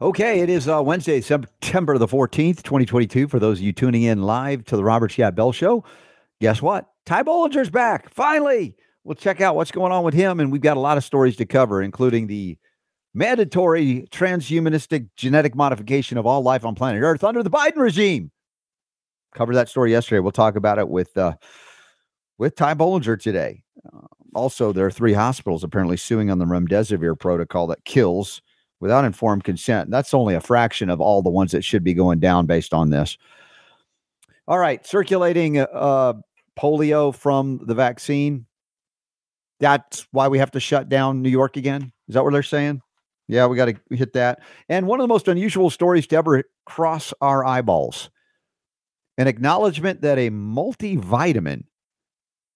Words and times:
Okay, 0.00 0.40
it 0.40 0.50
is 0.50 0.68
uh, 0.68 0.82
Wednesday, 0.82 1.20
September 1.20 1.98
the 1.98 2.08
14th, 2.08 2.64
2022. 2.64 3.28
For 3.28 3.38
those 3.38 3.58
of 3.58 3.64
you 3.64 3.72
tuning 3.72 4.02
in 4.02 4.22
live 4.22 4.64
to 4.64 4.76
the 4.76 4.82
Robert 4.82 5.12
Scott 5.12 5.36
Bell 5.36 5.52
Show, 5.52 5.84
guess 6.40 6.60
what? 6.60 6.90
Ty 7.06 7.22
Bollinger's 7.22 7.70
back. 7.70 8.12
Finally, 8.12 8.74
we'll 9.04 9.14
check 9.14 9.40
out 9.40 9.54
what's 9.54 9.70
going 9.70 9.92
on 9.92 10.02
with 10.02 10.12
him. 10.12 10.40
And 10.40 10.50
we've 10.50 10.60
got 10.60 10.76
a 10.76 10.80
lot 10.80 10.96
of 10.96 11.04
stories 11.04 11.36
to 11.36 11.46
cover, 11.46 11.80
including 11.80 12.26
the 12.26 12.58
mandatory 13.14 14.04
transhumanistic 14.10 15.10
genetic 15.16 15.54
modification 15.54 16.18
of 16.18 16.26
all 16.26 16.42
life 16.42 16.64
on 16.64 16.74
planet 16.74 17.00
Earth 17.00 17.22
under 17.22 17.44
the 17.44 17.50
Biden 17.50 17.76
regime. 17.76 18.32
Covered 19.36 19.54
that 19.54 19.68
story 19.68 19.92
yesterday. 19.92 20.18
We'll 20.18 20.32
talk 20.32 20.56
about 20.56 20.80
it 20.80 20.88
with 20.88 21.16
uh, 21.16 21.36
with 22.38 22.56
Ty 22.56 22.74
Bollinger 22.74 23.20
today. 23.20 23.62
Uh, 23.86 24.08
also, 24.34 24.72
there 24.72 24.86
are 24.86 24.90
three 24.90 25.12
hospitals 25.12 25.62
apparently 25.62 25.96
suing 25.96 26.32
on 26.32 26.40
the 26.40 26.46
remdesivir 26.46 27.16
protocol 27.16 27.68
that 27.68 27.84
kills 27.84 28.42
without 28.84 29.06
informed 29.06 29.44
consent. 29.44 29.90
That's 29.90 30.12
only 30.12 30.34
a 30.34 30.42
fraction 30.42 30.90
of 30.90 31.00
all 31.00 31.22
the 31.22 31.30
ones 31.30 31.52
that 31.52 31.64
should 31.64 31.82
be 31.82 31.94
going 31.94 32.20
down 32.20 32.44
based 32.44 32.74
on 32.74 32.90
this. 32.90 33.16
All 34.46 34.58
right, 34.58 34.86
circulating 34.86 35.56
uh, 35.56 36.12
polio 36.58 37.14
from 37.14 37.60
the 37.64 37.74
vaccine. 37.74 38.44
That's 39.58 40.06
why 40.10 40.28
we 40.28 40.36
have 40.36 40.50
to 40.50 40.60
shut 40.60 40.90
down 40.90 41.22
New 41.22 41.30
York 41.30 41.56
again. 41.56 41.92
Is 42.08 42.14
that 42.14 42.24
what 42.24 42.34
they're 42.34 42.42
saying? 42.42 42.82
Yeah, 43.26 43.46
we 43.46 43.56
got 43.56 43.70
to 43.70 43.96
hit 43.96 44.12
that. 44.12 44.40
And 44.68 44.86
one 44.86 45.00
of 45.00 45.04
the 45.04 45.08
most 45.08 45.28
unusual 45.28 45.70
stories 45.70 46.06
to 46.08 46.16
ever 46.16 46.44
cross 46.66 47.14
our 47.22 47.42
eyeballs 47.42 48.10
an 49.16 49.28
acknowledgement 49.28 50.02
that 50.02 50.18
a 50.18 50.28
multivitamin 50.28 51.62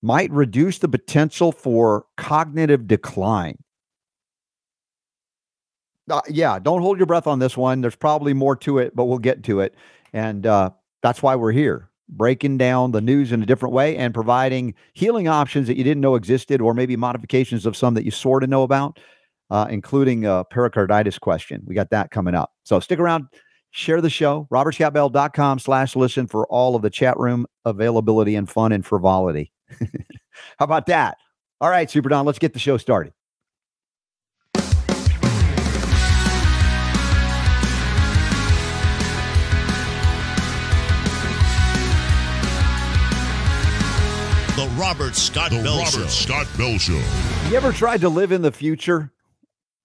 might 0.02 0.30
reduce 0.30 0.78
the 0.80 0.88
potential 0.88 1.52
for 1.52 2.04
cognitive 2.18 2.86
decline. 2.86 3.56
Uh, 6.10 6.20
yeah, 6.28 6.58
don't 6.58 6.82
hold 6.82 6.98
your 6.98 7.06
breath 7.06 7.26
on 7.26 7.38
this 7.38 7.56
one. 7.56 7.80
There's 7.80 7.96
probably 7.96 8.34
more 8.34 8.56
to 8.56 8.78
it, 8.78 8.94
but 8.94 9.04
we'll 9.04 9.18
get 9.18 9.42
to 9.44 9.60
it. 9.60 9.74
And 10.12 10.46
uh, 10.46 10.70
that's 11.02 11.22
why 11.22 11.36
we're 11.36 11.52
here, 11.52 11.90
breaking 12.08 12.58
down 12.58 12.92
the 12.92 13.00
news 13.00 13.32
in 13.32 13.42
a 13.42 13.46
different 13.46 13.74
way 13.74 13.96
and 13.96 14.14
providing 14.14 14.74
healing 14.94 15.28
options 15.28 15.66
that 15.66 15.76
you 15.76 15.84
didn't 15.84 16.00
know 16.00 16.14
existed, 16.14 16.60
or 16.60 16.74
maybe 16.74 16.96
modifications 16.96 17.66
of 17.66 17.76
some 17.76 17.94
that 17.94 18.04
you 18.04 18.10
sort 18.10 18.42
of 18.42 18.50
know 18.50 18.62
about, 18.62 18.98
uh, 19.50 19.66
including 19.70 20.24
a 20.24 20.44
pericarditis 20.44 21.18
question. 21.18 21.62
We 21.66 21.74
got 21.74 21.90
that 21.90 22.10
coming 22.10 22.34
up. 22.34 22.52
So 22.64 22.80
stick 22.80 22.98
around, 22.98 23.26
share 23.70 24.00
the 24.00 24.10
show, 24.10 24.48
robertscottbell.com 24.50 25.58
slash 25.58 25.94
listen 25.96 26.26
for 26.26 26.46
all 26.48 26.74
of 26.74 26.82
the 26.82 26.90
chat 26.90 27.18
room 27.18 27.46
availability 27.64 28.34
and 28.34 28.48
fun 28.48 28.72
and 28.72 28.84
frivolity. 28.84 29.52
How 29.80 30.64
about 30.64 30.86
that? 30.86 31.18
All 31.60 31.70
right, 31.70 31.90
Super 31.90 32.08
Don, 32.08 32.24
let's 32.24 32.38
get 32.38 32.52
the 32.52 32.58
show 32.58 32.76
started. 32.76 33.12
Robert 44.78 45.16
Scott 45.16 45.50
the 45.50 45.60
Bell 45.60 45.78
Robert 45.78 45.90
Show. 45.90 46.06
Scott 46.06 46.46
Bell 46.56 46.78
Show. 46.78 47.02
You 47.48 47.56
ever 47.56 47.72
tried 47.72 48.00
to 48.02 48.08
live 48.08 48.30
in 48.30 48.42
the 48.42 48.52
future? 48.52 49.12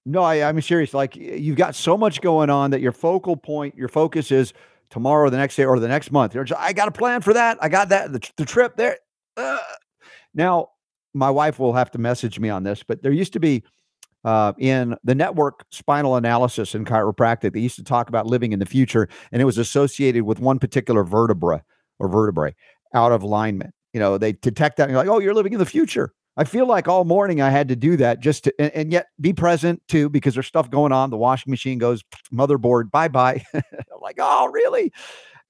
No, 0.06 0.22
I, 0.22 0.48
I'm 0.48 0.62
serious. 0.62 0.94
Like 0.94 1.16
you've 1.16 1.58
got 1.58 1.74
so 1.74 1.98
much 1.98 2.22
going 2.22 2.52
on 2.52 2.70
that 2.72 2.80
your 2.80 2.92
focal 2.92 3.36
point, 3.36 3.76
your 3.76 3.88
focus 3.88 4.32
is 4.32 4.54
tomorrow, 4.92 5.32
the 5.32 5.38
next 5.38 5.56
day, 5.56 5.66
or 5.66 5.80
the 5.80 5.88
next 5.88 6.12
month. 6.12 6.36
You're 6.36 6.44
just, 6.44 6.62
I 6.62 6.74
got 6.74 6.90
a 6.90 6.92
plan 6.92 7.22
for 7.22 7.34
that. 7.34 7.58
I 7.60 7.70
got 7.70 7.90
that. 7.90 8.14
The, 8.14 8.32
the 8.38 8.46
trip 8.46 8.78
there. 8.78 9.00
Uh. 9.36 9.58
Now, 10.36 10.70
my 11.16 11.32
wife 11.32 11.58
will 11.58 11.74
have 11.74 11.90
to 11.92 11.98
message 11.98 12.40
me 12.40 12.50
on 12.50 12.62
this, 12.62 12.84
but 12.84 13.02
there 13.02 13.12
used 13.12 13.34
to 13.34 13.40
be 13.40 13.64
uh, 14.24 14.54
in 14.60 14.96
the 15.04 15.16
network 15.16 15.66
spinal 15.72 16.18
analysis 16.18 16.76
in 16.76 16.86
chiropractic, 16.86 17.54
they 17.54 17.60
used 17.60 17.78
to 17.78 17.84
talk 17.84 18.10
about 18.10 18.28
living 18.28 18.52
in 18.52 18.60
the 18.60 18.66
future, 18.66 19.10
and 19.32 19.42
it 19.42 19.46
was 19.46 19.58
associated 19.58 20.24
with 20.24 20.40
one 20.40 20.60
particular 20.60 21.04
vertebra 21.04 21.64
or 21.98 22.08
vertebrae 22.08 22.54
out 22.94 23.12
of 23.12 23.24
alignment. 23.24 23.74
You 23.94 24.00
know, 24.00 24.18
they 24.18 24.34
detect 24.34 24.78
that 24.78 24.84
and 24.84 24.92
you're 24.92 25.00
like, 25.00 25.08
oh, 25.08 25.20
you're 25.20 25.34
living 25.34 25.54
in 25.54 25.60
the 25.60 25.66
future. 25.66 26.14
I 26.36 26.46
feel 26.46 26.68
like 26.68 26.88
all 26.88 27.06
morning 27.06 27.42
I 27.42 27.52
had 27.52 27.68
to 27.68 27.76
do 27.76 27.96
that 27.98 28.20
just 28.20 28.46
to, 28.46 28.54
and, 28.60 28.72
and 28.74 28.92
yet 28.92 29.08
be 29.22 29.34
present 29.34 29.82
too, 29.88 30.10
because 30.10 30.34
there's 30.34 30.48
stuff 30.48 30.70
going 30.70 30.92
on. 30.92 31.12
The 31.12 31.18
washing 31.18 31.52
machine 31.52 31.78
goes, 31.78 32.04
motherboard, 32.34 32.90
bye 32.92 33.08
bye. 33.08 33.44
I'm 33.54 33.64
like, 34.02 34.18
oh, 34.20 34.48
really? 34.48 34.92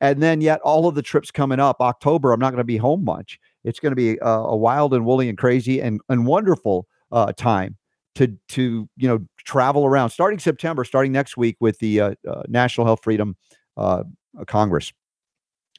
And 0.02 0.22
then 0.22 0.42
yet 0.42 0.60
all 0.62 0.88
of 0.88 0.96
the 0.96 1.02
trips 1.02 1.32
coming 1.32 1.62
up, 1.62 1.78
October, 1.80 2.34
I'm 2.34 2.40
not 2.40 2.50
going 2.50 2.58
to 2.58 2.66
be 2.66 2.78
home 2.78 3.06
much. 3.06 3.40
It's 3.64 3.80
going 3.80 3.92
to 3.92 3.96
be 3.96 4.18
a, 4.22 4.56
wild 4.56 4.94
and 4.94 5.06
woolly 5.06 5.30
and 5.30 5.38
crazy 5.38 5.80
and, 5.80 6.02
and 6.10 6.26
wonderful 6.28 6.88
uh, 7.12 7.32
time 7.32 7.78
to 8.16 8.38
to 8.50 8.88
you 8.98 9.08
know 9.08 9.20
travel 9.40 9.86
around 9.86 10.10
starting 10.10 10.40
September, 10.40 10.84
starting 10.84 11.12
next 11.12 11.38
week 11.38 11.58
with 11.60 11.80
the 11.80 12.00
uh, 12.00 12.16
uh, 12.30 12.44
National 12.48 12.86
Health 12.86 13.00
Freedom 13.04 13.36
uh, 13.78 14.04
Congress. 14.48 14.92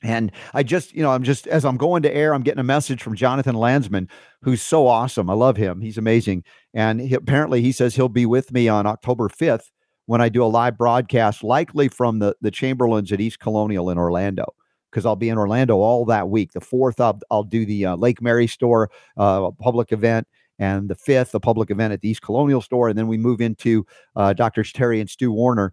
And 0.04 0.30
I 0.52 0.62
just, 0.62 0.92
you 0.92 1.02
know, 1.02 1.10
I'm 1.10 1.22
just 1.22 1.46
as 1.46 1.64
I'm 1.64 1.78
going 1.78 2.02
to 2.02 2.14
air, 2.14 2.34
I'm 2.34 2.42
getting 2.42 2.60
a 2.60 2.64
message 2.64 3.02
from 3.02 3.16
Jonathan 3.16 3.54
Landsman, 3.54 4.08
who's 4.42 4.60
so 4.60 4.86
awesome. 4.86 5.30
I 5.30 5.32
love 5.32 5.56
him. 5.56 5.80
He's 5.80 5.96
amazing. 5.96 6.44
And 6.74 7.00
he, 7.00 7.14
apparently, 7.14 7.62
he 7.62 7.72
says 7.72 7.96
he'll 7.96 8.10
be 8.10 8.26
with 8.26 8.52
me 8.52 8.68
on 8.68 8.86
October 8.86 9.30
5th 9.30 9.70
when 10.04 10.20
I 10.20 10.28
do 10.28 10.44
a 10.44 10.46
live 10.46 10.76
broadcast, 10.76 11.42
likely 11.42 11.88
from 11.88 12.18
the 12.18 12.36
the 12.42 12.50
Chamberlin's 12.50 13.12
at 13.12 13.20
East 13.20 13.40
Colonial 13.40 13.88
in 13.88 13.96
Orlando, 13.96 14.54
because 14.90 15.06
I'll 15.06 15.16
be 15.16 15.30
in 15.30 15.38
Orlando 15.38 15.78
all 15.78 16.04
that 16.04 16.28
week. 16.28 16.52
The 16.52 16.60
fourth, 16.60 17.00
I'll, 17.00 17.18
I'll 17.30 17.42
do 17.42 17.64
the 17.64 17.86
uh, 17.86 17.96
Lake 17.96 18.20
Mary 18.20 18.46
store 18.46 18.90
uh, 19.16 19.52
public 19.52 19.90
event, 19.90 20.28
and 20.58 20.90
the 20.90 20.96
fifth, 20.96 21.34
a 21.34 21.40
public 21.40 21.70
event 21.70 21.94
at 21.94 22.02
the 22.02 22.10
East 22.10 22.20
Colonial 22.20 22.60
store, 22.60 22.90
and 22.90 22.98
then 22.98 23.08
we 23.08 23.16
move 23.16 23.40
into 23.40 23.86
uh, 24.16 24.34
Dr. 24.34 24.64
Terry 24.64 25.00
and 25.00 25.08
Stu 25.08 25.32
Warner, 25.32 25.72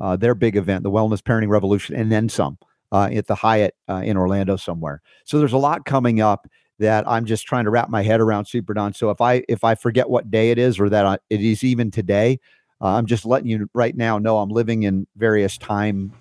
uh, 0.00 0.16
their 0.16 0.34
big 0.34 0.56
event, 0.56 0.82
the 0.82 0.90
Wellness 0.90 1.20
Parenting 1.20 1.50
Revolution, 1.50 1.94
and 1.94 2.10
then 2.10 2.30
some 2.30 2.56
uh, 2.92 3.08
at 3.12 3.26
the 3.26 3.34
Hyatt 3.34 3.74
uh, 3.88 4.02
in 4.04 4.16
Orlando 4.16 4.56
somewhere. 4.56 5.02
So 5.24 5.38
there's 5.38 5.52
a 5.52 5.58
lot 5.58 5.84
coming 5.84 6.20
up 6.20 6.48
that 6.78 7.08
I'm 7.08 7.24
just 7.24 7.46
trying 7.46 7.64
to 7.64 7.70
wrap 7.70 7.88
my 7.88 8.02
head 8.02 8.20
around 8.20 8.46
Super 8.46 8.74
Don. 8.74 8.92
So 8.92 9.10
if 9.10 9.20
I 9.20 9.42
if 9.48 9.64
I 9.64 9.74
forget 9.74 10.10
what 10.10 10.30
day 10.30 10.50
it 10.50 10.58
is 10.58 10.78
or 10.78 10.88
that 10.90 11.06
I, 11.06 11.18
it 11.30 11.40
is 11.40 11.64
even 11.64 11.90
today, 11.90 12.38
uh, 12.80 12.88
I'm 12.88 13.06
just 13.06 13.24
letting 13.24 13.48
you 13.48 13.68
right 13.74 13.96
now 13.96 14.18
know 14.18 14.38
I'm 14.38 14.50
living 14.50 14.82
in 14.82 15.06
various 15.16 15.56
time. 15.56 16.12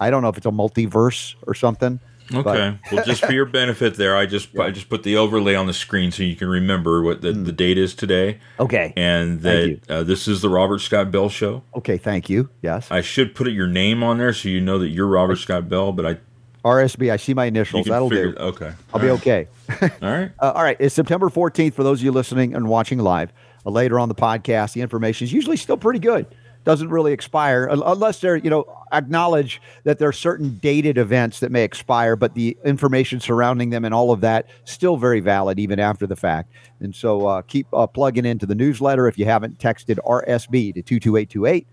I 0.00 0.10
don't 0.10 0.22
know 0.22 0.28
if 0.28 0.36
it's 0.36 0.46
a 0.46 0.50
multiverse 0.50 1.34
or 1.46 1.54
something. 1.54 2.00
Okay. 2.34 2.78
well, 2.92 3.04
just 3.04 3.24
for 3.24 3.32
your 3.32 3.44
benefit, 3.60 3.96
there, 3.96 4.16
I 4.16 4.26
just 4.26 4.50
Yeah. 4.52 4.64
I 4.64 4.70
just 4.70 4.88
put 4.88 5.02
the 5.02 5.16
overlay 5.16 5.54
on 5.54 5.66
the 5.66 5.72
screen 5.72 6.10
so 6.10 6.22
you 6.22 6.36
can 6.36 6.48
remember 6.48 7.02
what 7.02 7.22
the, 7.22 7.28
Mm. 7.32 7.44
the 7.46 7.52
date 7.52 7.78
is 7.78 7.94
today, 7.94 8.38
Okay. 8.60 8.92
and 8.96 9.40
that 9.42 9.80
uh, 9.88 10.02
this 10.02 10.28
is 10.28 10.42
the 10.42 10.48
Robert 10.48 10.80
Scott 10.80 11.10
Bell 11.10 11.28
Show. 11.28 11.62
Okay. 11.74 11.96
Thank 11.98 12.28
you. 12.28 12.48
Yes. 12.62 12.90
I 12.90 13.00
should 13.00 13.34
put 13.34 13.48
your 13.48 13.66
name 13.66 14.02
on 14.02 14.18
there 14.18 14.32
so 14.32 14.48
you 14.48 14.60
know 14.60 14.78
that 14.78 14.88
you're 14.88 15.06
Robert 15.06 15.36
Scott 15.36 15.68
Bell, 15.68 15.92
but 15.92 16.04
I 16.06 16.18
RSB. 16.64 17.10
I 17.10 17.16
see 17.16 17.34
my 17.34 17.46
initials. 17.46 17.86
That'll 17.86 18.10
figure, 18.10 18.32
do. 18.32 18.38
Okay, 18.38 18.72
I'll 18.92 19.00
be 19.00 19.08
All 19.08 19.14
right. 19.16 19.20
okay. 19.22 19.48
All 20.02 20.10
right. 20.12 20.30
Uh, 20.40 20.52
all 20.54 20.62
right, 20.62 20.76
it's 20.80 20.94
September 20.94 21.28
14th 21.30 21.72
for 21.72 21.82
those 21.84 22.00
of 22.00 22.04
you 22.04 22.10
listening 22.12 22.54
and 22.54 22.68
watching 22.68 22.98
live. 22.98 23.32
Uh, 23.64 23.70
later 23.70 23.98
on 23.98 24.08
the 24.08 24.14
podcast, 24.14 24.72
the 24.74 24.80
information 24.82 25.24
is 25.24 25.32
usually 25.32 25.56
still 25.56 25.76
pretty 25.76 26.00
good. 26.00 26.26
Doesn't 26.68 26.90
really 26.90 27.14
expire 27.14 27.66
unless 27.70 28.20
they're, 28.20 28.36
you 28.36 28.50
know, 28.50 28.66
acknowledge 28.92 29.62
that 29.84 29.98
there 29.98 30.06
are 30.06 30.12
certain 30.12 30.58
dated 30.58 30.98
events 30.98 31.40
that 31.40 31.50
may 31.50 31.64
expire, 31.64 32.14
but 32.14 32.34
the 32.34 32.58
information 32.62 33.20
surrounding 33.20 33.70
them 33.70 33.86
and 33.86 33.94
all 33.94 34.12
of 34.12 34.20
that 34.20 34.50
still 34.64 34.98
very 34.98 35.20
valid 35.20 35.58
even 35.58 35.80
after 35.80 36.06
the 36.06 36.14
fact. 36.14 36.52
And 36.80 36.94
so 36.94 37.26
uh, 37.26 37.40
keep 37.40 37.66
uh, 37.72 37.86
plugging 37.86 38.26
into 38.26 38.44
the 38.44 38.54
newsletter. 38.54 39.08
If 39.08 39.18
you 39.18 39.24
haven't 39.24 39.56
texted 39.58 39.96
RSB 40.06 40.74
to 40.74 40.82
22828, 40.82 41.66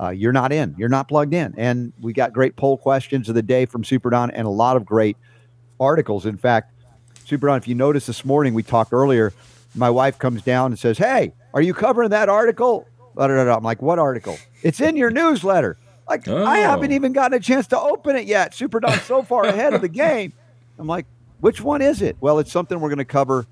uh, 0.00 0.08
you're 0.08 0.32
not 0.32 0.52
in. 0.52 0.74
You're 0.78 0.88
not 0.88 1.06
plugged 1.06 1.34
in. 1.34 1.52
And 1.58 1.92
we 2.00 2.14
got 2.14 2.32
great 2.32 2.56
poll 2.56 2.78
questions 2.78 3.28
of 3.28 3.34
the 3.34 3.42
day 3.42 3.66
from 3.66 3.84
Super 3.84 4.08
Don 4.08 4.30
and 4.30 4.46
a 4.46 4.50
lot 4.50 4.78
of 4.78 4.86
great 4.86 5.18
articles. 5.78 6.24
In 6.24 6.38
fact, 6.38 6.72
Super 7.26 7.48
Don, 7.48 7.58
if 7.58 7.68
you 7.68 7.74
noticed 7.74 8.06
this 8.06 8.24
morning, 8.24 8.54
we 8.54 8.62
talked 8.62 8.94
earlier. 8.94 9.34
My 9.74 9.90
wife 9.90 10.18
comes 10.18 10.40
down 10.40 10.72
and 10.72 10.78
says, 10.78 10.96
Hey, 10.96 11.34
are 11.52 11.60
you 11.60 11.74
covering 11.74 12.08
that 12.08 12.30
article? 12.30 12.86
Da, 13.28 13.34
da, 13.36 13.44
da. 13.44 13.56
I'm 13.56 13.62
like, 13.64 13.82
What 13.82 13.98
article? 13.98 14.38
It's 14.62 14.80
in 14.80 14.96
your 14.96 15.10
newsletter. 15.10 15.76
Like, 16.08 16.26
I 16.26 16.32
Oh. 16.64 16.68
haven't 16.68 16.92
even 16.92 17.12
gotten 17.12 17.36
a 17.36 17.40
chance 17.40 17.66
to 17.68 17.78
open 17.80 18.16
it 18.16 18.26
yet. 18.26 18.54
Super 18.54 18.80
so 19.04 19.22
far 19.22 19.44
ahead 19.46 19.74
of 19.74 19.80
the 19.80 19.88
game. 19.88 20.32
I'm 20.78 20.86
like, 20.86 21.06
Which 21.40 21.60
one 21.60 21.82
is 21.82 22.02
it? 22.02 22.16
Well, 22.20 22.38
it's 22.38 22.50
something 22.50 22.80
we're 22.80 22.88
going 22.88 22.98
to 22.98 23.04
cover 23.04 23.46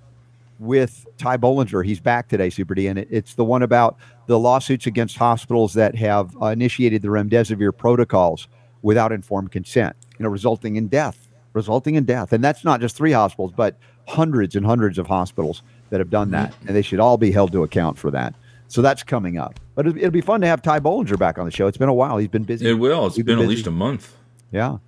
with 0.58 1.06
Ty 1.18 1.36
Bollinger. 1.36 1.84
He's 1.84 2.00
back 2.00 2.28
today, 2.28 2.50
Super 2.50 2.74
D, 2.74 2.88
and 2.88 2.98
it, 2.98 3.08
it's 3.10 3.34
the 3.34 3.44
one 3.44 3.62
about 3.62 3.96
the 4.26 4.38
lawsuits 4.38 4.86
against 4.86 5.16
hospitals 5.16 5.74
that 5.74 5.94
have 5.96 6.34
uh, 6.42 6.46
initiated 6.46 7.02
the 7.02 7.08
remdesivir 7.08 7.76
protocols 7.76 8.48
without 8.82 9.12
informed 9.12 9.52
consent, 9.52 9.94
you 10.18 10.22
know, 10.24 10.28
resulting 10.30 10.76
in 10.76 10.88
death, 10.88 11.28
resulting 11.52 11.94
in 11.94 12.04
death. 12.04 12.32
And 12.32 12.42
that's 12.42 12.64
not 12.64 12.80
just 12.80 12.96
three 12.96 13.12
hospitals, 13.12 13.52
but 13.56 13.76
hundreds 14.08 14.56
and 14.56 14.64
hundreds 14.66 14.98
of 14.98 15.06
hospitals 15.06 15.62
that 15.90 16.00
have 16.00 16.10
done 16.10 16.30
that, 16.32 16.54
and 16.66 16.74
they 16.74 16.82
should 16.82 17.00
all 17.00 17.16
be 17.18 17.30
held 17.30 17.52
to 17.52 17.62
account 17.62 17.98
for 17.98 18.10
that. 18.10 18.34
So 18.68 18.82
that's 18.82 19.02
coming 19.02 19.38
up. 19.38 19.58
But 19.74 19.86
it'll, 19.86 19.98
it'll 19.98 20.10
be 20.10 20.20
fun 20.20 20.40
to 20.42 20.46
have 20.46 20.62
Ty 20.62 20.80
Bollinger 20.80 21.18
back 21.18 21.38
on 21.38 21.44
the 21.44 21.50
show. 21.50 21.66
It's 21.66 21.78
been 21.78 21.88
a 21.88 21.94
while. 21.94 22.18
He's 22.18 22.28
been 22.28 22.44
busy. 22.44 22.68
It 22.68 22.74
will. 22.74 23.06
It's 23.06 23.16
been, 23.16 23.26
been 23.26 23.38
at 23.38 23.42
busy. 23.42 23.56
least 23.56 23.66
a 23.66 23.70
month. 23.70 24.14
Yeah. 24.52 24.78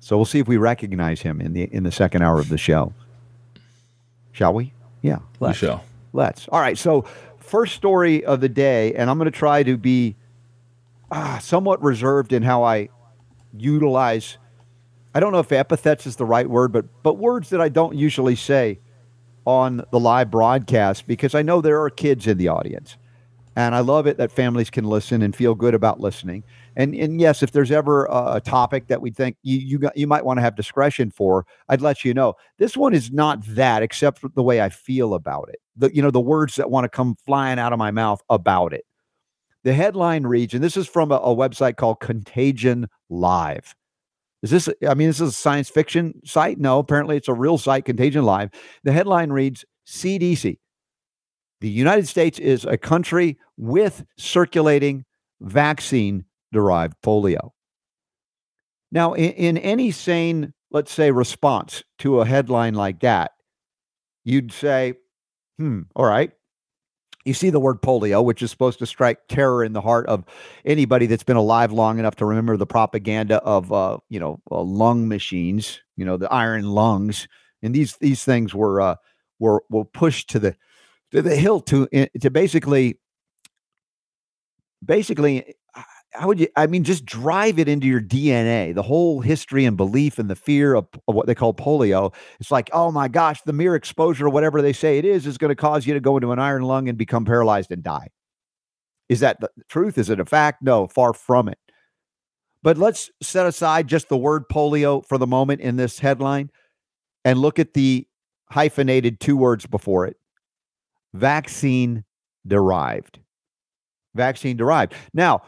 So 0.00 0.16
we'll 0.16 0.24
see 0.24 0.38
if 0.38 0.48
we 0.48 0.56
recognize 0.56 1.22
him 1.22 1.40
in 1.40 1.52
the 1.52 1.62
in 1.72 1.84
the 1.84 1.92
second 1.92 2.22
hour 2.22 2.40
of 2.40 2.48
the 2.48 2.58
show. 2.58 2.92
Shall 4.32 4.54
we? 4.54 4.72
Yeah. 5.02 5.18
Let's. 5.40 5.58
shall. 5.58 5.84
Let's. 6.12 6.48
All 6.48 6.60
right. 6.60 6.76
So 6.78 7.02
first 7.38 7.74
story 7.74 8.24
of 8.24 8.40
the 8.40 8.48
day, 8.48 8.94
and 8.94 9.08
I'm 9.10 9.18
going 9.18 9.30
to 9.30 9.38
try 9.38 9.62
to 9.62 9.76
be. 9.76 10.16
ah, 11.10 11.38
somewhat 11.42 11.82
reserved 11.82 12.32
in 12.32 12.42
how 12.42 12.62
I 12.62 12.88
utilize. 13.56 14.38
I 15.14 15.20
don't 15.20 15.32
know 15.32 15.40
if 15.40 15.52
epithets 15.52 16.06
is 16.06 16.16
the 16.16 16.24
right 16.24 16.48
word, 16.48 16.72
but 16.72 16.86
but 17.02 17.18
words 17.18 17.50
that 17.50 17.60
I 17.60 17.68
don't 17.68 17.94
usually 17.94 18.36
say 18.36 18.78
on 19.44 19.84
the 19.90 20.00
live 20.00 20.30
broadcast 20.30 21.06
because 21.06 21.34
I 21.34 21.42
know 21.42 21.60
there 21.60 21.82
are 21.82 21.90
kids 21.90 22.26
in 22.26 22.38
the 22.38 22.48
audience. 22.48 22.96
And 23.54 23.74
I 23.74 23.80
love 23.80 24.06
it 24.06 24.16
that 24.16 24.32
families 24.32 24.70
can 24.70 24.84
listen 24.84 25.22
and 25.22 25.36
feel 25.36 25.54
good 25.54 25.74
about 25.74 26.00
listening. 26.00 26.42
And 26.74 26.94
and 26.94 27.20
yes, 27.20 27.42
if 27.42 27.52
there's 27.52 27.70
ever 27.70 28.06
a, 28.10 28.40
topic 28.42 28.86
that 28.86 29.02
we 29.02 29.10
think 29.10 29.36
you 29.42 29.58
you 29.58 29.78
got, 29.78 29.96
you 29.96 30.06
might 30.06 30.24
want 30.24 30.38
to 30.38 30.42
have 30.42 30.56
discretion 30.56 31.10
for, 31.10 31.44
I'd 31.68 31.82
let 31.82 32.04
you 32.04 32.14
know. 32.14 32.34
This 32.58 32.76
one 32.76 32.94
is 32.94 33.12
not 33.12 33.44
that, 33.46 33.82
except 33.82 34.18
for 34.18 34.30
the 34.34 34.42
way 34.42 34.62
I 34.62 34.70
feel 34.70 35.12
about 35.14 35.50
it. 35.52 35.60
The 35.76 35.94
you 35.94 36.00
know 36.00 36.10
the 36.10 36.20
words 36.20 36.56
that 36.56 36.70
want 36.70 36.84
to 36.84 36.88
come 36.88 37.16
flying 37.26 37.58
out 37.58 37.72
of 37.72 37.78
my 37.78 37.90
mouth 37.90 38.22
about 38.30 38.72
it. 38.72 38.84
The 39.64 39.74
headline 39.74 40.24
reads, 40.24 40.54
and 40.54 40.64
this 40.64 40.76
is 40.76 40.88
from 40.88 41.12
a, 41.12 41.16
a 41.16 41.36
website 41.36 41.76
called 41.76 42.00
Contagion 42.00 42.88
Live. 43.10 43.74
Is 44.42 44.50
this, 44.50 44.68
I 44.88 44.94
mean, 44.94 45.06
this 45.06 45.20
is 45.20 45.28
a 45.28 45.32
science 45.32 45.70
fiction 45.70 46.14
site? 46.24 46.58
No, 46.58 46.80
apparently 46.80 47.16
it's 47.16 47.28
a 47.28 47.34
real 47.34 47.58
site, 47.58 47.84
Contagion 47.84 48.24
Live. 48.24 48.50
The 48.82 48.92
headline 48.92 49.30
reads 49.30 49.64
CDC. 49.86 50.58
The 51.62 51.70
United 51.70 52.08
States 52.08 52.40
is 52.40 52.64
a 52.64 52.76
country 52.76 53.38
with 53.56 54.04
circulating 54.18 55.04
vaccine 55.40 56.24
derived 56.52 56.96
polio. 57.04 57.50
Now, 58.90 59.12
in, 59.12 59.30
in, 59.30 59.58
any 59.58 59.92
sane, 59.92 60.54
let's 60.72 60.92
say, 60.92 61.12
response 61.12 61.84
to 62.00 62.20
a 62.20 62.26
headline 62.26 62.74
like 62.74 62.98
that, 63.02 63.30
you'd 64.24 64.50
say, 64.50 64.94
hmm, 65.56 65.82
all 65.94 66.04
right, 66.04 66.32
you 67.24 67.32
see 67.32 67.50
the 67.50 67.60
word 67.60 67.80
polio, 67.80 68.24
which 68.24 68.42
is 68.42 68.50
supposed 68.50 68.80
to 68.80 68.86
strike 68.86 69.28
terror 69.28 69.62
in 69.62 69.72
the 69.72 69.80
heart 69.80 70.08
of 70.08 70.24
anybody 70.64 71.06
that's 71.06 71.22
been 71.22 71.36
alive 71.36 71.70
long 71.70 72.00
enough 72.00 72.16
to 72.16 72.26
remember 72.26 72.56
the 72.56 72.66
propaganda 72.66 73.36
of, 73.44 73.72
uh, 73.72 73.98
you 74.08 74.18
know, 74.18 74.40
uh, 74.50 74.60
lung 74.60 75.06
machines, 75.06 75.80
you 75.96 76.04
know, 76.04 76.16
the 76.16 76.30
iron 76.32 76.64
lungs, 76.64 77.28
and 77.62 77.72
these 77.72 77.98
these 77.98 78.24
things 78.24 78.52
were 78.52 78.80
uh, 78.80 78.96
were 79.38 79.62
were 79.70 79.84
pushed 79.84 80.28
to 80.30 80.40
the 80.40 80.56
to 81.12 81.22
the 81.22 81.36
hill 81.36 81.60
to 81.60 81.86
to 82.20 82.30
basically 82.30 82.98
basically 84.84 85.54
how 86.12 86.26
would 86.26 86.40
you 86.40 86.48
i 86.56 86.66
mean 86.66 86.84
just 86.84 87.04
drive 87.04 87.58
it 87.58 87.68
into 87.68 87.86
your 87.86 88.00
dna 88.00 88.74
the 88.74 88.82
whole 88.82 89.20
history 89.20 89.64
and 89.64 89.76
belief 89.76 90.18
and 90.18 90.28
the 90.28 90.36
fear 90.36 90.74
of, 90.74 90.86
of, 91.08 91.14
what 91.14 91.26
they 91.26 91.34
call 91.34 91.54
polio. 91.54 92.12
It's 92.40 92.50
like 92.50 92.70
oh 92.72 92.90
my 92.90 93.08
gosh 93.08 93.40
the 93.42 93.52
mere 93.52 93.74
exposure 93.74 94.26
or 94.26 94.30
whatever 94.30 94.60
they 94.60 94.72
say 94.72 94.98
it 94.98 95.04
is 95.04 95.26
is 95.26 95.38
going 95.38 95.50
to 95.50 95.56
cause 95.56 95.86
you 95.86 95.94
to 95.94 96.00
go 96.00 96.16
into 96.16 96.32
an 96.32 96.38
iron 96.38 96.62
lung 96.62 96.88
and 96.88 96.98
become 96.98 97.24
paralyzed 97.24 97.70
and 97.70 97.82
die. 97.82 98.08
Is 99.08 99.20
that 99.20 99.40
the 99.40 99.50
truth? 99.68 99.98
Is 99.98 100.08
it 100.10 100.20
a 100.20 100.24
fact? 100.24 100.62
No 100.62 100.86
far 100.86 101.12
from 101.12 101.48
it. 101.48 101.58
But 102.62 102.78
let's 102.78 103.10
set 103.20 103.46
aside 103.46 103.88
just 103.88 104.08
the 104.08 104.16
word 104.16 104.44
polio 104.50 105.04
for 105.06 105.18
the 105.18 105.26
moment 105.26 105.60
in 105.60 105.76
this 105.76 105.98
headline 105.98 106.50
and 107.24 107.38
look 107.38 107.58
at 107.58 107.74
the 107.74 108.06
hyphenated 108.50 109.18
two 109.18 109.36
words 109.36 109.66
before 109.66 110.06
it 110.06 110.16
vaccine 111.14 112.04
derived 112.46 113.18
vaccine 114.14 114.56
derived 114.56 114.94
now 115.12 115.42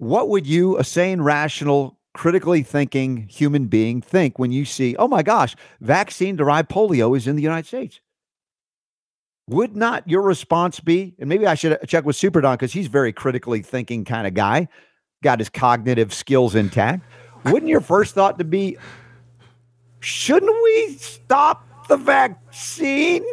what 0.00 0.30
would 0.30 0.46
you, 0.46 0.78
a 0.78 0.84
sane, 0.84 1.20
rational, 1.20 1.98
critically 2.14 2.62
thinking 2.62 3.28
human 3.28 3.66
being, 3.66 4.00
think 4.00 4.38
when 4.38 4.50
you 4.50 4.64
see, 4.64 4.96
oh 4.96 5.06
my 5.06 5.22
gosh, 5.22 5.54
vaccine 5.82 6.36
derived 6.36 6.70
polio 6.70 7.14
is 7.14 7.26
in 7.26 7.36
the 7.36 7.42
United 7.42 7.66
States? 7.66 8.00
Would 9.48 9.76
not 9.76 10.08
your 10.08 10.22
response 10.22 10.80
be, 10.80 11.14
and 11.18 11.28
maybe 11.28 11.46
I 11.46 11.54
should 11.54 11.78
check 11.86 12.06
with 12.06 12.16
Super 12.16 12.40
Don 12.40 12.54
because 12.54 12.72
he's 12.72 12.86
very 12.86 13.12
critically 13.12 13.60
thinking 13.60 14.06
kind 14.06 14.26
of 14.26 14.32
guy, 14.32 14.68
got 15.22 15.38
his 15.38 15.50
cognitive 15.50 16.14
skills 16.14 16.54
intact. 16.54 17.04
Wouldn't 17.44 17.68
your 17.68 17.82
first 17.82 18.14
thought 18.14 18.38
to 18.38 18.44
be, 18.44 18.78
shouldn't 20.00 20.56
we 20.64 20.96
stop 20.96 21.88
the 21.88 21.98
vaccine? 21.98 23.24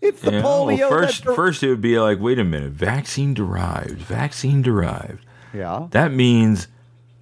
If 0.00 0.22
the 0.22 0.32
yeah, 0.32 0.42
polio. 0.42 0.78
Well, 0.78 0.90
first, 0.90 1.24
first 1.24 1.62
it 1.62 1.68
would 1.68 1.80
be 1.80 1.98
like, 1.98 2.18
wait 2.20 2.38
a 2.38 2.44
minute, 2.44 2.72
vaccine 2.72 3.34
derived, 3.34 3.98
vaccine 3.98 4.62
derived. 4.62 5.24
Yeah. 5.52 5.88
That 5.90 6.12
means 6.12 6.68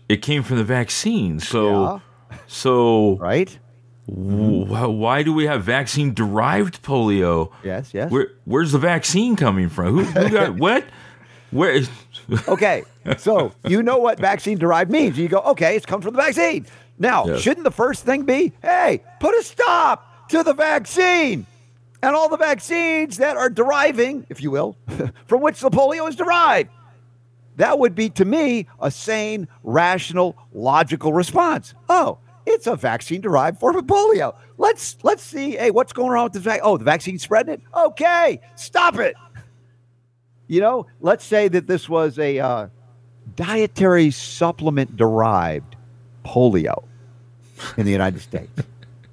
it 0.09 0.23
came 0.23 0.43
from 0.43 0.59
the 0.59 0.65
vaccine. 0.65 1.41
So, 1.41 2.03
yeah. 2.31 2.39
so 2.47 3.17
right. 3.17 3.59
Mm-hmm. 4.11 4.97
why 4.99 5.23
do 5.23 5.35
we 5.35 5.47
have 5.47 5.65
vaccine 5.65 6.15
derived 6.15 6.83
polio? 6.83 7.53
Yes, 7.63 7.93
yes. 7.93 8.11
Where, 8.11 8.29
where's 8.45 8.73
the 8.73 8.79
vaccine 8.79 9.37
coming 9.37 9.69
from? 9.69 9.99
Who, 9.99 10.05
who 10.05 10.31
got 10.31 10.55
what? 10.59 10.85
Where? 11.51 11.83
okay, 12.49 12.85
so 13.19 13.53
you 13.67 13.83
know 13.83 13.99
what 13.99 14.19
vaccine 14.19 14.57
derived 14.57 14.91
means. 14.91 15.19
You 15.19 15.29
go, 15.29 15.41
okay, 15.41 15.77
it's 15.77 15.85
come 15.85 16.01
from 16.01 16.15
the 16.15 16.23
vaccine. 16.23 16.67
Now, 16.99 17.27
yes. 17.27 17.41
shouldn't 17.41 17.65
the 17.65 17.71
first 17.71 18.05
thing 18.05 18.25
be, 18.25 18.53
hey, 18.63 19.03
put 19.21 19.35
a 19.35 19.43
stop 19.43 20.29
to 20.29 20.43
the 20.43 20.55
vaccine 20.55 21.47
and 22.03 22.15
all 22.15 22.29
the 22.29 22.37
vaccines 22.37 23.17
that 23.19 23.37
are 23.37 23.51
deriving, 23.51 24.27
if 24.29 24.43
you 24.43 24.51
will, 24.51 24.77
from 25.27 25.43
which 25.43 25.61
the 25.61 25.71
polio 25.71 26.09
is 26.09 26.17
derived? 26.17 26.71
That 27.57 27.79
would 27.81 27.95
be 27.95 28.09
to 28.11 28.25
me 28.25 28.69
a 28.81 28.91
sane, 28.91 29.49
rational, 29.65 30.37
logical 30.53 31.13
response. 31.13 31.75
Oh, 31.89 32.19
it's 32.47 32.67
a 32.67 32.77
vaccine 32.77 33.21
derived 33.21 33.59
form 33.59 33.77
of 33.77 33.85
polio. 33.87 34.37
Let's 34.59 34.97
let's 35.03 35.23
see. 35.23 35.57
Hey, 35.57 35.71
what's 35.71 35.93
going 35.93 36.17
on 36.17 36.25
with 36.25 36.35
the 36.35 36.41
vaccine? 36.41 36.63
Oh, 36.65 36.77
the 36.77 36.85
vaccine's 36.85 37.23
spreading 37.23 37.55
it. 37.55 37.61
Okay, 37.75 38.41
stop 38.55 38.99
it. 38.99 39.17
You 40.47 40.61
know, 40.61 40.87
let's 41.01 41.25
say 41.25 41.49
that 41.49 41.67
this 41.67 41.89
was 41.89 42.19
a 42.19 42.39
uh, 42.39 42.69
dietary 43.37 44.11
supplement 44.11 44.97
derived 44.97 45.77
polio 46.25 46.85
in 47.77 47.85
the 47.85 47.93
United 47.93 48.21
States. 48.21 48.63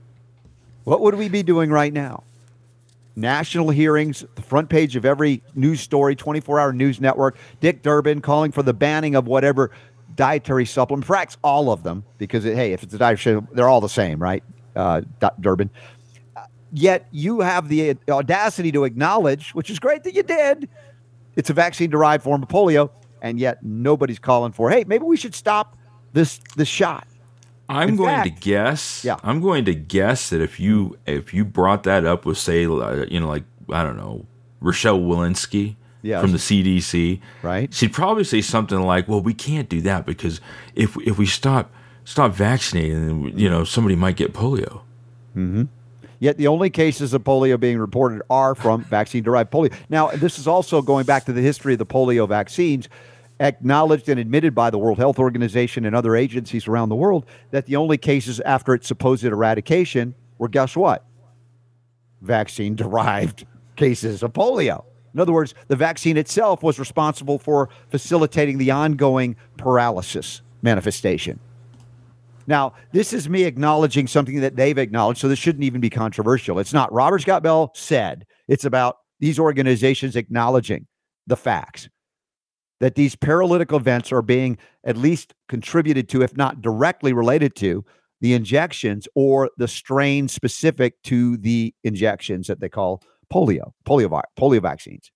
what 0.83 1.01
would 1.01 1.15
we 1.15 1.29
be 1.29 1.43
doing 1.43 1.71
right 1.71 1.91
now? 1.91 2.23
National 3.15 3.69
hearings, 3.69 4.25
the 4.35 4.41
front 4.41 4.69
page 4.69 4.95
of 4.95 5.05
every 5.05 5.41
news 5.53 5.81
story, 5.81 6.15
24 6.15 6.59
hour 6.59 6.73
news 6.73 6.99
network. 6.99 7.37
Dick 7.59 7.81
Durbin 7.81 8.21
calling 8.21 8.51
for 8.51 8.63
the 8.63 8.73
banning 8.73 9.15
of 9.15 9.27
whatever 9.27 9.71
dietary 10.15 10.65
supplement, 10.65 11.05
perhaps 11.05 11.37
all 11.43 11.71
of 11.71 11.83
them, 11.83 12.03
because, 12.17 12.45
it, 12.45 12.55
hey, 12.55 12.73
if 12.73 12.83
it's 12.83 12.93
a 12.93 12.97
dietary, 12.97 13.41
they're 13.53 13.69
all 13.69 13.81
the 13.81 13.89
same, 13.89 14.21
right? 14.21 14.43
Uh, 14.75 15.01
Durbin. 15.39 15.69
Yet 16.71 17.07
you 17.11 17.39
have 17.39 17.69
the 17.69 17.97
audacity 18.09 18.71
to 18.73 18.83
acknowledge, 18.83 19.51
which 19.51 19.69
is 19.69 19.79
great 19.79 20.03
that 20.03 20.13
you 20.13 20.23
did, 20.23 20.67
it's 21.35 21.49
a 21.49 21.53
vaccine 21.53 21.89
derived 21.89 22.23
form 22.23 22.43
of 22.43 22.49
polio, 22.49 22.89
and 23.21 23.39
yet 23.39 23.63
nobody's 23.63 24.19
calling 24.19 24.51
for, 24.51 24.69
hey, 24.69 24.83
maybe 24.85 25.03
we 25.03 25.17
should 25.17 25.35
stop 25.35 25.77
this 26.13 26.39
this 26.55 26.67
shot. 26.67 27.07
I'm 27.67 27.89
In 27.89 27.95
going 27.95 28.09
fact, 28.09 28.35
to 28.35 28.41
guess. 28.41 29.03
Yeah. 29.03 29.17
I'm 29.23 29.41
going 29.41 29.65
to 29.65 29.73
guess 29.73 30.29
that 30.29 30.41
if 30.41 30.59
you 30.59 30.97
if 31.05 31.33
you 31.33 31.45
brought 31.45 31.83
that 31.83 32.05
up 32.05 32.25
with 32.25 32.37
say 32.37 32.61
you 32.61 33.19
know 33.19 33.27
like 33.27 33.43
I 33.71 33.83
don't 33.83 33.97
know 33.97 34.25
Rochelle 34.61 34.99
Walensky 34.99 35.75
yes. 36.01 36.21
from 36.21 36.31
the 36.31 36.37
CDC, 36.37 37.19
right? 37.41 37.73
She'd 37.73 37.93
probably 37.93 38.23
say 38.23 38.41
something 38.41 38.79
like, 38.79 39.07
"Well, 39.07 39.21
we 39.21 39.33
can't 39.33 39.67
do 39.67 39.81
that 39.81 40.05
because 40.05 40.39
if 40.75 40.95
if 41.05 41.17
we 41.17 41.25
stop 41.25 41.71
stop 42.03 42.33
vaccinating, 42.33 43.37
you 43.37 43.49
know, 43.49 43.63
somebody 43.63 43.95
might 43.95 44.15
get 44.15 44.33
polio." 44.33 44.81
Mm-hmm. 45.35 45.63
Yet 46.19 46.37
the 46.37 46.47
only 46.47 46.69
cases 46.69 47.13
of 47.13 47.23
polio 47.23 47.59
being 47.59 47.77
reported 47.77 48.21
are 48.29 48.55
from 48.55 48.83
vaccine 48.85 49.23
derived 49.23 49.51
polio. 49.51 49.73
Now, 49.89 50.07
this 50.11 50.39
is 50.39 50.47
also 50.47 50.81
going 50.81 51.05
back 51.05 51.25
to 51.25 51.33
the 51.33 51.41
history 51.41 51.73
of 51.73 51.79
the 51.79 51.85
polio 51.85 52.27
vaccines 52.27 52.87
acknowledged 53.39 54.09
and 54.09 54.19
admitted 54.19 54.55
by 54.55 54.69
the 54.69 54.77
World 54.77 54.97
Health 54.97 55.19
Organization 55.19 55.85
and 55.85 55.95
other 55.95 56.15
agencies 56.15 56.67
around 56.67 56.89
the 56.89 56.95
world 56.95 57.25
that 57.51 57.65
the 57.65 57.75
only 57.75 57.97
cases 57.97 58.39
after 58.41 58.73
its 58.73 58.87
supposed 58.87 59.23
eradication 59.23 60.15
were 60.37 60.47
guess 60.47 60.75
what? 60.75 61.05
Vaccine 62.21 62.75
derived 62.75 63.45
cases 63.75 64.23
of 64.23 64.33
polio. 64.33 64.85
In 65.13 65.19
other 65.19 65.33
words, 65.33 65.53
the 65.67 65.75
vaccine 65.75 66.17
itself 66.17 66.61
was 66.61 66.77
responsible 66.77 67.39
for 67.39 67.69
facilitating 67.89 68.57
the 68.57 68.71
ongoing 68.71 69.35
paralysis 69.57 70.41
manifestation. 70.61 71.39
Now, 72.47 72.73
this 72.91 73.13
is 73.13 73.27
me 73.27 73.43
acknowledging 73.43 74.07
something 74.07 74.41
that 74.41 74.55
they've 74.55 74.77
acknowledged, 74.77 75.19
so 75.19 75.27
this 75.27 75.39
shouldn't 75.39 75.63
even 75.63 75.81
be 75.81 75.89
controversial. 75.89 76.59
It's 76.59 76.73
not 76.73 76.91
Robert 76.91 77.21
Scott 77.21 77.43
Bell 77.43 77.71
said, 77.73 78.25
it's 78.47 78.65
about 78.65 78.97
these 79.19 79.39
organizations 79.39 80.15
acknowledging 80.15 80.85
the 81.25 81.37
facts 81.37 81.89
that 82.79 82.95
these 82.95 83.15
paralytic 83.15 83.71
events 83.71 84.11
are 84.11 84.21
being 84.21 84.57
at 84.83 84.97
least 84.97 85.33
contributed 85.47 86.09
to, 86.09 86.21
if 86.21 86.35
not 86.35 86.61
directly 86.61 87.13
related 87.13 87.55
to, 87.55 87.85
the 88.21 88.33
injections 88.33 89.07
or 89.15 89.49
the 89.57 89.67
strain 89.67 90.27
specific 90.27 91.01
to 91.03 91.37
the 91.37 91.73
injections 91.83 92.47
that 92.47 92.59
they 92.59 92.69
call 92.69 93.01
polio, 93.31 93.71
polio, 93.85 94.21
polio 94.37 94.61
vaccines. 94.61 95.11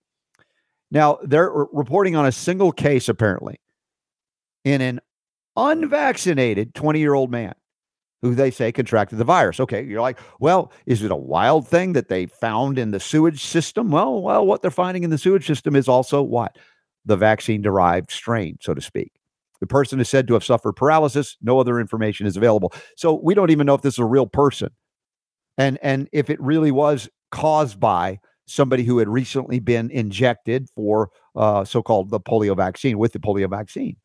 Now, 0.92 1.20
they're 1.24 1.51
reporting 1.72 2.16
on 2.16 2.25
a 2.25 2.32
single 2.32 2.72
case, 2.72 3.10
apparently, 3.10 3.60
in 4.63 4.82
an 4.82 5.00
unvaccinated 5.56 6.74
20 6.74 7.00
year 7.00 7.13
old 7.13 7.32
man 7.32 7.54
who 8.22 8.36
they 8.36 8.51
say 8.51 8.72
contracted 8.72 9.18
the 9.18 9.24
virus. 9.24 9.60
Okay, 9.60 9.84
you're 9.84 10.01
like, 10.01 10.20
well, 10.39 10.72
is 10.86 11.04
it 11.04 11.12
a 11.12 11.16
wild 11.16 11.68
thing 11.68 11.94
that 11.94 12.10
they 12.10 12.25
found 12.25 12.78
in 12.78 12.92
the 12.92 13.00
sewage 13.00 13.44
system? 13.44 13.92
Well, 13.92 14.22
well, 14.22 14.46
what 14.46 14.62
they're 14.62 14.72
finding 14.72 15.04
in 15.04 15.10
the 15.10 15.18
sewage 15.18 15.48
system 15.48 15.75
is 15.75 15.88
also 15.88 16.22
what? 16.22 16.58
The 17.10 17.18
vaccine 17.18 17.62
derived 17.62 18.12
strain, 18.12 18.58
so 18.62 18.74
to 18.74 18.82
speak. 18.82 19.12
The 19.60 19.68
person 19.68 20.00
is 20.00 20.08
said 20.08 20.28
to 20.28 20.36
have 20.36 20.44
suffered 20.44 20.74
paralysis. 20.74 21.36
No 21.42 21.60
other 21.60 21.80
information 21.80 22.25
is 22.25 22.38
available. 22.38 22.72
So 22.96 23.20
we 23.22 23.34
don't 23.34 23.50
even 23.50 23.66
know 23.66 23.74
if 23.74 23.82
this 23.82 23.96
is 23.96 24.00
a 24.00 24.06
real 24.06 24.28
person. 24.28 24.70
And 25.58 25.78
and 25.82 26.08
if 26.13 26.30
it 26.30 26.39
really 26.39 26.72
was 26.72 27.10
caused 27.32 27.80
by 27.80 28.20
somebody 28.46 28.84
who 28.84 29.00
had 29.00 29.10
recently 29.10 29.60
been 29.60 29.92
injected 29.92 30.68
for 30.75 31.10
uh, 31.36 31.63
so-called 31.66 32.10
the 32.10 32.20
polio 32.20 32.56
vaccine 32.56 32.98
with 32.98 33.12
the 33.12 33.20
polio 33.20 33.50
vaccine. 33.50 33.98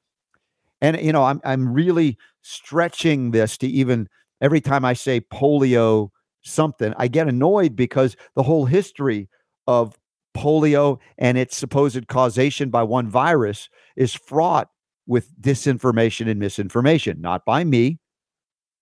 And 0.80 1.00
you 1.00 1.12
know, 1.12 1.24
I'm 1.24 1.40
I'm 1.44 1.72
really 1.72 2.18
stretching 2.42 3.30
this 3.30 3.56
to 3.58 3.68
even 3.68 4.08
every 4.40 4.60
time 4.60 4.84
I 4.84 4.94
say 4.94 5.20
polio 5.20 6.08
something, 6.42 6.92
I 6.96 7.06
get 7.08 7.28
annoyed 7.28 7.76
because 7.76 8.16
the 8.34 8.42
whole 8.42 8.64
history 8.64 9.28
of 9.66 9.96
polio 10.36 10.98
and 11.18 11.38
its 11.38 11.56
supposed 11.56 12.06
causation 12.08 12.70
by 12.70 12.82
one 12.82 13.08
virus 13.08 13.68
is 13.96 14.14
fraught 14.14 14.68
with 15.06 15.30
disinformation 15.40 16.28
and 16.28 16.40
misinformation, 16.40 17.20
not 17.20 17.44
by 17.44 17.64
me, 17.64 17.98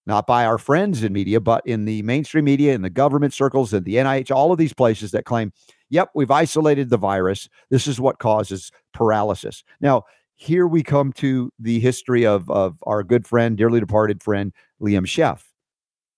not 0.06 0.26
by 0.26 0.44
our 0.44 0.58
friends 0.58 1.02
in 1.02 1.12
media, 1.12 1.40
but 1.40 1.64
in 1.66 1.84
the 1.84 2.02
mainstream 2.02 2.44
media, 2.44 2.74
in 2.74 2.82
the 2.82 2.90
government 2.90 3.32
circles, 3.32 3.72
and 3.72 3.84
the 3.84 3.96
NIH, 3.96 4.34
all 4.34 4.52
of 4.52 4.58
these 4.58 4.72
places 4.72 5.12
that 5.12 5.24
claim, 5.24 5.52
yep, 5.90 6.10
we've 6.14 6.30
isolated 6.30 6.90
the 6.90 6.96
virus. 6.96 7.48
This 7.70 7.86
is 7.86 8.00
what 8.00 8.18
causes 8.18 8.70
paralysis. 8.92 9.62
Now, 9.80 10.04
here 10.34 10.66
we 10.66 10.82
come 10.82 11.12
to 11.14 11.52
the 11.58 11.78
history 11.78 12.26
of, 12.26 12.50
of 12.50 12.78
our 12.84 13.04
good 13.04 13.26
friend, 13.26 13.56
dearly 13.56 13.78
departed 13.78 14.22
friend, 14.22 14.52
Liam 14.80 15.06
Scheff. 15.06 15.42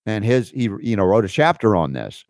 And 0.07 0.23
his, 0.23 0.49
he, 0.51 0.69
you 0.81 0.95
know, 0.95 1.03
wrote 1.03 1.25
a 1.25 1.29
chapter 1.29 1.75
on 1.75 1.93
this 1.93 2.25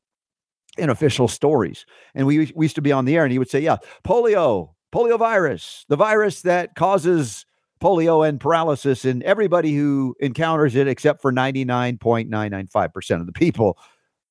in 0.77 0.89
official 0.89 1.27
stories. 1.27 1.85
And 2.13 2.27
we, 2.27 2.51
we 2.55 2.65
used 2.65 2.75
to 2.75 2.81
be 2.81 2.91
on 2.91 3.05
the 3.05 3.15
air 3.15 3.23
and 3.23 3.31
he 3.31 3.39
would 3.39 3.49
say, 3.49 3.59
yeah, 3.59 3.77
polio, 4.05 4.71
polio 4.93 5.17
virus, 5.17 5.85
the 5.89 5.95
virus 5.95 6.41
that 6.41 6.75
causes 6.75 7.45
polio 7.81 8.27
and 8.27 8.39
paralysis 8.39 9.05
in 9.05 9.21
everybody 9.23 9.75
who 9.75 10.15
encounters 10.19 10.75
it, 10.75 10.87
except 10.87 11.21
for 11.21 11.31
99.995% 11.31 13.19
of 13.19 13.25
the 13.25 13.33
people 13.33 13.77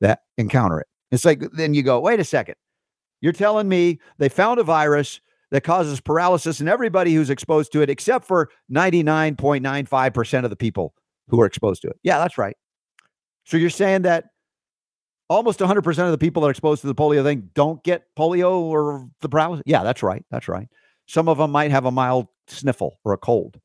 that 0.01 0.21
encounter 0.39 0.81
it. 0.81 0.87
It's 1.11 1.25
like, 1.25 1.43
then 1.53 1.75
you 1.75 1.83
go, 1.83 2.01
wait 2.01 2.21
a 2.21 2.25
second. 2.25 2.57
You're 3.21 3.33
telling 3.33 3.69
me 3.69 4.01
they 4.19 4.29
found 4.29 4.59
a 4.59 4.65
virus 4.65 5.21
that 5.51 5.63
causes 5.63 6.01
paralysis 6.01 6.61
in 6.61 6.69
everybody 6.69 7.15
who's 7.15 7.31
exposed 7.31 7.73
to 7.73 7.81
it, 7.81 7.89
except 7.89 8.27
for 8.27 8.51
99.95% 8.73 10.45
of 10.45 10.51
the 10.51 10.57
people 10.57 10.95
who 11.29 11.41
are 11.41 11.47
exposed 11.47 11.83
to 11.83 11.89
it. 11.89 11.97
Yeah, 12.03 12.19
that's 12.19 12.37
right. 12.37 12.57
So 13.45 13.57
you're 13.57 13.71
saying 13.71 14.03
that 14.03 14.25
almost 15.29 15.61
100% 15.61 15.87
of 16.05 16.11
the 16.11 16.19
people 16.19 16.43
that 16.43 16.49
are 16.49 16.51
exposed 16.51 16.81
to 16.83 16.87
the 16.87 16.95
polio 16.95 17.23
thing 17.23 17.51
don't 17.55 17.83
get 17.85 18.05
polio 18.19 18.61
or 18.61 19.09
the 19.21 19.29
paralysis? 19.29 19.63
Yeah, 19.67 19.83
that's 19.83 20.03
right. 20.03 20.25
That's 20.31 20.49
right. 20.49 20.69
Some 21.07 21.29
of 21.29 21.39
them 21.39 21.51
might 21.51 21.71
have 21.71 21.85
a 21.85 21.91
mild 21.91 22.29
sniffle 22.49 22.99
or 23.05 23.13
a 23.13 23.19
cold. 23.19 23.61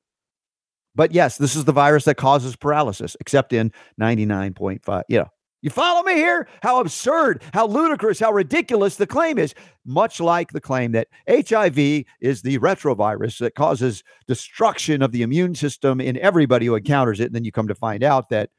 But 0.96 1.14
yes, 1.14 1.38
this 1.38 1.56
is 1.56 1.66
the 1.66 1.72
virus 1.72 2.06
that 2.06 2.16
causes 2.16 2.56
paralysis, 2.56 3.16
except 3.20 3.54
in 3.54 3.72
99.5. 4.02 5.04
Yeah. 5.08 5.26
You 5.62 5.70
follow 5.70 6.04
me 6.04 6.14
here? 6.14 6.48
How 6.64 6.80
absurd, 6.80 7.44
how 7.54 7.68
ludicrous, 7.68 8.20
how 8.20 8.32
ridiculous 8.32 8.96
the 8.96 9.06
claim 9.06 9.38
is. 9.38 9.54
Much 9.86 10.22
like 10.22 10.52
the 10.52 10.62
claim 10.62 10.94
that 10.94 11.10
HIV 11.28 12.06
is 12.22 12.42
the 12.42 12.60
retrovirus 12.60 13.40
that 13.40 13.56
causes 13.56 14.04
destruction 14.26 15.02
of 15.02 15.12
the 15.12 15.22
immune 15.22 15.56
system 15.56 16.00
in 16.00 16.18
everybody 16.18 16.66
who 16.66 16.76
encounters 16.76 17.20
it. 17.20 17.26
And 17.26 17.36
then 17.36 17.44
you 17.44 17.52
come 17.52 17.68
to 17.68 17.76
find 17.76 18.04
out 18.04 18.30
that 18.30 18.52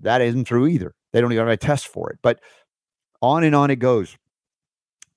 that 0.00 0.22
isn't 0.22 0.44
true 0.44 0.66
either. 0.66 0.94
They 1.12 1.20
don't 1.20 1.32
even 1.32 1.46
have 1.46 1.52
a 1.52 1.56
test 1.56 1.88
for 1.88 2.10
it. 2.10 2.18
But 2.22 2.40
on 3.22 3.44
and 3.44 3.54
on 3.54 3.70
it 3.70 3.76
goes. 3.76 4.16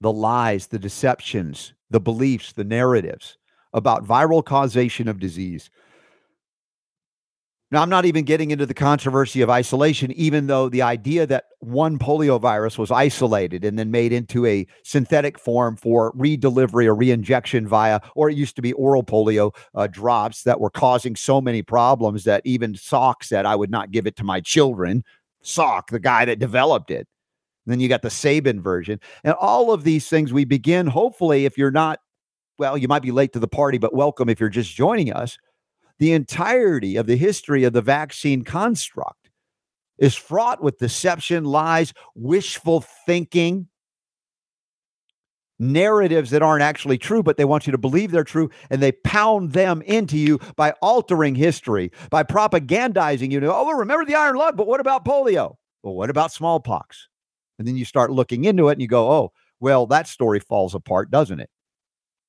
The 0.01 0.11
lies, 0.11 0.67
the 0.67 0.79
deceptions, 0.79 1.73
the 1.89 1.99
beliefs, 1.99 2.53
the 2.53 2.63
narratives 2.63 3.37
about 3.73 4.05
viral 4.05 4.43
causation 4.43 5.07
of 5.07 5.19
disease. 5.19 5.69
Now, 7.73 7.81
I'm 7.81 7.89
not 7.89 8.05
even 8.05 8.23
getting 8.23 8.51
into 8.51 8.67
the 8.67 8.75
controversy 8.75 9.41
of 9.41 9.49
isolation, 9.49 10.11
even 10.11 10.45
though 10.45 10.69
the 10.69 10.83
idea 10.83 11.25
that 11.25 11.45
one 11.57 11.97
polio 11.97 12.39
virus 12.39 12.77
was 12.77 12.91
isolated 12.91 13.65
and 13.65 13.79
then 13.79 13.89
made 13.89 14.13
into 14.13 14.45
a 14.45 14.67
synthetic 14.83 15.39
form 15.39 15.75
for 15.75 16.13
redelivery 16.13 16.85
or 16.85 16.95
reinjection 16.95 17.65
via, 17.65 17.99
or 18.15 18.29
it 18.29 18.37
used 18.37 18.55
to 18.57 18.61
be 18.61 18.73
oral 18.73 19.03
polio 19.03 19.55
uh, 19.73 19.87
drops 19.87 20.43
that 20.43 20.59
were 20.59 20.69
causing 20.69 21.15
so 21.15 21.41
many 21.41 21.63
problems 21.63 22.25
that 22.25 22.43
even 22.45 22.73
Salk 22.73 23.23
said, 23.23 23.47
I 23.47 23.55
would 23.55 23.71
not 23.71 23.89
give 23.89 24.05
it 24.05 24.15
to 24.17 24.23
my 24.23 24.39
children. 24.39 25.03
Salk, 25.43 25.89
the 25.89 25.99
guy 25.99 26.25
that 26.25 26.39
developed 26.39 26.91
it. 26.91 27.07
And 27.65 27.71
then 27.71 27.79
you 27.79 27.87
got 27.87 28.01
the 28.01 28.09
Sabin 28.09 28.61
version. 28.61 28.99
And 29.23 29.33
all 29.39 29.71
of 29.71 29.83
these 29.83 30.09
things 30.09 30.33
we 30.33 30.45
begin, 30.45 30.87
hopefully, 30.87 31.45
if 31.45 31.57
you're 31.57 31.71
not 31.71 31.99
well, 32.59 32.77
you 32.77 32.87
might 32.87 33.01
be 33.01 33.11
late 33.11 33.33
to 33.33 33.39
the 33.39 33.47
party, 33.47 33.77
but 33.77 33.95
welcome 33.95 34.29
if 34.29 34.39
you're 34.39 34.49
just 34.49 34.75
joining 34.75 35.11
us. 35.11 35.37
The 35.99 36.13
entirety 36.13 36.97
of 36.97 37.07
the 37.07 37.15
history 37.15 37.63
of 37.63 37.73
the 37.73 37.81
vaccine 37.81 38.43
construct 38.43 39.29
is 39.97 40.15
fraught 40.15 40.61
with 40.61 40.77
deception, 40.77 41.45
lies, 41.45 41.93
wishful 42.15 42.83
thinking, 43.05 43.67
narratives 45.59 46.31
that 46.31 46.41
aren't 46.41 46.63
actually 46.63 46.97
true, 46.97 47.23
but 47.23 47.37
they 47.37 47.45
want 47.45 47.67
you 47.67 47.71
to 47.71 47.77
believe 47.77 48.11
they're 48.11 48.23
true, 48.23 48.49
and 48.69 48.81
they 48.81 48.91
pound 48.91 49.53
them 49.53 49.81
into 49.83 50.17
you 50.17 50.39
by 50.55 50.71
altering 50.81 51.35
history, 51.35 51.91
by 52.09 52.23
propagandizing 52.23 53.31
you. 53.31 53.41
Oh, 53.45 53.71
remember 53.71 54.05
the 54.05 54.15
iron 54.15 54.35
lung, 54.35 54.55
but 54.55 54.67
what 54.67 54.79
about 54.79 55.05
polio? 55.05 55.55
Well, 55.83 55.95
what 55.95 56.09
about 56.09 56.31
smallpox? 56.31 57.07
And 57.59 57.67
then 57.67 57.75
you 57.75 57.85
start 57.85 58.11
looking 58.11 58.45
into 58.45 58.69
it 58.69 58.73
and 58.73 58.81
you 58.81 58.87
go, 58.87 59.11
oh, 59.11 59.31
well, 59.59 59.85
that 59.87 60.07
story 60.07 60.39
falls 60.39 60.73
apart, 60.73 61.11
doesn't 61.11 61.39
it? 61.39 61.49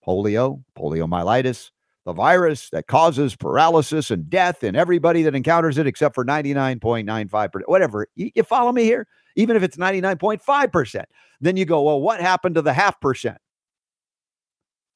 polio, 0.06 0.62
poliomyelitis, 0.78 1.70
the 2.04 2.12
virus 2.12 2.68
that 2.70 2.86
causes 2.86 3.34
paralysis 3.34 4.10
and 4.10 4.28
death 4.28 4.62
in 4.62 4.76
everybody 4.76 5.22
that 5.22 5.34
encounters 5.34 5.78
it, 5.78 5.86
except 5.86 6.14
for 6.14 6.24
99.95%, 6.24 7.62
whatever. 7.66 8.06
You, 8.14 8.30
you 8.34 8.42
follow 8.42 8.72
me 8.72 8.84
here? 8.84 9.06
Even 9.36 9.56
if 9.56 9.62
it's 9.62 9.76
99.5%. 9.76 11.04
Then 11.40 11.56
you 11.56 11.64
go, 11.64 11.82
well, 11.82 12.00
what 12.00 12.20
happened 12.20 12.54
to 12.54 12.62
the 12.62 12.72
half 12.72 13.00
percent? 13.00 13.38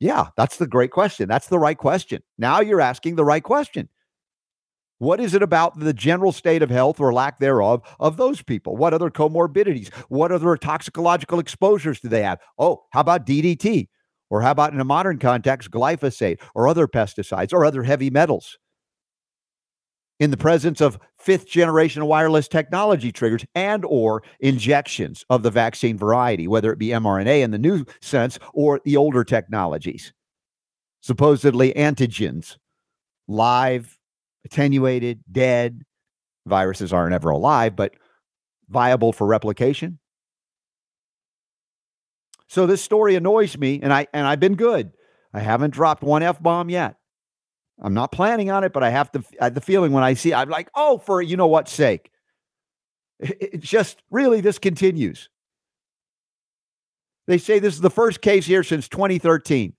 Yeah, 0.01 0.29
that's 0.37 0.59
the 0.59 0.67
great 0.67 0.93
question. 0.93 1.29
That's 1.29 1.49
the 1.49 1.59
right 1.59 1.77
question. 1.77 2.23
Now 2.39 2.61
you're 2.61 2.81
asking 2.81 3.17
the 3.17 3.25
right 3.25 3.43
question. 3.43 3.89
What 4.99 5.21
is 5.21 5.35
it 5.35 5.43
about 5.43 5.79
the 5.79 5.93
general 5.93 6.33
state 6.33 6.63
of 6.63 6.71
health 6.71 6.99
or 6.99 7.13
lack 7.13 7.39
thereof 7.39 7.83
of 8.01 8.17
those 8.17 8.43
people? 8.43 8.77
What 8.77 8.95
other 8.95 9.11
comorbidities? 9.11 9.93
What 10.09 10.33
other 10.33 10.57
toxicological 10.57 11.39
exposures 11.39 12.01
do 12.01 12.09
they 12.09 12.23
have? 12.23 12.41
Oh, 12.59 12.85
how 12.91 13.01
about 13.01 13.27
DDT? 13.27 13.89
Or 14.31 14.43
how 14.43 14.51
about 14.51 14.73
in 14.73 14.81
a 14.81 14.85
modern 14.85 15.19
context, 15.19 15.71
glyphosate 15.71 16.41
or 16.55 16.69
other 16.69 16.87
pesticides 16.87 17.53
or 17.53 17.65
other 17.65 17.83
heavy 17.83 18.11
metals? 18.11 18.59
In 20.21 20.33
the 20.33 20.37
presence 20.37 20.81
of 20.81 20.99
fifth 21.17 21.47
generation 21.47 22.05
wireless 22.07 22.49
technology 22.49 23.13
triggers 23.13 23.45
and 23.55 23.85
or 23.85 24.23
injections 24.41 25.25
of 25.31 25.43
the 25.45 25.51
vaccine 25.51 25.97
variety, 25.97 26.49
whether 26.49 26.73
it 26.73 26.79
be 26.79 26.89
mRNA 26.89 27.43
in 27.43 27.53
the 27.53 27.59
new 27.59 27.85
sense 28.01 28.39
or 28.53 28.81
the 28.85 28.97
older 28.97 29.23
technologies. 29.23 30.13
Supposedly 31.01 31.73
antigens, 31.75 32.57
live, 33.29 33.97
attenuated, 34.45 35.23
dead. 35.31 35.83
Viruses 36.47 36.93
aren't 36.93 37.15
ever 37.15 37.31
alive, 37.31 37.77
but 37.77 37.95
viable 38.69 39.13
for 39.13 39.27
replication. 39.27 39.99
So 42.49 42.67
this 42.67 42.83
story 42.83 43.15
annoys 43.15 43.57
me, 43.57 43.81
and 43.83 43.93
I 43.93 44.07
and 44.13 44.27
I've 44.27 44.41
been 44.41 44.57
good. 44.57 44.91
I 45.33 45.41
haven't 45.41 45.75
dropped 45.75 46.03
one 46.03 46.23
f 46.23 46.43
bomb 46.43 46.71
yet. 46.71 46.98
I'm 47.81 47.95
not 47.95 48.13
planning 48.13 48.51
on 48.51 48.65
it, 48.65 48.73
but 48.73 48.83
I 48.83 48.91
have 48.91 49.11
to. 49.13 49.25
I 49.41 49.45
have 49.45 49.53
uh, 49.53 49.55
the 49.55 49.61
feeling 49.61 49.93
when 49.93 50.03
I 50.03 50.15
see, 50.15 50.35
I'm 50.35 50.49
like, 50.49 50.69
oh, 50.75 50.99
for 50.99 51.23
you 51.23 51.37
know 51.37 51.47
what 51.47 51.69
sake. 51.69 52.11
It, 53.21 53.61
just 53.61 54.03
really 54.11 54.41
this 54.41 54.59
continues. 54.59 55.29
They 57.27 57.39
say 57.39 57.59
this 57.59 57.75
is 57.75 57.81
the 57.81 57.91
first 57.91 58.21
case 58.21 58.47
here 58.47 58.63
since 58.63 58.89
2013. 58.89 59.75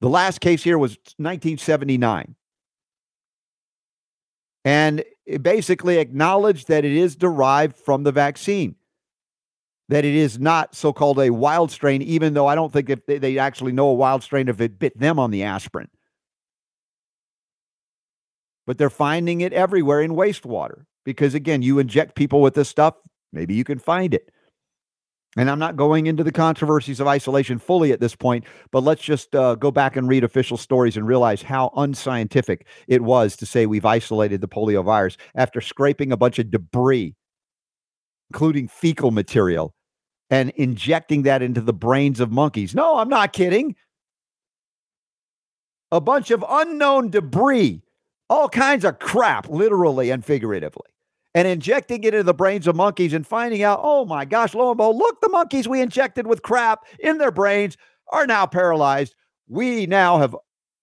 The 0.00 0.08
last 0.08 0.40
case 0.40 0.62
here 0.62 0.78
was 0.78 0.92
1979. 1.16 2.34
And 4.64 5.04
it 5.24 5.42
basically 5.42 5.98
acknowledged 5.98 6.68
that 6.68 6.84
it 6.84 6.92
is 6.92 7.16
derived 7.16 7.76
from 7.76 8.02
the 8.02 8.12
vaccine 8.12 8.76
that 9.92 10.06
it 10.06 10.14
is 10.14 10.38
not 10.38 10.74
so 10.74 10.90
called 10.90 11.18
a 11.20 11.28
wild 11.28 11.70
strain, 11.70 12.00
even 12.00 12.32
though 12.32 12.46
I 12.46 12.54
don't 12.54 12.72
think 12.72 12.88
if 12.88 13.04
they, 13.04 13.18
they 13.18 13.38
actually 13.38 13.72
know 13.72 13.88
a 13.88 13.94
wild 13.94 14.22
strain 14.22 14.48
if 14.48 14.58
it 14.60 14.78
bit 14.78 14.98
them 14.98 15.18
on 15.18 15.30
the 15.30 15.42
aspirin. 15.42 15.88
But 18.66 18.78
they're 18.78 18.90
finding 18.90 19.40
it 19.40 19.52
everywhere 19.52 20.00
in 20.00 20.12
wastewater 20.12 20.84
because, 21.04 21.34
again, 21.34 21.62
you 21.62 21.78
inject 21.78 22.14
people 22.14 22.40
with 22.40 22.54
this 22.54 22.68
stuff, 22.68 22.94
maybe 23.32 23.54
you 23.54 23.64
can 23.64 23.78
find 23.78 24.14
it. 24.14 24.30
And 25.36 25.50
I'm 25.50 25.58
not 25.58 25.76
going 25.76 26.06
into 26.06 26.22
the 26.22 26.30
controversies 26.30 27.00
of 27.00 27.06
isolation 27.06 27.58
fully 27.58 27.90
at 27.90 28.00
this 28.00 28.14
point, 28.14 28.44
but 28.70 28.82
let's 28.82 29.02
just 29.02 29.34
uh, 29.34 29.54
go 29.54 29.70
back 29.70 29.96
and 29.96 30.06
read 30.06 30.24
official 30.24 30.58
stories 30.58 30.96
and 30.96 31.06
realize 31.06 31.42
how 31.42 31.72
unscientific 31.76 32.66
it 32.86 33.02
was 33.02 33.34
to 33.36 33.46
say 33.46 33.64
we've 33.64 33.86
isolated 33.86 34.42
the 34.42 34.48
polio 34.48 34.84
virus 34.84 35.16
after 35.34 35.60
scraping 35.62 36.12
a 36.12 36.16
bunch 36.18 36.38
of 36.38 36.50
debris, 36.50 37.14
including 38.30 38.68
fecal 38.68 39.10
material, 39.10 39.74
and 40.28 40.50
injecting 40.50 41.22
that 41.22 41.40
into 41.42 41.62
the 41.62 41.72
brains 41.72 42.20
of 42.20 42.30
monkeys. 42.30 42.74
No, 42.74 42.98
I'm 42.98 43.08
not 43.08 43.32
kidding. 43.32 43.74
a 45.92 46.00
bunch 46.00 46.30
of 46.30 46.44
unknown 46.48 47.10
debris, 47.10 47.82
all 48.32 48.48
kinds 48.48 48.82
of 48.84 48.98
crap, 48.98 49.48
literally 49.50 50.08
and 50.10 50.24
figuratively, 50.24 50.88
and 51.34 51.46
injecting 51.46 52.02
it 52.02 52.14
into 52.14 52.22
the 52.22 52.32
brains 52.32 52.66
of 52.66 52.74
monkeys 52.74 53.12
and 53.12 53.26
finding 53.26 53.62
out, 53.62 53.78
oh 53.82 54.06
my 54.06 54.24
gosh, 54.24 54.54
lo 54.54 54.70
and 54.70 54.78
behold, 54.78 54.96
look, 54.96 55.20
the 55.20 55.28
monkeys 55.28 55.68
we 55.68 55.82
injected 55.82 56.26
with 56.26 56.40
crap 56.40 56.80
in 56.98 57.18
their 57.18 57.30
brains 57.30 57.76
are 58.10 58.26
now 58.26 58.46
paralyzed. 58.46 59.14
We 59.48 59.86
now 59.86 60.18
have, 60.18 60.34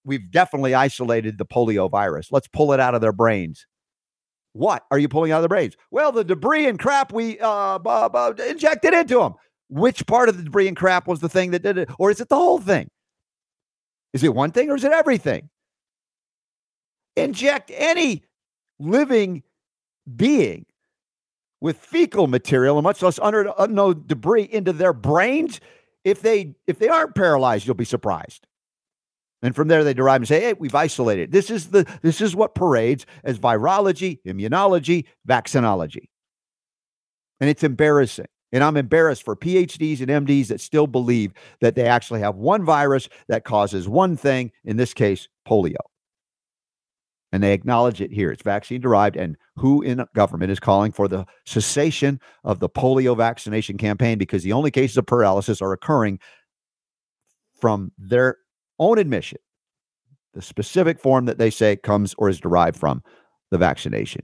we've 0.03 0.29
definitely 0.29 0.75
isolated 0.75 1.39
the 1.39 1.46
polio 1.46 1.89
virus. 1.89 2.32
Let's 2.32 2.48
pull 2.48 2.72
it 2.72 2.79
out 2.79 2.94
of 2.94 3.01
their 3.01 3.13
brains. 3.13 3.65
What 4.53 4.86
are 4.91 5.00
you 5.00 5.10
pulling 5.10 5.32
out 5.32 5.38
of 5.38 5.44
the 5.44 5.50
brains? 5.50 5.75
Well, 5.89 6.12
the 6.12 6.24
debris 6.24 6.68
and 6.68 6.77
crap 6.77 7.12
we 7.12 7.39
uh, 7.39 7.79
uh, 7.84 8.10
uh, 8.13 8.34
injected 8.48 8.94
into 8.94 9.20
them. 9.20 9.34
Which 9.70 10.06
part 10.06 10.29
of 10.29 10.38
the 10.38 10.44
debris 10.44 10.68
and 10.68 10.77
crap 10.77 11.08
was 11.08 11.20
the 11.20 11.29
thing 11.29 11.51
that 11.51 11.63
did 11.63 11.79
it? 11.79 11.89
Or 11.98 12.12
is 12.12 12.22
it 12.22 12.29
the 12.29 12.36
whole 12.36 12.60
thing? 12.60 12.89
Is 14.13 14.24
it 14.24 14.36
one 14.36 14.51
thing 14.51 14.70
or 14.70 14.75
is 14.75 14.84
it 14.84 14.91
everything? 14.91 15.50
Inject 17.16 17.72
any 17.74 18.24
living 18.80 19.44
being 20.16 20.66
with 21.62 21.78
fecal 21.78 22.28
material 22.28 22.78
and 22.78 22.84
much 22.84 23.01
less 23.01 23.20
under 23.20 23.54
unknown 23.58 24.04
debris 24.06 24.50
into 24.51 24.74
their 24.74 24.94
brains. 24.94 25.60
If 26.04 26.22
they 26.22 26.56
if 26.68 26.80
they 26.80 26.88
aren't 26.88 27.16
paralyzed, 27.16 27.66
you'll 27.66 27.75
be 27.75 27.86
surprised. 27.86 28.48
And 29.42 29.56
from 29.56 29.68
there 29.68 29.84
they 29.84 29.94
derive 29.94 30.22
and 30.22 30.28
say, 30.28 30.42
hey, 30.42 30.54
we've 30.54 30.75
isolated. 30.75 31.32
This 31.32 31.50
is 31.50 31.68
the 31.68 31.86
this 32.01 32.22
is 32.22 32.36
what 32.36 32.56
parades 32.56 33.06
as 33.24 33.39
virology, 33.39 34.20
immunology, 34.25 35.06
vaccinology. 35.28 36.10
And 37.39 37.50
it's 37.50 37.63
embarrassing. 37.63 38.28
And 38.51 38.63
I'm 38.63 38.78
embarrassed 38.78 39.24
for 39.24 39.36
PhDs 39.36 40.01
and 40.01 40.28
MDs 40.28 40.48
that 40.48 40.60
still 40.60 40.88
believe 40.88 41.34
that 41.62 41.75
they 41.75 41.86
actually 41.86 42.22
have 42.22 42.36
one 42.36 42.66
virus 42.66 43.08
that 43.28 43.44
causes 43.44 43.88
one 43.88 44.18
thing, 44.18 44.51
in 44.66 44.78
this 44.78 44.94
case, 44.94 45.28
polio. 45.48 45.75
And 47.32 47.44
they 47.44 47.54
acknowledge 47.54 48.02
it 48.02 48.12
here. 48.12 48.32
It's 48.32 48.42
vaccine 48.42 48.82
derived. 48.82 49.16
And 49.16 49.38
who 49.56 49.82
in 49.82 50.04
government 50.16 50.52
is 50.52 50.60
calling 50.60 50.92
for 50.92 51.08
the 51.08 51.26
cessation 51.46 52.20
of 52.44 52.60
the 52.60 52.70
polio 52.70 53.16
vaccination 53.16 53.78
campaign 53.78 54.18
because 54.18 54.44
the 54.44 54.54
only 54.54 54.72
cases 54.72 54.98
of 54.98 55.06
paralysis 55.06 55.62
are 55.62 55.72
occurring 55.72 56.20
from 57.60 57.92
their 57.98 58.38
own 58.80 58.98
admission, 58.98 59.38
the 60.34 60.42
specific 60.42 61.00
form 61.00 61.26
that 61.26 61.38
they 61.38 61.50
say 61.50 61.76
comes 61.76 62.16
or 62.18 62.30
is 62.30 62.40
derived 62.40 62.78
from 62.78 63.04
the 63.52 63.58
vaccination. 63.58 64.22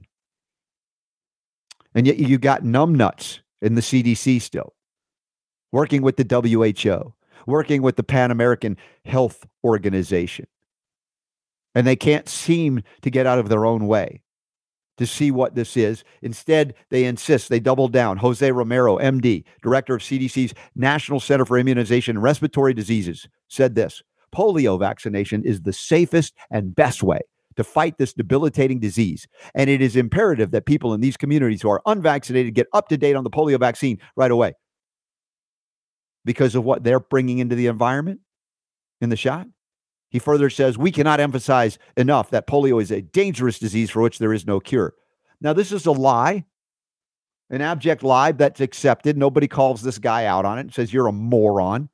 And 1.94 2.06
yet 2.06 2.18
you 2.18 2.38
got 2.38 2.62
numbnuts 2.62 3.40
in 3.62 3.74
the 3.74 3.80
CDC 3.80 4.42
still, 4.42 4.74
working 5.72 6.02
with 6.02 6.16
the 6.16 6.74
WHO, 6.74 7.14
working 7.46 7.82
with 7.82 7.96
the 7.96 8.02
Pan 8.02 8.30
American 8.30 8.76
Health 9.04 9.46
Organization. 9.64 10.46
And 11.76 11.86
they 11.86 11.94
can't 11.94 12.28
seem 12.28 12.82
to 13.02 13.10
get 13.10 13.26
out 13.26 13.38
of 13.38 13.48
their 13.48 13.64
own 13.64 13.86
way 13.86 14.22
to 14.96 15.06
see 15.06 15.30
what 15.30 15.54
this 15.54 15.76
is. 15.76 16.04
Instead, 16.22 16.74
they 16.90 17.04
insist, 17.04 17.50
they 17.50 17.60
double 17.60 17.86
down. 17.86 18.16
Jose 18.16 18.50
Romero, 18.50 18.96
MD, 18.96 19.44
director 19.62 19.94
of 19.94 20.00
CDC's 20.00 20.54
National 20.74 21.20
Center 21.20 21.44
for 21.44 21.58
Immunization 21.58 22.16
and 22.16 22.22
Respiratory 22.22 22.72
Diseases, 22.72 23.28
said 23.48 23.74
this 23.74 24.02
polio 24.34 24.80
vaccination 24.80 25.44
is 25.44 25.62
the 25.62 25.72
safest 25.72 26.34
and 26.50 26.74
best 26.74 27.02
way 27.02 27.20
to 27.56 27.64
fight 27.64 27.98
this 27.98 28.14
debilitating 28.14 28.80
disease. 28.80 29.28
And 29.54 29.68
it 29.70 29.82
is 29.82 29.96
imperative 29.96 30.52
that 30.52 30.64
people 30.64 30.94
in 30.94 31.02
these 31.02 31.16
communities 31.18 31.62
who 31.62 31.70
are 31.70 31.82
unvaccinated 31.86 32.54
get 32.54 32.68
up 32.72 32.88
to 32.88 32.96
date 32.96 33.16
on 33.16 33.24
the 33.24 33.30
polio 33.30 33.60
vaccine 33.60 33.98
right 34.16 34.30
away 34.30 34.54
because 36.24 36.54
of 36.54 36.64
what 36.64 36.84
they're 36.84 37.00
bringing 37.00 37.38
into 37.38 37.54
the 37.54 37.66
environment 37.66 38.20
in 39.02 39.10
the 39.10 39.16
shot. 39.16 39.46
He 40.10 40.18
further 40.18 40.50
says, 40.50 40.78
We 40.78 40.92
cannot 40.92 41.20
emphasize 41.20 41.78
enough 41.96 42.30
that 42.30 42.46
polio 42.46 42.80
is 42.80 42.90
a 42.90 43.02
dangerous 43.02 43.58
disease 43.58 43.90
for 43.90 44.02
which 44.02 44.18
there 44.18 44.32
is 44.32 44.46
no 44.46 44.60
cure. 44.60 44.94
Now, 45.40 45.52
this 45.52 45.72
is 45.72 45.86
a 45.86 45.92
lie, 45.92 46.44
an 47.50 47.60
abject 47.60 48.02
lie 48.02 48.32
that's 48.32 48.60
accepted. 48.60 49.16
Nobody 49.16 49.48
calls 49.48 49.82
this 49.82 49.98
guy 49.98 50.24
out 50.26 50.44
on 50.44 50.58
it 50.58 50.62
and 50.62 50.74
says, 50.74 50.92
You're 50.92 51.08
a 51.08 51.12
moron. 51.12 51.88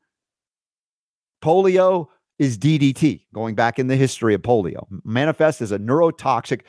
Polio 1.42 2.08
is 2.38 2.58
DDT, 2.58 3.26
going 3.34 3.54
back 3.54 3.78
in 3.78 3.88
the 3.88 3.96
history 3.96 4.34
of 4.34 4.42
polio, 4.42 4.86
manifests 5.04 5.60
as 5.60 5.72
a 5.72 5.78
neurotoxic 5.78 6.62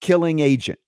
killing 0.00 0.40
agent. 0.40 0.78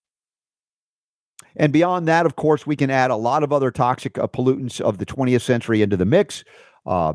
And 1.57 1.73
beyond 1.73 2.07
that, 2.09 2.27
of 2.27 2.37
course, 2.37 2.67
we 2.67 2.77
can 2.77 2.91
add 2.91 3.11
a 3.11 3.17
lot 3.17 3.43
of 3.43 3.53
other 3.53 3.71
toxic 3.71 4.19
uh, 4.19 4.27
pollutants 4.27 4.81
of 4.81 4.99
the 4.99 5.07
20th 5.07 5.41
century 5.41 5.81
into 5.81 5.97
the 5.97 6.05
mix. 6.05 6.45
Uh, 6.85 7.15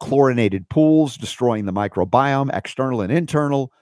chlorinated 0.00 0.68
pools 0.68 1.16
destroying 1.16 1.66
the 1.66 1.72
microbiome, 1.72 2.54
external 2.56 3.00
and 3.00 3.12
internal. 3.12 3.72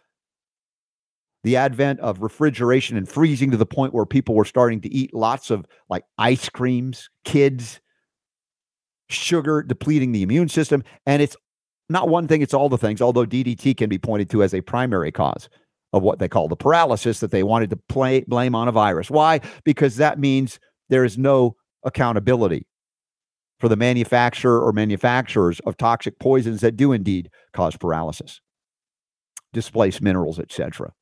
The 1.44 1.56
advent 1.56 2.00
of 2.00 2.22
refrigeration 2.22 2.96
and 2.96 3.08
freezing 3.08 3.50
to 3.52 3.56
the 3.56 3.66
point 3.66 3.94
where 3.94 4.06
people 4.06 4.34
were 4.34 4.44
starting 4.44 4.80
to 4.80 4.92
eat 4.92 5.14
lots 5.14 5.50
of 5.50 5.64
like 5.88 6.04
ice 6.18 6.48
creams, 6.48 7.08
kids, 7.24 7.80
sugar 9.08 9.62
depleting 9.62 10.12
the 10.12 10.22
immune 10.22 10.48
system. 10.48 10.82
And 11.04 11.22
it's 11.22 11.36
not 11.88 12.08
one 12.08 12.26
thing, 12.26 12.42
it's 12.42 12.54
all 12.54 12.68
the 12.68 12.78
things, 12.78 13.00
although 13.00 13.24
DDT 13.24 13.76
can 13.76 13.88
be 13.88 13.98
pointed 13.98 14.28
to 14.30 14.42
as 14.42 14.54
a 14.54 14.60
primary 14.60 15.12
cause 15.12 15.48
of 15.92 16.02
what 16.02 16.18
they 16.18 16.28
call 16.28 16.48
the 16.48 16.56
paralysis 16.56 17.20
that 17.20 17.30
they 17.30 17.44
wanted 17.44 17.70
to 17.70 17.76
play, 17.88 18.24
blame 18.26 18.56
on 18.56 18.66
a 18.66 18.72
virus. 18.72 19.08
Why? 19.08 19.40
Because 19.64 19.96
that 19.96 20.18
means 20.18 20.58
there 20.88 21.04
is 21.04 21.16
no 21.16 21.54
accountability 21.84 22.66
for 23.58 23.68
the 23.68 23.76
manufacturer 23.76 24.60
or 24.60 24.72
manufacturers 24.72 25.60
of 25.60 25.76
toxic 25.76 26.18
poisons 26.18 26.60
that 26.60 26.76
do 26.76 26.92
indeed 26.92 27.30
cause 27.52 27.76
paralysis, 27.76 28.40
displace 29.52 30.00
minerals, 30.00 30.38
etc. 30.38 30.92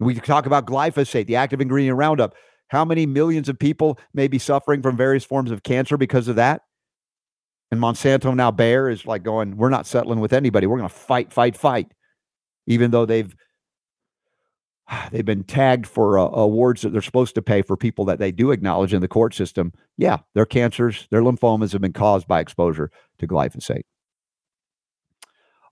We 0.00 0.14
talk 0.14 0.46
about 0.46 0.66
glyphosate, 0.66 1.26
the 1.26 1.36
active 1.36 1.60
ingredient 1.60 1.96
Roundup. 1.98 2.34
How 2.68 2.84
many 2.84 3.06
millions 3.06 3.48
of 3.48 3.58
people 3.58 3.98
may 4.14 4.28
be 4.28 4.38
suffering 4.38 4.82
from 4.82 4.96
various 4.96 5.24
forms 5.24 5.50
of 5.50 5.62
cancer 5.62 5.96
because 5.96 6.28
of 6.28 6.36
that? 6.36 6.62
And 7.70 7.80
Monsanto 7.80 8.34
now 8.34 8.50
Bayer 8.50 8.88
is 8.88 9.06
like 9.06 9.22
going, 9.22 9.56
we're 9.56 9.68
not 9.68 9.86
settling 9.86 10.20
with 10.20 10.32
anybody. 10.32 10.66
We're 10.66 10.78
going 10.78 10.88
to 10.88 10.94
fight, 10.94 11.32
fight, 11.32 11.56
fight, 11.56 11.92
even 12.66 12.90
though 12.90 13.04
they've 13.04 13.34
they've 15.12 15.24
been 15.24 15.44
tagged 15.44 15.86
for 15.86 16.18
uh, 16.18 16.28
awards 16.28 16.82
that 16.82 16.90
they're 16.90 17.02
supposed 17.02 17.34
to 17.34 17.42
pay 17.42 17.62
for 17.62 17.76
people 17.76 18.04
that 18.06 18.18
they 18.18 18.32
do 18.32 18.50
acknowledge 18.50 18.94
in 18.94 19.00
the 19.00 19.08
court 19.08 19.34
system. 19.34 19.72
Yeah, 19.96 20.18
their 20.34 20.46
cancers, 20.46 21.06
their 21.10 21.22
lymphomas 21.22 21.72
have 21.72 21.80
been 21.80 21.92
caused 21.92 22.26
by 22.26 22.40
exposure 22.40 22.90
to 23.18 23.26
glyphosate. 23.26 23.82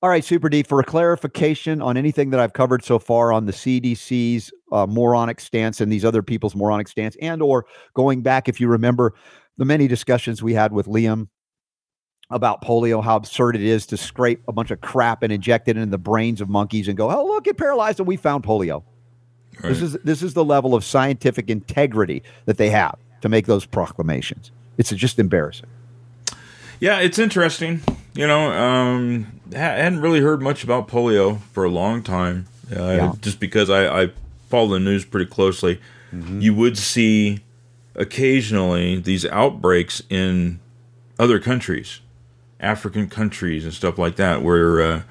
All 0.03 0.11
right, 0.11 0.25
Super 0.25 0.51
D, 0.51 0.63
for 0.63 0.79
a 0.79 0.85
clarification 0.85 1.81
on 1.81 1.97
anything 1.97 2.31
that 2.31 2.39
I've 2.39 2.53
covered 2.53 2.85
so 2.85 2.99
far 2.99 3.33
on 3.33 3.47
the 3.47 3.53
CDC's 3.53 4.53
uh, 4.71 4.87
moronic 4.87 5.41
stance 5.41 5.81
and 5.81 5.91
these 5.91 6.05
other 6.05 6.23
people's 6.23 6.55
moronic 6.55 6.87
stance, 6.87 7.17
and 7.23 7.41
or 7.41 7.65
going 7.95 8.21
back, 8.21 8.47
if 8.49 8.61
you 8.61 8.69
remember, 8.69 9.15
the 9.57 9.65
many 9.65 9.89
discussions 9.89 10.43
we 10.43 10.53
had 10.53 10.73
with 10.73 10.87
Liam 10.87 11.29
about 12.29 12.63
polio, 12.63 13.03
how 13.03 13.17
absurd 13.17 13.57
it 13.57 13.63
is 13.63 13.87
to 13.87 13.97
scrape 13.97 14.43
a 14.49 14.53
bunch 14.53 14.71
of 14.71 14.83
crap 14.83 15.23
and 15.23 15.33
inject 15.33 15.67
it 15.67 15.79
in 15.79 15.91
the 15.91 15.99
brains 15.99 16.43
of 16.43 16.49
monkeys 16.51 16.89
and 16.89 16.97
go, 16.97 17.11
"Oh, 17.11 17.25
look, 17.25 17.47
it 17.47 17.57
paralyzed 17.57 17.99
and 17.99 18.07
we 18.07 18.17
found 18.17 18.45
polio." 18.45 18.85
Right. 19.63 19.71
This 19.71 19.83
is 19.83 19.93
this 20.05 20.23
is 20.23 20.35
the 20.35 20.45
level 20.45 20.75
of 20.75 20.85
scientific 20.85 21.49
integrity 21.49 22.23
that 22.45 22.59
they 22.59 22.71
have 22.71 22.99
to 23.23 23.29
make 23.29 23.47
those 23.47 23.65
proclamations. 23.65 24.51
It's 24.79 24.91
just 24.91 25.19
embarrassing. 25.19 25.69
Yeah, 26.81 27.01
it's 27.01 27.19
interesting. 27.19 27.81
You 28.15 28.27
know, 28.27 28.53
um, 28.53 29.41
I 29.55 29.59
hadn't 29.59 30.01
really 30.01 30.21
heard 30.21 30.43
much 30.43 30.63
about 30.63 30.89
polio 30.89 31.41
for 31.53 31.65
a 31.65 31.71
long 31.71 32.03
time, 32.03 32.47
uh, 32.75 32.83
yeah. 32.83 33.13
just 33.21 33.41
because 33.41 33.71
I, 33.71 34.03
I, 34.03 34.11
follow 34.49 34.75
the 34.75 34.81
news 34.81 35.05
pretty 35.05 35.29
closely. 35.31 35.81
Mm-hmm. 36.13 36.41
You 36.41 36.55
would 36.55 36.79
see 36.79 37.41
occasionally 37.95 39.01
these 39.01 39.27
outbreaks 39.27 40.03
in 40.09 40.61
other 41.19 41.39
countries, 41.39 42.01
African 42.61 43.09
countries 43.09 43.65
and 43.65 43.75
stuff 43.75 43.99
like 43.99 44.17
that, 44.17 44.43
where 44.43 44.83
uh, 44.83 45.03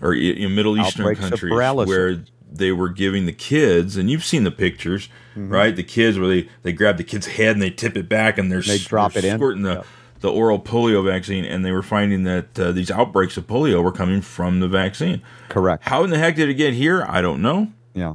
or 0.00 0.14
you 0.14 0.48
know, 0.48 0.54
Middle 0.54 0.78
Eastern 0.78 1.02
outbreaks 1.02 1.20
countries 1.20 1.52
where 1.52 2.24
they 2.56 2.72
were 2.72 2.88
giving 2.88 3.26
the 3.26 3.32
kids, 3.32 3.96
and 3.96 4.10
you've 4.10 4.24
seen 4.24 4.44
the 4.44 4.50
pictures, 4.50 5.08
mm-hmm. 5.32 5.48
right? 5.48 5.74
The 5.74 5.82
kids 5.82 6.18
where 6.18 6.28
they, 6.28 6.48
they 6.62 6.72
grab 6.72 6.96
the 6.96 7.04
kid's 7.04 7.26
head 7.26 7.52
and 7.52 7.62
they 7.62 7.70
tip 7.70 7.96
it 7.96 8.08
back 8.08 8.38
and 8.38 8.50
they're 8.50 8.62
they 8.62 8.78
drop 8.78 9.12
they're 9.12 9.24
it 9.24 9.36
squirting 9.36 9.64
in. 9.64 9.74
the 9.74 9.84
the 10.20 10.32
oral 10.32 10.58
polio 10.58 11.04
vaccine, 11.04 11.44
and 11.44 11.64
they 11.64 11.72
were 11.72 11.82
finding 11.82 12.22
that 12.24 12.58
uh, 12.58 12.72
these 12.72 12.90
outbreaks 12.90 13.36
of 13.36 13.46
polio 13.46 13.82
were 13.82 13.92
coming 13.92 14.22
from 14.22 14.60
the 14.60 14.68
vaccine. 14.68 15.20
Correct. 15.50 15.84
How 15.84 16.02
in 16.02 16.08
the 16.08 16.16
heck 16.18 16.36
did 16.36 16.48
it 16.48 16.54
get 16.54 16.72
here? 16.72 17.04
I 17.06 17.20
don't 17.20 17.42
know. 17.42 17.72
Yeah. 17.92 18.14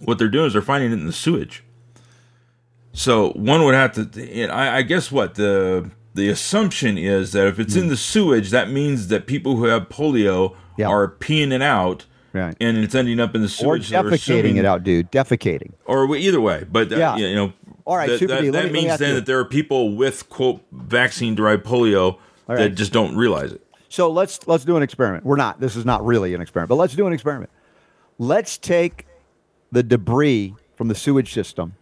What 0.00 0.18
they're 0.18 0.28
doing 0.28 0.46
is 0.46 0.54
they're 0.54 0.62
finding 0.62 0.90
it 0.90 0.94
in 0.94 1.06
the 1.06 1.12
sewage. 1.12 1.62
So 2.92 3.30
one 3.32 3.62
would 3.64 3.74
have 3.74 3.92
to. 3.92 4.48
I, 4.48 4.78
I 4.78 4.82
guess 4.82 5.12
what 5.12 5.36
the 5.36 5.90
the 6.14 6.28
assumption 6.28 6.98
is 6.98 7.32
that 7.32 7.46
if 7.46 7.60
it's 7.60 7.74
mm. 7.74 7.82
in 7.82 7.88
the 7.88 7.96
sewage, 7.96 8.50
that 8.50 8.70
means 8.70 9.08
that 9.08 9.26
people 9.26 9.56
who 9.56 9.64
have 9.66 9.88
polio 9.88 10.56
yeah. 10.76 10.88
are 10.88 11.06
peeing 11.06 11.52
it 11.52 11.62
out 11.62 12.06
right. 12.36 12.56
and 12.60 12.78
it's 12.78 12.94
ending 12.94 13.20
up 13.20 13.34
in 13.34 13.42
the 13.42 13.48
sewage. 13.48 13.92
Or 13.92 14.02
defecating 14.02 14.12
assuming, 14.12 14.56
it 14.56 14.64
out, 14.64 14.84
dude. 14.84 15.10
Defecating. 15.10 15.72
Or 15.84 16.14
either 16.16 16.40
way, 16.40 16.64
but 16.70 16.92
uh, 16.92 16.96
yeah. 16.96 17.16
you 17.16 17.34
know, 17.34 17.52
all 17.84 17.96
right, 17.96 18.08
that, 18.08 18.26
that, 18.28 18.52
that 18.52 18.72
means 18.72 18.98
then 18.98 19.10
you. 19.10 19.14
that 19.16 19.26
there 19.26 19.38
are 19.38 19.44
people 19.44 19.94
with 19.94 20.28
quote 20.28 20.60
vaccine 20.72 21.34
derived 21.34 21.64
polio 21.64 22.18
right. 22.46 22.58
that 22.58 22.70
just 22.70 22.92
don't 22.92 23.16
realize 23.16 23.52
it. 23.52 23.62
So 23.88 24.10
let's 24.10 24.46
let's 24.46 24.64
do 24.64 24.76
an 24.76 24.82
experiment. 24.82 25.24
We're 25.24 25.36
not. 25.36 25.60
This 25.60 25.76
is 25.76 25.84
not 25.84 26.04
really 26.04 26.34
an 26.34 26.40
experiment, 26.40 26.68
but 26.68 26.76
let's 26.76 26.94
do 26.94 27.06
an 27.06 27.12
experiment. 27.12 27.50
Let's 28.18 28.58
take 28.58 29.06
the 29.72 29.82
debris 29.82 30.54
from 30.74 30.88
the 30.88 30.94
sewage 30.94 31.32
system, 31.32 31.76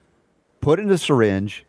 put 0.61 0.79
it 0.79 0.83
in 0.83 0.91
a 0.91 0.99
syringe, 0.99 1.65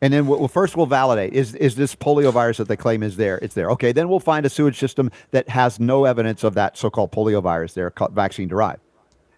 and 0.00 0.12
then 0.12 0.26
we'll, 0.26 0.48
first 0.48 0.76
we'll 0.76 0.86
validate 0.86 1.32
is 1.32 1.54
is 1.54 1.76
this 1.76 1.94
poliovirus 1.94 2.56
that 2.58 2.68
they 2.68 2.76
claim 2.76 3.02
is 3.02 3.16
there? 3.16 3.38
It's 3.38 3.54
there. 3.54 3.70
Okay, 3.70 3.92
then 3.92 4.08
we'll 4.08 4.20
find 4.20 4.44
a 4.44 4.50
sewage 4.50 4.78
system 4.78 5.10
that 5.30 5.48
has 5.48 5.80
no 5.80 6.04
evidence 6.04 6.44
of 6.44 6.54
that 6.54 6.76
so-called 6.76 7.12
poliovirus 7.12 7.74
there, 7.74 7.92
vaccine 8.12 8.48
derived. 8.48 8.80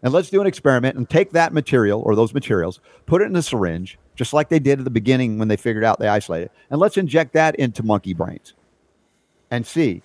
And 0.03 0.13
let's 0.13 0.31
do 0.31 0.41
an 0.41 0.47
experiment 0.47 0.97
and 0.97 1.09
take 1.09 1.33
that 1.33 1.53
material 1.53 2.03
or 2.03 2.15
those 2.15 2.35
materials, 2.35 2.81
put 3.07 3.23
it 3.23 3.27
in 3.27 3.37
a 3.37 3.43
syringe, 3.43 3.99
just 4.15 4.33
like 4.33 4.49
they 4.49 4.59
did 4.59 4.79
at 4.79 4.85
the 4.85 4.91
beginning 4.91 5.39
when 5.39 5.49
they 5.49 5.57
figured 5.57 5.85
out 5.85 5.99
they 5.99 6.09
isolated, 6.09 6.51
and 6.71 6.81
let's 6.81 6.97
inject 6.97 7.33
that 7.33 7.55
into 7.57 7.83
monkey 7.83 8.15
brains 8.15 8.55
and 9.51 9.67
see 9.67 10.03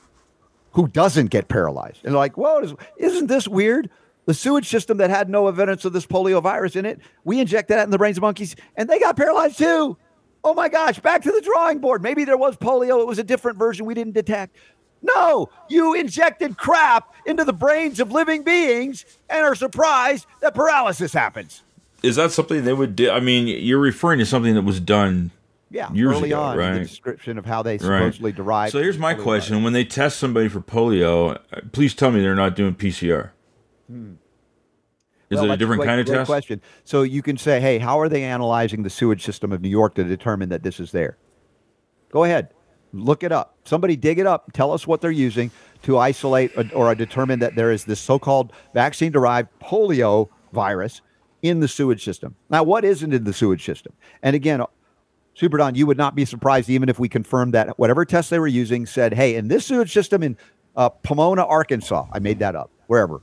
who 0.73 0.87
doesn't 0.87 1.27
get 1.27 1.47
paralyzed. 1.47 2.05
And 2.05 2.15
like, 2.15 2.37
well, 2.37 2.75
isn't 2.97 3.27
this 3.27 3.47
weird? 3.47 3.89
The 4.25 4.33
sewage 4.33 4.69
system 4.69 4.97
that 4.97 5.09
had 5.09 5.29
no 5.29 5.47
evidence 5.47 5.83
of 5.83 5.93
this 5.93 6.05
polio 6.05 6.41
virus 6.41 6.75
in 6.75 6.85
it, 6.85 6.99
we 7.23 7.39
injected 7.39 7.77
that 7.77 7.83
in 7.83 7.89
the 7.89 7.97
brains 7.97 8.17
of 8.17 8.21
monkeys, 8.21 8.55
and 8.75 8.89
they 8.89 8.99
got 8.99 9.17
paralyzed 9.17 9.57
too. 9.57 9.97
Oh 10.43 10.53
my 10.53 10.69
gosh, 10.69 10.99
back 10.99 11.21
to 11.23 11.31
the 11.31 11.41
drawing 11.41 11.79
board. 11.79 12.01
Maybe 12.01 12.25
there 12.25 12.37
was 12.37 12.57
polio. 12.57 13.01
It 13.01 13.07
was 13.07 13.19
a 13.19 13.23
different 13.23 13.57
version 13.57 13.85
we 13.85 13.93
didn't 13.93 14.13
detect. 14.13 14.55
No, 15.01 15.49
you 15.69 15.93
injected 15.93 16.57
crap 16.57 17.13
into 17.25 17.43
the 17.43 17.53
brains 17.53 17.99
of 17.99 18.11
living 18.11 18.43
beings 18.43 19.05
and 19.29 19.43
are 19.43 19.55
surprised 19.55 20.27
that 20.41 20.53
paralysis 20.53 21.13
happens. 21.13 21.63
Is 22.03 22.15
that 22.15 22.31
something 22.31 22.63
they 22.63 22.73
would 22.73 22.95
do? 22.95 23.09
I 23.11 23.19
mean, 23.19 23.47
you're 23.47 23.79
referring 23.79 24.19
to 24.19 24.25
something 24.25 24.55
that 24.55 24.63
was 24.63 24.79
done 24.79 25.31
yeah, 25.69 25.91
years 25.93 26.17
early 26.17 26.29
ago, 26.29 26.41
on 26.41 26.57
right? 26.57 26.73
the 26.73 26.79
description 26.81 27.37
of 27.37 27.45
how 27.45 27.63
they 27.63 27.77
supposedly 27.77 28.31
right. 28.31 28.35
derived. 28.35 28.71
So 28.71 28.79
here's 28.79 28.97
my 28.97 29.13
question: 29.13 29.63
When 29.63 29.73
they 29.73 29.85
test 29.85 30.17
somebody 30.17 30.49
for 30.49 30.61
polio, 30.61 31.35
uh, 31.35 31.61
please 31.71 31.93
tell 31.93 32.11
me 32.11 32.21
they're 32.21 32.35
not 32.35 32.55
doing 32.55 32.75
PCR. 32.75 33.31
Hmm. 33.87 34.13
Is 35.31 35.37
well, 35.37 35.45
it 35.45 35.53
a 35.53 35.57
different 35.57 35.79
great, 35.79 35.87
kind 35.87 36.01
of 36.01 36.05
test? 36.05 36.27
Question. 36.27 36.61
So 36.83 37.01
you 37.01 37.21
can 37.21 37.37
say, 37.37 37.59
"Hey, 37.59 37.79
how 37.79 37.99
are 37.99 38.09
they 38.09 38.23
analyzing 38.23 38.83
the 38.83 38.89
sewage 38.89 39.23
system 39.23 39.51
of 39.51 39.61
New 39.61 39.69
York 39.69 39.95
to 39.95 40.03
determine 40.03 40.49
that 40.49 40.61
this 40.61 40.79
is 40.79 40.91
there?" 40.91 41.17
Go 42.11 42.25
ahead, 42.25 42.49
look 42.91 43.23
it 43.23 43.31
up. 43.31 43.57
Somebody 43.63 43.95
dig 43.95 44.19
it 44.19 44.27
up. 44.27 44.51
Tell 44.51 44.73
us 44.73 44.85
what 44.85 44.99
they're 44.99 45.09
using 45.09 45.49
to 45.83 45.97
isolate 45.97 46.51
or 46.75 46.93
determine 46.93 47.39
that 47.39 47.55
there 47.55 47.71
is 47.71 47.85
this 47.85 47.99
so-called 47.99 48.51
vaccine-derived 48.73 49.47
polio 49.61 50.27
virus 50.51 51.01
in 51.41 51.61
the 51.61 51.67
sewage 51.67 52.03
system. 52.03 52.35
Now, 52.49 52.63
what 52.63 52.83
isn't 52.83 53.13
in 53.13 53.23
the 53.23 53.33
sewage 53.33 53.65
system? 53.65 53.93
And 54.21 54.35
again, 54.35 54.61
Super 55.33 55.57
Don, 55.57 55.75
you 55.75 55.87
would 55.87 55.97
not 55.97 56.13
be 56.13 56.25
surprised 56.25 56.69
even 56.69 56.89
if 56.89 56.99
we 56.99 57.07
confirmed 57.07 57.53
that 57.53 57.79
whatever 57.79 58.03
test 58.03 58.29
they 58.29 58.39
were 58.39 58.47
using 58.47 58.85
said, 58.85 59.13
hey, 59.13 59.35
in 59.35 59.47
this 59.47 59.65
sewage 59.65 59.93
system 59.93 60.21
in 60.21 60.37
uh, 60.75 60.89
Pomona, 60.89 61.45
Arkansas, 61.45 62.05
I 62.11 62.19
made 62.19 62.39
that 62.39 62.55
up, 62.55 62.69
wherever. 62.87 63.21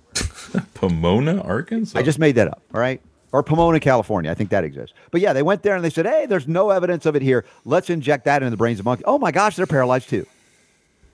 Pomona, 0.75 1.41
Arkansas? 1.41 1.99
I 1.99 2.03
just 2.03 2.19
made 2.19 2.35
that 2.37 2.49
up, 2.49 2.63
all 2.75 2.81
right? 2.81 3.01
Or 3.33 3.43
Pomona, 3.43 3.79
California. 3.79 4.31
I 4.31 4.35
think 4.35 4.51
that 4.51 4.65
exists. 4.65 4.95
But 5.11 5.21
yeah, 5.21 5.33
they 5.33 5.43
went 5.43 5.63
there 5.63 5.77
and 5.77 5.85
they 5.85 5.91
said, 5.91 6.07
hey, 6.07 6.27
there's 6.27 6.49
no 6.49 6.71
evidence 6.71 7.05
of 7.05 7.15
it 7.15 7.23
here. 7.23 7.45
Let's 7.65 7.91
inject 7.91 8.25
that 8.25 8.43
into 8.43 8.51
the 8.51 8.57
brains 8.57 8.79
of 8.79 8.87
monkeys. 8.87 9.05
Oh 9.07 9.19
my 9.19 9.31
gosh, 9.31 9.57
they're 9.57 9.67
paralyzed 9.67 10.09
too. 10.09 10.27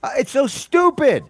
Uh, 0.01 0.11
it's 0.17 0.31
so 0.31 0.47
stupid. 0.47 1.23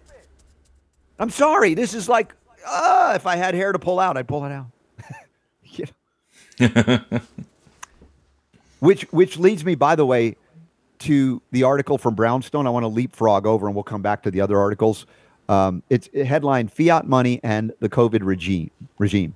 I'm 1.18 1.30
sorry. 1.30 1.74
This 1.74 1.94
is 1.94 2.08
like, 2.08 2.34
uh, 2.66 3.12
if 3.16 3.26
I 3.26 3.36
had 3.36 3.54
hair 3.54 3.72
to 3.72 3.78
pull 3.78 3.98
out, 3.98 4.16
I'd 4.16 4.28
pull 4.28 4.44
it 4.44 4.52
out. 4.52 4.66
you 5.64 5.86
know? 6.60 7.00
Which 8.78 9.02
which 9.10 9.38
leads 9.38 9.64
me, 9.64 9.74
by 9.74 9.96
the 9.96 10.04
way, 10.04 10.36
to 11.00 11.40
the 11.50 11.62
article 11.62 11.96
from 11.96 12.14
Brownstone. 12.14 12.66
I 12.66 12.70
want 12.70 12.84
to 12.84 12.88
leapfrog 12.88 13.46
over, 13.46 13.66
and 13.66 13.74
we'll 13.74 13.84
come 13.84 14.02
back 14.02 14.22
to 14.24 14.30
the 14.30 14.42
other 14.42 14.58
articles. 14.58 15.06
Um, 15.48 15.82
it's 15.90 16.08
a 16.14 16.24
headline: 16.24 16.68
Fiat 16.68 17.06
money 17.06 17.40
and 17.42 17.72
the 17.80 17.88
COVID 17.88 18.20
regime. 18.22 18.70
Regime 18.98 19.34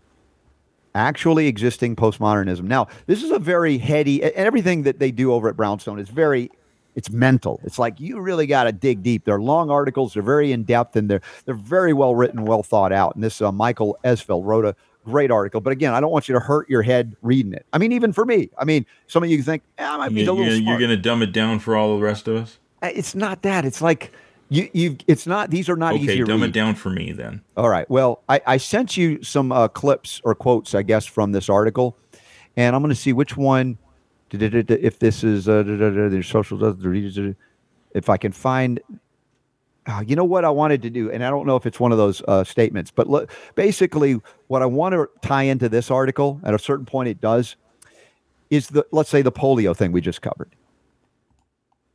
actually 0.95 1.47
existing 1.47 1.97
postmodernism. 1.97 2.63
Now, 2.63 2.89
this 3.07 3.23
is 3.23 3.31
a 3.31 3.39
very 3.39 3.79
heady. 3.79 4.23
Everything 4.23 4.83
that 4.83 4.99
they 4.99 5.11
do 5.11 5.33
over 5.33 5.49
at 5.49 5.57
Brownstone 5.57 5.99
is 5.99 6.09
very. 6.09 6.51
It's 6.97 7.09
mental. 7.09 7.61
It's 7.63 7.79
like 7.79 8.01
you 8.01 8.21
really 8.21 8.49
got 8.49 8.65
to 8.65 8.73
dig 8.73 9.05
deep. 9.05 9.25
They're 9.25 9.41
long 9.41 9.71
articles. 9.71 10.15
They're 10.15 10.25
very 10.25 10.51
in 10.51 10.65
depth, 10.65 10.97
and 10.97 11.09
they're 11.09 11.23
they're 11.45 11.55
very 11.55 11.93
well 11.93 12.17
written, 12.17 12.45
well 12.45 12.65
thought 12.65 12.93
out. 12.93 13.15
And 13.15 13.23
this 13.23 13.41
uh, 13.41 13.53
Michael 13.53 13.97
Esfeld 14.05 14.45
wrote 14.45 14.65
a 14.65 14.75
great 15.05 15.31
article. 15.31 15.61
But 15.61 15.73
again, 15.73 15.95
I 15.95 16.01
don't 16.01 16.11
want 16.11 16.29
you 16.29 16.35
to 16.35 16.41
hurt 16.41 16.69
your 16.69 16.83
head 16.83 17.17
reading 17.23 17.55
it. 17.55 17.65
I 17.73 17.79
mean, 17.79 17.93
even 17.93 18.13
for 18.13 18.25
me, 18.25 18.51
I 18.59 18.65
mean, 18.65 18.87
some 19.07 19.23
of 19.23 19.31
you 19.31 19.41
think, 19.43 19.63
eh, 19.79 19.87
I 19.89 19.97
might 19.99 20.13
be 20.13 20.25
a 20.25 20.33
little. 20.33 20.53
You're 20.53 20.79
going 20.79 20.91
to 20.91 20.97
dumb 20.97 21.23
it 21.23 21.33
down 21.33 21.61
for 21.61 21.77
all 21.77 21.97
the 21.97 22.03
rest 22.03 22.27
of 22.27 22.37
us. 22.37 22.59
It's 22.83 23.15
not 23.15 23.43
that. 23.43 23.65
It's 23.65 23.81
like 23.81 24.11
you. 24.51 24.69
You. 24.73 24.97
It's 25.07 25.27
not. 25.27 25.51
These 25.51 25.69
are 25.69 25.77
not 25.77 25.95
okay, 25.95 26.03
easy. 26.03 26.23
Okay, 26.23 26.25
dumb 26.25 26.43
read. 26.43 26.51
it 26.51 26.53
down 26.53 26.75
for 26.75 26.91
me 26.91 27.13
then. 27.13 27.41
All 27.57 27.69
right. 27.69 27.89
Well, 27.89 28.23
I, 28.29 28.41
I 28.47 28.57
sent 28.57 28.97
you 28.97 29.23
some 29.23 29.53
uh, 29.53 29.69
clips 29.69 30.21
or 30.25 30.35
quotes, 30.35 30.75
I 30.75 30.83
guess, 30.83 31.07
from 31.07 31.33
this 31.33 31.49
article, 31.49 31.97
and 32.57 32.77
I'm 32.77 32.83
going 32.83 32.95
to 32.95 33.01
see 33.01 33.13
which 33.13 33.37
one. 33.37 33.79
If 34.33 35.01
this 35.01 35.25
is 35.25 35.49
uh, 35.49 35.65
the 35.65 36.23
social, 36.25 37.35
if 37.95 38.09
I 38.09 38.17
can 38.17 38.31
find 38.31 38.81
uh, 39.87 40.03
you 40.07 40.15
know 40.15 40.25
what 40.25 40.45
I 40.45 40.51
wanted 40.51 40.83
to 40.83 40.91
do, 40.91 41.11
and 41.11 41.25
I 41.25 41.31
don't 41.31 41.47
know 41.47 41.57
if 41.57 41.67
it's 41.67 41.81
one 41.81 41.93
of 41.93 41.99
those 41.99 42.23
uh, 42.29 42.45
statements, 42.45 42.91
but 42.91 43.09
look, 43.09 43.31
basically, 43.55 44.21
what 44.49 44.63
I 44.63 44.67
want 44.67 44.93
to 44.93 45.09
tie 45.23 45.45
into 45.45 45.69
this 45.69 45.91
article 45.91 46.41
at 46.45 46.55
a 46.55 46.59
certain 46.59 46.85
point, 46.85 47.09
it 47.09 47.21
does, 47.21 47.57
is 48.51 48.69
the 48.69 48.87
let's 48.93 49.11
say 49.11 49.23
the 49.23 49.33
polio 49.33 49.77
thing 49.77 49.93
we 49.93 50.01
just 50.01 50.23
covered, 50.23 50.55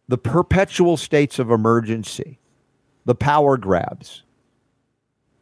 the 0.08 0.18
perpetual 0.18 0.98
states 0.98 1.38
of 1.38 1.52
emergency, 1.52 2.40
the 3.06 3.16
power 3.16 3.58
grabs, 3.58 4.24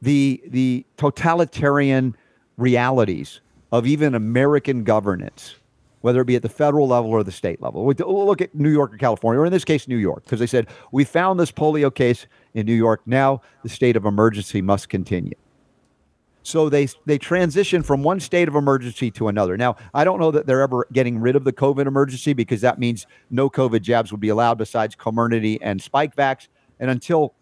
the 0.01 0.41
the 0.47 0.85
totalitarian 0.97 2.15
realities 2.57 3.41
of 3.71 3.87
even 3.87 4.13
American 4.13 4.83
governance 4.83 5.55
whether 6.03 6.19
it 6.19 6.25
be 6.25 6.35
at 6.35 6.41
the 6.41 6.49
federal 6.49 6.85
level 6.85 7.11
or 7.11 7.23
the 7.23 7.31
state 7.31 7.61
level. 7.61 7.85
We 7.85 7.93
look 7.95 8.41
at 8.41 8.53
New 8.53 8.69
York 8.69 8.93
or 8.93 8.97
California, 8.97 9.39
or 9.39 9.45
in 9.45 9.53
this 9.53 9.63
case, 9.63 9.87
New 9.87 9.95
York, 9.95 10.25
because 10.25 10.37
they 10.37 10.47
said, 10.47 10.67
we 10.91 11.05
found 11.05 11.39
this 11.39 11.49
polio 11.49 11.95
case 11.95 12.27
in 12.53 12.65
New 12.65 12.73
York. 12.73 13.01
Now 13.05 13.41
the 13.63 13.69
state 13.69 13.95
of 13.95 14.03
emergency 14.03 14.61
must 14.61 14.89
continue. 14.89 15.33
So 16.45 16.67
they 16.67 16.89
they 17.05 17.17
transition 17.17 17.83
from 17.83 18.03
one 18.03 18.19
state 18.19 18.49
of 18.49 18.55
emergency 18.55 19.11
to 19.11 19.29
another. 19.29 19.55
Now, 19.55 19.77
I 19.93 20.03
don't 20.03 20.19
know 20.19 20.29
that 20.31 20.45
they're 20.45 20.61
ever 20.61 20.85
getting 20.91 21.19
rid 21.19 21.37
of 21.37 21.45
the 21.45 21.53
COVID 21.53 21.87
emergency 21.87 22.33
because 22.33 22.59
that 22.59 22.79
means 22.79 23.07
no 23.29 23.49
COVID 23.49 23.81
jabs 23.81 24.11
would 24.11 24.19
be 24.19 24.27
allowed 24.27 24.57
besides 24.57 24.97
Comirnaty 24.97 25.57
and 25.61 25.79
Spikevax. 25.79 26.49
And 26.81 26.91
until 26.91 27.33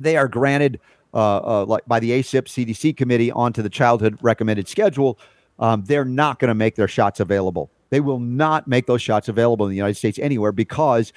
they 0.00 0.16
are 0.16 0.28
granted 0.28 0.80
uh, 1.14 1.38
uh, 1.38 1.64
like 1.64 1.84
by 1.86 2.00
the 2.00 2.10
ACIP 2.10 2.44
CDC 2.44 2.96
committee 2.96 3.32
onto 3.32 3.62
the 3.62 3.70
childhood 3.70 4.18
recommended 4.20 4.68
schedule, 4.68 5.18
um, 5.58 5.82
they're 5.84 6.04
not 6.04 6.38
going 6.38 6.48
to 6.48 6.54
make 6.54 6.74
their 6.74 6.88
shots 6.88 7.18
available 7.18 7.70
they 7.90 8.00
will 8.00 8.20
not 8.20 8.68
make 8.68 8.86
those 8.86 9.02
shots 9.02 9.28
available 9.28 9.66
in 9.66 9.70
the 9.70 9.76
United 9.76 9.96
States 9.96 10.18
anywhere 10.18 10.52
because 10.52 11.12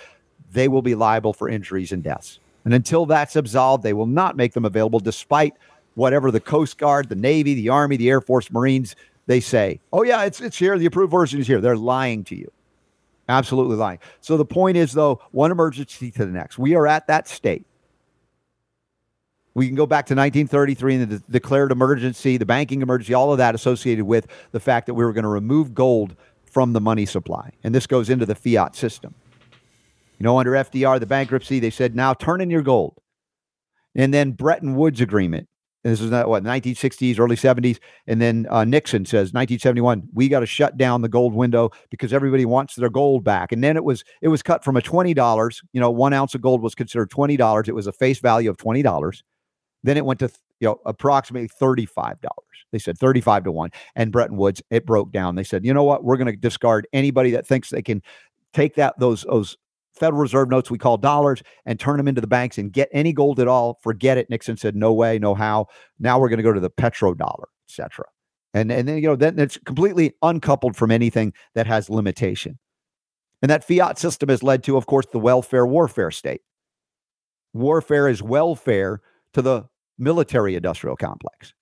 they 0.51 0.67
will 0.67 0.81
be 0.81 0.95
liable 0.95 1.33
for 1.33 1.49
injuries 1.49 1.91
and 1.91 2.03
deaths. 2.03 2.39
And 2.65 2.73
until 2.73 3.05
that's 3.05 3.35
absolved, 3.35 3.83
they 3.83 3.93
will 3.93 4.05
not 4.05 4.37
make 4.37 4.53
them 4.53 4.65
available, 4.65 4.99
despite 4.99 5.53
whatever 5.95 6.31
the 6.31 6.39
Coast 6.39 6.77
Guard, 6.77 7.09
the 7.09 7.15
Navy, 7.15 7.53
the 7.55 7.69
Army, 7.69 7.97
the 7.97 8.09
Air 8.09 8.21
Force, 8.21 8.51
Marines 8.51 8.95
they 9.27 9.39
say. 9.39 9.79
Oh 9.93 10.03
yeah, 10.03 10.23
it's 10.23 10.41
it's 10.41 10.57
here. 10.57 10.77
The 10.77 10.85
approved 10.85 11.11
version 11.11 11.39
is 11.39 11.47
here. 11.47 11.61
They're 11.61 11.77
lying 11.77 12.23
to 12.25 12.35
you. 12.35 12.51
Absolutely 13.29 13.77
lying. 13.77 13.99
So 14.19 14.35
the 14.35 14.45
point 14.45 14.77
is, 14.77 14.93
though, 14.93 15.21
one 15.31 15.51
emergency 15.51 16.11
to 16.11 16.25
the 16.25 16.31
next. 16.31 16.57
We 16.57 16.75
are 16.75 16.87
at 16.87 17.07
that 17.07 17.27
state. 17.27 17.65
We 19.53 19.67
can 19.67 19.75
go 19.75 19.85
back 19.85 20.05
to 20.07 20.15
1933 20.15 20.95
and 20.95 21.03
the 21.03 21.19
de- 21.19 21.31
declared 21.31 21.71
emergency, 21.71 22.37
the 22.37 22.45
banking 22.45 22.81
emergency, 22.81 23.13
all 23.13 23.31
of 23.31 23.37
that 23.37 23.53
associated 23.53 24.05
with 24.05 24.27
the 24.51 24.59
fact 24.59 24.87
that 24.87 24.93
we 24.93 25.03
were 25.03 25.13
going 25.13 25.23
to 25.23 25.29
remove 25.29 25.73
gold 25.73 26.15
from 26.45 26.73
the 26.73 26.81
money 26.81 27.05
supply. 27.05 27.51
And 27.63 27.73
this 27.75 27.87
goes 27.87 28.09
into 28.09 28.25
the 28.25 28.35
fiat 28.35 28.75
system. 28.75 29.13
You 30.19 30.23
know, 30.23 30.37
under 30.37 30.51
FDR, 30.51 30.99
the 30.99 31.05
bankruptcy, 31.05 31.59
they 31.59 31.69
said, 31.69 31.95
now 31.95 32.13
turn 32.13 32.41
in 32.41 32.49
your 32.49 32.61
gold. 32.61 32.99
And 33.95 34.13
then 34.13 34.31
Bretton 34.31 34.75
Woods 34.75 35.01
Agreement. 35.01 35.47
This 35.83 35.99
is 35.99 36.11
not 36.11 36.29
what 36.29 36.43
1960s, 36.43 37.17
early 37.17 37.35
70s, 37.35 37.79
and 38.05 38.21
then 38.21 38.45
uh, 38.51 38.63
Nixon 38.63 39.03
says 39.03 39.33
1971 39.33 40.03
we 40.13 40.29
got 40.29 40.41
to 40.41 40.45
shut 40.45 40.77
down 40.77 41.01
the 41.01 41.09
gold 41.09 41.33
window 41.33 41.71
because 41.89 42.13
everybody 42.13 42.45
wants 42.45 42.75
their 42.75 42.89
gold 42.89 43.23
back. 43.23 43.51
And 43.51 43.63
then 43.63 43.75
it 43.75 43.83
was 43.83 44.03
it 44.21 44.27
was 44.27 44.43
cut 44.43 44.63
from 44.63 44.77
a 44.77 44.81
twenty 44.81 45.15
dollars. 45.15 45.63
You 45.73 45.81
know, 45.81 45.89
one 45.89 46.13
ounce 46.13 46.35
of 46.35 46.41
gold 46.41 46.61
was 46.61 46.75
considered 46.75 47.09
twenty 47.09 47.35
dollars. 47.35 47.67
It 47.67 47.73
was 47.73 47.87
a 47.87 47.91
face 47.91 48.19
value 48.19 48.51
of 48.51 48.57
twenty 48.57 48.83
dollars. 48.83 49.23
Then 49.83 49.97
it 49.97 50.05
went 50.05 50.19
to 50.19 50.29
you 50.59 50.67
know 50.67 50.79
approximately 50.85 51.47
thirty 51.47 51.85
five 51.85 52.19
dollars. 52.21 52.45
They 52.71 52.79
said 52.79 52.97
35 52.97 53.43
to 53.45 53.51
1. 53.51 53.69
And 53.95 54.11
Bretton 54.13 54.37
Woods, 54.37 54.61
it 54.69 54.85
broke 54.85 55.11
down. 55.11 55.35
They 55.35 55.43
said, 55.43 55.65
you 55.65 55.73
know 55.73 55.83
what? 55.83 56.03
We're 56.05 56.17
going 56.17 56.31
to 56.31 56.37
discard 56.37 56.87
anybody 56.93 57.31
that 57.31 57.45
thinks 57.45 57.69
they 57.69 57.81
can 57.81 58.01
take 58.53 58.75
that 58.75 58.97
those 58.99 59.23
those 59.23 59.57
Federal 59.93 60.21
Reserve 60.21 60.49
notes 60.49 60.71
we 60.71 60.77
call 60.77 60.97
dollars 60.97 61.43
and 61.65 61.77
turn 61.79 61.97
them 61.97 62.07
into 62.07 62.21
the 62.21 62.27
banks 62.27 62.57
and 62.57 62.71
get 62.71 62.87
any 62.93 63.11
gold 63.11 63.41
at 63.41 63.47
all. 63.49 63.77
Forget 63.83 64.17
it. 64.17 64.29
Nixon 64.29 64.55
said, 64.55 64.75
no 64.75 64.93
way, 64.93 65.19
no 65.19 65.35
how. 65.35 65.67
Now 65.99 66.17
we're 66.17 66.29
going 66.29 66.37
to 66.37 66.43
go 66.43 66.53
to 66.53 66.61
the 66.61 66.69
petrodollar, 66.69 67.45
etc. 67.69 68.05
And 68.53 68.71
and 68.71 68.87
then 68.87 68.97
you 68.97 69.07
know 69.07 69.15
then 69.17 69.37
it's 69.37 69.57
completely 69.65 70.13
uncoupled 70.21 70.77
from 70.77 70.91
anything 70.91 71.33
that 71.55 71.67
has 71.67 71.89
limitation. 71.89 72.57
And 73.41 73.49
that 73.49 73.67
fiat 73.67 73.97
system 73.99 74.29
has 74.29 74.43
led 74.43 74.63
to, 74.65 74.77
of 74.77 74.85
course, 74.85 75.07
the 75.11 75.19
welfare 75.19 75.65
warfare 75.65 76.11
state. 76.11 76.41
warfare 77.53 78.07
is 78.07 78.21
welfare 78.23 79.01
to 79.33 79.41
the 79.41 79.65
military 80.01 80.55
industrial 80.55 80.97
complex. 80.97 81.53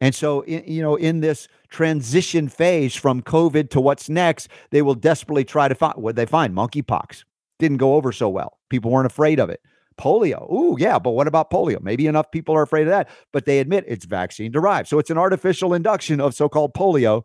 And 0.00 0.14
so, 0.14 0.44
you 0.46 0.80
know, 0.80 0.96
in 0.96 1.20
this 1.20 1.48
transition 1.68 2.48
phase 2.48 2.94
from 2.94 3.22
COVID 3.22 3.70
to 3.70 3.80
what's 3.80 4.08
next, 4.08 4.48
they 4.70 4.80
will 4.82 4.94
desperately 4.94 5.44
try 5.44 5.68
to 5.68 5.74
find 5.74 5.96
what 5.96 6.16
they 6.16 6.26
find 6.26 6.54
monkeypox 6.54 7.24
didn't 7.60 7.76
go 7.76 7.94
over 7.94 8.10
so 8.10 8.28
well. 8.28 8.58
People 8.70 8.90
weren't 8.90 9.06
afraid 9.06 9.38
of 9.38 9.50
it. 9.50 9.60
Polio. 10.00 10.50
Ooh, 10.50 10.76
yeah, 10.78 10.98
but 10.98 11.10
what 11.10 11.28
about 11.28 11.50
polio? 11.50 11.80
Maybe 11.82 12.06
enough 12.06 12.30
people 12.30 12.56
are 12.56 12.62
afraid 12.62 12.84
of 12.84 12.88
that, 12.88 13.08
but 13.32 13.44
they 13.44 13.60
admit 13.60 13.84
it's 13.86 14.06
vaccine 14.06 14.50
derived. 14.50 14.88
So 14.88 14.98
it's 14.98 15.10
an 15.10 15.18
artificial 15.18 15.74
induction 15.74 16.20
of 16.20 16.34
so 16.34 16.48
called 16.48 16.72
polio 16.72 17.22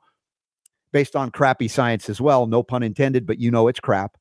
based 0.91 1.15
on 1.15 1.31
crappy 1.31 1.69
science 1.69 2.09
as 2.09 2.19
well. 2.19 2.47
No 2.47 2.61
pun 2.61 2.83
intended, 2.83 3.25
but 3.25 3.39
you 3.39 3.49
know 3.49 3.69
it's 3.69 3.79
crap. 3.79 4.17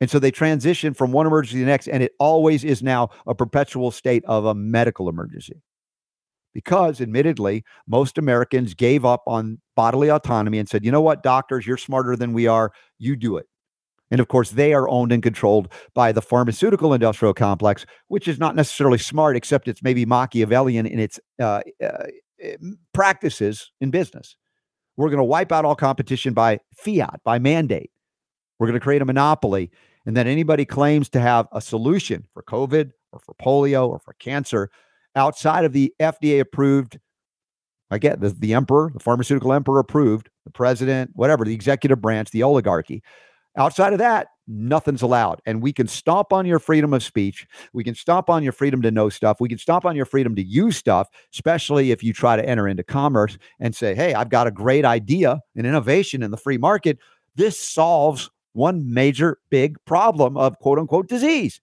And 0.00 0.10
so 0.10 0.18
they 0.18 0.30
transition 0.30 0.94
from 0.94 1.12
one 1.12 1.26
emergency 1.26 1.58
to 1.58 1.64
the 1.64 1.70
next, 1.70 1.88
and 1.88 2.02
it 2.02 2.12
always 2.18 2.64
is 2.64 2.82
now 2.82 3.10
a 3.26 3.34
perpetual 3.34 3.90
state 3.90 4.24
of 4.24 4.46
a 4.46 4.54
medical 4.54 5.08
emergency 5.08 5.62
because 6.54 7.00
admittedly, 7.00 7.64
most 7.86 8.18
Americans 8.18 8.74
gave 8.74 9.04
up 9.04 9.22
on 9.26 9.58
bodily 9.76 10.10
autonomy 10.10 10.58
and 10.58 10.68
said, 10.68 10.84
you 10.84 10.90
know 10.90 11.00
what, 11.00 11.22
doctors, 11.22 11.66
you're 11.66 11.76
smarter 11.76 12.16
than 12.16 12.32
we 12.32 12.46
are. 12.46 12.72
You 12.98 13.16
do 13.16 13.36
it. 13.36 13.46
And 14.10 14.20
of 14.20 14.28
course, 14.28 14.50
they 14.50 14.74
are 14.74 14.88
owned 14.88 15.12
and 15.12 15.22
controlled 15.22 15.72
by 15.94 16.10
the 16.10 16.22
pharmaceutical 16.22 16.92
industrial 16.92 17.32
complex, 17.32 17.86
which 18.08 18.26
is 18.26 18.40
not 18.40 18.56
necessarily 18.56 18.98
smart, 18.98 19.36
except 19.36 19.68
it's 19.68 19.82
maybe 19.82 20.04
Machiavellian 20.04 20.86
in 20.86 20.98
its 20.98 21.20
uh, 21.40 21.60
uh, 21.84 22.06
practices 22.92 23.70
in 23.80 23.90
business. 23.90 24.34
We're 24.96 25.10
going 25.10 25.18
to 25.18 25.24
wipe 25.24 25.52
out 25.52 25.64
all 25.64 25.76
competition 25.76 26.34
by 26.34 26.58
fiat, 26.74 27.20
by 27.24 27.38
mandate. 27.38 27.90
We're 28.58 28.66
going 28.66 28.78
to 28.78 28.84
create 28.84 29.00
a 29.00 29.06
monopoly. 29.06 29.70
And 30.06 30.16
then 30.16 30.26
anybody 30.26 30.64
claims 30.64 31.08
to 31.10 31.20
have 31.20 31.46
a 31.52 31.60
solution 31.60 32.26
for 32.32 32.42
COVID 32.42 32.90
or 33.12 33.20
for 33.20 33.34
polio 33.34 33.88
or 33.88 33.98
for 33.98 34.14
cancer 34.14 34.70
outside 35.16 35.64
of 35.64 35.72
the 35.72 35.92
FDA 36.00 36.40
approved, 36.40 36.98
I 37.90 37.98
get 37.98 38.20
the, 38.20 38.30
the 38.30 38.54
emperor, 38.54 38.90
the 38.92 39.00
pharmaceutical 39.00 39.52
emperor 39.52 39.80
approved, 39.80 40.30
the 40.44 40.50
president, 40.50 41.10
whatever, 41.14 41.44
the 41.44 41.54
executive 41.54 42.00
branch, 42.00 42.30
the 42.30 42.42
oligarchy. 42.42 43.02
Outside 43.56 43.92
of 43.92 43.98
that, 43.98 44.28
nothing's 44.46 45.02
allowed. 45.02 45.40
And 45.44 45.60
we 45.60 45.72
can 45.72 45.88
stomp 45.88 46.32
on 46.32 46.46
your 46.46 46.60
freedom 46.60 46.94
of 46.94 47.02
speech. 47.02 47.48
We 47.72 47.82
can 47.82 47.96
stomp 47.96 48.30
on 48.30 48.44
your 48.44 48.52
freedom 48.52 48.80
to 48.82 48.92
know 48.92 49.08
stuff. 49.08 49.38
We 49.40 49.48
can 49.48 49.58
stomp 49.58 49.84
on 49.84 49.96
your 49.96 50.04
freedom 50.04 50.36
to 50.36 50.42
use 50.42 50.76
stuff, 50.76 51.08
especially 51.34 51.90
if 51.90 52.02
you 52.04 52.12
try 52.12 52.36
to 52.36 52.48
enter 52.48 52.68
into 52.68 52.84
commerce 52.84 53.36
and 53.58 53.74
say, 53.74 53.94
hey, 53.96 54.14
I've 54.14 54.28
got 54.28 54.46
a 54.46 54.52
great 54.52 54.84
idea, 54.84 55.40
an 55.56 55.66
innovation 55.66 56.22
in 56.22 56.30
the 56.30 56.36
free 56.36 56.58
market. 56.58 56.98
This 57.34 57.58
solves 57.58 58.30
one 58.52 58.92
major 58.92 59.38
big 59.50 59.76
problem 59.84 60.36
of 60.36 60.58
quote 60.58 60.78
unquote 60.78 61.08
disease. 61.08 61.60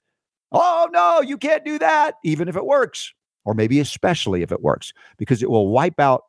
Oh, 0.51 0.87
no, 0.91 1.21
you 1.21 1.37
can't 1.37 1.65
do 1.65 1.77
that, 1.79 2.15
even 2.23 2.47
if 2.47 2.55
it 2.55 2.65
works 2.65 3.13
or 3.47 3.53
maybe 3.53 3.79
especially 3.79 4.41
if 4.41 4.51
it 4.51 4.61
works, 4.61 4.91
because 5.17 5.41
it 5.41 5.49
will 5.49 5.69
wipe 5.69 6.01
out 6.01 6.23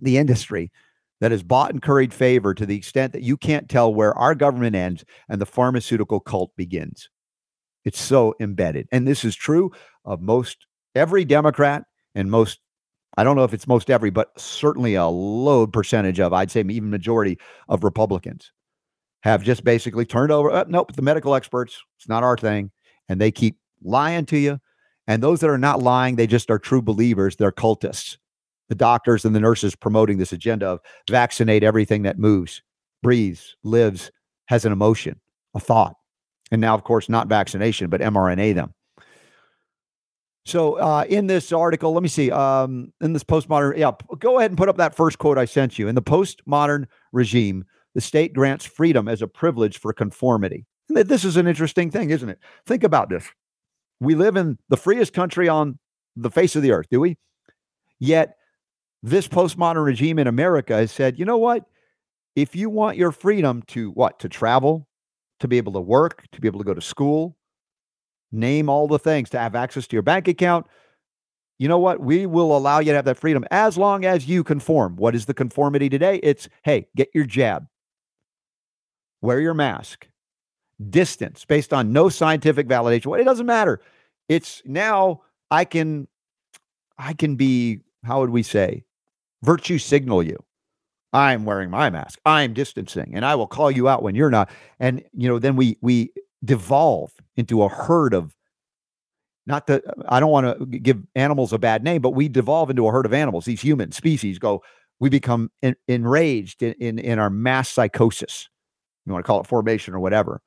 the 0.00 0.16
industry 0.16 0.72
that 1.20 1.30
has 1.30 1.42
bought 1.42 1.70
and 1.70 1.82
curried 1.82 2.12
favor 2.12 2.54
to 2.54 2.64
the 2.64 2.74
extent 2.74 3.12
that 3.12 3.22
you 3.22 3.36
can't 3.36 3.68
tell 3.68 3.92
where 3.92 4.14
our 4.14 4.34
government 4.34 4.74
ends 4.74 5.04
and 5.28 5.42
the 5.42 5.46
pharmaceutical 5.46 6.20
cult 6.20 6.50
begins. 6.56 7.10
It's 7.84 8.00
so 8.00 8.34
embedded. 8.40 8.88
And 8.90 9.06
this 9.06 9.26
is 9.26 9.36
true 9.36 9.72
of 10.06 10.22
most 10.22 10.66
every 10.94 11.26
Democrat 11.26 11.84
and 12.14 12.30
most, 12.30 12.60
I 13.18 13.24
don't 13.24 13.36
know 13.36 13.44
if 13.44 13.52
it's 13.52 13.68
most 13.68 13.90
every, 13.90 14.08
but 14.08 14.28
certainly 14.40 14.94
a 14.94 15.06
low 15.06 15.66
percentage 15.66 16.18
of, 16.18 16.32
I'd 16.32 16.50
say 16.50 16.60
even 16.60 16.88
majority 16.88 17.38
of 17.68 17.84
Republicans 17.84 18.52
have 19.22 19.42
just 19.42 19.64
basically 19.64 20.04
turned 20.04 20.32
over. 20.32 20.50
Oh, 20.50 20.64
nope, 20.68 20.92
the 20.94 21.02
medical 21.02 21.34
experts, 21.34 21.80
it's 21.98 22.08
not 22.08 22.22
our 22.22 22.36
thing. 22.36 22.70
And 23.08 23.20
they 23.20 23.30
keep 23.30 23.56
lying 23.82 24.26
to 24.26 24.38
you 24.38 24.60
and 25.06 25.22
those 25.22 25.40
that 25.40 25.50
are 25.50 25.58
not 25.58 25.82
lying, 25.82 26.16
they 26.16 26.26
just 26.26 26.50
are 26.50 26.58
true 26.58 26.82
believers. 26.82 27.36
They're 27.36 27.52
cultists. 27.52 28.18
The 28.68 28.74
doctors 28.74 29.24
and 29.24 29.34
the 29.34 29.40
nurses 29.40 29.74
promoting 29.74 30.18
this 30.18 30.32
agenda 30.32 30.66
of 30.66 30.80
vaccinate 31.10 31.62
everything 31.62 32.02
that 32.02 32.18
moves, 32.18 32.62
breathes, 33.02 33.56
lives, 33.64 34.10
has 34.46 34.64
an 34.64 34.72
emotion, 34.72 35.20
a 35.54 35.60
thought. 35.60 35.94
And 36.50 36.60
now, 36.60 36.74
of 36.74 36.84
course, 36.84 37.08
not 37.08 37.28
vaccination, 37.28 37.90
but 37.90 38.00
mRNA 38.00 38.54
them. 38.54 38.74
So, 40.44 40.74
uh, 40.74 41.04
in 41.08 41.26
this 41.26 41.52
article, 41.52 41.92
let 41.92 42.02
me 42.02 42.08
see. 42.08 42.30
Um, 42.30 42.92
in 43.00 43.12
this 43.12 43.24
postmodern, 43.24 43.76
yeah, 43.76 43.92
go 44.18 44.38
ahead 44.38 44.50
and 44.50 44.58
put 44.58 44.68
up 44.68 44.76
that 44.78 44.94
first 44.94 45.18
quote 45.18 45.38
I 45.38 45.44
sent 45.44 45.78
you. 45.78 45.88
In 45.88 45.94
the 45.94 46.02
postmodern 46.02 46.86
regime, 47.12 47.64
the 47.94 48.00
state 48.00 48.32
grants 48.32 48.64
freedom 48.64 49.08
as 49.08 49.22
a 49.22 49.26
privilege 49.26 49.78
for 49.78 49.92
conformity. 49.92 50.66
This 50.88 51.24
is 51.24 51.36
an 51.36 51.46
interesting 51.46 51.90
thing, 51.90 52.10
isn't 52.10 52.28
it? 52.28 52.38
Think 52.66 52.84
about 52.84 53.08
this 53.08 53.24
we 54.02 54.16
live 54.16 54.36
in 54.36 54.58
the 54.68 54.76
freest 54.76 55.12
country 55.12 55.48
on 55.48 55.78
the 56.16 56.30
face 56.30 56.56
of 56.56 56.62
the 56.62 56.72
earth, 56.72 56.86
do 56.90 57.00
we? 57.00 57.16
Yet, 58.00 58.36
this 59.02 59.28
postmodern 59.28 59.84
regime 59.84 60.18
in 60.18 60.26
America 60.26 60.74
has 60.74 60.90
said, 60.90 61.18
you 61.18 61.24
know 61.24 61.38
what? 61.38 61.64
If 62.34 62.56
you 62.56 62.68
want 62.68 62.96
your 62.96 63.12
freedom 63.12 63.62
to 63.68 63.90
what? 63.92 64.18
To 64.20 64.28
travel, 64.28 64.88
to 65.38 65.46
be 65.46 65.56
able 65.56 65.72
to 65.74 65.80
work, 65.80 66.24
to 66.32 66.40
be 66.40 66.48
able 66.48 66.58
to 66.58 66.64
go 66.64 66.74
to 66.74 66.80
school, 66.80 67.36
name 68.32 68.68
all 68.68 68.88
the 68.88 68.98
things, 68.98 69.30
to 69.30 69.38
have 69.38 69.54
access 69.54 69.86
to 69.86 69.94
your 69.94 70.02
bank 70.02 70.26
account, 70.26 70.66
you 71.58 71.68
know 71.68 71.78
what? 71.78 72.00
We 72.00 72.26
will 72.26 72.56
allow 72.56 72.80
you 72.80 72.90
to 72.90 72.96
have 72.96 73.04
that 73.04 73.18
freedom 73.18 73.44
as 73.52 73.78
long 73.78 74.04
as 74.04 74.26
you 74.26 74.42
conform. 74.42 74.96
What 74.96 75.14
is 75.14 75.26
the 75.26 75.34
conformity 75.34 75.88
today? 75.88 76.18
It's 76.24 76.48
hey, 76.64 76.88
get 76.96 77.08
your 77.14 77.24
jab, 77.24 77.66
wear 79.22 79.40
your 79.40 79.54
mask, 79.54 80.08
distance 80.90 81.44
based 81.44 81.72
on 81.72 81.92
no 81.92 82.08
scientific 82.08 82.68
validation. 82.68 83.06
What 83.06 83.20
it 83.20 83.24
doesn't 83.24 83.46
matter. 83.46 83.80
It's 84.28 84.62
now 84.66 85.22
I 85.50 85.64
can 85.64 86.08
I 86.98 87.14
can 87.14 87.36
be 87.36 87.80
how 88.04 88.20
would 88.20 88.30
we 88.30 88.42
say 88.42 88.84
virtue 89.42 89.78
signal 89.78 90.22
you. 90.22 90.42
I'm 91.14 91.44
wearing 91.44 91.70
my 91.70 91.90
mask. 91.90 92.18
I'm 92.24 92.54
distancing 92.54 93.12
and 93.14 93.24
I 93.24 93.34
will 93.34 93.46
call 93.46 93.70
you 93.70 93.88
out 93.88 94.02
when 94.02 94.14
you're 94.14 94.30
not. 94.30 94.50
And 94.80 95.04
you 95.14 95.28
know, 95.28 95.38
then 95.38 95.56
we 95.56 95.78
we 95.80 96.12
devolve 96.44 97.12
into 97.36 97.62
a 97.62 97.68
herd 97.68 98.14
of 98.14 98.34
not 99.46 99.66
that 99.66 99.82
I 100.08 100.20
don't 100.20 100.30
want 100.30 100.58
to 100.58 100.66
give 100.66 101.02
animals 101.14 101.52
a 101.52 101.58
bad 101.58 101.82
name, 101.82 102.00
but 102.00 102.10
we 102.10 102.28
devolve 102.28 102.70
into 102.70 102.86
a 102.86 102.92
herd 102.92 103.06
of 103.06 103.12
animals. 103.12 103.44
These 103.44 103.60
human 103.60 103.90
species 103.90 104.38
go, 104.38 104.62
we 105.00 105.08
become 105.08 105.50
en- 105.62 105.74
enraged 105.88 106.62
in, 106.62 106.74
in, 106.74 106.98
in 107.00 107.18
our 107.18 107.30
mass 107.30 107.68
psychosis. 107.68 108.48
You 109.06 109.12
want 109.12 109.24
to 109.24 109.26
call 109.26 109.40
it 109.40 109.46
formation 109.46 109.94
or 109.94 110.00
whatever 110.00 110.40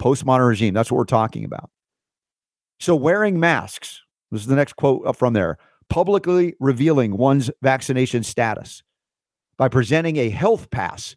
postmodern 0.00 0.48
regime. 0.48 0.74
That's 0.74 0.90
what 0.90 0.98
we're 0.98 1.04
talking 1.04 1.44
about. 1.44 1.70
So, 2.80 2.96
wearing 2.96 3.38
masks, 3.38 4.00
this 4.30 4.40
is 4.40 4.46
the 4.46 4.56
next 4.56 4.74
quote 4.74 5.06
up 5.06 5.16
from 5.16 5.34
there, 5.34 5.58
publicly 5.90 6.54
revealing 6.58 7.16
one's 7.16 7.50
vaccination 7.62 8.22
status 8.22 8.82
by 9.58 9.68
presenting 9.68 10.16
a 10.16 10.30
health 10.30 10.70
pass 10.70 11.14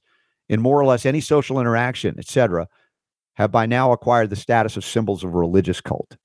in 0.49 0.61
more 0.61 0.79
or 0.79 0.85
less 0.85 1.05
any 1.05 1.21
social 1.21 1.59
interaction, 1.59 2.15
etc., 2.19 2.67
have 3.35 3.51
by 3.51 3.65
now 3.65 3.91
acquired 3.91 4.29
the 4.29 4.35
status 4.35 4.75
of 4.77 4.83
symbols 4.83 5.23
of 5.23 5.33
religious 5.33 5.79
cult. 5.79 6.17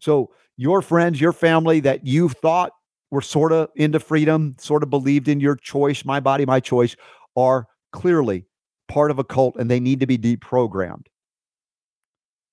So, 0.00 0.32
your 0.56 0.82
friends, 0.82 1.20
your 1.20 1.32
family 1.32 1.80
that 1.80 2.04
you 2.04 2.28
thought 2.28 2.72
were 3.10 3.22
sort 3.22 3.52
of 3.52 3.68
into 3.76 4.00
freedom, 4.00 4.56
sort 4.58 4.82
of 4.82 4.90
believed 4.90 5.28
in 5.28 5.38
your 5.38 5.54
choice, 5.54 6.04
my 6.04 6.18
body, 6.18 6.44
my 6.44 6.58
choice, 6.58 6.96
are 7.36 7.66
clearly 7.92 8.46
part 8.88 9.10
of 9.10 9.18
a 9.18 9.24
cult 9.24 9.56
and 9.58 9.70
they 9.70 9.80
need 9.80 10.00
to 10.00 10.06
be 10.06 10.18
deprogrammed. 10.18 11.06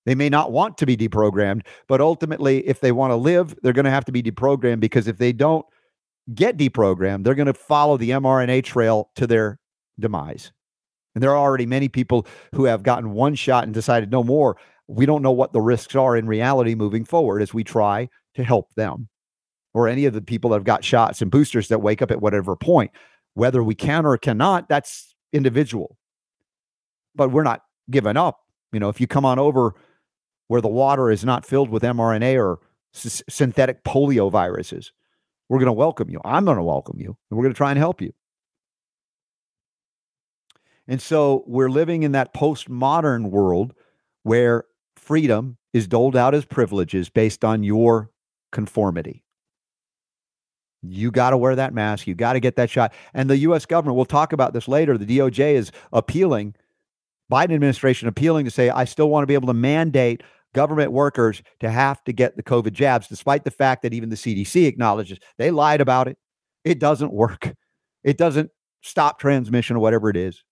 They 0.06 0.16
may 0.16 0.30
not 0.30 0.52
want 0.52 0.78
to 0.80 0.86
be 0.86 0.98
deprogrammed, 0.98 1.62
but 1.88 2.02
ultimately, 2.02 2.68
if 2.68 2.80
they 2.80 2.92
want 2.92 3.12
to 3.12 3.16
live, 3.16 3.56
they're 3.62 3.74
going 3.74 3.86
to 3.86 3.92
have 3.92 4.06
to 4.06 4.12
be 4.12 4.24
deprogrammed 4.24 4.80
because 4.80 5.08
if 5.08 5.18
they 5.18 5.32
don't 5.32 5.66
get 6.34 6.58
deprogrammed, 6.58 7.24
they're 7.24 7.36
going 7.36 7.46
to 7.46 7.54
follow 7.54 7.98
the 7.98 8.10
mRNA 8.12 8.64
trail 8.64 9.10
to 9.16 9.28
their 9.28 9.60
demise. 10.00 10.52
And 11.14 11.22
there 11.22 11.32
are 11.32 11.38
already 11.38 11.66
many 11.66 11.88
people 11.88 12.26
who 12.56 12.66
have 12.66 12.84
gotten 12.84 13.12
one 13.12 13.36
shot 13.36 13.66
and 13.66 13.74
decided 13.74 14.12
no 14.12 14.24
more. 14.24 14.58
We 14.88 15.06
don't 15.06 15.22
know 15.22 15.32
what 15.32 15.54
the 15.54 15.62
risks 15.62 15.96
are 15.96 16.16
in 16.18 16.26
reality 16.26 16.74
moving 16.74 17.06
forward 17.06 17.42
as 17.42 17.54
we 17.54 17.64
try 17.64 18.10
to 18.36 18.44
help 18.44 18.74
them 18.76 19.10
or 19.74 19.88
any 19.88 20.06
of 20.06 20.14
the 20.14 20.22
people 20.22 20.50
that 20.50 20.58
have 20.58 20.64
got 20.64 20.84
shots 20.84 21.22
and 21.22 21.32
boosters 21.32 21.68
that 21.68 21.80
wake 21.80 22.02
up 22.02 22.12
at 22.12 22.22
whatever 22.22 22.56
point. 22.56 22.92
Whether 23.34 23.64
we 23.64 23.76
can 23.76 24.06
or 24.06 24.18
cannot, 24.18 24.68
that's 24.68 25.16
individual. 25.32 25.98
But 27.16 27.32
we're 27.32 27.44
not 27.44 27.64
giving 27.90 28.18
up. 28.18 28.40
You 28.72 28.80
know, 28.80 28.90
if 28.90 29.02
you 29.02 29.08
come 29.08 29.26
on 29.26 29.40
over 29.40 29.74
where 30.48 30.62
the 30.62 30.68
water 30.68 31.10
is 31.10 31.24
not 31.24 31.46
filled 31.46 31.70
with 31.70 31.82
mRNA 31.82 32.38
or 32.38 32.60
s- 32.94 33.24
synthetic 33.30 33.86
polio 33.86 34.30
viruses. 34.30 34.92
We're 35.48 35.60
going 35.60 35.68
to 35.68 35.74
welcome 35.74 36.10
you. 36.10 36.20
I'm 36.26 36.44
going 36.46 36.58
to 36.58 36.64
welcome 36.64 37.00
you, 37.00 37.18
and 37.30 37.38
we're 37.38 37.44
going 37.44 37.54
to 37.54 37.58
try 37.58 37.72
and 37.72 37.80
help 37.80 38.02
you. 38.02 38.14
And 40.88 41.02
so 41.02 41.44
we're 41.48 41.70
living 41.70 42.04
in 42.04 42.12
that 42.14 42.34
postmodern 42.34 43.30
world 43.30 43.74
where 44.24 44.66
freedom 44.98 45.58
is 45.74 45.88
doled 45.88 46.18
out 46.18 46.36
as 46.36 46.44
privileges 46.44 47.10
based 47.10 47.46
on 47.46 47.64
your 47.64 48.12
conformity. 48.52 49.24
You 50.82 51.12
got 51.12 51.30
to 51.30 51.38
wear 51.38 51.56
that 51.56 51.74
mask. 51.74 52.08
You 52.08 52.16
got 52.16 52.34
to 52.34 52.40
get 52.40 52.56
that 52.58 52.70
shot. 52.70 52.94
And 53.14 53.30
the 53.30 53.38
U.S. 53.38 53.66
government, 53.66 53.96
we'll 53.96 54.06
talk 54.06 54.34
about 54.34 54.52
this 54.52 54.68
later. 54.68 54.98
The 54.98 55.18
DOJ 55.18 55.54
is 55.54 55.72
appealing, 55.94 56.56
Biden 57.32 57.54
administration 57.54 58.08
appealing 58.08 58.46
to 58.46 58.52
say, 58.52 58.70
I 58.70 58.86
still 58.86 59.10
want 59.10 59.24
to 59.24 59.28
be 59.28 59.34
able 59.34 59.48
to 59.48 59.54
mandate 59.54 60.22
government 60.54 60.92
workers 60.92 61.42
to 61.62 61.70
have 61.70 62.04
to 62.04 62.12
get 62.12 62.36
the 62.36 62.44
COVID 62.44 62.74
jabs, 62.74 63.08
despite 63.08 63.46
the 63.46 63.52
fact 63.52 63.84
that 63.84 63.94
even 63.94 64.10
the 64.10 64.16
CDC 64.16 64.68
acknowledges 64.68 65.18
they 65.38 65.50
lied 65.50 65.82
about 65.82 66.08
it. 66.08 66.18
It 66.66 66.80
doesn't 66.80 67.14
work. 67.14 67.56
It 68.04 68.18
doesn't 68.18 68.50
stop 68.82 69.20
transmission 69.20 69.76
or 69.76 69.80
whatever 69.80 70.10
it 70.10 70.18
is. 70.18 70.44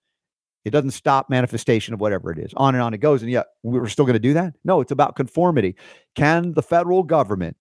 It 0.65 0.69
doesn't 0.71 0.91
stop 0.91 1.29
manifestation 1.29 1.93
of 1.93 1.99
whatever 1.99 2.31
it 2.31 2.37
is. 2.37 2.53
On 2.55 2.75
and 2.75 2.81
on 2.81 2.93
it 2.93 2.99
goes. 2.99 3.21
And 3.21 3.31
yet 3.31 3.47
we're 3.63 3.87
still 3.87 4.05
going 4.05 4.13
to 4.13 4.19
do 4.19 4.33
that? 4.33 4.53
No, 4.63 4.81
it's 4.81 4.91
about 4.91 5.15
conformity. 5.15 5.75
Can 6.15 6.53
the 6.53 6.61
federal 6.61 7.03
government 7.03 7.57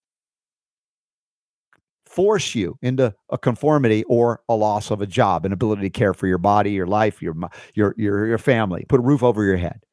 force 2.18 2.56
you 2.56 2.76
into 2.82 3.14
a 3.30 3.38
conformity 3.38 4.02
or 4.08 4.40
a 4.48 4.54
loss 4.56 4.90
of 4.90 5.00
a 5.00 5.06
job, 5.06 5.46
an 5.46 5.52
ability 5.52 5.82
to 5.82 5.90
care 5.90 6.12
for 6.12 6.26
your 6.26 6.36
body, 6.36 6.72
your 6.72 6.84
life, 6.84 7.22
your 7.22 7.36
your 7.74 7.94
your, 7.96 8.26
your 8.26 8.38
family, 8.38 8.84
put 8.88 8.98
a 8.98 9.04
roof 9.04 9.22
over 9.22 9.44
your 9.44 9.56
head, 9.56 9.84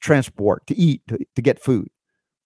transport, 0.00 0.66
to 0.66 0.74
eat, 0.74 1.02
to, 1.08 1.18
to 1.34 1.42
get 1.42 1.62
food. 1.62 1.88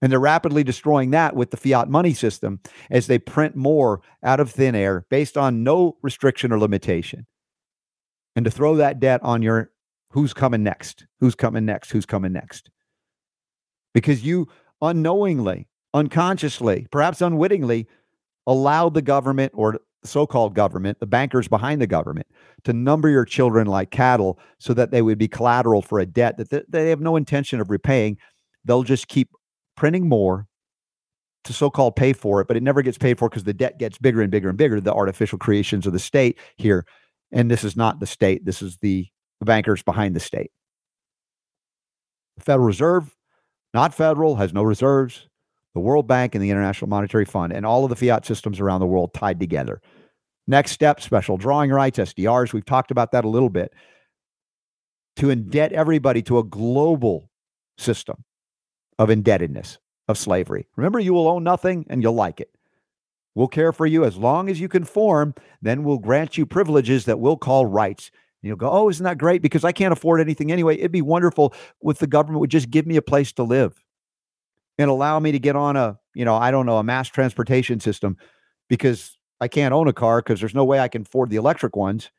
And 0.02 0.10
they're 0.10 0.18
rapidly 0.18 0.64
destroying 0.64 1.12
that 1.12 1.36
with 1.36 1.52
the 1.52 1.56
fiat 1.56 1.88
money 1.88 2.12
system 2.14 2.58
as 2.90 3.06
they 3.06 3.20
print 3.20 3.54
more 3.54 4.00
out 4.24 4.40
of 4.40 4.50
thin 4.50 4.74
air 4.74 5.06
based 5.08 5.36
on 5.36 5.62
no 5.62 5.96
restriction 6.02 6.50
or 6.50 6.58
limitation. 6.58 7.28
And 8.34 8.44
to 8.44 8.50
throw 8.50 8.74
that 8.74 8.98
debt 8.98 9.20
on 9.22 9.40
your 9.40 9.70
who's 10.10 10.34
coming 10.34 10.64
next, 10.64 11.06
who's 11.20 11.36
coming 11.36 11.64
next, 11.64 11.92
who's 11.92 12.06
coming 12.06 12.32
next. 12.32 12.72
Because 13.94 14.24
you 14.24 14.48
unknowingly, 14.82 15.68
unconsciously, 15.94 16.88
perhaps 16.90 17.20
unwittingly 17.20 17.86
allowed 18.50 18.94
the 18.94 19.02
government 19.02 19.52
or 19.54 19.78
so-called 20.02 20.54
government, 20.54 20.98
the 20.98 21.06
bankers 21.06 21.46
behind 21.46 21.80
the 21.80 21.86
government, 21.86 22.26
to 22.64 22.72
number 22.72 23.08
your 23.08 23.24
children 23.24 23.68
like 23.68 23.90
cattle 23.92 24.40
so 24.58 24.74
that 24.74 24.90
they 24.90 25.02
would 25.02 25.18
be 25.18 25.28
collateral 25.28 25.82
for 25.82 26.00
a 26.00 26.06
debt 26.06 26.36
that 26.36 26.64
they 26.68 26.90
have 26.90 27.00
no 27.00 27.14
intention 27.14 27.60
of 27.60 27.70
repaying. 27.70 28.18
They'll 28.64 28.82
just 28.82 29.06
keep 29.06 29.30
printing 29.76 30.08
more 30.08 30.48
to 31.44 31.52
so-called 31.52 31.94
pay 31.94 32.12
for 32.12 32.40
it, 32.40 32.48
but 32.48 32.56
it 32.56 32.62
never 32.62 32.82
gets 32.82 32.98
paid 32.98 33.18
for 33.18 33.28
because 33.28 33.44
the 33.44 33.54
debt 33.54 33.78
gets 33.78 33.98
bigger 33.98 34.20
and 34.20 34.32
bigger 34.32 34.48
and 34.48 34.58
bigger. 34.58 34.80
The 34.80 34.92
artificial 34.92 35.38
creations 35.38 35.86
of 35.86 35.92
the 35.92 36.00
state 36.00 36.36
here, 36.56 36.84
and 37.30 37.48
this 37.48 37.62
is 37.62 37.76
not 37.76 38.00
the 38.00 38.06
state. 38.06 38.44
This 38.44 38.62
is 38.62 38.78
the, 38.78 39.06
the 39.38 39.46
bankers 39.46 39.82
behind 39.82 40.16
the 40.16 40.20
state. 40.20 40.50
The 42.36 42.42
Federal 42.42 42.66
Reserve, 42.66 43.16
not 43.72 43.94
federal, 43.94 44.36
has 44.36 44.52
no 44.52 44.64
reserves 44.64 45.28
the 45.74 45.80
World 45.80 46.06
Bank 46.06 46.34
and 46.34 46.42
the 46.42 46.50
International 46.50 46.88
Monetary 46.88 47.24
Fund, 47.24 47.52
and 47.52 47.64
all 47.64 47.84
of 47.84 47.90
the 47.90 47.96
fiat 47.96 48.26
systems 48.26 48.60
around 48.60 48.80
the 48.80 48.86
world 48.86 49.14
tied 49.14 49.38
together. 49.38 49.80
Next 50.46 50.72
step 50.72 51.00
special 51.00 51.36
drawing 51.36 51.70
rights, 51.70 51.98
SDRs. 51.98 52.52
We've 52.52 52.64
talked 52.64 52.90
about 52.90 53.12
that 53.12 53.24
a 53.24 53.28
little 53.28 53.50
bit. 53.50 53.72
To 55.16 55.26
indebt 55.26 55.72
everybody 55.72 56.22
to 56.22 56.38
a 56.38 56.44
global 56.44 57.30
system 57.78 58.24
of 58.98 59.10
indebtedness, 59.10 59.78
of 60.08 60.18
slavery. 60.18 60.66
Remember, 60.76 60.98
you 60.98 61.14
will 61.14 61.28
own 61.28 61.44
nothing 61.44 61.86
and 61.88 62.02
you'll 62.02 62.14
like 62.14 62.40
it. 62.40 62.50
We'll 63.34 63.48
care 63.48 63.72
for 63.72 63.86
you 63.86 64.04
as 64.04 64.16
long 64.16 64.50
as 64.50 64.60
you 64.60 64.68
conform, 64.68 65.34
then 65.62 65.84
we'll 65.84 65.98
grant 65.98 66.36
you 66.36 66.46
privileges 66.46 67.04
that 67.04 67.20
we'll 67.20 67.36
call 67.36 67.64
rights. 67.64 68.10
You'll 68.42 68.56
go, 68.56 68.70
oh, 68.70 68.88
isn't 68.88 69.04
that 69.04 69.18
great? 69.18 69.42
Because 69.42 69.64
I 69.64 69.72
can't 69.72 69.92
afford 69.92 70.20
anything 70.20 70.50
anyway. 70.50 70.76
It'd 70.78 70.90
be 70.90 71.02
wonderful 71.02 71.54
if 71.82 71.98
the 71.98 72.06
government 72.06 72.40
would 72.40 72.50
just 72.50 72.70
give 72.70 72.86
me 72.86 72.96
a 72.96 73.02
place 73.02 73.32
to 73.34 73.42
live 73.42 73.84
and 74.80 74.88
allow 74.90 75.20
me 75.20 75.30
to 75.30 75.38
get 75.38 75.56
on 75.56 75.76
a, 75.76 75.98
you 76.14 76.24
know, 76.24 76.36
I 76.36 76.50
don't 76.50 76.64
know, 76.64 76.78
a 76.78 76.82
mass 76.82 77.08
transportation 77.08 77.80
system 77.80 78.16
because 78.70 79.18
I 79.38 79.46
can't 79.46 79.74
own 79.74 79.88
a 79.88 79.92
car 79.92 80.20
because 80.20 80.40
there's 80.40 80.54
no 80.54 80.64
way 80.64 80.80
I 80.80 80.88
can 80.88 81.02
afford 81.02 81.28
the 81.28 81.36
electric 81.36 81.76
ones. 81.76 82.10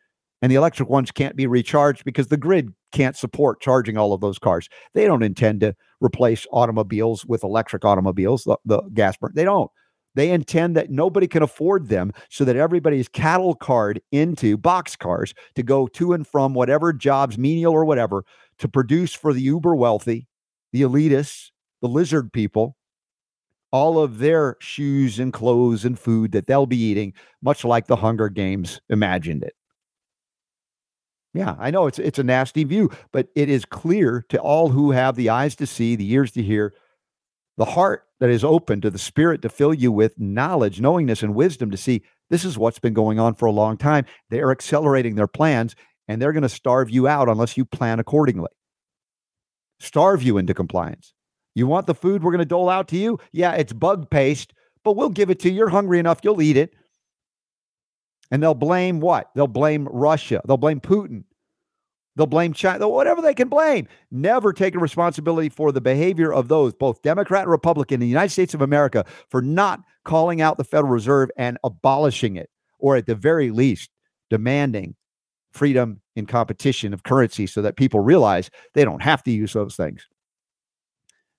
And 0.44 0.52
the 0.52 0.56
electric 0.56 0.88
ones 0.88 1.12
can't 1.12 1.36
be 1.36 1.48
recharged 1.48 2.06
because 2.06 2.28
the 2.28 2.38
grid 2.38 2.72
can't 2.92 3.16
support 3.16 3.62
charging 3.62 3.98
all 3.98 4.14
of 4.14 4.22
those 4.22 4.38
cars. 4.38 4.70
They 4.94 5.06
don't 5.06 5.24
intend 5.24 5.62
to 5.62 5.76
replace 6.02 6.46
automobiles 6.52 7.26
with 7.26 7.44
electric 7.44 7.84
automobiles, 7.84 8.44
the, 8.44 8.58
the 8.66 8.82
gas 8.94 9.18
burn. 9.18 9.32
They 9.34 9.44
don't. 9.44 9.72
They 10.14 10.30
intend 10.30 10.76
that 10.76 10.92
nobody 10.92 11.28
can 11.28 11.42
afford 11.42 11.90
them 11.90 12.12
so 12.30 12.44
that 12.46 12.56
everybody 12.56 13.00
is 13.00 13.08
cattle 13.08 13.56
card 13.56 14.02
into 14.12 14.56
box 14.56 14.96
cars 14.96 15.34
to 15.56 15.64
go 15.64 15.88
to 15.88 16.14
and 16.14 16.28
from 16.28 16.54
whatever 16.54 16.94
jobs, 16.94 17.40
menial 17.40 17.74
or 17.74 17.86
whatever, 17.86 18.24
to 18.60 18.68
produce 18.68 19.14
for 19.14 19.34
the 19.34 19.42
uber 19.42 19.76
wealthy, 19.76 20.28
the 20.74 20.82
elitists, 20.82 21.51
the 21.82 21.88
lizard 21.88 22.32
people 22.32 22.76
all 23.72 24.00
of 24.00 24.20
their 24.20 24.58
shoes 24.60 25.18
and 25.18 25.32
clothes 25.32 25.86
and 25.86 25.98
food 25.98 26.34
that 26.34 26.46
they'll 26.46 26.66
be 26.66 26.78
eating, 26.78 27.14
much 27.42 27.64
like 27.64 27.88
the 27.88 27.96
Hunger 27.96 28.30
Games 28.30 28.82
imagined 28.90 29.44
it. 29.44 29.56
Yeah, 31.34 31.56
I 31.58 31.72
know 31.72 31.88
it's 31.88 31.98
it's 31.98 32.20
a 32.20 32.24
nasty 32.24 32.66
view, 32.66 32.92
but 33.14 33.30
it 33.36 33.50
is 33.50 33.64
clear 33.64 34.26
to 34.28 34.38
all 34.40 34.68
who 34.68 34.92
have 34.92 35.16
the 35.16 35.30
eyes 35.30 35.56
to 35.56 35.66
see, 35.66 35.96
the 35.96 36.12
ears 36.12 36.32
to 36.34 36.44
hear, 36.44 36.74
the 37.58 37.64
heart 37.64 38.04
that 38.20 38.30
is 38.30 38.44
open 38.44 38.82
to 38.82 38.90
the 38.90 39.00
spirit 39.00 39.42
to 39.44 39.50
fill 39.50 39.74
you 39.74 39.94
with 39.94 40.20
knowledge, 40.20 40.82
knowingness, 40.82 41.24
and 41.24 41.34
wisdom 41.34 41.72
to 41.72 41.78
see 41.78 42.02
this 42.30 42.44
is 42.44 42.58
what's 42.58 42.80
been 42.80 42.94
going 42.94 43.18
on 43.18 43.36
for 43.36 43.46
a 43.46 43.52
long 43.52 43.78
time. 43.78 44.06
They 44.30 44.42
are 44.42 44.52
accelerating 44.52 45.16
their 45.16 45.28
plans 45.28 45.76
and 46.08 46.22
they're 46.22 46.34
going 46.34 46.44
to 46.44 46.50
starve 46.50 46.90
you 46.90 47.08
out 47.08 47.30
unless 47.30 47.56
you 47.56 47.64
plan 47.64 48.00
accordingly. 48.00 48.50
Starve 49.80 50.22
you 50.22 50.38
into 50.38 50.54
compliance. 50.54 51.14
You 51.56 51.68
want 51.68 51.88
the 51.88 51.96
food 51.96 52.24
we're 52.24 52.32
going 52.32 52.40
to 52.40 52.46
dole 52.46 52.70
out 52.70 52.88
to 52.90 52.98
you? 52.98 53.20
Yeah, 53.32 53.54
it's 53.54 53.74
bug 53.74 54.10
paste, 54.10 54.54
but 54.84 54.96
we'll 54.96 55.10
give 55.10 55.30
it 55.30 55.40
to 55.42 55.50
you. 55.50 55.56
You're 55.56 55.70
hungry 55.70 56.00
enough, 56.00 56.20
you'll 56.24 56.42
eat 56.42 56.58
it. 56.58 56.74
And 58.32 58.42
they'll 58.42 58.54
blame 58.54 59.02
what? 59.02 59.30
They'll 59.36 59.48
blame 59.48 59.90
Russia. 59.92 60.42
They'll 60.46 60.58
blame 60.58 60.80
Putin. 60.80 61.26
They'll 62.16 62.28
blame 62.28 62.54
China, 62.54 62.88
whatever 62.90 63.22
they 63.22 63.34
can 63.34 63.48
blame. 63.48 63.88
Never 64.10 64.52
taking 64.54 64.82
responsibility 64.82 65.50
for 65.50 65.72
the 65.72 65.82
behavior 65.82 66.34
of 66.34 66.48
those, 66.50 66.74
both 66.74 67.02
Democrat 67.02 67.44
and 67.44 67.52
Republican 67.52 67.96
in 67.96 68.00
the 68.02 68.08
United 68.08 68.32
States 68.32 68.54
of 68.54 68.62
America, 68.62 69.06
for 69.30 69.42
not 69.42 69.82
calling 70.04 70.42
out 70.42 70.58
the 70.58 70.64
Federal 70.64 70.92
Reserve 70.92 71.30
and 71.38 71.58
abolishing 71.64 72.36
it, 72.36 72.50
or 72.80 72.96
at 72.98 73.06
the 73.06 73.16
very 73.16 73.52
least, 73.52 73.90
demanding 74.30 74.96
freedom 75.52 76.02
in 76.16 76.26
competition 76.26 76.94
of 76.94 77.04
currency 77.04 77.48
so 77.48 77.62
that 77.62 77.78
people 77.78 78.00
realize 78.02 78.50
they 78.74 78.86
don't 78.86 79.02
have 79.02 79.24
to 79.24 79.32
use 79.32 79.54
those 79.54 79.76
things. 79.76 80.08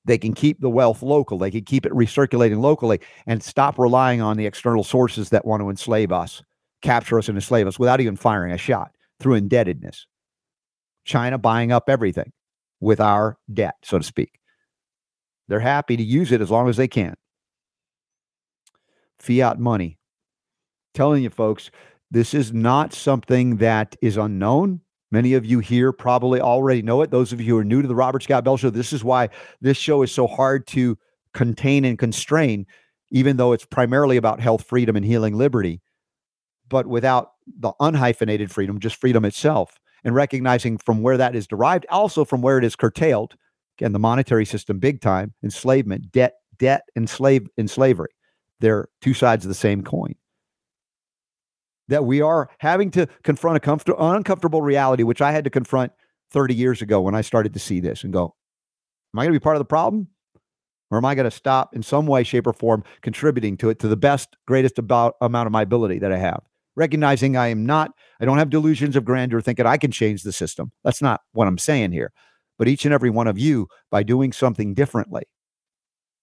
They 0.05 0.19
can 0.19 0.35
keep 0.35 0.61
the 0.61 0.71
wealth 0.71 1.03
local. 1.03 1.39
They 1.39 1.51
can 1.51 1.65
keep 1.65 1.87
it 1.87 1.93
recirculating 1.93 2.61
locally 2.61 3.01
and 3.27 3.43
stop 3.43 3.79
relying 3.79 4.21
on 4.21 4.37
the 4.37 4.47
external 4.47 4.85
sources 4.85 5.31
that 5.31 5.45
want 5.45 5.63
to 5.63 5.71
enslave 5.71 6.11
us, 6.11 6.43
capture 6.83 7.19
us, 7.19 7.29
and 7.29 7.37
enslave 7.39 7.67
us 7.67 7.79
without 7.79 8.01
even 8.01 8.17
firing 8.17 8.53
a 8.53 8.59
shot 8.59 8.93
through 9.21 9.35
indebtedness. 9.35 10.07
China 11.05 11.39
buying 11.39 11.73
up 11.73 11.89
everything 11.89 12.33
with 12.81 13.01
our 13.01 13.39
debt, 13.53 13.77
so 13.83 13.99
to 13.99 14.05
speak. 14.05 14.39
They're 15.49 15.61
happy 15.61 15.97
to 15.97 16.03
use 16.03 16.33
it 16.33 16.41
as 16.41 16.51
long 16.51 16.69
as 16.69 16.77
they 16.77 16.89
can. 16.89 17.15
Fiat 19.19 19.59
money. 19.59 19.99
Telling 20.95 21.23
you 21.23 21.31
folks, 21.31 21.71
this 22.11 22.35
is 22.35 22.53
not 22.53 22.93
something 22.93 23.57
that 23.57 23.97
is 24.03 24.17
unknown. 24.17 24.82
Many 25.13 25.35
of 25.35 25.45
you 25.45 25.59
here 25.59 25.93
probably 25.93 26.41
already 26.41 26.81
know 26.81 27.03
it. 27.03 27.11
Those 27.11 27.35
of 27.35 27.41
you 27.41 27.55
who 27.55 27.59
are 27.59 27.65
new 27.65 27.83
to 27.83 27.87
the 27.87 27.95
Robert 27.95 28.23
Scott 28.23 28.45
Bell 28.45 28.57
Show, 28.57 28.71
this 28.71 28.95
is 28.95 29.05
why 29.05 29.29
this 29.61 29.77
show 29.77 30.03
is 30.03 30.11
so 30.11 30.27
hard 30.27 30.67
to 30.69 30.97
contain 31.35 31.85
and 31.85 31.99
constrain, 31.99 32.67
even 33.11 33.37
though 33.37 33.53
it's 33.53 33.67
primarily 33.67 34.17
about 34.17 34.41
health, 34.41 34.65
freedom, 34.67 34.97
and 34.97 35.05
healing 35.05 35.37
liberty. 35.37 35.83
But 36.67 36.87
without 36.87 37.33
the 37.47 37.75
unhyphenated 37.79 38.51
freedom, 38.51 38.81
just 38.81 38.97
freedom 38.97 39.27
itself, 39.27 39.79
and 40.03 40.15
recognizing 40.15 40.79
from 40.79 41.03
where 41.03 41.19
that 41.19 41.37
is 41.37 41.47
derived, 41.47 41.85
also 41.91 42.25
from 42.25 42.41
where 42.41 42.57
it 42.57 42.65
is 42.65 42.75
curtailed. 42.75 43.35
Again, 43.79 43.93
the 43.93 43.99
monetary 43.99 44.47
system, 44.47 44.79
big 44.79 45.03
time, 45.03 45.35
enslavement, 45.45 46.11
debt, 46.11 46.37
debt, 46.59 46.85
and 46.97 47.11
and 47.59 47.71
slavery. 47.71 48.11
They're 48.61 48.89
two 49.03 49.13
sides 49.13 49.45
of 49.45 49.51
the 49.51 49.55
same 49.55 49.83
coin 49.83 50.15
that 51.93 52.05
we 52.05 52.21
are 52.21 52.49
having 52.59 52.91
to 52.91 53.07
confront 53.23 53.57
a 53.57 53.61
comfort- 53.61 53.97
uncomfortable 53.99 54.63
reality, 54.63 55.03
which 55.03 55.21
I 55.21 55.31
had 55.31 55.45
to 55.45 55.51
confront 55.51 55.93
30 56.31 56.55
years 56.55 56.81
ago 56.81 57.01
when 57.01 57.15
I 57.15 57.21
started 57.21 57.53
to 57.53 57.59
see 57.59 57.81
this 57.81 58.03
and 58.03 58.13
go, 58.13 58.35
Am 59.15 59.19
I 59.19 59.25
going 59.25 59.35
to 59.35 59.39
be 59.39 59.43
part 59.43 59.57
of 59.57 59.61
the 59.61 59.67
problem? 59.67 60.09
Or 60.91 60.99
am 60.99 61.05
I 61.05 61.15
going 61.15 61.25
to 61.25 61.31
stop 61.31 61.75
in 61.75 61.83
some 61.83 62.07
way, 62.07 62.23
shape, 62.23 62.47
or 62.47 62.55
form 62.55 62.83
contributing 63.03 63.59
to 63.59 63.69
it 63.69 63.79
to 63.81 63.89
the 63.89 63.97
best, 63.97 64.37
greatest 64.47 64.79
about, 64.79 65.17
amount 65.21 65.47
of 65.47 65.53
my 65.53 65.63
ability 65.63 65.99
that 65.99 66.13
I 66.13 66.19
have? 66.19 66.43
Recognizing 66.77 67.37
I 67.37 67.49
am 67.49 67.67
not, 67.67 67.93
I 68.21 68.25
don't 68.25 68.39
have 68.39 68.49
delusions 68.49 68.97
of 68.97 69.05
grandeur 69.05 69.43
thinking 69.43 69.67
I 69.67 69.77
can 69.77 69.91
change 69.91 70.23
the 70.23 70.33
system. 70.33 70.73
That's 70.83 71.03
not 71.03 71.21
what 71.33 71.47
I'm 71.47 71.59
saying 71.59 71.93
here. 71.93 72.13
But 72.59 72.69
each 72.69 72.87
and 72.87 72.95
every 72.95 73.11
one 73.11 73.27
of 73.27 73.39
you, 73.39 73.69
by 73.91 74.03
doing 74.03 74.33
something 74.33 74.73
differently, 74.73 75.25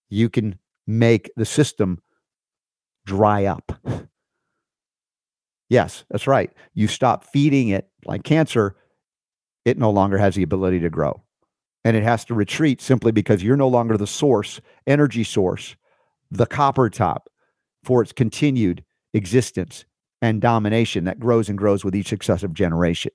you 0.08 0.28
can 0.28 0.58
make 0.86 1.30
the 1.36 1.44
system 1.44 2.02
dry 3.06 3.44
up. 3.44 3.72
Yes, 5.70 6.04
that's 6.10 6.26
right. 6.26 6.50
You 6.74 6.88
stop 6.88 7.24
feeding 7.24 7.68
it 7.68 7.88
like 8.04 8.24
cancer, 8.24 8.76
it 9.64 9.78
no 9.78 9.90
longer 9.90 10.18
has 10.18 10.34
the 10.34 10.42
ability 10.42 10.80
to 10.80 10.90
grow. 10.90 11.22
And 11.84 11.96
it 11.96 12.02
has 12.02 12.24
to 12.26 12.34
retreat 12.34 12.82
simply 12.82 13.12
because 13.12 13.42
you're 13.42 13.56
no 13.56 13.68
longer 13.68 13.96
the 13.96 14.06
source, 14.06 14.60
energy 14.86 15.24
source, 15.24 15.76
the 16.30 16.44
copper 16.44 16.90
top 16.90 17.30
for 17.84 18.02
its 18.02 18.12
continued 18.12 18.84
existence 19.14 19.86
and 20.20 20.42
domination 20.42 21.04
that 21.04 21.18
grows 21.18 21.48
and 21.48 21.56
grows 21.56 21.84
with 21.84 21.94
each 21.94 22.08
successive 22.08 22.52
generation. 22.52 23.12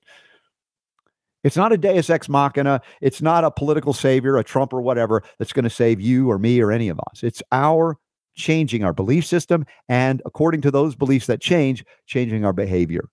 It's 1.44 1.56
not 1.56 1.72
a 1.72 1.78
deus 1.78 2.10
ex 2.10 2.28
machina. 2.28 2.80
It's 3.00 3.22
not 3.22 3.44
a 3.44 3.52
political 3.52 3.92
savior, 3.92 4.36
a 4.36 4.42
Trump 4.42 4.72
or 4.72 4.80
whatever, 4.80 5.22
that's 5.38 5.52
going 5.52 5.62
to 5.64 5.70
save 5.70 6.00
you 6.00 6.28
or 6.28 6.38
me 6.38 6.60
or 6.60 6.72
any 6.72 6.88
of 6.88 6.98
us. 6.98 7.22
It's 7.22 7.42
our 7.52 7.98
changing 8.36 8.84
our 8.84 8.92
belief 8.92 9.24
system 9.24 9.64
and, 9.88 10.22
according 10.24 10.60
to 10.60 10.70
those 10.70 10.94
beliefs 10.94 11.26
that 11.26 11.40
change, 11.40 11.84
changing 12.06 12.44
our 12.44 12.52
behavior 12.52 13.08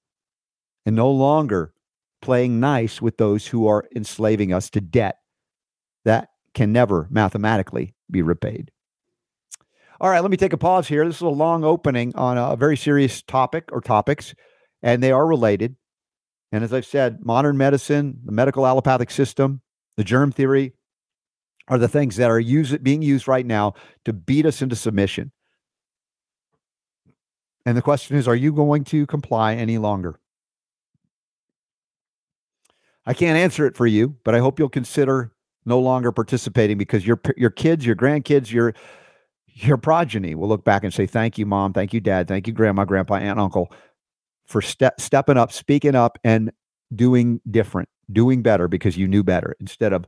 and 0.85 0.95
no 0.95 1.09
longer 1.09 1.73
playing 2.21 2.59
nice 2.59 3.01
with 3.01 3.17
those 3.17 3.47
who 3.47 3.67
are 3.67 3.85
enslaving 3.95 4.53
us 4.53 4.69
to 4.69 4.81
debt 4.81 5.17
that 6.05 6.29
can 6.53 6.71
never 6.71 7.07
mathematically 7.09 7.95
be 8.11 8.21
repaid. 8.21 8.71
All 9.99 10.09
right, 10.09 10.19
let 10.19 10.31
me 10.31 10.37
take 10.37 10.53
a 10.53 10.57
pause 10.57 10.87
here. 10.87 11.05
This 11.05 11.17
is 11.17 11.21
a 11.21 11.29
long 11.29 11.63
opening 11.63 12.13
on 12.15 12.37
a 12.37 12.55
very 12.55 12.75
serious 12.75 13.21
topic 13.21 13.69
or 13.71 13.79
topics, 13.81 14.35
and 14.81 15.01
they 15.01 15.11
are 15.11 15.25
related. 15.25 15.75
And 16.51 16.63
as 16.63 16.73
I've 16.73 16.85
said, 16.85 17.25
modern 17.25 17.57
medicine, 17.57 18.19
the 18.25 18.31
medical 18.31 18.67
allopathic 18.67 19.11
system, 19.11 19.61
the 19.95 20.03
germ 20.03 20.31
theory 20.31 20.73
are 21.67 21.77
the 21.77 21.87
things 21.87 22.17
that 22.17 22.29
are 22.29 22.41
being 22.79 23.01
used 23.01 23.27
right 23.27 23.45
now 23.45 23.73
to 24.05 24.13
beat 24.13 24.45
us 24.45 24.61
into 24.61 24.75
submission. 24.75 25.31
And 27.65 27.77
the 27.77 27.81
question 27.81 28.17
is, 28.17 28.27
are 28.27 28.35
you 28.35 28.51
going 28.51 28.83
to 28.85 29.05
comply 29.05 29.55
any 29.55 29.77
longer? 29.77 30.19
I 33.05 33.13
can't 33.13 33.37
answer 33.37 33.65
it 33.65 33.75
for 33.75 33.87
you, 33.87 34.15
but 34.23 34.35
I 34.35 34.39
hope 34.39 34.59
you'll 34.59 34.69
consider 34.69 35.31
no 35.65 35.79
longer 35.79 36.11
participating 36.11 36.77
because 36.77 37.05
your 37.07 37.19
your 37.37 37.49
kids, 37.49 37.85
your 37.85 37.95
grandkids, 37.95 38.51
your 38.51 38.73
your 39.47 39.77
progeny 39.77 40.35
will 40.35 40.47
look 40.47 40.63
back 40.65 40.83
and 40.83 40.93
say, 40.93 41.05
"Thank 41.05 41.37
you, 41.37 41.45
mom. 41.45 41.73
Thank 41.73 41.93
you, 41.93 41.99
dad. 41.99 42.27
Thank 42.27 42.47
you, 42.47 42.53
grandma, 42.53 42.85
grandpa, 42.85 43.15
aunt, 43.15 43.39
uncle, 43.39 43.71
for 44.45 44.61
ste- 44.61 44.99
stepping 44.99 45.37
up, 45.37 45.51
speaking 45.51 45.95
up, 45.95 46.17
and 46.23 46.51
doing 46.95 47.41
different, 47.49 47.89
doing 48.11 48.41
better 48.41 48.67
because 48.67 48.97
you 48.97 49.07
knew 49.07 49.23
better 49.23 49.55
instead 49.59 49.93
of 49.93 50.05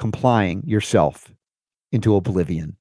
complying 0.00 0.64
yourself 0.66 1.32
into 1.92 2.16
oblivion." 2.16 2.76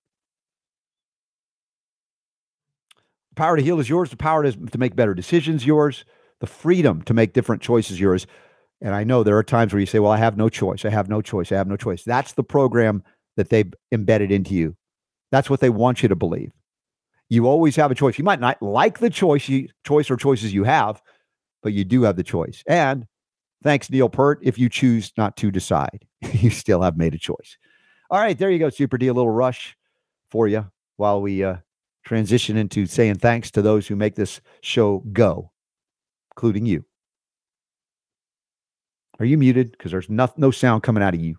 The 3.29 3.35
power 3.35 3.55
to 3.57 3.61
heal 3.61 3.79
is 3.79 3.89
yours. 3.89 4.09
The 4.09 4.17
power 4.17 4.43
to, 4.43 4.51
to 4.51 4.77
make 4.79 4.95
better 4.95 5.13
decisions 5.13 5.65
yours. 5.65 6.03
The 6.39 6.47
freedom 6.47 7.03
to 7.03 7.13
make 7.13 7.33
different 7.33 7.61
choices 7.61 7.99
yours. 7.99 8.25
And 8.81 8.95
I 8.95 9.03
know 9.03 9.23
there 9.23 9.37
are 9.37 9.43
times 9.43 9.73
where 9.73 9.81
you 9.81 9.85
say, 9.85 9.99
well, 9.99 10.11
I 10.11 10.17
have 10.17 10.37
no 10.37 10.47
choice. 10.47 10.85
I 10.85 10.89
have 10.89 11.09
no 11.09 11.21
choice. 11.21 11.51
I 11.51 11.55
have 11.55 11.67
no 11.67 11.75
choice. 11.75 12.03
That's 12.03 12.33
the 12.33 12.43
program 12.43 13.03
that 13.35 13.49
they've 13.49 13.73
embedded 13.91 14.31
into 14.31 14.53
you. 14.53 14.75
That's 15.31 15.49
what 15.49 15.59
they 15.59 15.69
want 15.69 16.01
you 16.01 16.07
to 16.09 16.15
believe. 16.15 16.51
You 17.27 17.45
always 17.45 17.75
have 17.75 17.91
a 17.91 17.95
choice. 17.95 18.17
You 18.17 18.23
might 18.23 18.39
not 18.39 18.61
like 18.61 18.99
the 18.99 19.09
choice, 19.09 19.49
you, 19.49 19.67
choice 19.85 20.09
or 20.09 20.15
choices 20.15 20.53
you 20.53 20.63
have, 20.63 21.01
but 21.61 21.73
you 21.73 21.83
do 21.83 22.03
have 22.03 22.15
the 22.15 22.23
choice. 22.23 22.63
And 22.67 23.05
thanks, 23.63 23.89
Neil 23.89 24.09
Peart, 24.09 24.39
if 24.41 24.57
you 24.57 24.69
choose 24.69 25.11
not 25.17 25.35
to 25.37 25.51
decide, 25.51 26.05
you 26.33 26.49
still 26.49 26.81
have 26.81 26.97
made 26.97 27.13
a 27.13 27.19
choice. 27.19 27.57
All 28.09 28.19
right, 28.19 28.37
there 28.37 28.49
you 28.49 28.59
go, 28.59 28.69
Super 28.69 28.97
D. 28.97 29.07
A 29.07 29.13
little 29.13 29.31
rush 29.31 29.77
for 30.29 30.47
you 30.47 30.69
while 30.97 31.21
we 31.21 31.43
uh, 31.43 31.57
transition 32.03 32.57
into 32.57 32.85
saying 32.85 33.15
thanks 33.15 33.51
to 33.51 33.61
those 33.61 33.87
who 33.87 33.95
make 33.95 34.15
this 34.15 34.41
show 34.61 34.99
go, 35.13 35.51
including 36.31 36.65
you. 36.65 36.85
Are 39.19 39.25
you 39.25 39.37
muted? 39.37 39.71
Because 39.71 39.91
there's 39.91 40.09
no, 40.09 40.29
no 40.37 40.49
sound 40.49 40.83
coming 40.83 41.03
out 41.03 41.13
of 41.13 41.19
you. 41.19 41.35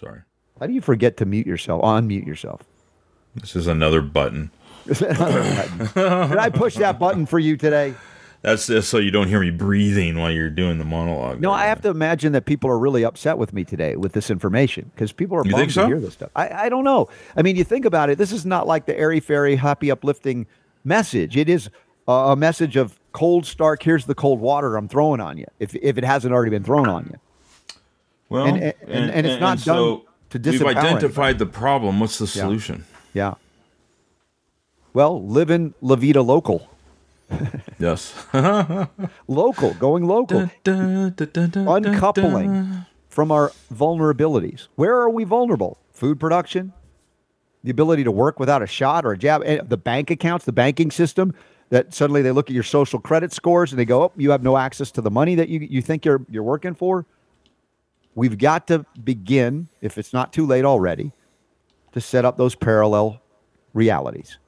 Sorry. 0.00 0.20
How 0.58 0.66
do 0.66 0.72
you 0.72 0.80
forget 0.80 1.16
to 1.18 1.26
mute 1.26 1.46
yourself? 1.46 1.82
Unmute 1.82 2.26
yourself. 2.26 2.62
This 3.36 3.54
is 3.54 3.66
another 3.66 4.00
button. 4.00 4.50
button. 4.86 5.78
Did 5.78 6.38
I 6.38 6.50
push 6.50 6.76
that 6.76 6.98
button 6.98 7.26
for 7.26 7.38
you 7.38 7.56
today? 7.56 7.94
That's 8.44 8.66
just 8.66 8.90
so 8.90 8.98
you 8.98 9.10
don't 9.10 9.28
hear 9.28 9.40
me 9.40 9.48
breathing 9.48 10.18
while 10.18 10.30
you're 10.30 10.50
doing 10.50 10.76
the 10.76 10.84
monologue. 10.84 11.40
No, 11.40 11.50
I 11.50 11.64
have 11.64 11.80
to 11.80 11.88
imagine 11.88 12.32
that 12.32 12.44
people 12.44 12.68
are 12.68 12.78
really 12.78 13.02
upset 13.02 13.38
with 13.38 13.54
me 13.54 13.64
today 13.64 13.96
with 13.96 14.12
this 14.12 14.28
information 14.30 14.90
because 14.94 15.12
people 15.12 15.38
are 15.38 15.46
You 15.46 15.52
bummed 15.52 15.72
so? 15.72 15.80
to 15.82 15.86
hear 15.86 15.98
this 15.98 16.12
stuff. 16.12 16.30
I, 16.36 16.66
I 16.66 16.68
don't 16.68 16.84
know. 16.84 17.08
I 17.34 17.40
mean, 17.40 17.56
you 17.56 17.64
think 17.64 17.86
about 17.86 18.10
it. 18.10 18.18
This 18.18 18.32
is 18.32 18.44
not 18.44 18.66
like 18.66 18.84
the 18.84 18.94
airy 18.98 19.18
fairy, 19.18 19.56
happy, 19.56 19.90
uplifting 19.90 20.46
message. 20.84 21.38
It 21.38 21.48
is 21.48 21.70
a, 22.06 22.36
message 22.36 22.76
of 22.76 23.00
cold, 23.12 23.46
stark. 23.46 23.82
Here's 23.82 24.04
the 24.04 24.14
cold 24.14 24.40
water 24.40 24.76
I'm 24.76 24.88
throwing 24.88 25.22
on 25.22 25.38
you. 25.38 25.46
If 25.58 25.74
if 25.76 25.96
it 25.96 26.04
hasn't 26.04 26.34
already 26.34 26.50
been 26.50 26.64
thrown 26.64 26.86
on 26.86 27.06
you. 27.10 27.18
Well, 28.28 28.44
And- 28.44 28.62
and- 28.62 28.74
and- 28.88 29.10
and 29.10 29.26
it's 29.26 29.40
not 29.40 29.64
done 29.64 30.02
to 30.28 30.38
We've 30.38 30.42
disempower 30.60 30.76
identified 30.76 31.38
the 31.38 31.46
problem. 31.46 31.98
What's 31.98 32.18
the 32.18 32.26
solution? 32.26 32.84
Yeah. 33.14 33.36
Well, 34.92 35.24
living 35.26 35.72
La 35.80 35.96
Vida 35.96 36.20
local, 36.20 36.68
Yes. 37.78 38.14
local, 39.28 39.74
going 39.74 40.06
local. 40.06 40.48
uncoupling 41.68 42.86
from 43.08 43.30
our 43.30 43.52
vulnerabilities. 43.72 44.68
Where 44.74 44.94
are 44.96 45.10
we 45.10 45.24
vulnerable? 45.24 45.78
Food 45.92 46.18
production, 46.18 46.72
the 47.62 47.70
ability 47.70 48.04
to 48.04 48.10
work 48.10 48.40
without 48.40 48.62
a 48.62 48.66
shot 48.66 49.04
or 49.04 49.12
a 49.12 49.18
jab, 49.18 49.42
eh, 49.44 49.60
the 49.66 49.76
bank 49.76 50.10
accounts, 50.10 50.44
the 50.44 50.52
banking 50.52 50.90
system. 50.90 51.34
That 51.70 51.94
suddenly 51.94 52.22
they 52.22 52.30
look 52.30 52.50
at 52.50 52.54
your 52.54 52.62
social 52.62 53.00
credit 53.00 53.32
scores 53.32 53.72
and 53.72 53.78
they 53.78 53.84
go, 53.84 54.02
"Oh, 54.02 54.12
you 54.16 54.30
have 54.30 54.42
no 54.42 54.56
access 54.56 54.90
to 54.92 55.00
the 55.00 55.10
money 55.10 55.34
that 55.34 55.48
you 55.48 55.60
you 55.60 55.80
think 55.80 56.04
you're 56.04 56.24
you're 56.28 56.42
working 56.42 56.74
for." 56.74 57.06
We've 58.14 58.38
got 58.38 58.66
to 58.68 58.84
begin, 59.02 59.68
if 59.80 59.98
it's 59.98 60.12
not 60.12 60.32
too 60.32 60.46
late 60.46 60.64
already, 60.64 61.12
to 61.92 62.00
set 62.00 62.24
up 62.24 62.36
those 62.36 62.54
parallel 62.54 63.20
realities. 63.72 64.38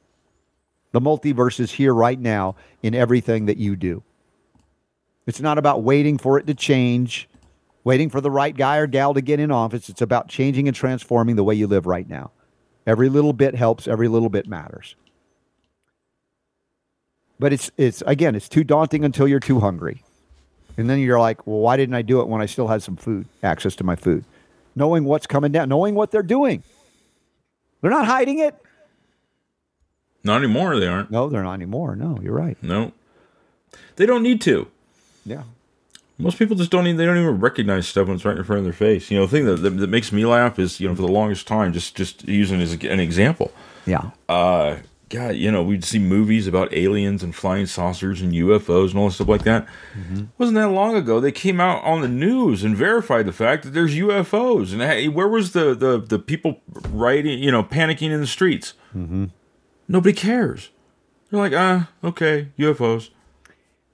The 0.96 1.00
multiverse 1.02 1.60
is 1.60 1.72
here 1.72 1.92
right 1.92 2.18
now 2.18 2.56
in 2.82 2.94
everything 2.94 3.44
that 3.44 3.58
you 3.58 3.76
do. 3.76 4.02
It's 5.26 5.42
not 5.42 5.58
about 5.58 5.82
waiting 5.82 6.16
for 6.16 6.38
it 6.38 6.46
to 6.46 6.54
change, 6.54 7.28
waiting 7.84 8.08
for 8.08 8.22
the 8.22 8.30
right 8.30 8.56
guy 8.56 8.78
or 8.78 8.86
gal 8.86 9.12
to 9.12 9.20
get 9.20 9.38
in 9.38 9.50
office. 9.50 9.90
It's 9.90 10.00
about 10.00 10.28
changing 10.28 10.68
and 10.68 10.74
transforming 10.74 11.36
the 11.36 11.44
way 11.44 11.54
you 11.54 11.66
live 11.66 11.84
right 11.84 12.08
now. 12.08 12.30
Every 12.86 13.10
little 13.10 13.34
bit 13.34 13.54
helps, 13.54 13.86
every 13.86 14.08
little 14.08 14.30
bit 14.30 14.48
matters. 14.48 14.96
But 17.38 17.52
it's 17.52 17.70
it's 17.76 18.02
again, 18.06 18.34
it's 18.34 18.48
too 18.48 18.64
daunting 18.64 19.04
until 19.04 19.28
you're 19.28 19.38
too 19.38 19.60
hungry. 19.60 20.02
And 20.78 20.88
then 20.88 21.00
you're 21.00 21.20
like, 21.20 21.46
"Well, 21.46 21.58
why 21.58 21.76
didn't 21.76 21.94
I 21.94 22.00
do 22.00 22.22
it 22.22 22.28
when 22.28 22.40
I 22.40 22.46
still 22.46 22.68
had 22.68 22.82
some 22.82 22.96
food, 22.96 23.26
access 23.42 23.76
to 23.76 23.84
my 23.84 23.96
food?" 23.96 24.24
Knowing 24.74 25.04
what's 25.04 25.26
coming 25.26 25.52
down, 25.52 25.68
knowing 25.68 25.94
what 25.94 26.10
they're 26.10 26.22
doing. 26.22 26.62
They're 27.82 27.90
not 27.90 28.06
hiding 28.06 28.38
it. 28.38 28.54
Not 30.24 30.38
anymore. 30.38 30.78
They 30.78 30.88
aren't. 30.88 31.10
No, 31.10 31.28
they're 31.28 31.44
not 31.44 31.54
anymore. 31.54 31.96
No, 31.96 32.18
you're 32.22 32.34
right. 32.34 32.56
No. 32.62 32.92
They 33.96 34.06
don't 34.06 34.22
need 34.22 34.40
to. 34.42 34.68
Yeah. 35.24 35.44
Most 36.18 36.38
people 36.38 36.56
just 36.56 36.70
don't 36.70 36.86
even 36.86 36.96
they 36.96 37.04
don't 37.04 37.18
even 37.18 37.40
recognize 37.40 37.86
stuff 37.86 38.06
when 38.06 38.16
it's 38.16 38.24
right 38.24 38.36
in 38.36 38.44
front 38.44 38.58
of 38.58 38.64
their 38.64 38.72
face. 38.72 39.10
You 39.10 39.18
know, 39.18 39.26
the 39.26 39.30
thing 39.30 39.44
that, 39.44 39.56
that, 39.56 39.70
that 39.70 39.90
makes 39.90 40.12
me 40.12 40.24
laugh 40.24 40.58
is, 40.58 40.80
you 40.80 40.88
know, 40.88 40.94
for 40.94 41.02
the 41.02 41.08
longest 41.08 41.46
time, 41.46 41.72
just 41.72 41.94
just 41.94 42.26
using 42.26 42.60
as 42.60 42.72
an 42.72 43.00
example. 43.00 43.52
Yeah. 43.84 44.10
Uh 44.28 44.78
God, 45.08 45.36
you 45.36 45.52
know, 45.52 45.62
we'd 45.62 45.84
see 45.84 46.00
movies 46.00 46.48
about 46.48 46.74
aliens 46.74 47.22
and 47.22 47.32
flying 47.34 47.66
saucers 47.66 48.20
and 48.20 48.32
UFOs 48.32 48.90
and 48.90 48.98
all 48.98 49.04
this 49.06 49.16
stuff 49.16 49.28
like 49.28 49.44
that. 49.44 49.68
Wasn't 50.36 50.56
that 50.56 50.68
long 50.70 50.96
ago? 50.96 51.20
They 51.20 51.30
came 51.30 51.60
out 51.60 51.84
on 51.84 52.00
the 52.00 52.08
news 52.08 52.64
and 52.64 52.76
verified 52.76 53.26
the 53.26 53.32
fact 53.32 53.62
that 53.62 53.70
there's 53.70 53.94
UFOs. 53.94 54.72
And 54.72 54.82
hey, 54.82 55.06
where 55.06 55.28
was 55.28 55.52
the 55.52 55.74
the, 55.74 55.98
the 55.98 56.18
people 56.18 56.60
writing, 56.90 57.38
you 57.40 57.52
know, 57.52 57.62
panicking 57.62 58.10
in 58.10 58.20
the 58.20 58.26
streets? 58.26 58.74
Mm-hmm. 58.96 59.26
Nobody 59.88 60.12
cares. 60.12 60.70
They're 61.30 61.40
like, 61.40 61.52
ah, 61.54 61.90
okay, 62.04 62.48
UFOs. 62.58 63.10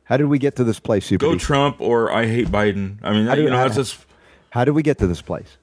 How 0.05 0.17
did 0.17 0.27
we 0.27 0.39
get 0.39 0.57
to 0.57 0.65
this 0.65 0.79
place, 0.81 1.07
Super? 1.07 1.27
Go 1.27 1.33
D? 1.33 1.39
Trump 1.39 1.81
or 1.81 2.13
I 2.13 2.27
hate 2.27 2.49
Biden. 2.49 2.97
I 3.03 3.13
mean, 3.13 3.27
How 3.27 3.35
do- 3.35 3.43
you 3.43 3.51
know, 3.51 3.57
how- 3.59 3.69
just 3.69 4.05
How 4.51 4.65
did 4.65 4.73
we 4.73 4.83
get 4.83 4.99
to 4.99 5.07
this 5.07 5.23
place? 5.23 5.57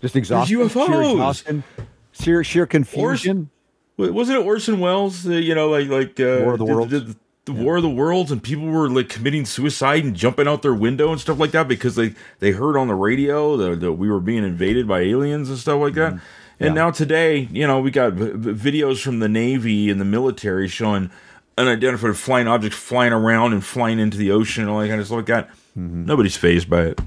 Just 0.00 0.14
exhaustion, 0.16 0.56
sheer 0.56 0.66
UFOs. 0.66 1.12
exhaustion, 1.12 1.64
sheer 2.12 2.44
sheer 2.44 2.66
confusion. 2.66 3.50
Wa- 3.98 4.10
Wasn't 4.10 4.38
it 4.38 4.44
Orson 4.46 4.78
Welles? 4.80 5.26
Uh, 5.26 5.32
you 5.32 5.54
know, 5.54 5.68
like 5.68 5.88
like 5.88 6.20
uh, 6.20 6.40
War 6.44 6.52
of 6.54 6.58
the 6.58 6.64
Worlds? 6.64 6.90
did 6.90 7.16
the 7.44 7.52
War 7.52 7.76
of 7.76 7.82
the 7.82 7.90
Worlds, 7.90 8.30
and 8.30 8.42
people 8.42 8.66
were 8.66 8.88
like 8.88 9.08
committing 9.08 9.44
suicide 9.44 10.04
and 10.04 10.14
jumping 10.14 10.46
out 10.48 10.62
their 10.62 10.72
window 10.74 11.10
and 11.10 11.20
stuff 11.20 11.38
like 11.38 11.50
that 11.50 11.66
because 11.68 11.96
they 11.96 12.14
they 12.38 12.52
heard 12.52 12.76
on 12.78 12.86
the 12.88 12.94
radio 12.94 13.56
that, 13.58 13.80
that 13.80 13.92
we 13.94 14.08
were 14.10 14.20
being 14.20 14.44
invaded 14.44 14.86
by 14.88 15.00
aliens 15.00 15.50
and 15.50 15.58
stuff 15.58 15.80
like 15.80 15.94
that. 15.94 16.18
And 16.60 16.74
now 16.74 16.90
today, 16.90 17.48
you 17.50 17.66
know, 17.66 17.80
we 17.80 17.90
got 17.90 18.12
v- 18.12 18.52
videos 18.52 19.00
from 19.02 19.18
the 19.18 19.28
Navy 19.28 19.88
and 19.88 20.00
the 20.00 20.04
military 20.04 20.68
showing 20.68 21.10
unidentified 21.56 22.16
flying 22.16 22.46
objects 22.46 22.76
flying 22.76 23.12
around 23.12 23.52
and 23.52 23.64
flying 23.64 23.98
into 23.98 24.16
the 24.18 24.30
ocean 24.30 24.64
and 24.64 24.70
all 24.70 24.80
that 24.80 24.88
kind 24.88 25.00
of 25.00 25.06
stuff 25.06 25.16
like 25.16 25.26
that. 25.26 25.50
Nobody's 25.74 26.36
phased 26.36 26.68
by 26.68 26.82
it. 26.82 27.00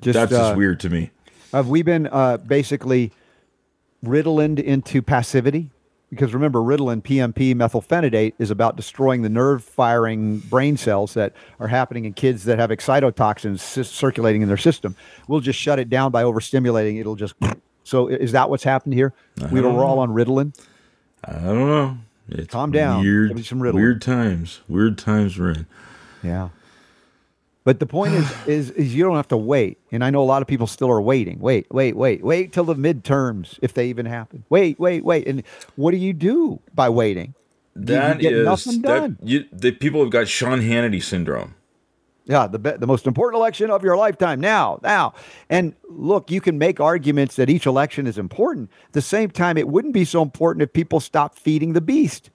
Just, 0.00 0.14
That's 0.14 0.32
uh, 0.32 0.48
just 0.48 0.56
weird 0.56 0.80
to 0.80 0.90
me. 0.90 1.10
Have 1.52 1.68
we 1.68 1.82
been 1.82 2.06
uh, 2.06 2.36
basically 2.36 3.12
riddled 4.02 4.58
into 4.60 5.02
passivity? 5.02 5.70
Because 6.10 6.32
remember, 6.32 6.60
Ritalin, 6.60 7.02
PMP, 7.02 7.54
methylphenidate 7.54 8.34
is 8.38 8.50
about 8.50 8.76
destroying 8.76 9.22
the 9.22 9.28
nerve 9.28 9.64
firing 9.64 10.38
brain 10.38 10.76
cells 10.76 11.14
that 11.14 11.32
are 11.58 11.66
happening 11.66 12.04
in 12.04 12.12
kids 12.12 12.44
that 12.44 12.58
have 12.58 12.70
excitotoxins 12.70 13.60
cis- 13.60 13.90
circulating 13.90 14.42
in 14.42 14.48
their 14.48 14.56
system. 14.56 14.94
We'll 15.26 15.40
just 15.40 15.58
shut 15.58 15.78
it 15.80 15.90
down 15.90 16.12
by 16.12 16.22
overstimulating. 16.22 17.00
It'll 17.00 17.16
just. 17.16 17.34
So 17.86 18.08
is 18.08 18.32
that 18.32 18.48
what's 18.48 18.64
happened 18.64 18.94
here? 18.94 19.12
We 19.52 19.60
were 19.60 19.84
all 19.84 19.98
on 19.98 20.08
Ritalin. 20.08 20.58
I 21.22 21.32
don't 21.32 21.66
know. 21.68 21.98
It's 22.30 22.50
Calm 22.50 22.72
down. 22.72 23.02
Weird, 23.02 23.36
weird 23.74 24.00
times. 24.00 24.60
Weird 24.68 24.96
times 24.96 25.38
we're 25.38 25.50
in. 25.50 25.66
Yeah. 26.22 26.48
But 27.64 27.80
the 27.80 27.86
point 27.86 28.12
is, 28.14 28.32
is, 28.46 28.70
is 28.70 28.94
you 28.94 29.02
don't 29.02 29.16
have 29.16 29.28
to 29.28 29.36
wait. 29.36 29.78
And 29.90 30.04
I 30.04 30.10
know 30.10 30.22
a 30.22 30.24
lot 30.24 30.42
of 30.42 30.48
people 30.48 30.66
still 30.66 30.90
are 30.90 31.00
waiting. 31.00 31.38
Wait, 31.40 31.66
wait, 31.70 31.96
wait, 31.96 32.22
wait 32.22 32.52
till 32.52 32.64
the 32.64 32.76
midterms 32.76 33.58
if 33.62 33.74
they 33.74 33.88
even 33.88 34.06
happen. 34.06 34.44
Wait, 34.48 34.78
wait, 34.78 35.04
wait. 35.04 35.26
And 35.26 35.42
what 35.76 35.90
do 35.90 35.96
you 35.96 36.12
do 36.12 36.60
by 36.74 36.88
waiting? 36.88 37.34
That 37.76 38.22
is 38.22 38.64
that 38.82 39.16
you, 39.20 39.46
the 39.50 39.72
people 39.72 40.00
have 40.00 40.10
got 40.10 40.28
Sean 40.28 40.60
Hannity 40.60 41.02
syndrome. 41.02 41.54
Yeah, 42.26 42.46
the 42.46 42.58
the 42.58 42.86
most 42.86 43.06
important 43.06 43.38
election 43.38 43.68
of 43.68 43.82
your 43.82 43.96
lifetime 43.96 44.40
now, 44.40 44.78
now. 44.82 45.12
And 45.50 45.74
look, 45.88 46.30
you 46.30 46.40
can 46.40 46.56
make 46.56 46.80
arguments 46.80 47.36
that 47.36 47.50
each 47.50 47.66
election 47.66 48.06
is 48.06 48.16
important. 48.16 48.70
At 48.86 48.92
the 48.92 49.02
same 49.02 49.28
time, 49.28 49.58
it 49.58 49.68
wouldn't 49.68 49.92
be 49.92 50.04
so 50.04 50.22
important 50.22 50.62
if 50.62 50.72
people 50.72 51.00
stopped 51.00 51.38
feeding 51.38 51.74
the 51.74 51.82
beast. 51.82 52.30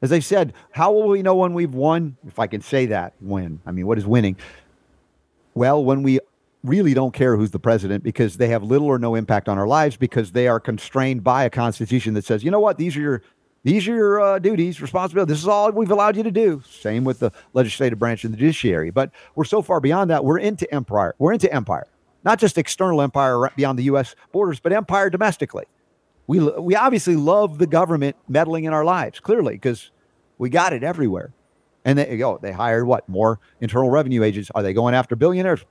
As 0.00 0.12
I 0.12 0.20
said, 0.20 0.54
how 0.70 0.92
will 0.92 1.08
we 1.08 1.22
know 1.22 1.34
when 1.34 1.54
we've 1.54 1.74
won? 1.74 2.16
If 2.26 2.38
I 2.38 2.46
can 2.46 2.60
say 2.60 2.86
that, 2.86 3.14
when. 3.20 3.60
I 3.66 3.72
mean, 3.72 3.86
what 3.86 3.98
is 3.98 4.06
winning? 4.06 4.36
Well, 5.54 5.84
when 5.84 6.02
we 6.02 6.20
really 6.62 6.94
don't 6.94 7.12
care 7.12 7.36
who's 7.36 7.50
the 7.50 7.58
president 7.58 8.04
because 8.04 8.36
they 8.36 8.48
have 8.48 8.62
little 8.62 8.86
or 8.86 8.98
no 8.98 9.14
impact 9.14 9.48
on 9.48 9.58
our 9.58 9.66
lives 9.66 9.96
because 9.96 10.32
they 10.32 10.46
are 10.48 10.60
constrained 10.60 11.24
by 11.24 11.44
a 11.44 11.50
constitution 11.50 12.14
that 12.14 12.24
says, 12.24 12.44
you 12.44 12.50
know 12.50 12.60
what, 12.60 12.78
these 12.78 12.96
are 12.96 13.00
your 13.00 13.22
these 13.64 13.88
are 13.88 13.94
your 13.94 14.20
uh, 14.20 14.38
duties, 14.38 14.80
responsibilities. 14.80 15.34
This 15.34 15.42
is 15.42 15.48
all 15.48 15.70
we've 15.72 15.90
allowed 15.90 16.16
you 16.16 16.22
to 16.22 16.30
do. 16.30 16.62
Same 16.64 17.02
with 17.02 17.18
the 17.18 17.32
legislative 17.54 17.98
branch 17.98 18.24
and 18.24 18.32
the 18.32 18.38
judiciary. 18.38 18.90
But 18.90 19.10
we're 19.34 19.44
so 19.44 19.62
far 19.62 19.80
beyond 19.80 20.10
that. 20.10 20.24
We're 20.24 20.38
into 20.38 20.72
empire. 20.72 21.14
We're 21.18 21.32
into 21.32 21.52
empire, 21.52 21.88
not 22.24 22.38
just 22.38 22.56
external 22.56 23.02
empire 23.02 23.50
beyond 23.56 23.78
the 23.78 23.82
U.S. 23.84 24.14
borders, 24.30 24.60
but 24.60 24.72
empire 24.72 25.10
domestically. 25.10 25.64
We 26.28 26.38
we 26.40 26.76
obviously 26.76 27.16
love 27.16 27.58
the 27.58 27.66
government 27.66 28.14
meddling 28.28 28.64
in 28.64 28.72
our 28.72 28.84
lives, 28.84 29.18
clearly, 29.18 29.54
because 29.54 29.90
we 30.36 30.50
got 30.50 30.72
it 30.72 30.84
everywhere. 30.84 31.32
And 31.84 31.98
they 31.98 32.18
go, 32.18 32.34
oh, 32.34 32.38
they 32.40 32.52
hired 32.52 32.86
what 32.86 33.08
more 33.08 33.40
internal 33.60 33.88
revenue 33.88 34.22
agents? 34.22 34.50
Are 34.54 34.62
they 34.62 34.74
going 34.74 34.94
after 34.94 35.16
billionaires? 35.16 35.64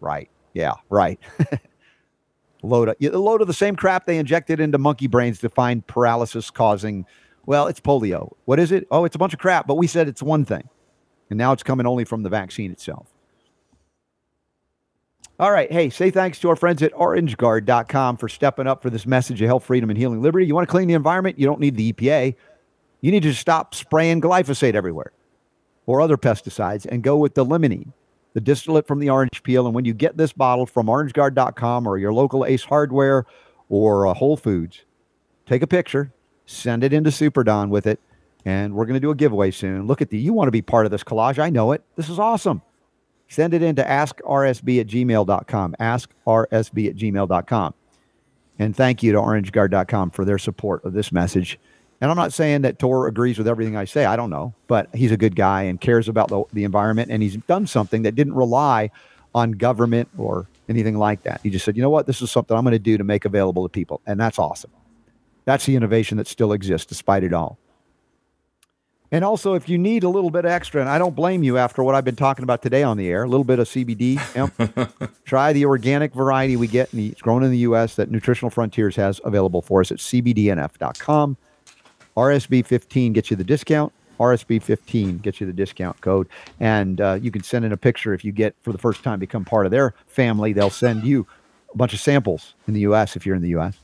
Right. 0.00 0.28
Yeah. 0.52 0.74
Right. 0.90 1.18
load 2.62 2.90
of, 2.90 2.96
load 3.00 3.40
of 3.40 3.46
the 3.46 3.54
same 3.54 3.74
crap 3.74 4.04
they 4.04 4.18
injected 4.18 4.60
into 4.60 4.76
monkey 4.76 5.06
brains 5.06 5.38
to 5.38 5.48
find 5.48 5.86
paralysis 5.86 6.50
causing. 6.50 7.06
Well, 7.46 7.68
it's 7.68 7.80
polio. 7.80 8.32
What 8.44 8.58
is 8.58 8.70
it? 8.70 8.86
Oh, 8.90 9.06
it's 9.06 9.16
a 9.16 9.18
bunch 9.18 9.32
of 9.32 9.38
crap. 9.38 9.66
But 9.66 9.76
we 9.76 9.86
said 9.86 10.08
it's 10.08 10.22
one 10.22 10.44
thing, 10.44 10.68
and 11.30 11.38
now 11.38 11.52
it's 11.52 11.62
coming 11.62 11.86
only 11.86 12.04
from 12.04 12.22
the 12.22 12.28
vaccine 12.28 12.70
itself. 12.70 13.13
All 15.38 15.50
right. 15.50 15.70
Hey, 15.70 15.90
say 15.90 16.10
thanks 16.10 16.38
to 16.40 16.48
our 16.48 16.56
friends 16.56 16.82
at 16.82 16.92
orangeguard.com 16.92 18.18
for 18.18 18.28
stepping 18.28 18.66
up 18.66 18.82
for 18.82 18.90
this 18.90 19.04
message 19.04 19.42
of 19.42 19.46
health, 19.46 19.64
freedom, 19.64 19.90
and 19.90 19.98
healing 19.98 20.22
liberty. 20.22 20.46
You 20.46 20.54
want 20.54 20.68
to 20.68 20.70
clean 20.70 20.86
the 20.86 20.94
environment? 20.94 21.38
You 21.38 21.46
don't 21.46 21.60
need 21.60 21.76
the 21.76 21.92
EPA. 21.92 22.36
You 23.00 23.10
need 23.10 23.24
to 23.24 23.34
stop 23.34 23.74
spraying 23.74 24.20
glyphosate 24.20 24.74
everywhere 24.74 25.12
or 25.86 26.00
other 26.00 26.16
pesticides 26.16 26.86
and 26.86 27.02
go 27.02 27.16
with 27.16 27.34
the 27.34 27.44
limonene 27.44 27.92
the 28.34 28.40
distillate 28.40 28.86
from 28.86 28.98
the 28.98 29.08
orange 29.08 29.42
peel. 29.42 29.64
And 29.64 29.74
when 29.74 29.84
you 29.84 29.94
get 29.94 30.16
this 30.16 30.32
bottle 30.32 30.66
from 30.66 30.86
orangeguard.com 30.86 31.86
or 31.86 31.96
your 31.96 32.12
local 32.12 32.44
Ace 32.44 32.64
Hardware 32.64 33.24
or 33.68 34.06
uh, 34.06 34.14
Whole 34.14 34.36
Foods, 34.36 34.84
take 35.46 35.62
a 35.62 35.66
picture, 35.66 36.12
send 36.44 36.84
it 36.84 36.92
into 36.92 37.10
Super 37.10 37.42
Don 37.42 37.70
with 37.70 37.86
it, 37.86 38.00
and 38.44 38.74
we're 38.74 38.84
going 38.84 38.94
to 38.94 39.00
do 39.00 39.10
a 39.10 39.14
giveaway 39.14 39.50
soon. 39.50 39.86
Look 39.86 40.02
at 40.02 40.10
the, 40.10 40.18
you 40.18 40.32
want 40.32 40.48
to 40.48 40.52
be 40.52 40.62
part 40.62 40.84
of 40.84 40.92
this 40.92 41.04
collage. 41.04 41.38
I 41.38 41.48
know 41.48 41.72
it. 41.72 41.82
This 41.96 42.10
is 42.10 42.18
awesome. 42.18 42.60
Send 43.28 43.54
it 43.54 43.62
in 43.62 43.76
to 43.76 43.84
askrsb 43.84 44.80
at 44.80 44.86
gmail.com. 44.86 45.76
Askrsb 45.80 46.88
at 46.88 46.96
gmail.com. 46.96 47.74
And 48.58 48.76
thank 48.76 49.02
you 49.02 49.12
to 49.12 49.18
orangeguard.com 49.18 50.10
for 50.10 50.24
their 50.24 50.38
support 50.38 50.84
of 50.84 50.92
this 50.92 51.10
message. 51.10 51.58
And 52.00 52.10
I'm 52.10 52.16
not 52.16 52.32
saying 52.32 52.62
that 52.62 52.78
Tor 52.78 53.06
agrees 53.06 53.38
with 53.38 53.48
everything 53.48 53.76
I 53.76 53.84
say. 53.84 54.04
I 54.04 54.16
don't 54.16 54.30
know, 54.30 54.54
but 54.66 54.94
he's 54.94 55.10
a 55.10 55.16
good 55.16 55.34
guy 55.34 55.62
and 55.62 55.80
cares 55.80 56.08
about 56.08 56.28
the, 56.28 56.44
the 56.52 56.64
environment. 56.64 57.10
And 57.10 57.22
he's 57.22 57.36
done 57.36 57.66
something 57.66 58.02
that 58.02 58.14
didn't 58.14 58.34
rely 58.34 58.90
on 59.34 59.52
government 59.52 60.08
or 60.16 60.46
anything 60.68 60.96
like 60.96 61.22
that. 61.22 61.40
He 61.42 61.50
just 61.50 61.64
said, 61.64 61.76
you 61.76 61.82
know 61.82 61.90
what? 61.90 62.06
This 62.06 62.22
is 62.22 62.30
something 62.30 62.56
I'm 62.56 62.64
going 62.64 62.72
to 62.72 62.78
do 62.78 62.96
to 62.98 63.04
make 63.04 63.24
available 63.24 63.62
to 63.64 63.68
people. 63.68 64.00
And 64.06 64.20
that's 64.20 64.38
awesome. 64.38 64.70
That's 65.44 65.66
the 65.66 65.76
innovation 65.76 66.18
that 66.18 66.26
still 66.26 66.52
exists 66.52 66.86
despite 66.86 67.24
it 67.24 67.32
all. 67.32 67.58
And 69.14 69.24
also, 69.24 69.54
if 69.54 69.68
you 69.68 69.78
need 69.78 70.02
a 70.02 70.08
little 70.08 70.28
bit 70.28 70.44
extra, 70.44 70.80
and 70.80 70.90
I 70.90 70.98
don't 70.98 71.14
blame 71.14 71.44
you 71.44 71.56
after 71.56 71.84
what 71.84 71.94
I've 71.94 72.04
been 72.04 72.16
talking 72.16 72.42
about 72.42 72.62
today 72.62 72.82
on 72.82 72.96
the 72.96 73.06
air, 73.06 73.22
a 73.22 73.28
little 73.28 73.44
bit 73.44 73.60
of 73.60 73.68
CBD, 73.68 74.18
try 75.24 75.52
the 75.52 75.66
organic 75.66 76.12
variety 76.12 76.56
we 76.56 76.66
get. 76.66 76.92
And 76.92 77.12
it's 77.12 77.22
grown 77.22 77.44
in 77.44 77.52
the 77.52 77.58
U.S. 77.58 77.94
that 77.94 78.10
Nutritional 78.10 78.50
Frontiers 78.50 78.96
has 78.96 79.20
available 79.24 79.62
for 79.62 79.80
us 79.80 79.92
at 79.92 79.98
cbdnf.com. 79.98 81.36
RSB 82.16 82.66
15 82.66 83.12
gets 83.12 83.30
you 83.30 83.36
the 83.36 83.44
discount. 83.44 83.92
RSB 84.18 84.60
15 84.60 85.18
gets 85.18 85.40
you 85.40 85.46
the 85.46 85.52
discount 85.52 86.00
code. 86.00 86.28
And 86.58 87.00
uh, 87.00 87.16
you 87.22 87.30
can 87.30 87.44
send 87.44 87.64
in 87.64 87.70
a 87.70 87.76
picture 87.76 88.14
if 88.14 88.24
you 88.24 88.32
get 88.32 88.56
for 88.62 88.72
the 88.72 88.78
first 88.78 89.04
time 89.04 89.20
become 89.20 89.44
part 89.44 89.64
of 89.64 89.70
their 89.70 89.94
family. 90.08 90.52
They'll 90.52 90.70
send 90.70 91.04
you 91.04 91.24
a 91.72 91.76
bunch 91.76 91.94
of 91.94 92.00
samples 92.00 92.54
in 92.66 92.74
the 92.74 92.80
U.S. 92.80 93.14
if 93.14 93.24
you're 93.24 93.36
in 93.36 93.42
the 93.42 93.50
U.S. 93.50 93.78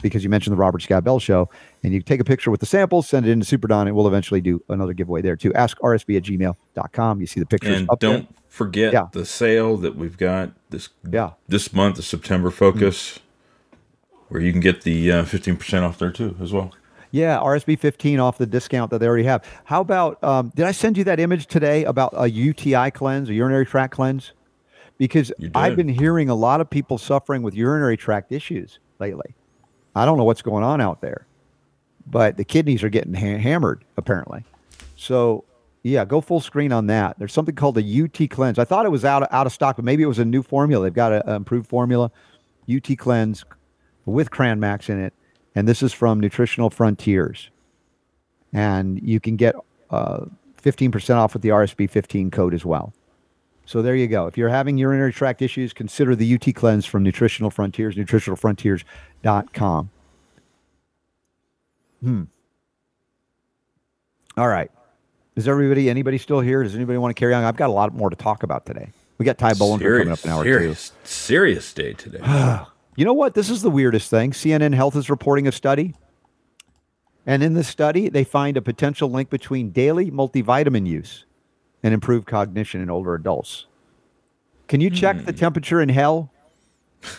Because 0.00 0.24
you 0.24 0.30
mentioned 0.30 0.52
the 0.52 0.58
Robert 0.58 0.82
Scott 0.82 1.04
Bell 1.04 1.18
show. 1.18 1.48
And 1.82 1.92
you 1.92 2.00
take 2.00 2.20
a 2.20 2.24
picture 2.24 2.50
with 2.50 2.60
the 2.60 2.66
samples, 2.66 3.08
send 3.08 3.26
it 3.26 3.30
into 3.30 3.44
Super 3.44 3.68
Don, 3.68 3.86
and 3.86 3.96
we'll 3.96 4.08
eventually 4.08 4.40
do 4.40 4.62
another 4.68 4.92
giveaway 4.92 5.22
there 5.22 5.36
too. 5.36 5.52
Ask 5.54 5.78
RSB 5.78 6.16
at 6.16 6.22
gmail.com. 6.22 7.20
You 7.20 7.26
see 7.26 7.40
the 7.40 7.46
pictures. 7.46 7.78
And 7.78 7.88
don't 8.00 8.30
there. 8.30 8.42
forget 8.48 8.92
yeah. 8.92 9.06
the 9.12 9.24
sale 9.24 9.76
that 9.78 9.96
we've 9.96 10.16
got 10.16 10.52
this 10.70 10.88
yeah. 11.10 11.32
this 11.48 11.72
month, 11.72 11.96
the 11.96 12.02
September 12.02 12.50
focus, 12.50 13.18
mm-hmm. 13.18 14.16
where 14.28 14.40
you 14.40 14.52
can 14.52 14.60
get 14.60 14.82
the 14.82 15.12
uh, 15.12 15.24
15% 15.24 15.82
off 15.82 15.98
there 15.98 16.10
too 16.10 16.36
as 16.40 16.52
well. 16.52 16.72
Yeah, 17.14 17.38
RSB 17.38 17.78
15 17.78 18.18
off 18.18 18.38
the 18.38 18.46
discount 18.46 18.90
that 18.90 18.98
they 18.98 19.06
already 19.06 19.22
have. 19.22 19.44
How 19.62 19.80
about, 19.80 20.22
um, 20.24 20.50
did 20.56 20.66
I 20.66 20.72
send 20.72 20.98
you 20.98 21.04
that 21.04 21.20
image 21.20 21.46
today 21.46 21.84
about 21.84 22.12
a 22.16 22.28
UTI 22.28 22.90
cleanse, 22.90 23.28
a 23.28 23.34
urinary 23.34 23.64
tract 23.64 23.94
cleanse? 23.94 24.32
Because 24.98 25.32
I've 25.54 25.76
been 25.76 25.88
hearing 25.88 26.28
a 26.28 26.34
lot 26.34 26.60
of 26.60 26.68
people 26.68 26.98
suffering 26.98 27.44
with 27.44 27.54
urinary 27.54 27.96
tract 27.96 28.32
issues 28.32 28.80
lately. 28.98 29.36
I 29.94 30.04
don't 30.04 30.18
know 30.18 30.24
what's 30.24 30.42
going 30.42 30.64
on 30.64 30.80
out 30.80 31.00
there, 31.00 31.26
but 32.06 32.36
the 32.36 32.44
kidneys 32.44 32.82
are 32.82 32.88
getting 32.88 33.14
ha- 33.14 33.38
hammered 33.38 33.84
apparently. 33.96 34.44
So, 34.96 35.44
yeah, 35.82 36.04
go 36.04 36.20
full 36.20 36.40
screen 36.40 36.72
on 36.72 36.86
that. 36.86 37.18
There's 37.18 37.32
something 37.32 37.54
called 37.54 37.74
the 37.74 38.02
UT 38.02 38.30
cleanse. 38.30 38.58
I 38.58 38.64
thought 38.64 38.86
it 38.86 38.90
was 38.90 39.04
out 39.04 39.22
of, 39.22 39.28
out 39.30 39.46
of 39.46 39.52
stock, 39.52 39.76
but 39.76 39.84
maybe 39.84 40.02
it 40.02 40.06
was 40.06 40.18
a 40.18 40.24
new 40.24 40.42
formula. 40.42 40.84
They've 40.84 40.94
got 40.94 41.12
an 41.12 41.34
improved 41.34 41.68
formula, 41.68 42.10
UT 42.72 42.96
cleanse 42.96 43.44
with 44.06 44.30
Cranmax 44.30 44.88
in 44.88 45.00
it 45.00 45.12
and 45.54 45.68
this 45.68 45.82
is 45.82 45.92
from 45.92 46.20
Nutritional 46.20 46.70
Frontiers. 46.70 47.50
And 48.52 49.00
you 49.02 49.20
can 49.20 49.36
get 49.36 49.54
uh, 49.90 50.26
15% 50.62 51.16
off 51.16 51.32
with 51.32 51.42
the 51.42 51.50
RSB 51.50 51.88
15 51.88 52.30
code 52.30 52.54
as 52.54 52.64
well. 52.64 52.92
So 53.66 53.82
there 53.82 53.96
you 53.96 54.06
go. 54.06 54.26
If 54.26 54.36
you're 54.36 54.48
having 54.48 54.76
urinary 54.76 55.12
tract 55.12 55.40
issues, 55.42 55.72
consider 55.72 56.14
the 56.14 56.34
UT 56.34 56.54
cleanse 56.54 56.84
from 56.84 57.02
Nutritional 57.02 57.50
Frontiers, 57.50 57.94
nutritionalfrontiers.com. 57.96 59.90
Hmm. 62.02 62.22
All 64.36 64.48
right. 64.48 64.70
Is 65.36 65.48
everybody, 65.48 65.88
anybody 65.88 66.18
still 66.18 66.40
here? 66.40 66.62
Does 66.62 66.74
anybody 66.74 66.98
want 66.98 67.16
to 67.16 67.18
carry 67.18 67.34
on? 67.34 67.44
I've 67.44 67.56
got 67.56 67.70
a 67.70 67.72
lot 67.72 67.94
more 67.94 68.10
to 68.10 68.16
talk 68.16 68.42
about 68.42 68.66
today. 68.66 68.90
We 69.18 69.24
got 69.24 69.38
Ty 69.38 69.52
Bollinger 69.54 69.98
coming 69.98 70.12
up 70.12 70.24
in 70.24 70.30
hour 70.30 70.42
serious, 70.42 70.90
two. 70.90 70.96
Serious 71.04 71.72
day 71.72 71.92
today. 71.94 72.20
You 72.96 73.04
know 73.04 73.12
what? 73.12 73.34
This 73.34 73.50
is 73.50 73.62
the 73.62 73.70
weirdest 73.70 74.08
thing. 74.08 74.30
CNN 74.30 74.72
Health 74.72 74.94
is 74.94 75.10
reporting 75.10 75.48
a 75.48 75.52
study. 75.52 75.96
And 77.26 77.42
in 77.42 77.54
the 77.54 77.64
study, 77.64 78.08
they 78.08 78.22
find 78.22 78.56
a 78.56 78.62
potential 78.62 79.10
link 79.10 79.30
between 79.30 79.70
daily 79.70 80.12
multivitamin 80.12 80.86
use 80.86 81.24
and 81.84 81.94
improve 81.94 82.24
cognition 82.24 82.80
in 82.80 82.90
older 82.90 83.14
adults. 83.14 83.66
Can 84.66 84.80
you 84.80 84.90
check 84.90 85.16
hmm. 85.16 85.24
the 85.24 85.32
temperature 85.32 85.80
in 85.80 85.90
hell? 85.90 86.32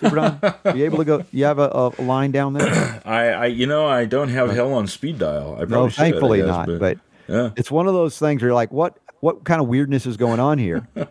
Are 0.02 0.56
you 0.76 0.84
able 0.86 0.98
to 0.98 1.06
go? 1.06 1.26
You 1.32 1.46
have 1.46 1.60
a, 1.60 1.94
a 1.98 2.02
line 2.02 2.32
down 2.32 2.54
there? 2.54 3.02
I, 3.06 3.30
I, 3.30 3.46
you 3.46 3.68
know, 3.68 3.86
I 3.86 4.06
don't 4.06 4.30
have 4.30 4.50
hell 4.50 4.74
on 4.74 4.88
speed 4.88 5.20
dial. 5.20 5.56
I 5.62 5.66
no, 5.66 5.88
thankfully 5.88 6.40
guess, 6.40 6.48
not. 6.48 6.66
But, 6.66 6.80
but 6.80 6.98
yeah. 7.28 7.52
it's 7.56 7.70
one 7.70 7.88
of 7.88 7.94
those 7.94 8.18
things 8.18 8.42
where 8.42 8.50
you're 8.50 8.56
like, 8.56 8.74
what, 8.74 8.98
what 9.20 9.44
kind 9.44 9.62
of 9.62 9.68
weirdness 9.68 10.08
is 10.08 10.18
going 10.18 10.42
on 10.42 10.58
here? 10.58 10.88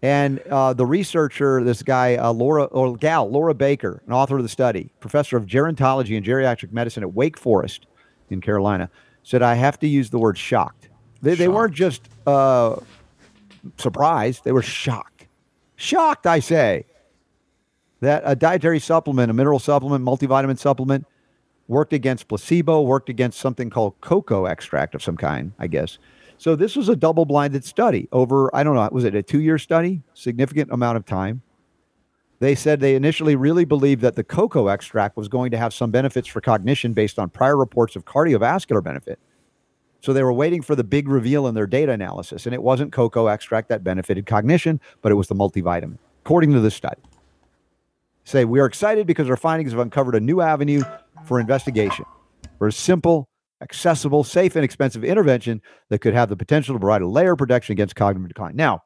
And 0.00 0.38
uh, 0.42 0.74
the 0.74 0.86
researcher, 0.86 1.64
this 1.64 1.82
guy, 1.82 2.14
uh, 2.14 2.32
Laura 2.32 2.64
or 2.66 2.96
gal, 2.96 3.28
Laura 3.28 3.52
Baker, 3.52 4.00
an 4.06 4.12
author 4.12 4.36
of 4.36 4.44
the 4.44 4.48
study, 4.48 4.90
professor 5.00 5.36
of 5.36 5.46
gerontology 5.46 6.16
and 6.16 6.24
geriatric 6.24 6.70
medicine 6.72 7.02
at 7.02 7.14
Wake 7.14 7.36
Forest 7.36 7.86
in 8.30 8.40
Carolina, 8.40 8.90
said, 9.24 9.42
I 9.42 9.54
have 9.54 9.76
to 9.80 9.88
use 9.88 10.10
the 10.10 10.18
word 10.18 10.38
shocked. 10.38 10.77
They, 11.22 11.34
they 11.34 11.48
weren't 11.48 11.74
just 11.74 12.08
uh, 12.26 12.76
surprised, 13.76 14.44
they 14.44 14.52
were 14.52 14.62
shocked. 14.62 15.26
Shocked, 15.76 16.26
I 16.26 16.40
say, 16.40 16.86
that 18.00 18.22
a 18.24 18.36
dietary 18.36 18.78
supplement, 18.78 19.30
a 19.30 19.34
mineral 19.34 19.58
supplement, 19.58 20.04
multivitamin 20.04 20.58
supplement, 20.58 21.06
worked 21.66 21.92
against 21.92 22.28
placebo, 22.28 22.82
worked 22.82 23.08
against 23.08 23.38
something 23.38 23.70
called 23.70 24.00
cocoa 24.00 24.46
extract 24.46 24.94
of 24.94 25.02
some 25.02 25.16
kind, 25.16 25.52
I 25.58 25.66
guess 25.66 25.98
so 26.38 26.54
this 26.54 26.76
was 26.76 26.88
a 26.88 26.96
double 26.96 27.24
blinded 27.24 27.64
study 27.64 28.08
over, 28.12 28.54
I 28.54 28.62
don't 28.62 28.76
know, 28.76 28.88
was 28.92 29.04
it 29.04 29.14
a 29.14 29.22
two 29.22 29.40
year 29.40 29.58
study? 29.58 30.02
Significant 30.14 30.70
amount 30.72 30.96
of 30.96 31.04
time. 31.04 31.42
They 32.38 32.54
said 32.54 32.78
they 32.78 32.94
initially 32.94 33.34
really 33.34 33.64
believed 33.64 34.00
that 34.02 34.14
the 34.14 34.22
cocoa 34.22 34.68
extract 34.68 35.16
was 35.16 35.26
going 35.26 35.50
to 35.50 35.58
have 35.58 35.74
some 35.74 35.90
benefits 35.90 36.28
for 36.28 36.40
cognition 36.40 36.92
based 36.92 37.18
on 37.18 37.30
prior 37.30 37.56
reports 37.56 37.96
of 37.96 38.04
cardiovascular 38.04 38.82
benefit. 38.82 39.18
So 40.00 40.12
they 40.12 40.22
were 40.22 40.32
waiting 40.32 40.62
for 40.62 40.76
the 40.76 40.84
big 40.84 41.08
reveal 41.08 41.46
in 41.46 41.54
their 41.54 41.66
data 41.66 41.92
analysis, 41.92 42.46
and 42.46 42.54
it 42.54 42.62
wasn't 42.62 42.92
cocoa 42.92 43.26
extract 43.26 43.68
that 43.68 43.82
benefited 43.82 44.26
cognition, 44.26 44.80
but 45.02 45.10
it 45.10 45.16
was 45.16 45.26
the 45.26 45.34
multivitamin, 45.34 45.98
according 46.24 46.52
to 46.52 46.60
the 46.60 46.70
study. 46.70 47.00
Say, 48.24 48.44
we 48.44 48.60
are 48.60 48.66
excited 48.66 49.06
because 49.06 49.28
our 49.28 49.36
findings 49.36 49.72
have 49.72 49.80
uncovered 49.80 50.14
a 50.14 50.20
new 50.20 50.40
avenue 50.40 50.82
for 51.24 51.40
investigation 51.40 52.04
for 52.58 52.68
a 52.68 52.72
simple, 52.72 53.28
accessible, 53.60 54.22
safe, 54.22 54.54
and 54.54 54.64
expensive 54.64 55.02
intervention 55.02 55.62
that 55.88 56.00
could 56.00 56.14
have 56.14 56.28
the 56.28 56.36
potential 56.36 56.74
to 56.74 56.78
provide 56.78 57.02
a 57.02 57.08
layer 57.08 57.32
of 57.32 57.38
protection 57.38 57.72
against 57.72 57.96
cognitive 57.96 58.28
decline. 58.28 58.54
Now, 58.54 58.82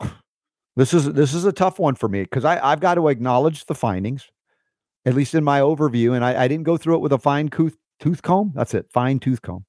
this 0.76 0.92
is 0.92 1.12
this 1.12 1.32
is 1.32 1.44
a 1.44 1.52
tough 1.52 1.78
one 1.78 1.94
for 1.94 2.08
me 2.08 2.22
because 2.22 2.44
I've 2.44 2.80
got 2.80 2.96
to 2.96 3.08
acknowledge 3.08 3.64
the 3.66 3.74
findings, 3.74 4.28
at 5.06 5.14
least 5.14 5.34
in 5.34 5.44
my 5.44 5.60
overview, 5.60 6.14
and 6.14 6.24
I, 6.24 6.44
I 6.44 6.48
didn't 6.48 6.64
go 6.64 6.76
through 6.76 6.96
it 6.96 7.00
with 7.00 7.12
a 7.12 7.18
fine 7.18 7.48
tooth 7.48 7.76
tooth 7.98 8.22
comb. 8.22 8.52
That's 8.54 8.74
it, 8.74 8.90
fine 8.90 9.20
tooth 9.20 9.40
comb 9.40 9.64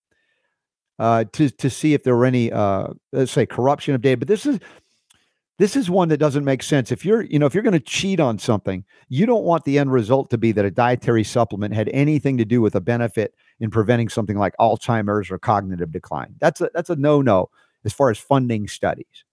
uh, 1.02 1.26
to 1.34 1.50
to 1.50 1.68
see 1.68 1.96
if 1.96 2.04
there 2.04 2.16
were 2.16 2.26
any 2.26 2.52
uh, 2.52 2.88
let's 3.12 3.32
say 3.32 3.48
corruption 3.48 3.96
of 3.96 4.02
data. 4.02 4.18
But 4.18 4.28
this 4.28 4.46
is 4.46 4.60
this 5.58 5.76
is 5.76 5.90
one 5.90 6.10
that 6.10 6.18
doesn't 6.18 6.46
make 6.46 6.62
sense. 6.62 6.92
If 6.92 7.04
you're 7.04 7.24
you 7.24 7.40
know 7.40 7.48
if 7.48 7.56
you're 7.56 7.64
going 7.64 7.74
to 7.74 7.80
cheat 7.80 8.20
on 8.20 8.38
something, 8.38 8.86
you 9.10 9.26
don't 9.26 9.44
want 9.44 9.64
the 9.64 9.80
end 9.80 9.92
result 9.92 10.30
to 10.30 10.38
be 10.38 10.52
that 10.52 10.64
a 10.64 10.70
dietary 10.70 11.24
supplement 11.24 11.74
had 11.74 11.90
anything 11.90 12.38
to 12.38 12.46
do 12.46 12.62
with 12.62 12.76
a 12.76 12.82
benefit 12.82 13.34
in 13.60 13.72
preventing 13.72 14.10
something 14.10 14.38
like 14.38 14.54
Alzheimer's 14.60 15.32
or 15.32 15.40
cognitive 15.40 15.92
decline. 15.92 16.36
That's 16.40 16.62
a 16.62 16.70
that's 16.72 16.92
a 16.92 16.96
no 16.96 17.24
no 17.24 17.50
as 17.84 17.94
far 17.94 18.12
as 18.12 18.20
funding 18.20 18.68
studies. 18.68 19.26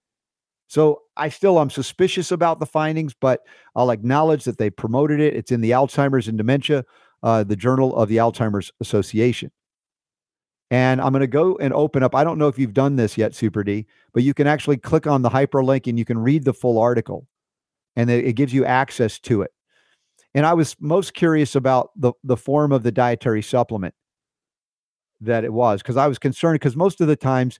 So 0.68 1.02
I 1.18 1.28
still 1.28 1.58
I'm 1.58 1.68
suspicious 1.68 2.30
about 2.30 2.60
the 2.60 2.66
findings, 2.66 3.12
but 3.12 3.42
I'll 3.76 3.90
acknowledge 3.90 4.44
that 4.44 4.56
they 4.56 4.70
promoted 4.70 5.20
it. 5.20 5.34
It's 5.34 5.52
in 5.52 5.60
the 5.60 5.72
Alzheimer's 5.72 6.28
and 6.28 6.38
Dementia, 6.38 6.86
uh, 7.22 7.44
the 7.44 7.56
Journal 7.56 7.94
of 7.94 8.08
the 8.08 8.16
Alzheimer's 8.16 8.72
Association. 8.80 9.50
And 10.70 11.00
I'm 11.00 11.12
going 11.12 11.20
to 11.20 11.26
go 11.26 11.56
and 11.56 11.72
open 11.72 12.02
up. 12.02 12.14
I 12.14 12.24
don't 12.24 12.38
know 12.38 12.48
if 12.48 12.58
you've 12.58 12.74
done 12.74 12.96
this 12.96 13.16
yet, 13.16 13.34
Super 13.34 13.64
D, 13.64 13.86
but 14.12 14.22
you 14.22 14.34
can 14.34 14.46
actually 14.46 14.76
click 14.76 15.06
on 15.06 15.22
the 15.22 15.30
hyperlink 15.30 15.86
and 15.86 15.98
you 15.98 16.04
can 16.04 16.18
read 16.18 16.44
the 16.44 16.52
full 16.52 16.78
article, 16.78 17.26
and 17.96 18.10
it, 18.10 18.26
it 18.26 18.32
gives 18.34 18.52
you 18.52 18.66
access 18.66 19.18
to 19.20 19.42
it. 19.42 19.50
And 20.34 20.44
I 20.44 20.52
was 20.52 20.76
most 20.78 21.14
curious 21.14 21.54
about 21.54 21.90
the 21.96 22.12
the 22.22 22.36
form 22.36 22.72
of 22.72 22.82
the 22.82 22.92
dietary 22.92 23.42
supplement 23.42 23.94
that 25.20 25.44
it 25.44 25.52
was 25.52 25.82
because 25.82 25.96
I 25.96 26.06
was 26.06 26.18
concerned 26.18 26.56
because 26.56 26.76
most 26.76 27.00
of 27.00 27.08
the 27.08 27.16
times 27.16 27.58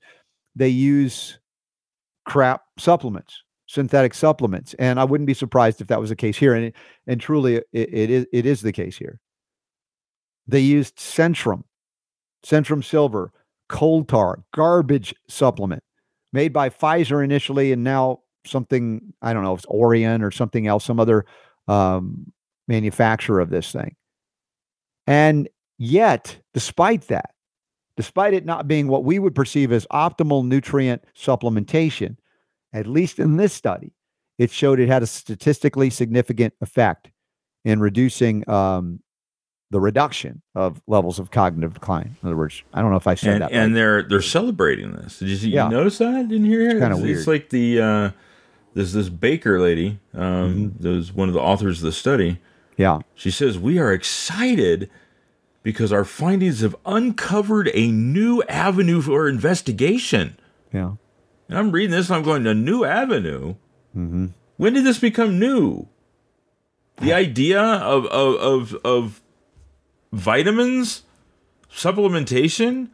they 0.54 0.68
use 0.68 1.38
crap 2.24 2.62
supplements, 2.78 3.42
synthetic 3.66 4.12
supplements, 4.14 4.74
and 4.74 5.00
I 5.00 5.04
wouldn't 5.04 5.26
be 5.26 5.34
surprised 5.34 5.80
if 5.80 5.86
that 5.88 6.00
was 6.00 6.10
the 6.10 6.16
case 6.16 6.36
here. 6.36 6.54
And 6.54 6.72
and 7.06 7.20
truly, 7.20 7.56
it, 7.56 7.66
it 7.72 8.10
is 8.10 8.26
it 8.32 8.46
is 8.46 8.60
the 8.60 8.72
case 8.72 8.98
here. 8.98 9.18
They 10.46 10.60
used 10.60 10.96
Centrum 10.96 11.64
Centrum 12.44 12.84
Silver, 12.84 13.32
coal 13.68 14.04
tar, 14.04 14.44
garbage 14.54 15.14
supplement 15.28 15.82
made 16.32 16.52
by 16.52 16.68
Pfizer 16.68 17.22
initially, 17.24 17.72
and 17.72 17.84
now 17.84 18.20
something 18.44 19.12
I 19.22 19.32
don't 19.32 19.42
know 19.42 19.54
if 19.54 19.60
it's 19.60 19.68
Orion 19.68 20.22
or 20.22 20.30
something 20.30 20.66
else, 20.66 20.84
some 20.84 21.00
other 21.00 21.24
um, 21.66 22.32
manufacturer 22.66 23.40
of 23.40 23.50
this 23.50 23.72
thing. 23.72 23.96
And 25.06 25.48
yet, 25.78 26.38
despite 26.54 27.08
that, 27.08 27.30
despite 27.96 28.34
it 28.34 28.44
not 28.44 28.68
being 28.68 28.88
what 28.88 29.04
we 29.04 29.18
would 29.18 29.34
perceive 29.34 29.72
as 29.72 29.86
optimal 29.86 30.46
nutrient 30.46 31.02
supplementation, 31.16 32.16
at 32.72 32.86
least 32.86 33.18
in 33.18 33.36
this 33.36 33.52
study, 33.52 33.92
it 34.38 34.50
showed 34.50 34.78
it 34.78 34.88
had 34.88 35.02
a 35.02 35.06
statistically 35.06 35.90
significant 35.90 36.54
effect 36.60 37.10
in 37.64 37.80
reducing 37.80 38.48
um, 38.48 39.00
the 39.70 39.80
reduction 39.80 40.42
of 40.54 40.80
levels 40.86 41.18
of 41.18 41.30
cognitive 41.30 41.74
decline. 41.74 42.16
In 42.22 42.28
other 42.28 42.36
words, 42.36 42.62
I 42.72 42.80
don't 42.80 42.90
know 42.90 42.96
if 42.96 43.06
I 43.06 43.14
said 43.14 43.34
and, 43.34 43.42
that. 43.42 43.52
And 43.52 43.72
right. 43.72 43.74
they're 43.74 44.02
they're 44.02 44.22
celebrating 44.22 44.92
this. 44.92 45.18
Did 45.18 45.42
you, 45.42 45.50
yeah. 45.50 45.68
notice 45.68 45.98
that 45.98 46.32
in 46.32 46.44
here? 46.44 46.70
It's 46.70 46.80
kind 46.80 46.92
of 46.92 47.00
weird. 47.00 47.18
It's 47.18 47.26
like 47.26 47.50
the 47.50 47.80
uh, 47.80 48.10
there's 48.74 48.92
this 48.92 49.08
Baker 49.08 49.60
lady, 49.60 49.98
um, 50.14 50.72
mm-hmm. 50.78 50.88
was 50.88 51.12
one 51.12 51.28
of 51.28 51.34
the 51.34 51.40
authors 51.40 51.78
of 51.78 51.84
the 51.84 51.92
study. 51.92 52.38
Yeah, 52.76 53.00
she 53.14 53.30
says 53.30 53.58
we 53.58 53.78
are 53.78 53.92
excited 53.92 54.88
because 55.62 55.92
our 55.92 56.04
findings 56.04 56.60
have 56.60 56.76
uncovered 56.86 57.70
a 57.74 57.90
new 57.90 58.42
avenue 58.44 59.02
for 59.02 59.28
investigation. 59.28 60.38
Yeah, 60.72 60.92
and 61.48 61.58
I'm 61.58 61.72
reading 61.72 61.90
this. 61.90 62.08
and 62.08 62.16
I'm 62.16 62.22
going 62.22 62.46
a 62.46 62.54
new 62.54 62.84
avenue. 62.84 63.56
Mm-hmm. 63.96 64.26
When 64.56 64.72
did 64.72 64.84
this 64.84 64.98
become 64.98 65.38
new? 65.38 65.88
The 67.00 67.12
idea 67.12 67.60
of 67.60 68.06
of 68.06 68.34
of, 68.36 68.74
of 68.84 69.22
vitamins, 70.12 71.02
supplementation 71.72 72.90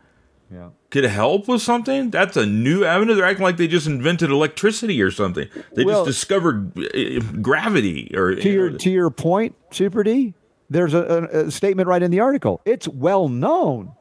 yeah. 0.53 0.71
could 0.91 1.05
help 1.05 1.49
with 1.49 1.62
something. 1.62 2.11
That's 2.11 2.37
a 2.37 2.47
new 2.47 2.85
avenue. 2.85 3.15
They're 3.15 3.25
acting 3.25 3.45
like 3.45 3.57
they 3.57 3.69
just 3.69 3.87
invented 3.87 4.31
electricity 4.31 5.01
or 5.03 5.11
something. 5.11 5.49
They 5.75 5.85
well, 5.85 6.05
just 6.05 6.19
discovered 6.19 6.79
uh, 6.79 7.21
gravity. 7.41 8.12
Or 8.15 8.35
to 8.35 8.51
your 8.51 8.71
to 8.71 8.91
your 8.91 9.11
point, 9.11 9.55
Super 9.71 10.03
D. 10.03 10.35
There's 10.71 10.95
a, 10.95 11.03
a, 11.33 11.47
a 11.47 11.51
statement 11.51 11.89
right 11.89 12.03
in 12.03 12.11
the 12.11 12.21
article. 12.21 12.61
It's 12.65 12.89
well 12.89 13.29
known 13.29 13.93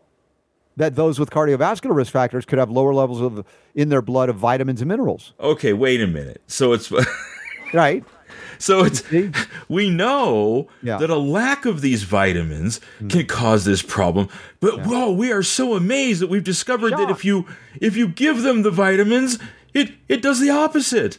that 0.77 0.95
those 0.95 1.19
with 1.19 1.29
cardiovascular 1.29 1.95
risk 1.95 2.11
factors 2.11 2.45
could 2.45 2.59
have 2.59 2.69
lower 2.69 2.93
levels 2.93 3.21
of 3.21 3.45
in 3.75 3.89
their 3.89 4.01
blood 4.01 4.29
of 4.29 4.37
vitamins 4.37 4.81
and 4.81 4.87
minerals. 4.87 5.33
Okay, 5.39 5.73
wait 5.73 6.01
a 6.01 6.07
minute. 6.07 6.41
So 6.47 6.73
it's 6.73 6.91
right. 7.73 8.03
So 8.63 8.85
it's 8.85 9.03
we 9.67 9.89
know 9.89 10.69
yeah. 10.81 10.97
that 10.97 11.09
a 11.09 11.17
lack 11.17 11.65
of 11.65 11.81
these 11.81 12.03
vitamins 12.03 12.79
mm. 13.01 13.09
can 13.09 13.25
cause 13.25 13.65
this 13.65 13.81
problem. 13.81 14.29
But 14.61 14.77
yeah. 14.77 14.87
whoa, 14.87 15.11
we 15.11 15.33
are 15.33 15.43
so 15.43 15.75
amazed 15.75 16.21
that 16.21 16.27
we've 16.27 16.45
discovered 16.45 16.91
Shock. 16.91 16.99
that 16.99 17.09
if 17.09 17.25
you 17.25 17.45
if 17.81 17.97
you 17.97 18.07
give 18.07 18.41
them 18.41 18.61
the 18.61 18.71
vitamins, 18.71 19.37
it 19.73 19.91
it 20.07 20.21
does 20.21 20.39
the 20.39 20.49
opposite. 20.49 21.17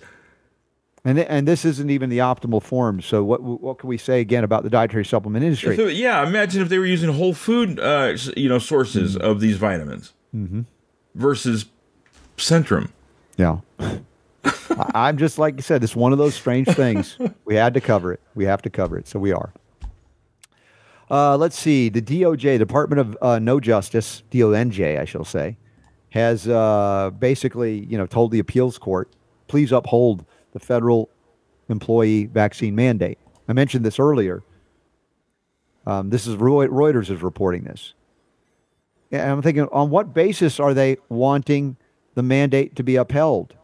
And 1.04 1.18
and 1.18 1.46
this 1.46 1.66
isn't 1.66 1.90
even 1.90 2.08
the 2.08 2.18
optimal 2.18 2.62
form. 2.62 3.02
So 3.02 3.22
what 3.22 3.42
what 3.42 3.78
can 3.78 3.90
we 3.90 3.98
say 3.98 4.20
again 4.20 4.42
about 4.42 4.62
the 4.62 4.70
dietary 4.70 5.04
supplement 5.04 5.44
industry? 5.44 5.76
So, 5.76 5.86
yeah, 5.86 6.26
imagine 6.26 6.62
if 6.62 6.70
they 6.70 6.78
were 6.78 6.86
using 6.86 7.12
whole 7.12 7.34
food, 7.34 7.78
uh, 7.78 8.16
you 8.38 8.48
know, 8.48 8.58
sources 8.58 9.16
mm-hmm. 9.16 9.30
of 9.30 9.40
these 9.40 9.58
vitamins 9.58 10.14
mm-hmm. 10.34 10.62
versus 11.14 11.66
Centrum. 12.38 12.88
Yeah. 13.36 13.58
I'm 14.94 15.18
just 15.18 15.38
like 15.38 15.56
you 15.56 15.62
said, 15.62 15.82
it's 15.84 15.96
one 15.96 16.12
of 16.12 16.18
those 16.18 16.34
strange 16.34 16.68
things. 16.68 17.18
we 17.44 17.54
had 17.54 17.74
to 17.74 17.80
cover 17.80 18.12
it. 18.12 18.20
We 18.34 18.44
have 18.44 18.62
to 18.62 18.70
cover 18.70 18.98
it. 18.98 19.06
So 19.08 19.18
we 19.18 19.32
are. 19.32 19.52
Uh, 21.10 21.36
let's 21.36 21.58
see. 21.58 21.88
The 21.88 22.02
DOJ, 22.02 22.58
Department 22.58 23.00
of 23.00 23.18
uh, 23.20 23.38
No 23.38 23.60
Justice, 23.60 24.22
DONJ, 24.30 24.98
I 24.98 25.04
shall 25.04 25.24
say, 25.24 25.56
has 26.10 26.48
uh, 26.48 27.10
basically, 27.18 27.84
you 27.84 27.98
know, 27.98 28.06
told 28.06 28.30
the 28.30 28.38
appeals 28.38 28.78
court, 28.78 29.14
please 29.48 29.72
uphold 29.72 30.24
the 30.52 30.60
federal 30.60 31.10
employee 31.68 32.26
vaccine 32.26 32.74
mandate. 32.74 33.18
I 33.48 33.52
mentioned 33.52 33.84
this 33.84 33.98
earlier. 33.98 34.42
Um, 35.86 36.10
this 36.10 36.26
is 36.26 36.36
Reuters 36.36 37.10
is 37.10 37.22
reporting 37.22 37.64
this. 37.64 37.94
And 39.10 39.30
I'm 39.30 39.42
thinking, 39.42 39.68
on 39.70 39.90
what 39.90 40.14
basis 40.14 40.58
are 40.58 40.74
they 40.74 40.96
wanting 41.08 41.76
the 42.14 42.22
mandate 42.22 42.76
to 42.76 42.82
be 42.82 42.96
upheld? 42.96 43.54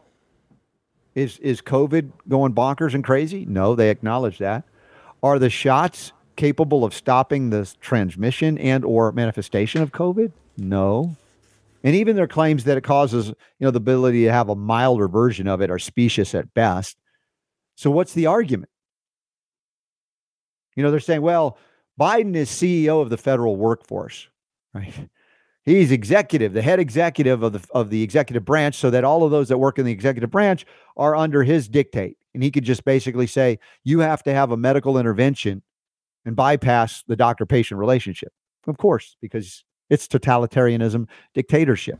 Is 1.13 1.37
is 1.39 1.61
COVID 1.61 2.11
going 2.29 2.53
bonkers 2.53 2.93
and 2.93 3.03
crazy? 3.03 3.45
No, 3.45 3.75
they 3.75 3.89
acknowledge 3.89 4.37
that. 4.37 4.63
Are 5.21 5.39
the 5.39 5.49
shots 5.49 6.13
capable 6.35 6.83
of 6.83 6.93
stopping 6.93 7.49
the 7.49 7.71
transmission 7.81 8.57
and 8.57 8.85
or 8.85 9.11
manifestation 9.11 9.81
of 9.81 9.91
COVID? 9.91 10.31
No. 10.57 11.15
And 11.83 11.95
even 11.95 12.15
their 12.15 12.27
claims 12.27 12.63
that 12.65 12.77
it 12.77 12.83
causes, 12.83 13.27
you 13.27 13.35
know, 13.59 13.71
the 13.71 13.77
ability 13.77 14.23
to 14.25 14.31
have 14.31 14.49
a 14.49 14.55
milder 14.55 15.07
version 15.07 15.47
of 15.47 15.61
it 15.61 15.71
are 15.71 15.79
specious 15.79 16.33
at 16.35 16.53
best. 16.53 16.97
So 17.75 17.89
what's 17.89 18.13
the 18.13 18.27
argument? 18.27 18.69
You 20.75 20.83
know, 20.83 20.91
they're 20.91 20.99
saying, 20.99 21.21
well, 21.21 21.57
Biden 21.99 22.35
is 22.35 22.49
CEO 22.49 23.01
of 23.01 23.09
the 23.09 23.17
federal 23.17 23.55
workforce, 23.55 24.27
right? 24.73 24.93
He's 25.63 25.91
executive, 25.91 26.53
the 26.53 26.61
head 26.61 26.79
executive 26.79 27.43
of 27.43 27.53
the 27.53 27.63
of 27.71 27.91
the 27.91 28.01
executive 28.01 28.43
branch, 28.43 28.75
so 28.75 28.89
that 28.89 29.03
all 29.03 29.23
of 29.23 29.31
those 29.31 29.47
that 29.49 29.59
work 29.59 29.77
in 29.77 29.85
the 29.85 29.91
executive 29.91 30.31
branch 30.31 30.65
are 30.97 31.15
under 31.15 31.43
his 31.43 31.67
dictate. 31.67 32.17
And 32.33 32.41
he 32.41 32.49
could 32.49 32.63
just 32.63 32.83
basically 32.83 33.27
say, 33.27 33.59
you 33.83 33.99
have 33.99 34.23
to 34.23 34.33
have 34.33 34.51
a 34.51 34.57
medical 34.57 34.97
intervention 34.97 35.61
and 36.25 36.35
bypass 36.35 37.03
the 37.07 37.15
doctor 37.15 37.45
patient 37.45 37.79
relationship. 37.79 38.33
Of 38.67 38.77
course, 38.77 39.17
because 39.21 39.63
it's 39.89 40.07
totalitarianism, 40.07 41.07
dictatorship. 41.33 41.99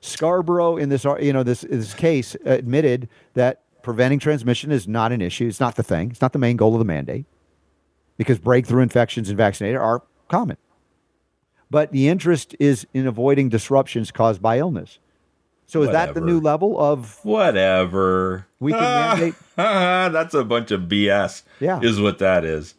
Scarborough 0.00 0.76
in 0.76 0.88
this 0.88 1.04
you 1.20 1.32
know 1.32 1.42
this 1.42 1.62
this 1.62 1.92
case 1.94 2.36
admitted 2.44 3.08
that 3.34 3.62
preventing 3.82 4.18
transmission 4.18 4.70
is 4.70 4.86
not 4.86 5.10
an 5.10 5.20
issue. 5.20 5.46
It's 5.46 5.60
not 5.60 5.74
the 5.74 5.82
thing. 5.82 6.10
It's 6.10 6.20
not 6.20 6.32
the 6.32 6.38
main 6.38 6.56
goal 6.56 6.74
of 6.74 6.78
the 6.78 6.84
mandate 6.84 7.26
because 8.16 8.38
breakthrough 8.38 8.82
infections 8.82 9.30
in 9.30 9.36
vaccinated 9.36 9.78
are 9.78 10.02
common. 10.30 10.56
But 11.70 11.92
the 11.92 12.08
interest 12.08 12.56
is 12.58 12.86
in 12.94 13.06
avoiding 13.06 13.48
disruptions 13.48 14.10
caused 14.10 14.40
by 14.40 14.58
illness. 14.58 14.98
So 15.66 15.82
is 15.82 15.86
Whatever. 15.86 16.14
that 16.14 16.20
the 16.20 16.26
new 16.26 16.40
level 16.40 16.80
of 16.80 17.24
whatever 17.24 18.46
we 18.58 18.72
can 18.72 18.80
mandate? 18.80 19.34
That's 19.56 20.34
a 20.34 20.42
bunch 20.42 20.72
of 20.72 20.82
BS. 20.82 21.42
Yeah, 21.60 21.80
is 21.80 22.00
what 22.00 22.18
that 22.18 22.44
is. 22.44 22.74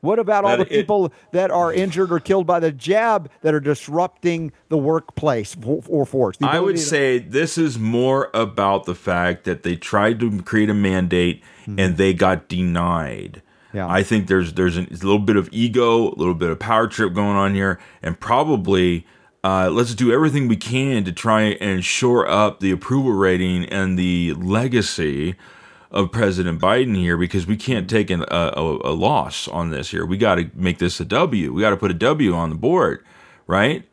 What 0.00 0.18
about 0.18 0.44
all 0.44 0.56
the 0.56 0.62
it- 0.62 0.70
people 0.70 1.12
that 1.32 1.50
are 1.50 1.70
injured 1.70 2.10
or 2.10 2.18
killed 2.18 2.46
by 2.46 2.60
the 2.60 2.72
jab 2.72 3.30
that 3.42 3.52
are 3.52 3.60
disrupting 3.60 4.52
the 4.70 4.78
workplace 4.78 5.54
for, 5.54 5.82
or 5.86 6.06
force? 6.06 6.38
I 6.40 6.60
would 6.60 6.76
to- 6.76 6.82
say 6.82 7.18
this 7.18 7.58
is 7.58 7.78
more 7.78 8.30
about 8.32 8.84
the 8.84 8.94
fact 8.94 9.44
that 9.44 9.62
they 9.62 9.76
tried 9.76 10.18
to 10.20 10.40
create 10.42 10.70
a 10.70 10.74
mandate 10.74 11.42
hmm. 11.66 11.78
and 11.78 11.98
they 11.98 12.14
got 12.14 12.48
denied. 12.48 13.42
Yeah. 13.72 13.88
I 13.88 14.02
think 14.02 14.26
there's 14.26 14.54
there's 14.54 14.76
an- 14.76 14.88
a 14.90 14.94
little 14.94 15.18
bit 15.18 15.36
of 15.36 15.48
ego, 15.52 16.08
a 16.08 16.16
little 16.16 16.34
bit 16.34 16.50
of 16.50 16.58
power 16.58 16.86
trip 16.88 17.12
going 17.14 17.36
on 17.36 17.54
here, 17.54 17.78
and 18.02 18.18
probably 18.18 19.06
uh, 19.44 19.70
let's 19.70 19.94
do 19.94 20.12
everything 20.12 20.48
we 20.48 20.56
can 20.56 21.04
to 21.04 21.12
try 21.12 21.42
and 21.42 21.84
shore 21.84 22.28
up 22.28 22.60
the 22.60 22.70
approval 22.70 23.12
rating 23.12 23.64
and 23.66 23.98
the 23.98 24.34
legacy 24.34 25.34
of 25.90 26.12
President 26.12 26.60
Biden 26.60 26.94
here 26.96 27.16
because 27.16 27.46
we 27.46 27.56
can't 27.56 27.88
take 27.88 28.10
an, 28.10 28.22
a, 28.30 28.52
a, 28.56 28.90
a 28.90 28.94
loss 28.94 29.48
on 29.48 29.70
this 29.70 29.90
here. 29.90 30.04
We 30.06 30.18
got 30.18 30.34
to 30.36 30.50
make 30.54 30.78
this 30.78 31.00
a 31.00 31.04
W. 31.04 31.52
We 31.52 31.60
got 31.62 31.70
to 31.70 31.76
put 31.76 31.90
a 31.90 31.94
W 31.94 32.32
on 32.34 32.50
the 32.50 32.54
board, 32.56 33.04
right? 33.46 33.88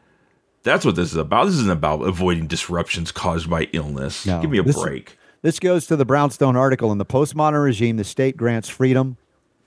That's 0.64 0.84
what 0.86 0.96
this 0.96 1.12
is 1.12 1.16
about. 1.18 1.46
This 1.46 1.56
isn't 1.56 1.72
about 1.72 2.02
avoiding 2.02 2.46
disruptions 2.48 3.12
caused 3.12 3.50
by 3.50 3.64
illness. 3.74 4.26
No. 4.26 4.42
Give 4.42 4.50
me 4.52 4.58
a 4.60 4.64
This- 4.64 4.80
break. 4.82 5.18
This 5.44 5.60
goes 5.60 5.88
to 5.88 5.96
the 5.96 6.04
Brownstone 6.04 6.56
article. 6.58 6.92
In 6.92 6.98
the 6.98 7.06
postmodern 7.06 7.64
regime, 7.64 7.96
the 7.98 8.04
state 8.04 8.36
grants 8.36 8.68
freedom 8.70 9.18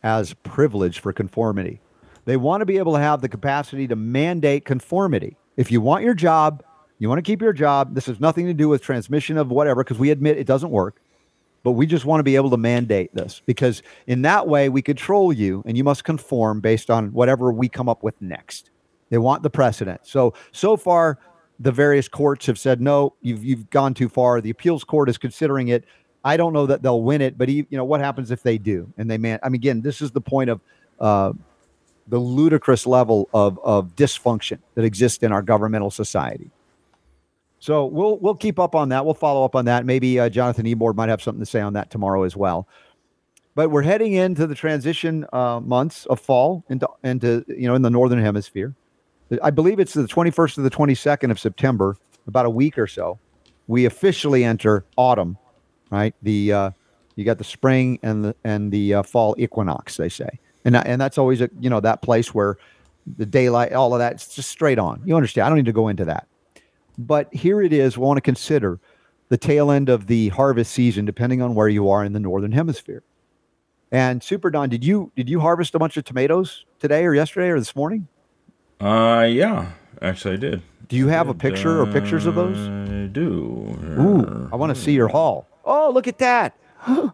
as 0.02 0.34
privilege 0.34 0.98
for 1.00 1.12
conformity. 1.12 1.80
They 2.24 2.36
want 2.36 2.60
to 2.60 2.66
be 2.66 2.78
able 2.78 2.94
to 2.94 3.00
have 3.00 3.22
the 3.22 3.28
capacity 3.28 3.86
to 3.88 3.96
mandate 3.96 4.64
conformity. 4.64 5.36
If 5.56 5.70
you 5.72 5.80
want 5.80 6.04
your 6.04 6.14
job, 6.14 6.62
you 6.98 7.08
want 7.08 7.18
to 7.18 7.22
keep 7.22 7.40
your 7.40 7.52
job. 7.52 7.94
This 7.94 8.06
has 8.06 8.20
nothing 8.20 8.46
to 8.46 8.54
do 8.54 8.68
with 8.68 8.82
transmission 8.82 9.36
of 9.36 9.50
whatever, 9.50 9.82
because 9.82 9.98
we 9.98 10.10
admit 10.10 10.38
it 10.38 10.46
doesn't 10.46 10.70
work. 10.70 11.00
But 11.62 11.72
we 11.72 11.86
just 11.86 12.04
want 12.04 12.20
to 12.20 12.24
be 12.24 12.36
able 12.36 12.50
to 12.50 12.56
mandate 12.56 13.14
this 13.14 13.42
because 13.44 13.82
in 14.06 14.22
that 14.22 14.48
way 14.48 14.70
we 14.70 14.80
control 14.80 15.30
you 15.32 15.62
and 15.66 15.76
you 15.76 15.84
must 15.84 16.04
conform 16.04 16.60
based 16.60 16.90
on 16.90 17.12
whatever 17.12 17.52
we 17.52 17.68
come 17.68 17.88
up 17.88 18.02
with 18.02 18.20
next. 18.22 18.70
They 19.10 19.18
want 19.18 19.42
the 19.42 19.50
precedent. 19.50 20.00
So 20.04 20.32
so 20.52 20.78
far 20.78 21.18
the 21.58 21.70
various 21.70 22.08
courts 22.08 22.46
have 22.46 22.58
said 22.58 22.80
no, 22.80 23.14
you've 23.20 23.44
you've 23.44 23.68
gone 23.68 23.92
too 23.92 24.08
far. 24.08 24.40
The 24.40 24.48
appeals 24.48 24.84
court 24.84 25.10
is 25.10 25.18
considering 25.18 25.68
it. 25.68 25.84
I 26.24 26.36
don't 26.36 26.52
know 26.52 26.66
that 26.66 26.82
they'll 26.82 27.02
win 27.02 27.20
it, 27.20 27.38
but 27.38 27.48
you 27.48 27.66
know 27.70 27.84
what 27.84 28.00
happens 28.00 28.30
if 28.30 28.42
they 28.42 28.58
do? 28.58 28.92
And 28.98 29.10
they 29.10 29.18
man, 29.18 29.38
I 29.42 29.48
mean, 29.48 29.60
again, 29.60 29.80
this 29.80 30.02
is 30.02 30.10
the 30.10 30.20
point 30.20 30.50
of 30.50 30.60
uh, 31.00 31.32
the 32.08 32.18
ludicrous 32.18 32.86
level 32.86 33.28
of 33.32 33.58
of 33.60 33.96
dysfunction 33.96 34.58
that 34.74 34.84
exists 34.84 35.22
in 35.22 35.32
our 35.32 35.42
governmental 35.42 35.90
society. 35.90 36.50
So 37.58 37.86
we'll 37.86 38.18
we'll 38.18 38.34
keep 38.34 38.58
up 38.58 38.74
on 38.74 38.88
that. 38.90 39.04
We'll 39.04 39.14
follow 39.14 39.44
up 39.44 39.54
on 39.54 39.66
that. 39.66 39.84
Maybe 39.84 40.18
uh, 40.18 40.28
Jonathan 40.28 40.66
Emord 40.66 40.94
might 40.94 41.08
have 41.08 41.22
something 41.22 41.42
to 41.42 41.50
say 41.50 41.60
on 41.60 41.74
that 41.74 41.90
tomorrow 41.90 42.22
as 42.24 42.36
well. 42.36 42.66
But 43.54 43.70
we're 43.70 43.82
heading 43.82 44.14
into 44.14 44.46
the 44.46 44.54
transition 44.54 45.26
uh, 45.32 45.60
months 45.60 46.06
of 46.06 46.20
fall 46.20 46.64
into 46.68 46.88
into 47.04 47.44
you 47.48 47.68
know 47.68 47.74
in 47.74 47.82
the 47.82 47.90
northern 47.90 48.20
hemisphere. 48.20 48.74
I 49.42 49.50
believe 49.50 49.78
it's 49.78 49.94
the 49.94 50.02
21st 50.08 50.54
to 50.54 50.62
the 50.62 50.70
22nd 50.70 51.30
of 51.30 51.38
September, 51.38 51.96
about 52.26 52.46
a 52.46 52.50
week 52.50 52.76
or 52.76 52.88
so. 52.88 53.18
We 53.68 53.84
officially 53.84 54.42
enter 54.42 54.84
autumn, 54.96 55.38
right? 55.90 56.14
The 56.22 56.52
uh, 56.52 56.70
you 57.16 57.24
got 57.24 57.38
the 57.38 57.44
spring 57.44 57.98
and 58.02 58.24
the 58.24 58.36
and 58.44 58.72
the 58.72 58.94
uh, 58.94 59.02
fall 59.02 59.34
equinox, 59.38 59.96
they 59.96 60.08
say, 60.08 60.40
and 60.64 60.76
and 60.76 61.00
that's 61.00 61.18
always 61.18 61.40
a 61.40 61.50
you 61.60 61.70
know 61.70 61.80
that 61.80 62.02
place 62.02 62.34
where 62.34 62.56
the 63.16 63.26
daylight, 63.26 63.72
all 63.72 63.92
of 63.94 63.98
that, 63.98 64.12
it's 64.12 64.34
just 64.34 64.50
straight 64.50 64.78
on. 64.78 65.02
You 65.04 65.16
understand? 65.16 65.46
I 65.46 65.48
don't 65.48 65.56
need 65.56 65.66
to 65.66 65.72
go 65.72 65.88
into 65.88 66.04
that. 66.04 66.26
But 66.98 67.32
here 67.32 67.62
it 67.62 67.72
is. 67.72 67.96
We 67.96 68.04
want 68.04 68.18
to 68.18 68.22
consider 68.22 68.78
the 69.30 69.38
tail 69.38 69.70
end 69.70 69.88
of 69.88 70.06
the 70.06 70.28
harvest 70.30 70.72
season, 70.72 71.04
depending 71.04 71.40
on 71.40 71.54
where 71.54 71.68
you 71.68 71.88
are 71.88 72.04
in 72.04 72.12
the 72.12 72.20
northern 72.20 72.52
hemisphere. 72.52 73.02
And 73.92 74.22
Super 74.22 74.50
Don, 74.50 74.68
did 74.68 74.84
you 74.84 75.10
did 75.16 75.28
you 75.28 75.40
harvest 75.40 75.74
a 75.74 75.78
bunch 75.78 75.96
of 75.96 76.04
tomatoes 76.04 76.64
today 76.78 77.04
or 77.04 77.14
yesterday 77.14 77.48
or 77.48 77.58
this 77.58 77.74
morning? 77.74 78.06
Uh, 78.80 79.26
yeah, 79.28 79.72
actually, 80.00 80.34
I 80.34 80.36
did. 80.36 80.62
Do 80.88 80.96
you 80.96 81.08
have 81.08 81.28
a 81.28 81.34
picture 81.34 81.80
or 81.80 81.86
pictures 81.86 82.26
of 82.26 82.34
those? 82.34 82.56
I 82.56 83.06
do. 83.06 83.78
Ooh, 83.98 84.48
I 84.52 84.56
want 84.56 84.74
to 84.74 84.80
see 84.80 84.92
your 84.92 85.08
haul. 85.08 85.46
Oh, 85.64 85.90
look 85.92 86.06
at 86.08 86.18
that! 86.18 86.56
oh 86.88 87.12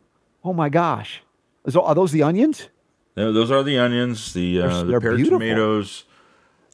my 0.54 0.68
gosh, 0.68 1.22
Is, 1.64 1.76
are 1.76 1.94
those 1.94 2.12
the 2.12 2.22
onions? 2.22 2.68
Yeah, 3.16 3.30
those 3.30 3.50
are 3.50 3.62
the 3.62 3.78
onions, 3.78 4.32
the 4.34 4.58
They're- 4.58 4.68
uh, 4.70 4.82
the 4.84 5.00
pear 5.00 5.16
tomatoes. 5.16 6.04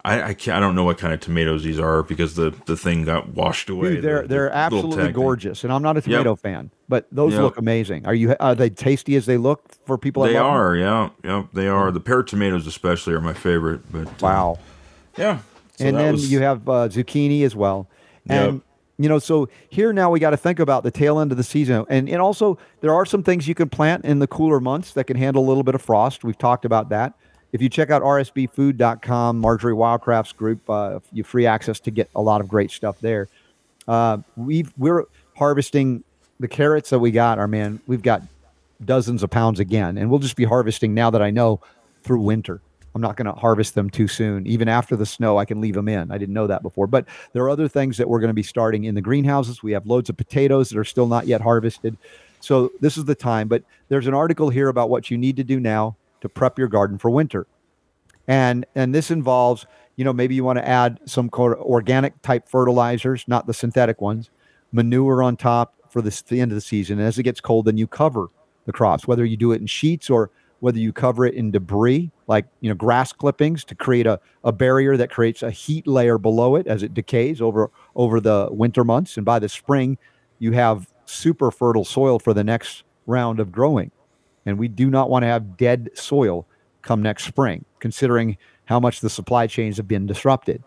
I 0.05 0.21
I, 0.31 0.35
can't, 0.35 0.57
I 0.57 0.61
don't 0.61 0.75
know 0.75 0.83
what 0.83 0.99
kind 0.99 1.15
of 1.15 1.21
tomatoes 1.21 1.63
these 1.63 1.79
are 1.79 2.03
because 2.03 2.35
the, 2.35 2.53
the 2.67 2.77
thing 2.77 3.05
got 3.05 3.29
washed 3.29 3.71
away. 3.71 3.95
Dude, 3.95 4.03
they're 4.05 4.17
the- 4.17 4.23
the 4.23 4.29
they're 4.29 4.43
little 4.47 4.59
absolutely 4.59 4.97
tag 4.97 5.05
thing. 5.07 5.13
gorgeous, 5.15 5.63
and 5.65 5.73
I'm 5.73 5.83
not 5.83 5.97
a 5.97 6.01
tomato 6.01 6.35
fan, 6.35 6.71
but 6.89 7.07
those 7.13 7.35
Yep. 7.35 7.43
look 7.43 7.59
amazing. 7.59 8.05
Are 8.07 8.15
you? 8.15 8.35
Are 8.41 8.55
they 8.57 8.69
tasty 8.69 9.15
as 9.15 9.27
they 9.27 9.37
look 9.37 9.63
for 9.87 9.97
people? 9.97 10.25
They 10.25 10.37
are, 10.37 10.75
yeah, 10.75 11.11
yeah, 11.23 11.45
they 11.53 11.69
are. 11.69 11.93
The 11.93 12.01
pear 12.01 12.25
tomatoes 12.25 12.67
especially 12.67 13.15
are 13.15 13.21
my 13.21 13.33
favorite. 13.33 13.81
But 13.93 14.09
uh, 14.09 14.13
Wow. 14.21 14.59
yeah. 15.17 15.39
So 15.77 15.87
and 15.87 15.97
then 15.97 16.13
was- 16.15 16.31
you 16.33 16.41
have 16.41 16.69
uh, 16.69 16.89
zucchini 16.89 17.45
as 17.45 17.55
well. 17.55 17.89
And 18.29 18.55
Yep. 18.55 18.63
You 19.03 19.09
know, 19.09 19.19
so 19.19 19.49
here 19.69 19.93
now 19.93 20.11
we 20.11 20.21
got 20.21 20.31
to 20.31 20.37
think 20.37 20.61
about 20.61 20.85
the 20.85 20.93
tail 20.93 21.19
end 21.19 21.33
of 21.33 21.37
the 21.37 21.43
season, 21.43 21.85
and 21.89 22.09
and 22.09 22.23
also 22.23 22.57
there 22.83 22.95
are 22.95 23.05
some 23.05 23.25
things 23.25 23.49
you 23.49 23.55
can 23.55 23.69
plant 23.69 24.05
in 24.05 24.21
the 24.21 24.29
cooler 24.29 24.61
months 24.61 24.93
that 24.93 25.05
can 25.05 25.17
handle 25.17 25.45
a 25.45 25.49
little 25.49 25.65
bit 25.65 25.75
of 25.75 25.83
frost. 25.83 26.23
We've 26.23 26.39
talked 26.39 26.65
about 26.65 26.91
that. 26.91 27.15
If 27.51 27.61
you 27.61 27.69
check 27.69 27.91
out 27.91 28.03
rsbfood.com, 28.03 29.41
Marjory 29.41 29.75
Wildcraft's 29.75 30.33
group, 30.33 30.71
uh, 30.71 31.01
you 31.13 31.25
free 31.25 31.47
access 31.47 31.81
to 31.81 31.91
get 31.91 32.11
a 32.15 32.23
lot 32.23 32.41
of 32.41 32.49
great 32.49 32.71
stuff 32.71 33.01
there. 33.01 33.29
Uh, 33.89 34.19
we've 34.37 34.73
we're 34.79 35.05
harvesting 35.37 36.05
the 36.39 36.47
carrots 36.47 36.91
that 36.91 37.01
we 37.01 37.11
got. 37.11 37.41
Our 37.41 37.49
man, 37.49 37.81
we've 37.89 38.03
got 38.03 38.23
dozens 38.85 39.25
of 39.25 39.31
pounds 39.31 39.59
again, 39.59 39.99
and 39.99 40.11
we'll 40.11 40.21
just 40.21 40.37
be 40.37 40.45
harvesting 40.45 40.95
now 40.95 41.11
that 41.11 41.23
I 41.23 41.31
know 41.31 41.61
through 42.05 42.21
winter. 42.21 42.61
I'm 42.95 43.01
not 43.01 43.17
going 43.17 43.27
to 43.27 43.33
harvest 43.33 43.75
them 43.75 43.89
too 43.89 44.07
soon. 44.07 44.47
Even 44.47 44.69
after 44.69 44.97
the 44.97 45.07
snow, 45.07 45.39
I 45.39 45.45
can 45.45 45.61
leave 45.61 45.75
them 45.75 45.89
in. 45.89 46.11
I 46.11 46.19
didn't 46.19 46.35
know 46.35 46.47
that 46.47 46.63
before. 46.63 46.87
But 46.87 47.07
there 47.33 47.43
are 47.43 47.51
other 47.51 47.69
things 47.69 47.97
that 47.97 48.09
we're 48.09 48.21
going 48.21 48.29
to 48.29 48.35
be 48.35 48.43
starting 48.43 48.85
in 48.85 48.95
the 48.95 49.01
greenhouses. 49.01 49.63
We 49.63 49.73
have 49.73 49.87
loads 49.87 50.11
of 50.11 50.17
potatoes 50.17 50.69
that 50.69 50.79
are 50.79 50.85
still 50.85 51.07
not 51.07 51.27
yet 51.27 51.41
harvested. 51.41 51.97
So 52.41 52.71
this 52.81 52.99
is 52.99 53.07
the 53.07 53.15
time. 53.15 53.49
But 53.49 53.63
there's 53.89 54.07
an 54.07 54.15
article 54.15 54.51
here 54.51 54.69
about 54.69 54.91
what 54.91 55.11
you 55.11 55.17
need 55.17 55.37
to 55.37 55.45
do 55.45 55.59
now 55.59 55.97
to 56.21 56.29
prep 56.29 56.59
your 56.59 56.69
garden 56.69 56.99
for 56.99 57.11
winter. 57.11 57.47
And 58.29 58.67
and 58.75 58.95
this 58.95 59.11
involves, 59.11 59.67
you 59.97 60.05
know, 60.05 60.13
maybe 60.13 60.35
you 60.35 60.45
want 60.45 60.59
to 60.59 60.69
add 60.69 61.01
some 61.07 61.31
organic 61.33 62.21
type 62.23 62.49
fertilizers, 62.49 63.25
not 63.27 63.47
the 63.47 63.55
synthetic 63.55 64.01
ones, 64.01 64.31
manure 64.71 65.23
on 65.23 65.37
top 65.37 65.75
for 65.91 66.03
this, 66.03 66.23
the 66.23 66.41
end 66.41 66.53
of 66.53 66.55
the 66.55 66.61
season. 66.61 66.99
And 66.99 67.09
as 67.09 67.19
it 67.19 67.25
gets 67.25 67.41
cold, 67.41 67.65
then 67.65 67.77
you 67.77 67.87
cover 67.87 68.29
the 68.65 68.73
crops, 68.73 69.09
whether 69.09 69.25
you 69.25 69.37
do 69.37 69.53
it 69.53 69.61
in 69.61 69.67
sheets 69.67 70.09
or 70.09 70.31
whether 70.63 70.79
you 70.79 70.93
cover 70.93 71.27
it 71.27 71.35
in 71.35 71.51
debris, 71.51 72.09
like 72.29 72.47
you 72.61 72.69
know, 72.69 72.75
grass 72.77 73.13
clippings 73.13 73.65
to 73.65 73.75
create 73.75 74.07
a, 74.07 74.21
a 74.45 74.53
barrier 74.53 74.97
that 74.97 75.11
creates 75.11 75.43
a 75.43 75.51
heat 75.51 75.89
layer 75.89 76.19
below 76.19 76.55
it 76.55 76.69
as 76.69 76.85
it 76.85 76.95
decays 76.95 77.41
over 77.41 77.69
over 77.97 78.21
the 78.21 78.49
winter 78.49 78.85
months. 78.85 79.17
And 79.17 79.27
by 79.27 79.41
the 79.41 79.49
spring, 79.49 79.99
you 80.39 80.53
have 80.53 80.87
super 81.05 81.51
fertile 81.51 81.85
soil 81.85 82.21
for 82.21 82.33
the 82.33 82.45
next 82.45 82.85
round 83.07 83.41
of 83.41 83.51
growing. 83.51 83.91
And 84.47 84.57
we 84.57 84.69
do 84.69 84.89
not 84.89 85.11
want 85.11 85.25
to 85.25 85.27
have 85.27 85.57
dead 85.57 85.91
soil 85.95 86.47
come 86.83 87.03
next 87.03 87.25
spring, 87.25 87.65
considering 87.81 88.39
how 88.67 88.79
much 88.79 89.01
the 89.01 89.11
supply 89.11 89.49
chains 89.49 89.79
have 89.79 89.89
been 89.89 90.07
disrupted. 90.07 90.63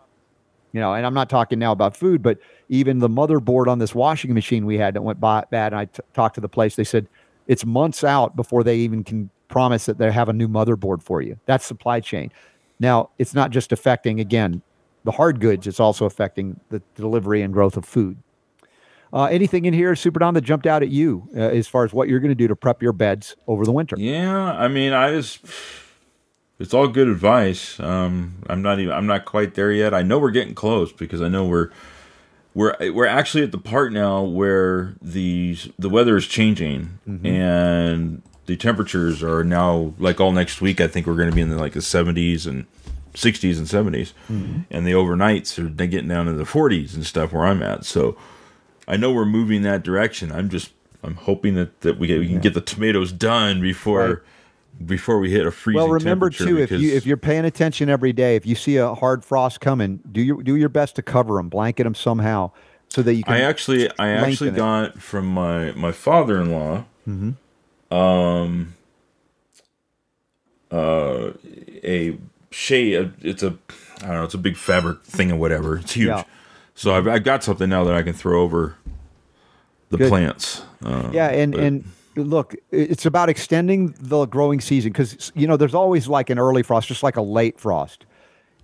You 0.72 0.80
know, 0.80 0.92
and 0.92 1.06
I'm 1.06 1.14
not 1.14 1.30
talking 1.30 1.58
now 1.58 1.72
about 1.72 1.96
food, 1.96 2.22
but 2.22 2.38
even 2.68 2.98
the 2.98 3.08
motherboard 3.08 3.66
on 3.66 3.78
this 3.78 3.94
washing 3.94 4.34
machine 4.34 4.66
we 4.66 4.76
had 4.76 4.92
that 4.92 5.00
went 5.00 5.20
by, 5.20 5.44
bad. 5.50 5.72
And 5.72 5.80
I 5.80 5.84
t- 5.86 6.02
talked 6.12 6.34
to 6.34 6.42
the 6.42 6.50
place; 6.50 6.76
they 6.76 6.84
said 6.84 7.08
it's 7.46 7.64
months 7.64 8.04
out 8.04 8.36
before 8.36 8.62
they 8.62 8.76
even 8.76 9.02
can 9.02 9.30
promise 9.48 9.86
that 9.86 9.98
they 9.98 10.10
have 10.10 10.28
a 10.28 10.32
new 10.32 10.48
motherboard 10.48 11.02
for 11.02 11.22
you. 11.22 11.38
That's 11.46 11.64
supply 11.64 12.00
chain. 12.00 12.32
Now, 12.78 13.10
it's 13.18 13.34
not 13.34 13.50
just 13.50 13.72
affecting 13.72 14.20
again 14.20 14.62
the 15.04 15.12
hard 15.12 15.40
goods; 15.40 15.66
it's 15.66 15.80
also 15.80 16.04
affecting 16.04 16.60
the 16.70 16.82
delivery 16.94 17.42
and 17.42 17.52
growth 17.52 17.76
of 17.76 17.84
food. 17.84 18.18
Uh, 19.12 19.24
anything 19.24 19.64
in 19.64 19.72
here, 19.72 19.94
Super 19.94 20.18
Don, 20.18 20.34
that 20.34 20.42
jumped 20.42 20.66
out 20.66 20.82
at 20.82 20.88
you 20.88 21.28
uh, 21.34 21.40
as 21.40 21.68
far 21.68 21.84
as 21.84 21.92
what 21.92 22.08
you're 22.08 22.20
going 22.20 22.30
to 22.30 22.34
do 22.34 22.48
to 22.48 22.56
prep 22.56 22.82
your 22.82 22.92
beds 22.92 23.36
over 23.46 23.64
the 23.64 23.72
winter? 23.72 23.96
Yeah, 23.98 24.52
I 24.52 24.68
mean, 24.68 24.92
I 24.92 25.12
just 25.12 25.40
it's 26.58 26.74
all 26.74 26.88
good 26.88 27.08
advice. 27.08 27.78
Um, 27.80 28.42
I'm 28.48 28.62
not 28.62 28.80
even 28.80 28.92
I'm 28.92 29.06
not 29.06 29.24
quite 29.24 29.54
there 29.54 29.72
yet. 29.72 29.94
I 29.94 30.02
know 30.02 30.18
we're 30.18 30.30
getting 30.30 30.54
close 30.54 30.92
because 30.92 31.22
I 31.22 31.28
know 31.28 31.46
we're 31.46 31.70
we're 32.54 32.74
we're 32.92 33.06
actually 33.06 33.44
at 33.44 33.52
the 33.52 33.58
part 33.58 33.92
now 33.92 34.22
where 34.22 34.94
the 35.00 35.56
the 35.78 35.88
weather 35.88 36.16
is 36.16 36.26
changing 36.26 36.98
and 37.24 38.22
the 38.46 38.56
temperatures 38.56 39.22
are 39.22 39.44
now 39.44 39.94
like 39.98 40.20
all 40.20 40.32
next 40.32 40.60
week. 40.60 40.80
I 40.80 40.88
think 40.88 41.06
we're 41.06 41.16
going 41.16 41.30
to 41.30 41.34
be 41.34 41.42
in 41.42 41.50
the 41.50 41.56
like 41.56 41.72
the 41.72 41.80
70s 41.80 42.46
and 42.46 42.66
60s 43.14 43.58
and 43.58 43.66
70s, 43.66 44.12
and 44.70 44.86
the 44.86 44.92
overnights 44.92 45.58
are 45.58 45.68
getting 45.86 46.08
down 46.08 46.26
to 46.26 46.32
the 46.32 46.44
40s 46.44 46.94
and 46.94 47.04
stuff 47.04 47.32
where 47.32 47.44
I'm 47.44 47.62
at. 47.62 47.84
So 47.84 48.16
I 48.86 48.96
know 48.96 49.12
we're 49.12 49.24
moving 49.24 49.62
that 49.62 49.82
direction. 49.82 50.30
I'm 50.30 50.48
just 50.48 50.72
I'm 51.02 51.14
hoping 51.16 51.54
that, 51.54 51.80
that 51.80 51.98
we, 51.98 52.18
we 52.18 52.28
can 52.28 52.40
get 52.40 52.54
the 52.54 52.60
tomatoes 52.60 53.12
done 53.12 53.60
before 53.60 54.24
before 54.84 55.18
we 55.18 55.30
hit 55.30 55.46
a 55.46 55.50
freezing. 55.50 55.82
Well, 55.82 55.90
remember 55.90 56.30
too, 56.30 56.58
if 56.58 56.70
you 56.70 56.94
if 56.94 57.06
you're 57.06 57.16
paying 57.16 57.44
attention 57.44 57.88
every 57.88 58.12
day, 58.12 58.36
if 58.36 58.44
you 58.46 58.54
see 58.54 58.76
a 58.76 58.94
hard 58.94 59.24
frost 59.24 59.60
coming, 59.60 60.00
do 60.12 60.20
your 60.20 60.42
do 60.42 60.56
your 60.56 60.68
best 60.68 60.96
to 60.96 61.02
cover 61.02 61.36
them, 61.36 61.48
blanket 61.48 61.84
them 61.84 61.94
somehow, 61.94 62.50
so 62.88 63.02
that 63.02 63.14
you 63.14 63.24
can. 63.24 63.34
I 63.34 63.40
actually 63.40 63.88
I 63.98 64.10
actually 64.10 64.50
lengthen 64.50 64.54
it. 64.54 64.56
got 64.56 65.00
from 65.00 65.26
my 65.26 65.72
my 65.72 65.92
father-in-law 65.92 66.84
Mm-hmm. 67.08 67.30
Um 67.90 68.74
uh, 70.70 71.30
a 71.84 72.18
shade. 72.50 73.12
It's 73.22 73.42
a 73.42 73.56
I 74.02 74.06
don't 74.08 74.14
know. 74.16 74.24
It's 74.24 74.34
a 74.34 74.38
big 74.38 74.56
fabric 74.56 75.02
thing 75.04 75.30
or 75.32 75.36
whatever. 75.36 75.78
It's 75.78 75.92
huge. 75.92 76.08
Yeah. 76.08 76.24
So 76.74 76.94
I've, 76.94 77.08
I've 77.08 77.24
got 77.24 77.42
something 77.42 77.68
now 77.70 77.84
that 77.84 77.94
I 77.94 78.02
can 78.02 78.12
throw 78.12 78.42
over 78.42 78.74
the 79.90 79.96
Good. 79.98 80.08
plants. 80.08 80.62
Uh, 80.84 81.10
Yeah, 81.12 81.28
and 81.28 81.52
but- 81.52 81.60
and 81.62 81.84
look, 82.16 82.54
it's 82.70 83.06
about 83.06 83.28
extending 83.28 83.94
the 84.00 84.26
growing 84.26 84.60
season 84.60 84.92
because 84.92 85.32
you 85.34 85.46
know 85.46 85.56
there's 85.56 85.74
always 85.74 86.08
like 86.08 86.28
an 86.30 86.38
early 86.38 86.62
frost, 86.62 86.88
just 86.88 87.02
like 87.02 87.16
a 87.16 87.22
late 87.22 87.58
frost. 87.60 88.04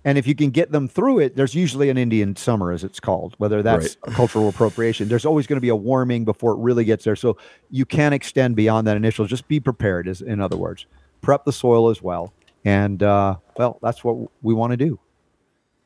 And 0.05 0.17
if 0.17 0.27
you 0.27 0.35
can 0.35 0.49
get 0.49 0.71
them 0.71 0.87
through 0.87 1.19
it, 1.19 1.35
there's 1.35 1.55
usually 1.55 1.89
an 1.89 1.97
Indian 1.97 2.35
summer, 2.35 2.71
as 2.71 2.83
it's 2.83 2.99
called, 2.99 3.35
whether 3.37 3.61
that's 3.63 3.97
Right. 4.05 4.13
cultural 4.15 4.49
appropriation. 4.49 5.07
There's 5.07 5.25
always 5.25 5.47
going 5.47 5.57
to 5.57 5.61
be 5.61 5.69
a 5.69 5.75
warming 5.75 6.25
before 6.25 6.51
it 6.53 6.59
really 6.59 6.83
gets 6.83 7.05
there. 7.05 7.15
So 7.15 7.37
you 7.69 7.85
can 7.85 8.11
extend 8.11 8.55
beyond 8.55 8.85
that 8.87 8.97
initial. 8.97 9.25
Just 9.25 9.47
be 9.47 9.59
prepared, 9.61 10.07
is 10.07 10.21
in 10.21 10.41
other 10.41 10.57
words, 10.57 10.85
prep 11.21 11.45
the 11.45 11.53
soil 11.53 11.89
as 11.89 12.01
well. 12.01 12.33
And 12.65 13.01
uh, 13.01 13.37
well, 13.57 13.79
that's 13.81 14.03
what 14.03 14.29
we 14.41 14.53
want 14.53 14.71
to 14.71 14.77
do. 14.77 14.99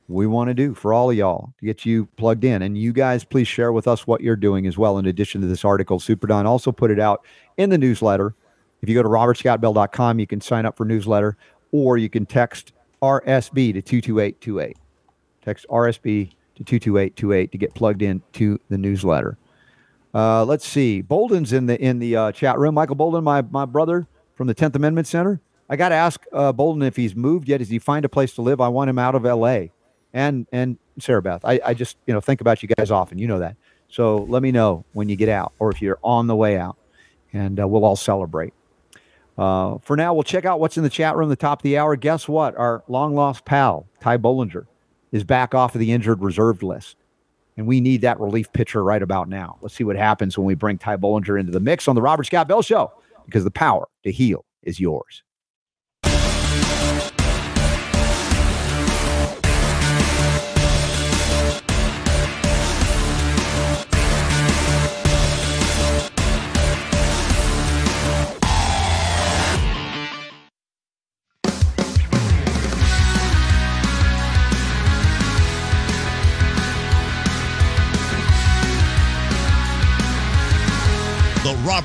We 0.09 0.25
want 0.25 0.47
to 0.47 0.53
do 0.53 0.73
for 0.73 0.93
all 0.93 1.09
of 1.11 1.17
y'all 1.17 1.53
to 1.59 1.65
get 1.65 1.85
you 1.85 2.07
plugged 2.15 2.43
in. 2.45 2.61
And 2.61 2.77
you 2.77 2.93
guys, 2.93 3.25
please 3.25 3.47
share 3.47 3.73
with 3.73 3.87
us 3.87 4.07
what 4.07 4.21
you're 4.21 4.37
doing 4.37 4.65
as 4.65 4.77
well. 4.77 4.97
In 4.97 5.05
addition 5.05 5.41
to 5.41 5.47
this 5.47 5.65
article, 5.65 5.99
Super 5.99 6.27
Don 6.27 6.45
also 6.45 6.71
put 6.71 6.91
it 6.91 6.99
out 6.99 7.25
in 7.57 7.69
the 7.69 7.77
newsletter. 7.77 8.33
If 8.81 8.87
you 8.87 8.95
go 8.95 9.03
to 9.03 9.09
robertscottbell.com, 9.09 10.19
you 10.19 10.25
can 10.27 10.39
sign 10.39 10.65
up 10.65 10.77
for 10.77 10.85
newsletter 10.85 11.35
or 11.71 11.97
you 11.97 12.09
can 12.09 12.25
text 12.25 12.71
RSB 13.01 13.73
to 13.73 13.81
22828. 13.81 14.77
Text 15.43 15.65
RSB 15.69 16.29
to 16.55 16.63
22828 16.63 17.51
to 17.51 17.57
get 17.57 17.73
plugged 17.73 18.01
in 18.01 18.21
to 18.33 18.59
the 18.69 18.77
newsletter. 18.77 19.37
Uh, 20.13 20.43
let's 20.43 20.67
see. 20.67 21.03
Boldin's 21.03 21.53
in 21.53 21.67
the 21.67 21.79
in 21.79 21.99
the 21.99 22.15
uh, 22.15 22.31
chat 22.31 22.57
room. 22.57 22.75
Michael 22.75 22.95
Boldin, 22.95 23.23
my 23.23 23.41
my 23.43 23.65
brother 23.65 24.07
from 24.35 24.47
the 24.47 24.55
10th 24.55 24.75
Amendment 24.75 25.07
Center. 25.07 25.39
I 25.69 25.75
got 25.75 25.89
to 25.89 25.95
ask 25.95 26.23
uh, 26.33 26.53
Boldin 26.53 26.87
if 26.87 26.95
he's 26.95 27.15
moved 27.15 27.47
yet. 27.47 27.57
Does 27.57 27.69
he 27.69 27.79
find 27.79 28.05
a 28.05 28.09
place 28.09 28.33
to 28.35 28.41
live? 28.41 28.61
I 28.61 28.69
want 28.69 28.89
him 28.89 28.97
out 28.97 29.15
of 29.15 29.25
L.A. 29.25 29.71
and 30.13 30.47
and 30.51 30.77
Sarah 30.99 31.21
Beth. 31.21 31.41
I, 31.43 31.59
I 31.63 31.73
just 31.73 31.97
you 32.07 32.13
know 32.13 32.21
think 32.21 32.41
about 32.41 32.63
you 32.63 32.69
guys 32.69 32.89
often. 32.89 33.19
You 33.19 33.27
know 33.27 33.39
that. 33.39 33.57
So 33.89 34.17
let 34.29 34.41
me 34.41 34.51
know 34.51 34.85
when 34.93 35.07
you 35.07 35.15
get 35.15 35.29
out 35.29 35.53
or 35.59 35.71
if 35.71 35.81
you're 35.81 35.99
on 36.03 36.27
the 36.27 36.35
way 36.35 36.57
out, 36.57 36.77
and 37.33 37.59
uh, 37.59 37.67
we'll 37.67 37.85
all 37.85 37.95
celebrate. 37.95 38.53
Uh, 39.37 39.77
for 39.79 39.95
now, 39.95 40.13
we'll 40.13 40.23
check 40.23 40.45
out 40.45 40.59
what's 40.59 40.77
in 40.77 40.83
the 40.83 40.89
chat 40.89 41.15
room. 41.15 41.29
The 41.29 41.35
top 41.35 41.59
of 41.59 41.63
the 41.63 41.77
hour. 41.77 41.95
Guess 41.95 42.27
what? 42.27 42.57
Our 42.57 42.83
long 42.87 43.13
lost 43.15 43.45
pal 43.45 43.87
Ty 43.99 44.17
Bollinger 44.17 44.65
is 45.11 45.23
back 45.23 45.53
off 45.53 45.75
of 45.75 45.79
the 45.79 45.91
injured 45.91 46.21
reserved 46.21 46.63
list 46.63 46.97
and 47.57 47.65
we 47.65 47.81
need 47.81 48.01
that 48.01 48.19
relief 48.19 48.53
pitcher 48.53 48.83
right 48.83 49.01
about 49.01 49.27
now. 49.27 49.57
Let's 49.61 49.73
see 49.73 49.83
what 49.83 49.95
happens 49.95 50.37
when 50.37 50.45
we 50.45 50.53
bring 50.53 50.77
Ty 50.77 50.97
Bollinger 50.97 51.39
into 51.39 51.51
the 51.51 51.59
mix 51.59 51.87
on 51.87 51.95
the 51.95 52.01
Robert 52.01 52.25
Scott 52.25 52.47
Bell 52.47 52.61
Show 52.61 52.93
because 53.25 53.43
the 53.43 53.51
power 53.51 53.87
to 54.03 54.11
heal 54.11 54.45
is 54.61 54.79
yours. 54.79 55.23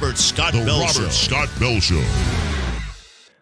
Robert 0.02 0.18
Scott 0.18 0.52
The 0.52 0.64
Bell 0.64 0.80
Robert 0.80 0.92
Show. 0.94 1.08
Scott 1.10 1.48
Bell 1.60 1.78
Show. 1.78 2.04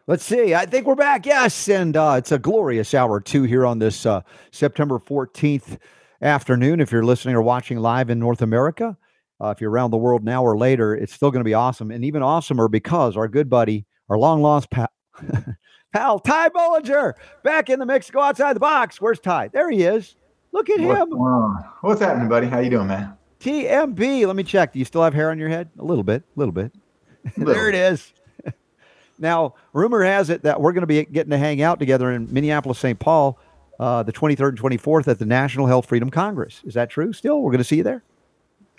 Let's 0.06 0.22
see. 0.22 0.54
I 0.54 0.66
think 0.66 0.86
we're 0.86 0.94
back. 0.94 1.24
Yes. 1.24 1.70
And 1.70 1.96
uh, 1.96 2.16
it's 2.18 2.32
a 2.32 2.38
glorious 2.38 2.92
hour 2.92 3.18
two 3.18 3.44
here 3.44 3.64
on 3.64 3.78
this 3.78 4.04
uh, 4.04 4.20
September 4.50 4.98
14th 4.98 5.78
afternoon. 6.20 6.80
If 6.80 6.92
you're 6.92 7.02
listening 7.02 7.34
or 7.34 7.40
watching 7.40 7.78
live 7.78 8.10
in 8.10 8.18
North 8.18 8.42
America, 8.42 8.98
uh, 9.40 9.54
if 9.56 9.62
you're 9.62 9.70
around 9.70 9.90
the 9.90 9.96
world 9.96 10.22
now 10.22 10.44
or 10.44 10.58
later, 10.58 10.94
it's 10.94 11.14
still 11.14 11.30
going 11.30 11.40
to 11.40 11.48
be 11.48 11.54
awesome. 11.54 11.90
And 11.90 12.04
even 12.04 12.20
awesomer 12.20 12.70
because 12.70 13.16
our 13.16 13.26
good 13.26 13.48
buddy, 13.48 13.86
our 14.10 14.18
long 14.18 14.42
lost 14.42 14.70
pal, 14.70 14.90
pal 15.94 16.18
Ty 16.18 16.50
Bollinger, 16.50 17.14
back 17.42 17.70
in 17.70 17.78
the 17.78 17.86
mix. 17.86 18.10
Go 18.10 18.20
outside 18.20 18.54
the 18.54 18.60
box. 18.60 19.00
Where's 19.00 19.18
Ty? 19.18 19.48
There 19.48 19.70
he 19.70 19.84
is. 19.84 20.14
Look 20.52 20.68
at 20.68 20.78
What's, 20.78 21.00
him. 21.00 21.08
going? 21.08 21.56
What's 21.80 22.02
happening, 22.02 22.28
buddy? 22.28 22.48
How 22.48 22.58
you 22.58 22.68
doing, 22.68 22.88
man? 22.88 23.16
TMB. 23.40 24.26
Let 24.26 24.36
me 24.36 24.42
check. 24.42 24.72
Do 24.72 24.78
you 24.78 24.84
still 24.84 25.02
have 25.02 25.14
hair 25.14 25.30
on 25.30 25.38
your 25.38 25.48
head? 25.48 25.70
A 25.78 25.84
little 25.84 26.04
bit. 26.04 26.22
A 26.36 26.38
little 26.38 26.52
bit. 26.52 26.72
there 27.36 27.68
it 27.68 27.74
is. 27.74 28.12
now, 29.18 29.54
rumor 29.72 30.02
has 30.04 30.30
it 30.30 30.42
that 30.42 30.60
we're 30.60 30.72
going 30.72 30.82
to 30.82 30.86
be 30.86 31.04
getting 31.04 31.30
to 31.30 31.38
hang 31.38 31.62
out 31.62 31.78
together 31.78 32.10
in 32.12 32.32
Minneapolis, 32.32 32.78
St. 32.78 32.98
Paul, 32.98 33.38
uh, 33.78 34.02
the 34.02 34.12
23rd 34.12 34.50
and 34.50 34.58
24th 34.60 35.08
at 35.08 35.18
the 35.18 35.26
National 35.26 35.66
Health 35.66 35.86
Freedom 35.86 36.10
Congress. 36.10 36.62
Is 36.66 36.74
that 36.74 36.90
true? 36.90 37.12
Still, 37.12 37.40
we're 37.40 37.50
going 37.50 37.58
to 37.58 37.64
see 37.64 37.76
you 37.76 37.82
there. 37.82 38.02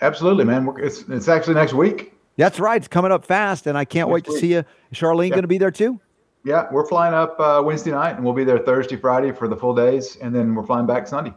Absolutely, 0.00 0.44
man. 0.44 0.64
We're, 0.66 0.78
it's 0.80 1.02
it's 1.08 1.28
actually 1.28 1.54
next 1.54 1.74
week. 1.74 2.12
That's 2.36 2.58
right. 2.58 2.76
It's 2.76 2.88
coming 2.88 3.12
up 3.12 3.24
fast, 3.24 3.66
and 3.66 3.76
I 3.76 3.84
can't 3.84 4.08
wait 4.08 4.24
Next 4.26 4.34
to 4.34 4.40
see 4.40 4.52
you. 4.52 4.58
Is 4.90 4.98
Charlene 4.98 5.28
Yeah. 5.28 5.34
going 5.34 5.42
to 5.42 5.48
be 5.48 5.58
there 5.58 5.70
too? 5.70 6.00
Yeah, 6.44 6.66
we're 6.72 6.86
flying 6.88 7.14
up 7.14 7.38
uh, 7.38 7.62
Wednesday 7.64 7.92
night, 7.92 8.16
and 8.16 8.24
we'll 8.24 8.34
be 8.34 8.42
there 8.42 8.58
Thursday, 8.58 8.96
Friday 8.96 9.30
for 9.30 9.46
the 9.46 9.56
full 9.56 9.74
days, 9.76 10.16
and 10.16 10.34
then 10.34 10.54
we're 10.56 10.66
flying 10.66 10.86
back 10.86 11.06
Sunday. 11.06 11.32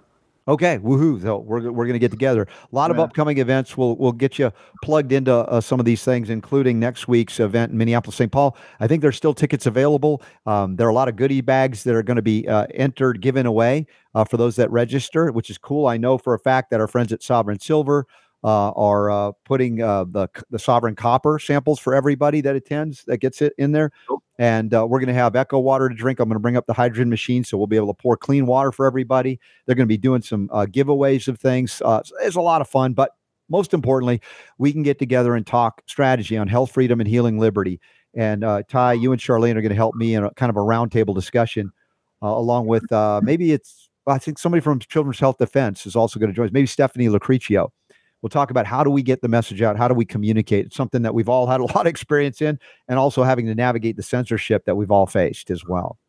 Okay, 0.47 0.77
woohoo! 0.77 1.19
So 1.23 1.39
we're 1.39 1.71
we're 1.71 1.85
going 1.85 1.93
to 1.93 1.99
get 1.99 2.11
together. 2.11 2.43
A 2.43 2.75
lot 2.75 2.91
of 2.91 2.99
upcoming 2.99 3.39
events. 3.39 3.75
We'll 3.75 3.95
we'll 3.95 4.11
get 4.11 4.37
you 4.37 4.51
plugged 4.83 5.11
into 5.11 5.33
uh, 5.33 5.59
some 5.59 5.79
of 5.79 5.87
these 5.87 6.03
things, 6.03 6.29
including 6.29 6.79
next 6.79 7.07
week's 7.07 7.39
event 7.39 7.71
in 7.71 7.79
Minneapolis, 7.79 8.15
St. 8.15 8.31
Paul. 8.31 8.55
I 8.79 8.85
think 8.85 9.01
there's 9.01 9.15
still 9.15 9.33
tickets 9.33 9.65
available. 9.65 10.21
Um, 10.45 10.75
there 10.75 10.85
are 10.85 10.91
a 10.91 10.93
lot 10.93 11.07
of 11.07 11.15
goodie 11.15 11.41
bags 11.41 11.83
that 11.85 11.95
are 11.95 12.03
going 12.03 12.17
to 12.17 12.21
be 12.21 12.47
uh, 12.47 12.67
entered, 12.75 13.21
given 13.21 13.47
away 13.47 13.87
uh, 14.13 14.23
for 14.23 14.37
those 14.37 14.55
that 14.57 14.69
register, 14.69 15.31
which 15.31 15.49
is 15.49 15.57
cool. 15.57 15.87
I 15.87 15.97
know 15.97 16.19
for 16.19 16.35
a 16.35 16.39
fact 16.39 16.69
that 16.69 16.79
our 16.79 16.87
friends 16.87 17.11
at 17.11 17.23
Sovereign 17.23 17.59
Silver 17.59 18.05
uh, 18.45 18.69
are 18.75 19.09
uh, 19.09 19.31
putting 19.43 19.81
uh, 19.81 20.03
the 20.03 20.29
the 20.51 20.59
Sovereign 20.59 20.95
Copper 20.95 21.39
samples 21.39 21.79
for 21.79 21.95
everybody 21.95 22.41
that 22.41 22.55
attends 22.55 23.03
that 23.05 23.17
gets 23.17 23.41
it 23.41 23.53
in 23.57 23.71
there. 23.71 23.91
And 24.37 24.71
uh, 24.71 24.85
we're 24.87 24.99
going 24.99 25.07
to 25.07 25.13
have 25.13 25.35
Echo 25.35 25.57
water 25.57 25.89
to 25.89 25.95
drink. 25.95 26.19
I'm 26.19 26.29
going 26.29 26.35
to 26.35 26.41
bring 26.41 26.55
up 26.55 26.67
the 26.67 26.73
hydrogen 26.73 27.09
machine, 27.09 27.43
so 27.43 27.57
we'll 27.57 27.65
be 27.65 27.75
able 27.75 27.87
to 27.87 27.99
pour 27.99 28.15
clean 28.15 28.45
water 28.45 28.71
for 28.71 28.85
everybody. 28.85 29.39
They're 29.65 29.75
going 29.75 29.87
to 29.87 29.91
be 29.91 29.97
doing 29.97 30.21
some 30.21 30.49
uh, 30.53 30.67
giveaways 30.69 31.27
of 31.27 31.39
things. 31.39 31.81
Uh, 31.83 32.03
it's 32.21 32.35
a 32.35 32.41
lot 32.41 32.61
of 32.61 32.69
fun, 32.69 32.93
but 32.93 33.11
most 33.49 33.73
importantly, 33.73 34.21
we 34.59 34.71
can 34.71 34.83
get 34.83 34.99
together 34.99 35.35
and 35.35 35.47
talk 35.47 35.81
strategy 35.87 36.37
on 36.37 36.47
health, 36.47 36.71
freedom, 36.71 36.99
and 36.99 37.09
healing 37.09 37.39
liberty. 37.39 37.79
And 38.13 38.43
uh, 38.43 38.61
Ty, 38.67 38.93
you 38.93 39.11
and 39.11 39.19
Charlene 39.19 39.55
are 39.55 39.61
going 39.61 39.69
to 39.69 39.75
help 39.75 39.95
me 39.95 40.13
in 40.13 40.23
a 40.23 40.31
kind 40.35 40.51
of 40.51 40.55
a 40.55 40.61
roundtable 40.61 41.15
discussion, 41.15 41.71
uh, 42.21 42.27
along 42.27 42.67
with 42.67 42.91
uh, 42.91 43.21
maybe 43.23 43.53
it's 43.53 43.89
I 44.07 44.19
think 44.19 44.37
somebody 44.37 44.61
from 44.61 44.79
Children's 44.79 45.19
Health 45.19 45.39
Defense 45.39 45.87
is 45.87 45.95
also 45.95 46.19
going 46.19 46.29
to 46.29 46.35
join 46.35 46.45
us. 46.45 46.53
Maybe 46.53 46.67
Stephanie 46.67 47.07
Locricchio. 47.07 47.69
We'll 48.25 48.31
talk 48.31 48.49
about 48.49 48.65
how 48.65 48.83
do 48.83 48.89
we 48.89 49.03
get 49.03 49.21
the 49.21 49.27
message 49.27 49.61
out? 49.61 49.77
How 49.77 49.87
do 49.87 49.93
we 49.93 50.03
communicate? 50.03 50.65
It's 50.65 50.75
something 50.75 51.03
that 51.03 51.13
we've 51.13 51.29
all 51.29 51.45
had 51.45 51.59
a 51.59 51.63
lot 51.75 51.81
of 51.81 51.85
experience 51.85 52.41
in, 52.41 52.57
and 52.87 52.97
also 52.97 53.21
having 53.21 53.45
to 53.45 53.53
navigate 53.53 53.97
the 53.97 54.01
censorship 54.01 54.65
that 54.65 54.75
we've 54.75 54.89
all 54.89 55.05
faced 55.05 55.51
as 55.51 55.63
well. 55.63 55.99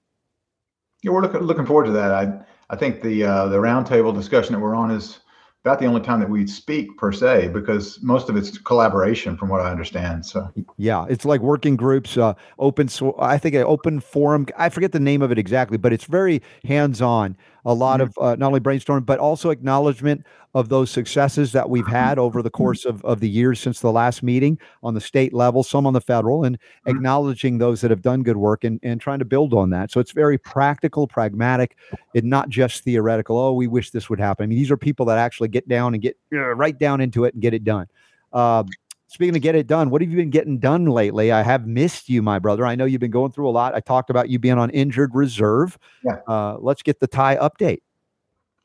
Yeah, 1.03 1.11
we're 1.11 1.21
looking 1.21 1.43
looking 1.43 1.67
forward 1.67 1.85
to 1.85 1.91
that. 1.91 2.13
I 2.13 2.33
I 2.71 2.77
think 2.77 3.03
the 3.03 3.23
uh, 3.23 3.49
the 3.49 3.59
roundtable 3.59 4.15
discussion 4.15 4.55
that 4.55 4.61
we're 4.61 4.75
on 4.75 4.91
is 4.91 5.19
about 5.67 5.81
the 5.81 5.85
only 5.85 6.01
time 6.01 6.21
that 6.21 6.31
we 6.31 6.47
speak 6.47 6.97
per 6.97 7.11
se, 7.11 7.49
because 7.49 8.01
most 8.01 8.31
of 8.31 8.37
it's 8.37 8.57
collaboration, 8.57 9.37
from 9.37 9.49
what 9.49 9.61
I 9.61 9.69
understand. 9.69 10.25
So 10.25 10.49
Yeah, 10.79 11.07
it's 11.11 11.25
like 11.25 11.41
working 11.41 11.75
groups, 11.77 12.17
uh, 12.17 12.35
open. 12.61 12.89
So 12.89 13.17
I 13.19 13.37
think 13.37 13.55
an 13.57 13.65
open 13.65 13.99
forum. 13.99 14.47
I 14.57 14.69
forget 14.69 14.93
the 14.93 15.01
name 15.01 15.23
of 15.23 15.33
it 15.33 15.39
exactly, 15.39 15.77
but 15.77 15.93
it's 15.93 16.05
very 16.05 16.41
hands-on. 16.65 17.37
A 17.67 17.75
lot 17.75 18.01
Mhm. 18.01 18.05
of 18.05 18.19
uh, 18.19 18.37
not 18.37 18.47
only 18.47 18.61
brainstorm, 18.61 19.05
but 19.05 19.19
also 19.19 19.51
acknowledgement 19.51 20.25
of 20.55 20.71
those 20.71 20.91
successes 20.91 21.53
that 21.53 21.69
we've 21.69 21.87
had 21.87 22.19
over 22.19 22.41
the 22.41 22.49
course 22.49 22.87
of, 22.87 23.05
of 23.05 23.21
the 23.21 23.29
years 23.29 23.61
since 23.61 23.81
the 23.81 23.93
last 23.93 24.23
meeting 24.23 24.59
on 24.83 24.95
the 24.95 25.01
state 25.01 25.35
level, 25.35 25.63
some 25.63 25.87
on 25.87 25.93
the 25.93 26.01
federal, 26.01 26.45
and 26.45 26.57
Mhm. 26.87 26.91
acknowledging 26.91 27.59
those 27.59 27.83
that 27.83 27.91
have 27.91 28.01
done 28.01 28.23
good 28.23 28.39
work 28.39 28.65
and, 28.65 28.81
and 28.83 29.01
trying 29.01 29.19
to 29.19 29.25
build 29.27 29.53
on 29.53 29.69
that. 29.71 29.91
So 29.91 30.01
it's 30.01 30.13
very 30.13 30.39
practical, 30.39 31.07
pragmatic, 31.07 31.77
and 32.15 32.25
not 32.25 32.49
just 32.49 32.85
theoretical. 32.85 33.37
Oh, 33.37 33.53
we 33.53 33.67
wish 33.67 33.91
this 33.91 34.09
would 34.09 34.21
happen. 34.21 34.45
I 34.45 34.47
mean, 34.47 34.59
these 34.59 34.71
are 34.71 34.77
people 34.79 35.05
that 35.07 35.19
actually 35.19 35.49
get 35.49 35.69
down 35.69 35.93
and 35.93 36.03
get 36.03 36.17
uh, 36.33 36.55
right 36.55 36.79
down 36.79 37.01
into 37.03 37.25
it 37.25 37.35
and 37.35 37.43
get 37.43 37.53
it 37.53 37.65
done. 37.65 37.87
Um, 38.33 38.67
Speaking 39.09 39.37
of 39.37 39.43
get 39.43 39.55
it 39.55 39.67
done, 39.69 39.91
what 39.91 40.01
have 40.03 40.11
you 40.11 40.17
been 40.17 40.31
getting 40.31 40.59
done 40.59 40.87
lately? 40.87 41.31
I 41.31 41.43
have 41.43 41.67
missed 41.67 42.09
you, 42.09 42.23
my 42.23 42.39
brother. 42.41 42.67
I 42.67 42.75
know 42.75 42.85
you've 42.85 43.01
been 43.01 43.13
going 43.13 43.31
through 43.31 43.49
a 43.49 43.51
lot. 43.51 43.75
I 43.75 43.81
talked 43.81 44.11
about 44.11 44.29
you 44.29 44.39
being 44.41 44.59
on 44.59 44.69
injured 44.71 45.15
reserve. 45.15 45.79
Yeah. 46.05 46.17
Uh, 46.27 46.57
let's 46.59 46.83
get 46.83 46.99
the 46.99 47.07
Ty 47.07 47.37
update. 47.37 47.83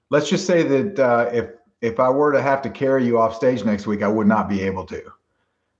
let's 0.09 0.27
just 0.29 0.47
say 0.47 0.63
that 0.63 0.99
uh, 0.99 1.29
if 1.31 1.49
if 1.81 1.99
I 1.99 2.09
were 2.09 2.31
to 2.31 2.41
have 2.41 2.61
to 2.63 2.69
carry 2.69 3.05
you 3.05 3.19
off 3.19 3.35
stage 3.35 3.63
next 3.63 3.85
week, 3.87 4.01
I 4.01 4.07
would 4.07 4.27
not 4.27 4.49
be 4.49 4.61
able 4.61 4.85
to. 4.87 5.01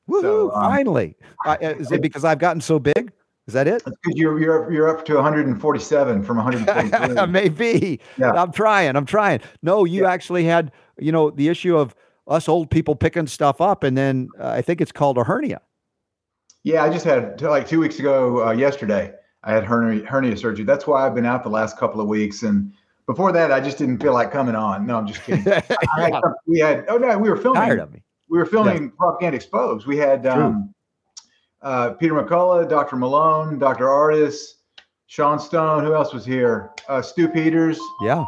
Woohoo! 0.09 0.22
So, 0.22 0.51
um, 0.53 0.72
finally. 0.72 1.16
Uh, 1.45 1.57
is 1.62 1.91
it 1.91 2.01
because 2.01 2.24
I've 2.24 2.39
gotten 2.39 2.62
so 2.62 2.80
big? 2.80 3.12
Is 3.47 3.53
that 3.55 3.68
it? 3.68 3.84
Because 3.84 4.14
you're 4.16 4.39
you're 4.39 4.66
up- 4.66 4.72
you're 4.72 4.89
up 4.89 5.05
to 5.05 5.16
147 5.16 6.24
from 6.24 6.38
143. 6.38 7.28
Maybe. 7.28 7.99
Yeah. 8.18 8.32
I'm 8.32 8.51
trying. 8.51 8.95
I'm 8.95 9.05
trying. 9.05 9.41
No, 9.64 9.86
you 9.86 10.05
actually 10.05 10.43
had, 10.43 10.72
you 10.99 11.12
know, 11.12 11.32
the 11.32 11.49
issue 11.49 11.76
of 11.78 11.95
us 12.32 12.47
old 12.47 12.71
people 12.71 12.95
picking 12.95 13.27
stuff 13.27 13.61
up, 13.61 13.84
and 13.84 13.97
then 13.97 14.29
uh, 14.39 14.49
I 14.49 14.61
think 14.61 14.82
it's 14.82 14.91
called 14.91 15.17
a 15.17 15.23
hernia. 15.23 15.61
Yeah, 16.63 16.84
I 16.84 16.89
just 16.89 17.05
had 17.05 17.41
like 17.41 17.67
two 17.67 17.79
weeks 17.79 17.99
ago 17.99 18.47
uh, 18.47 18.51
yesterday. 18.51 19.13
I 19.43 19.53
had 19.53 19.63
hernia, 19.63 20.05
hernia 20.05 20.38
surgery. 20.38 20.63
That's 20.63 20.88
why 20.88 21.05
I've 21.05 21.15
been 21.15 21.25
out 21.25 21.43
the 21.43 21.49
last 21.49 21.77
couple 21.77 21.99
of 21.99 22.07
weeks. 22.07 22.43
And 22.43 22.71
before 23.07 23.32
that, 23.32 23.51
I 23.51 23.59
just 23.59 23.77
didn't 23.77 23.99
feel 23.99 24.13
like 24.13 24.32
coming 24.32 24.55
on. 24.55 24.86
No, 24.86 24.97
I'm 24.97 25.07
just 25.07 25.23
kidding. 25.23 25.43
had 25.97 26.21
we 26.45 26.59
had 26.59 26.86
oh 26.88 26.97
no, 26.97 27.17
we 27.17 27.29
were 27.29 27.38
filming. 27.38 27.61
Tired 27.61 27.79
of 27.79 27.91
me. 27.91 28.01
We 28.29 28.38
were 28.38 28.45
filming 28.45 28.84
yeah. 28.84 28.89
Propaganda 28.97 29.36
Exposed. 29.36 29.88
We 29.88 29.97
had 29.97 30.25
um, 30.25 30.73
uh, 31.61 31.91
Peter 31.91 32.13
McCullough, 32.13 32.69
Dr. 32.69 32.95
Malone, 32.95 33.59
Dr. 33.59 33.88
Ardis, 33.88 34.53
Sean 35.07 35.38
Stone. 35.38 35.84
Who 35.84 35.93
else 35.93 36.13
was 36.13 36.25
here? 36.25 36.71
Uh, 36.88 37.01
Stu 37.01 37.27
Peters. 37.27 37.79
Yeah, 38.01 38.23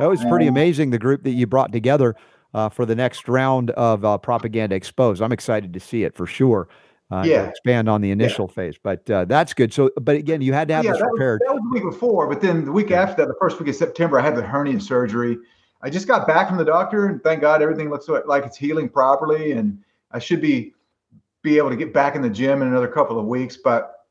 that 0.00 0.08
was 0.08 0.24
pretty 0.24 0.46
amazing. 0.46 0.90
The 0.90 0.98
group 0.98 1.22
that 1.24 1.32
you 1.32 1.46
brought 1.46 1.70
together 1.70 2.16
uh, 2.54 2.68
for 2.68 2.86
the 2.86 2.94
next 2.94 3.28
round 3.28 3.70
of 3.70 4.04
uh, 4.04 4.18
Propaganda 4.18 4.76
Exposed. 4.76 5.22
I'm 5.22 5.32
excited 5.32 5.72
to 5.72 5.80
see 5.80 6.04
it 6.04 6.14
for 6.14 6.26
sure. 6.26 6.68
Uh, 7.10 7.24
yeah. 7.26 7.42
expand 7.42 7.90
on 7.90 8.00
the 8.00 8.10
initial 8.10 8.46
yeah. 8.48 8.54
phase, 8.54 8.76
but 8.82 9.10
uh, 9.10 9.26
that's 9.26 9.52
good. 9.52 9.70
So, 9.70 9.90
but 10.00 10.16
again, 10.16 10.40
you 10.40 10.54
had 10.54 10.66
to 10.68 10.74
have 10.74 10.82
yeah, 10.82 10.92
this 10.92 11.00
that 11.02 11.10
prepared. 11.10 11.42
Was, 11.42 11.48
that 11.48 11.62
was 11.62 11.62
the 11.64 11.80
week 11.80 11.92
before, 11.92 12.26
but 12.26 12.40
then 12.40 12.64
the 12.64 12.72
week 12.72 12.90
after 12.90 13.16
that, 13.16 13.28
the 13.28 13.36
first 13.38 13.60
week 13.60 13.68
of 13.68 13.76
September, 13.76 14.18
I 14.18 14.22
had 14.22 14.34
the 14.34 14.42
hernia 14.42 14.80
surgery. 14.80 15.36
I 15.82 15.90
just 15.90 16.08
got 16.08 16.26
back 16.26 16.48
from 16.48 16.56
the 16.56 16.64
doctor, 16.64 17.08
and 17.08 17.22
thank 17.22 17.42
God 17.42 17.60
everything 17.60 17.90
looks 17.90 18.08
like 18.08 18.46
it's 18.46 18.56
healing 18.56 18.88
properly, 18.88 19.52
and 19.52 19.78
I 20.10 20.20
should 20.20 20.40
be 20.40 20.72
be 21.42 21.58
able 21.58 21.68
to 21.68 21.76
get 21.76 21.92
back 21.92 22.14
in 22.14 22.22
the 22.22 22.30
gym 22.30 22.62
in 22.62 22.68
another 22.68 22.88
couple 22.88 23.18
of 23.18 23.26
weeks. 23.26 23.58
But 23.62 24.06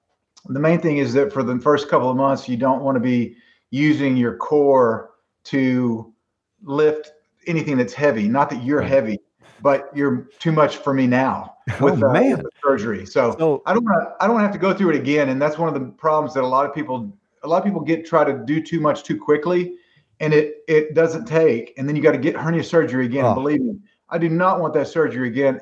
the 0.45 0.59
main 0.59 0.79
thing 0.79 0.97
is 0.97 1.13
that 1.13 1.33
for 1.33 1.41
the 1.41 1.57
first 1.59 1.89
couple 1.89 2.09
of 2.09 2.17
months, 2.17 2.47
you 2.47 2.57
don't 2.57 2.83
want 2.83 2.97
to 2.97 2.99
be 2.99 3.35
using 3.71 4.15
your 4.17 4.35
core 4.35 5.11
to 5.45 6.13
lift 6.61 7.13
anything 7.47 7.77
that's 7.77 7.93
heavy. 7.93 8.27
Not 8.27 8.49
that 8.49 8.63
you're 8.63 8.81
heavy, 8.81 9.19
but 9.61 9.89
you're 9.95 10.29
too 10.39 10.51
much 10.51 10.77
for 10.77 10.93
me 10.93 11.07
now 11.07 11.55
with, 11.81 12.01
oh, 12.03 12.09
uh, 12.09 12.13
man. 12.13 12.37
With 12.37 12.53
surgery. 12.63 13.05
So, 13.05 13.35
so 13.37 13.63
I 13.65 13.73
don't 13.73 13.83
want 13.83 14.03
to. 14.03 14.23
I 14.23 14.27
don't 14.27 14.39
have 14.39 14.53
to 14.53 14.59
go 14.59 14.73
through 14.73 14.91
it 14.91 14.95
again, 14.95 15.29
and 15.29 15.41
that's 15.41 15.57
one 15.57 15.67
of 15.67 15.73
the 15.73 15.87
problems 15.91 16.33
that 16.33 16.43
a 16.43 16.47
lot 16.47 16.65
of 16.65 16.73
people. 16.73 17.11
A 17.43 17.47
lot 17.47 17.57
of 17.57 17.63
people 17.63 17.81
get 17.81 18.05
try 18.05 18.23
to 18.23 18.33
do 18.45 18.61
too 18.61 18.79
much 18.79 19.03
too 19.03 19.19
quickly 19.19 19.73
and 20.21 20.33
it 20.33 20.63
it 20.67 20.93
doesn't 20.93 21.25
take, 21.25 21.73
and 21.77 21.89
then 21.89 21.95
you 21.95 22.01
got 22.01 22.11
to 22.11 22.17
get 22.17 22.35
hernia 22.35 22.63
surgery 22.63 23.05
again. 23.05 23.25
Oh. 23.25 23.33
Believe 23.33 23.59
me, 23.59 23.79
I 24.07 24.17
do 24.19 24.29
not 24.29 24.61
want 24.61 24.73
that 24.75 24.87
surgery 24.87 25.27
again. 25.27 25.59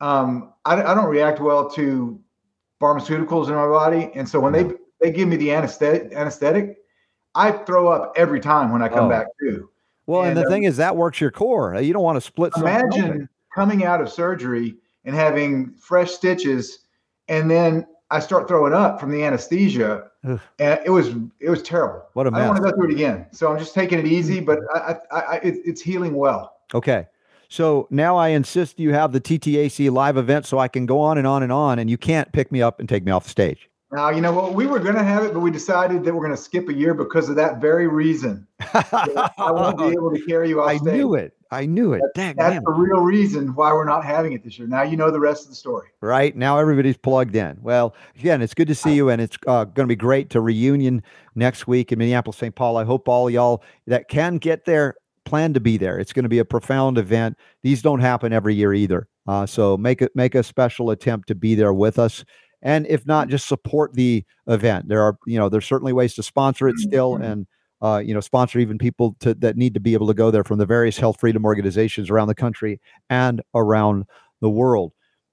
Um, 0.00 0.54
I, 0.64 0.80
I 0.80 0.94
don't 0.94 1.10
react 1.10 1.40
well 1.40 1.68
to 1.70 2.18
pharmaceuticals 2.80 3.48
in 3.48 3.54
my 3.54 3.66
body, 3.66 4.10
and 4.14 4.26
so 4.26 4.40
when 4.40 4.52
they 4.52 4.70
they 5.00 5.10
give 5.10 5.28
me 5.28 5.36
the 5.36 5.52
anesthetic, 5.52 6.12
anesthetic, 6.12 6.78
I 7.34 7.50
throw 7.50 7.88
up 7.88 8.12
every 8.16 8.40
time 8.40 8.72
when 8.72 8.80
I 8.80 8.88
come 8.88 9.06
oh. 9.06 9.10
back 9.10 9.26
too. 9.40 9.68
Well, 10.06 10.22
and, 10.22 10.30
and 10.30 10.36
the 10.38 10.44
um, 10.44 10.50
thing 10.50 10.62
is 10.64 10.76
that 10.76 10.96
works 10.96 11.20
your 11.20 11.30
core. 11.30 11.80
You 11.80 11.92
don't 11.92 12.02
want 12.02 12.16
to 12.16 12.20
split. 12.20 12.52
Imagine 12.56 13.28
coming 13.54 13.84
out 13.84 14.00
of 14.00 14.10
surgery 14.10 14.76
and 15.04 15.14
having 15.14 15.74
fresh 15.80 16.12
stitches, 16.12 16.80
and 17.28 17.50
then 17.50 17.86
I 18.10 18.20
start 18.20 18.46
throwing 18.46 18.72
up 18.72 19.00
from 19.00 19.10
the 19.10 19.24
anesthesia, 19.24 20.04
Ugh. 20.24 20.40
and 20.58 20.80
it 20.84 20.90
was 20.90 21.08
it 21.40 21.50
was 21.50 21.62
terrible. 21.62 22.02
What 22.12 22.26
a 22.26 22.30
mess. 22.30 22.40
I 22.40 22.44
don't 22.44 22.54
want 22.54 22.64
to 22.64 22.70
go 22.70 22.76
through 22.76 22.90
it 22.90 22.92
again, 22.92 23.26
so 23.32 23.50
I'm 23.50 23.58
just 23.58 23.74
taking 23.74 23.98
it 23.98 24.06
easy, 24.06 24.40
but 24.40 24.60
I, 24.74 24.96
I, 25.10 25.20
I 25.20 25.36
it, 25.38 25.56
it's 25.64 25.80
healing 25.80 26.14
well. 26.14 26.52
Okay, 26.72 27.06
so 27.48 27.88
now 27.90 28.16
I 28.16 28.28
insist 28.28 28.78
you 28.78 28.92
have 28.92 29.12
the 29.12 29.20
TTAC 29.20 29.90
live 29.90 30.16
event, 30.16 30.46
so 30.46 30.58
I 30.58 30.68
can 30.68 30.86
go 30.86 31.00
on 31.00 31.18
and 31.18 31.26
on 31.26 31.42
and 31.42 31.50
on, 31.50 31.80
and 31.80 31.90
you 31.90 31.98
can't 31.98 32.30
pick 32.32 32.52
me 32.52 32.62
up 32.62 32.78
and 32.78 32.88
take 32.88 33.04
me 33.04 33.10
off 33.10 33.24
the 33.24 33.30
stage. 33.30 33.68
Now 33.96 34.10
you 34.10 34.20
know 34.20 34.32
what 34.32 34.52
we 34.52 34.66
were 34.66 34.78
going 34.78 34.96
to 34.96 35.02
have 35.02 35.24
it, 35.24 35.32
but 35.32 35.40
we 35.40 35.50
decided 35.50 36.04
that 36.04 36.12
we're 36.12 36.20
going 36.20 36.36
to 36.36 36.42
skip 36.42 36.68
a 36.68 36.74
year 36.74 36.92
because 36.92 37.30
of 37.30 37.36
that 37.36 37.62
very 37.62 37.88
reason. 37.88 38.46
I 38.60 39.24
won't 39.50 39.78
be 39.78 39.84
able 39.86 40.10
to 40.14 40.22
carry 40.26 40.50
you 40.50 40.60
off. 40.62 40.68
I 40.68 40.76
stage. 40.76 40.92
knew 40.92 41.14
it. 41.14 41.32
I 41.50 41.64
knew 41.64 41.94
it. 41.94 42.02
That's, 42.14 42.36
that's 42.36 42.62
the 42.62 42.72
real 42.72 43.02
reason 43.02 43.54
why 43.54 43.72
we're 43.72 43.86
not 43.86 44.04
having 44.04 44.34
it 44.34 44.44
this 44.44 44.58
year. 44.58 44.68
Now 44.68 44.82
you 44.82 44.98
know 44.98 45.10
the 45.10 45.18
rest 45.18 45.44
of 45.44 45.48
the 45.48 45.54
story. 45.54 45.88
Right 46.02 46.36
now, 46.36 46.58
everybody's 46.58 46.98
plugged 46.98 47.34
in. 47.36 47.56
Well, 47.62 47.94
again, 48.18 48.42
it's 48.42 48.52
good 48.52 48.68
to 48.68 48.74
see 48.74 48.92
you, 48.92 49.08
and 49.08 49.22
it's 49.22 49.38
uh, 49.46 49.64
going 49.64 49.86
to 49.86 49.90
be 49.90 49.96
great 49.96 50.28
to 50.30 50.42
reunion 50.42 51.02
next 51.34 51.66
week 51.66 51.90
in 51.90 51.98
Minneapolis, 51.98 52.36
St. 52.36 52.54
Paul. 52.54 52.76
I 52.76 52.84
hope 52.84 53.08
all 53.08 53.30
y'all 53.30 53.62
that 53.86 54.08
can 54.08 54.36
get 54.36 54.66
there 54.66 54.96
plan 55.24 55.54
to 55.54 55.60
be 55.60 55.78
there. 55.78 55.98
It's 55.98 56.12
going 56.12 56.24
to 56.24 56.28
be 56.28 56.38
a 56.38 56.44
profound 56.44 56.98
event. 56.98 57.38
These 57.62 57.80
don't 57.80 58.00
happen 58.00 58.34
every 58.34 58.54
year 58.54 58.74
either. 58.74 59.08
Uh, 59.26 59.46
so 59.46 59.78
make 59.78 60.02
it 60.02 60.14
make 60.14 60.34
a 60.34 60.42
special 60.42 60.90
attempt 60.90 61.28
to 61.28 61.34
be 61.34 61.54
there 61.54 61.72
with 61.72 61.98
us 61.98 62.24
and 62.66 62.84
if 62.88 63.06
not 63.06 63.28
just 63.28 63.46
support 63.46 63.94
the 63.94 64.24
event. 64.48 64.88
There 64.88 65.00
are 65.00 65.16
you 65.24 65.38
know 65.38 65.48
there's 65.48 65.64
certainly 65.64 65.92
ways 65.92 66.14
to 66.14 66.22
sponsor 66.22 66.68
it 66.68 66.76
still 66.78 67.14
mm-hmm. 67.14 67.22
and 67.22 67.46
uh, 67.80 68.02
you 68.04 68.12
know 68.12 68.20
sponsor 68.20 68.58
even 68.58 68.76
people 68.76 69.16
to, 69.20 69.34
that 69.34 69.56
need 69.56 69.72
to 69.74 69.80
be 69.80 69.94
able 69.94 70.08
to 70.08 70.14
go 70.14 70.32
there 70.32 70.42
from 70.42 70.58
the 70.58 70.66
various 70.66 70.98
health 70.98 71.20
freedom 71.20 71.44
organizations 71.44 72.10
around 72.10 72.26
the 72.26 72.34
country 72.34 72.80
and 73.08 73.40
around 73.54 74.04
the 74.40 74.50
world. 74.50 74.92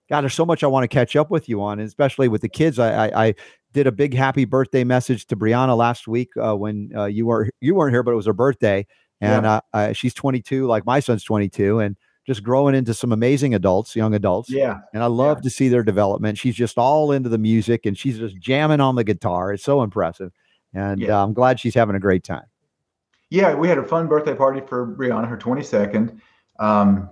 God 0.10 0.22
there's 0.22 0.36
so 0.36 0.46
much 0.46 0.64
i 0.64 0.68
want 0.68 0.84
to 0.84 0.88
catch 0.88 1.16
up 1.16 1.32
with 1.32 1.50
you 1.50 1.60
on 1.62 1.80
especially 1.80 2.28
with 2.28 2.42
the 2.42 2.50
kids. 2.50 2.78
I 2.78 3.08
i, 3.08 3.26
I 3.26 3.36
did 3.74 3.88
a 3.88 3.92
big 3.92 4.14
happy 4.14 4.46
birthday 4.46 4.84
message 4.84 5.26
to 5.26 5.36
brianna 5.36 5.76
last 5.76 6.08
week 6.08 6.30
uh, 6.40 6.56
when 6.56 6.92
uh, 6.96 7.06
you 7.06 7.26
weren't 7.26 7.52
you 7.62 7.74
weren't 7.74 7.94
here 7.94 8.04
but 8.04 8.12
it 8.12 8.16
was 8.16 8.28
her 8.28 8.34
birthday. 8.34 8.86
And 9.22 9.46
yeah. 9.46 9.62
Uh, 9.74 9.94
she's 9.94 10.14
22 10.14 10.68
like 10.68 10.86
my 10.86 11.00
son's 11.00 11.24
22 11.24 11.80
and 11.80 11.98
just 12.26 12.44
growing 12.44 12.74
into 12.74 12.94
some 12.94 13.12
amazing 13.12 13.54
adults, 13.54 13.96
young 13.96 14.14
adults. 14.14 14.50
Yeah. 14.50 14.80
And 14.94 15.04
I 15.04 15.08
love 15.08 15.40
yeah. 15.40 15.42
to 15.42 15.50
see 15.50 15.68
their 15.68 15.84
development. 15.84 16.38
She's 16.38 16.56
just 16.56 16.78
all 16.78 17.12
into 17.12 17.30
the 17.30 17.38
music 17.38 17.86
and 17.86 17.98
she's 17.98 18.18
just 18.18 18.38
jamming 18.38 18.80
on 18.80 18.96
the 18.96 19.04
guitar. 19.04 19.52
It's 19.52 19.64
so 19.64 19.84
impressive. 19.84 20.32
And 20.74 21.02
yeah. 21.02 21.20
uh, 21.20 21.24
I'm 21.24 21.34
glad 21.34 21.60
she's 21.60 21.76
having 21.76 21.96
a 21.96 22.00
great 22.00 22.24
time. 22.24 22.46
Yeah, 23.30 23.54
we 23.56 23.68
had 23.68 23.78
a 23.78 23.84
fun 23.84 24.08
birthday 24.08 24.36
party 24.36 24.62
for 24.62 24.96
Brianna, 24.96 25.28
her 25.28 25.38
22nd. 25.38 26.20
Um, 26.60 27.10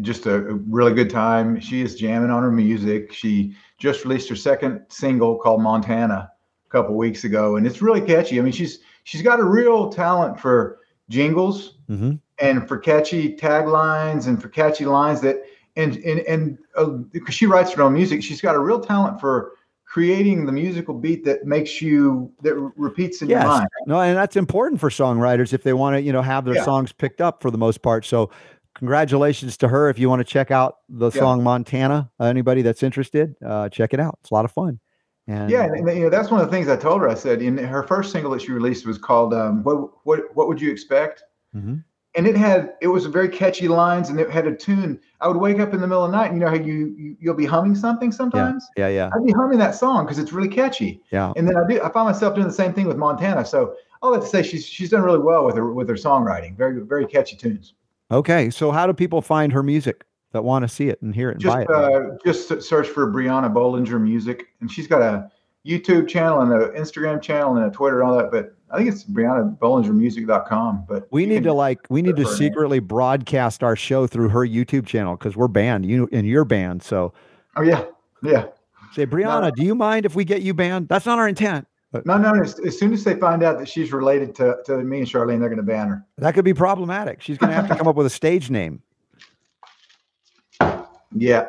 just 0.00 0.26
a, 0.26 0.40
really 0.40 0.94
good 0.94 1.10
time. 1.10 1.60
She 1.60 1.82
is 1.82 1.94
jamming 1.94 2.30
on 2.30 2.42
her 2.42 2.50
music. 2.50 3.12
She 3.12 3.54
just 3.78 4.04
released 4.04 4.28
her 4.30 4.36
second 4.36 4.82
single 4.88 5.36
called 5.36 5.62
Montana 5.62 6.30
a 6.66 6.70
couple 6.70 6.96
weeks 6.96 7.24
ago, 7.24 7.56
and 7.56 7.66
it's 7.66 7.82
really 7.82 8.00
catchy. 8.00 8.38
I 8.38 8.42
mean, 8.42 8.52
she's 8.52 8.78
she's 9.04 9.22
got 9.22 9.40
a 9.40 9.44
real 9.44 9.90
talent 9.90 10.38
for 10.38 10.78
jingles. 11.08 11.74
Mm-hmm 11.88 12.16
and 12.40 12.66
for 12.66 12.78
catchy 12.78 13.36
taglines 13.36 14.26
and 14.26 14.40
for 14.40 14.48
catchy 14.48 14.84
lines 14.84 15.20
that 15.22 15.42
and 15.76 15.96
and 15.98 16.20
and 16.20 16.58
uh, 16.76 16.86
because 16.86 17.34
she 17.34 17.46
writes 17.46 17.72
her 17.72 17.82
own 17.82 17.94
music, 17.94 18.22
she's 18.22 18.40
got 18.40 18.54
a 18.54 18.58
real 18.58 18.80
talent 18.80 19.20
for 19.20 19.52
creating 19.84 20.44
the 20.44 20.52
musical 20.52 20.92
beat 20.92 21.24
that 21.24 21.46
makes 21.46 21.80
you 21.80 22.30
that 22.42 22.54
repeats 22.76 23.22
in 23.22 23.28
yes. 23.28 23.42
your 23.42 23.50
mind. 23.50 23.68
No, 23.86 24.00
and 24.00 24.16
that's 24.16 24.36
important 24.36 24.80
for 24.80 24.90
songwriters 24.90 25.52
if 25.52 25.62
they 25.62 25.72
want 25.72 25.96
to, 25.96 26.02
you 26.02 26.12
know, 26.12 26.20
have 26.20 26.44
their 26.44 26.56
yeah. 26.56 26.64
songs 26.64 26.92
picked 26.92 27.20
up 27.20 27.40
for 27.40 27.50
the 27.50 27.58
most 27.58 27.80
part. 27.80 28.04
So 28.04 28.30
congratulations 28.74 29.56
to 29.58 29.68
her. 29.68 29.88
If 29.88 29.98
you 29.98 30.08
want 30.08 30.20
to 30.20 30.24
check 30.24 30.50
out 30.50 30.78
the 30.88 31.10
yeah. 31.10 31.20
song 31.20 31.42
Montana, 31.42 32.10
uh, 32.20 32.24
anybody 32.24 32.62
that's 32.62 32.82
interested, 32.82 33.34
uh, 33.44 33.68
check 33.68 33.94
it 33.94 34.00
out. 34.00 34.18
It's 34.20 34.30
a 34.30 34.34
lot 34.34 34.44
of 34.44 34.52
fun. 34.52 34.78
And, 35.26 35.50
yeah, 35.50 35.64
and, 35.64 35.86
you 35.88 36.04
know 36.04 36.10
that's 36.10 36.30
one 36.30 36.40
of 36.40 36.46
the 36.46 36.50
things 36.50 36.68
I 36.68 36.76
told 36.76 37.02
her. 37.02 37.08
I 37.08 37.14
said 37.14 37.42
in 37.42 37.58
her 37.58 37.82
first 37.82 38.12
single 38.12 38.30
that 38.32 38.42
she 38.42 38.50
released 38.50 38.86
was 38.86 38.96
called 38.98 39.34
um, 39.34 39.62
"What 39.62 39.90
What 40.04 40.34
What 40.34 40.48
Would 40.48 40.60
You 40.60 40.72
Expect," 40.72 41.22
mm-hmm 41.54 41.76
and 42.18 42.26
it 42.26 42.36
had 42.36 42.74
it 42.80 42.88
was 42.88 43.06
very 43.06 43.28
catchy 43.28 43.68
lines 43.68 44.08
and 44.10 44.18
it 44.18 44.28
had 44.28 44.48
a 44.48 44.54
tune. 44.54 44.98
I 45.20 45.28
would 45.28 45.36
wake 45.36 45.60
up 45.60 45.72
in 45.72 45.80
the 45.80 45.86
middle 45.86 46.04
of 46.04 46.10
the 46.10 46.16
night 46.16 46.32
and 46.32 46.34
you 46.34 46.44
know 46.44 46.50
how 46.50 46.56
you, 46.56 47.16
you 47.20 47.30
will 47.30 47.34
be 47.34 47.46
humming 47.46 47.76
something 47.76 48.10
sometimes. 48.10 48.66
Yeah, 48.76 48.88
yeah. 48.88 48.94
yeah. 48.94 49.10
I'd 49.14 49.24
be 49.24 49.32
humming 49.32 49.58
that 49.60 49.76
song 49.76 50.04
because 50.04 50.18
it's 50.18 50.32
really 50.32 50.48
catchy. 50.48 51.00
Yeah. 51.12 51.32
And 51.36 51.46
then 51.46 51.56
I 51.56 51.66
do 51.66 51.80
I 51.80 51.90
find 51.92 52.06
myself 52.06 52.34
doing 52.34 52.48
the 52.48 52.52
same 52.52 52.74
thing 52.74 52.88
with 52.88 52.96
Montana. 52.96 53.44
So 53.44 53.76
I'll 54.02 54.12
have 54.12 54.22
to 54.22 54.28
say 54.28 54.42
she's 54.42 54.66
she's 54.66 54.90
done 54.90 55.02
really 55.02 55.20
well 55.20 55.44
with 55.44 55.56
her 55.56 55.72
with 55.72 55.88
her 55.88 55.94
songwriting. 55.94 56.56
Very 56.56 56.80
very 56.80 57.06
catchy 57.06 57.36
tunes. 57.36 57.74
Okay, 58.10 58.50
so 58.50 58.72
how 58.72 58.86
do 58.88 58.92
people 58.92 59.22
find 59.22 59.52
her 59.52 59.62
music 59.62 60.04
that 60.32 60.42
want 60.42 60.64
to 60.64 60.68
see 60.68 60.88
it 60.88 61.00
and 61.00 61.14
hear 61.14 61.30
it 61.30 61.34
and 61.34 61.40
just, 61.40 61.54
buy 61.54 61.62
it? 61.62 61.70
Uh, 61.70 62.16
just 62.24 62.62
search 62.62 62.88
for 62.88 63.12
Brianna 63.12 63.52
Bollinger 63.52 64.00
Music, 64.00 64.48
and 64.60 64.70
she's 64.70 64.88
got 64.88 65.02
a 65.02 65.30
YouTube 65.64 66.08
channel 66.08 66.40
and 66.40 66.52
an 66.52 66.70
Instagram 66.70 67.22
channel 67.22 67.56
and 67.56 67.66
a 67.66 67.70
Twitter 67.70 68.00
and 68.00 68.10
all 68.10 68.16
that. 68.16 68.32
But 68.32 68.56
I 68.70 68.76
think 68.76 68.90
it's 68.90 69.04
Brianna 69.04 69.58
BollingerMusic.com. 69.58 70.84
But 70.88 71.08
we 71.10 71.26
need 71.26 71.44
to 71.44 71.52
like 71.52 71.80
we 71.88 72.02
need 72.02 72.16
to 72.16 72.26
secretly 72.26 72.78
name. 72.80 72.86
broadcast 72.86 73.62
our 73.62 73.76
show 73.76 74.06
through 74.06 74.28
her 74.28 74.46
YouTube 74.46 74.86
channel 74.86 75.16
because 75.16 75.36
we're 75.36 75.48
banned. 75.48 75.86
You 75.86 76.08
and 76.12 76.26
your 76.26 76.44
band. 76.44 76.82
So 76.82 77.12
Oh 77.56 77.62
yeah. 77.62 77.84
Yeah. 78.22 78.46
Say, 78.92 79.06
Brianna, 79.06 79.42
no. 79.42 79.50
do 79.50 79.64
you 79.64 79.74
mind 79.74 80.06
if 80.06 80.14
we 80.14 80.24
get 80.24 80.42
you 80.42 80.54
banned? 80.54 80.88
That's 80.88 81.06
not 81.06 81.18
our 81.18 81.28
intent. 81.28 81.66
But, 81.92 82.06
no, 82.06 82.18
no. 82.18 82.40
As, 82.40 82.58
as, 82.60 82.78
soon 82.78 82.92
as 82.92 83.04
they 83.04 83.14
find 83.14 83.42
out 83.42 83.58
that 83.58 83.68
she's 83.68 83.92
related 83.92 84.34
to, 84.36 84.58
to 84.66 84.78
me 84.78 84.98
and 84.98 85.06
Charlene, 85.06 85.40
they're 85.40 85.48
going 85.48 85.56
to 85.56 85.62
ban 85.62 85.88
her. 85.88 86.06
That 86.18 86.34
could 86.34 86.44
be 86.44 86.54
problematic. 86.54 87.22
She's 87.22 87.38
going 87.38 87.50
to 87.50 87.56
have 87.56 87.68
to 87.68 87.76
come 87.76 87.88
up 87.88 87.96
with 87.96 88.06
a 88.06 88.10
stage 88.10 88.50
name. 88.50 88.82
Yeah. 91.14 91.46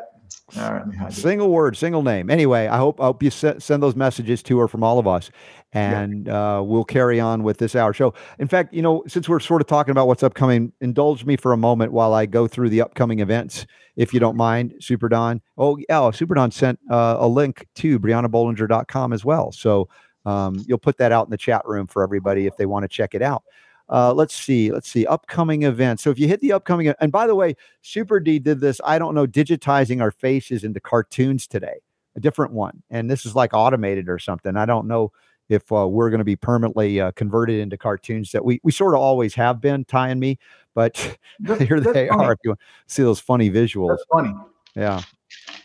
All 0.58 0.74
right, 0.74 1.14
single 1.14 1.50
word, 1.52 1.78
single 1.78 2.02
name. 2.02 2.30
Anyway, 2.30 2.68
I 2.68 2.78
hope 2.78 3.00
I 3.00 3.06
hope 3.06 3.22
you 3.22 3.30
send 3.30 3.84
those 3.84 3.96
messages 3.96 4.42
to 4.44 4.58
her 4.60 4.68
from 4.68 4.84
all 4.84 4.98
of 4.98 5.08
us, 5.08 5.30
and 5.74 6.26
yeah. 6.26 6.58
uh, 6.58 6.62
we'll 6.62 6.84
carry 6.84 7.20
on 7.20 7.44
with 7.44 7.58
this 7.58 7.76
hour 7.76 7.94
show. 7.94 8.14
In 8.40 8.48
fact, 8.48 8.74
you 8.74 8.82
know, 8.82 9.04
since 9.08 9.30
we're 9.30 9.40
sort 9.40 9.62
of 9.62 9.68
talking 9.68 9.92
about 9.92 10.08
what's 10.08 10.24
upcoming, 10.24 10.74
indulge 10.82 11.26
me 11.26 11.36
for 11.36 11.54
a 11.54 11.58
moment 11.58 11.92
while 11.92 12.14
I 12.14 12.26
go 12.26 12.48
through 12.48 12.70
the 12.70 12.82
upcoming 12.82 13.20
events, 13.20 13.68
if 13.96 14.14
you 14.14 14.20
don't 14.20 14.36
mind, 14.36 14.74
Super 14.80 15.10
Don. 15.10 15.42
Oh, 15.58 15.78
yeah, 15.88 16.10
Super 16.12 16.34
Don 16.34 16.52
sent 16.52 16.80
uh, 16.90 17.18
a 17.20 17.28
link 17.28 17.68
to 17.76 18.00
BriannaBollinger.com 18.00 19.14
as 19.14 19.24
well, 19.24 19.52
so 19.52 19.88
um, 20.26 20.64
you'll 20.68 20.78
put 20.78 20.98
that 20.98 21.12
out 21.12 21.28
in 21.28 21.32
the 21.32 21.38
chat 21.38 21.62
room 21.66 21.88
for 21.88 22.04
everybody 22.04 22.46
if 22.46 22.58
they 22.58 22.66
want 22.66 22.84
to 22.84 22.88
check 22.88 23.14
it 23.14 23.22
out. 23.22 23.44
Uh, 23.90 24.14
let's 24.14 24.36
see, 24.36 24.72
let's 24.72 24.88
see, 24.90 25.06
upcoming 25.08 25.64
events. 25.64 26.04
So 26.04 26.12
if 26.12 26.20
you 26.20 26.28
hit 26.28 26.42
the 26.42 26.52
upcoming, 26.54 26.94
and 27.02 27.12
by 27.12 27.26
the 27.26 27.34
way, 27.36 27.56
Super 27.82 28.20
D 28.20 28.38
did 28.38 28.60
this, 28.60 28.80
I 28.86 29.00
don't 29.00 29.16
know, 29.16 29.26
digitizing 29.26 30.00
our 30.02 30.12
faces 30.12 30.64
into 30.64 30.80
cartoons 30.80 31.48
today, 31.48 31.78
a 32.16 32.20
different 32.20 32.54
one. 32.54 32.84
And 32.92 33.10
this 33.10 33.26
is 33.26 33.36
like 33.36 33.54
automated 33.54 34.08
or 34.08 34.20
something. 34.20 34.56
I 34.56 34.66
don't 34.68 34.88
know 34.88 35.12
if 35.50 35.72
uh, 35.72 35.88
we're 35.88 36.12
going 36.12 36.20
to 36.20 36.24
be 36.26 36.36
permanently 36.36 37.02
uh, 37.02 37.12
converted 37.14 37.60
into 37.60 37.78
cartoons 37.78 38.32
that 38.34 38.46
we 38.46 38.60
we 38.64 38.72
sort 38.72 38.94
of 38.94 39.00
always 39.00 39.34
have 39.34 39.60
been, 39.60 39.84
Ty 39.86 40.10
and 40.10 40.20
me. 40.20 40.38
But 40.76 41.18
That's- 41.40 41.68
here 41.68 41.80
that's 41.80 41.94
they 41.96 42.08
funny. 42.10 42.26
are. 42.26 42.34
If 42.34 42.40
you 42.44 42.52
want 42.52 42.60
to 42.60 42.94
see 42.94 43.02
those 43.02 43.20
funny 43.20 43.50
visuals, 43.50 43.90
That's 43.90 44.06
funny. 44.12 44.34
yeah. 44.76 45.02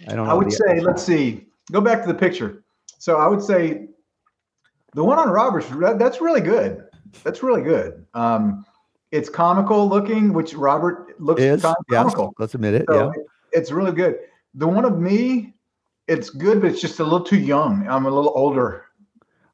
I 0.08 0.14
don't 0.14 0.24
know. 0.26 0.30
I 0.30 0.34
would 0.34 0.50
say, 0.50 0.80
let's 0.80 1.02
see, 1.02 1.46
go 1.72 1.80
back 1.82 2.00
to 2.02 2.08
the 2.08 2.14
picture. 2.18 2.64
So 2.98 3.18
I 3.18 3.28
would 3.28 3.42
say 3.42 3.88
the 4.94 5.04
one 5.04 5.18
on 5.18 5.28
Roberts, 5.28 5.66
that, 5.68 5.98
that's 5.98 6.22
really 6.22 6.40
good. 6.40 6.84
That's 7.22 7.42
really 7.42 7.62
good. 7.62 8.04
Um, 8.14 8.64
it's 9.10 9.28
comical 9.28 9.88
looking, 9.88 10.32
which 10.32 10.54
Robert 10.54 11.20
looks 11.20 11.40
is 11.40 11.62
kind 11.62 11.76
of 11.78 11.86
comical. 11.88 12.34
Let's 12.38 12.54
admit 12.54 12.74
it. 12.74 12.84
So 12.88 13.12
yeah. 13.14 13.22
it's 13.52 13.70
really 13.70 13.92
good. 13.92 14.18
The 14.54 14.66
one 14.66 14.84
of 14.84 14.98
me, 14.98 15.54
it's 16.08 16.30
good, 16.30 16.60
but 16.60 16.70
it's 16.70 16.80
just 16.80 16.98
a 17.00 17.04
little 17.04 17.22
too 17.22 17.38
young. 17.38 17.86
I'm 17.88 18.06
a 18.06 18.10
little 18.10 18.32
older. 18.34 18.86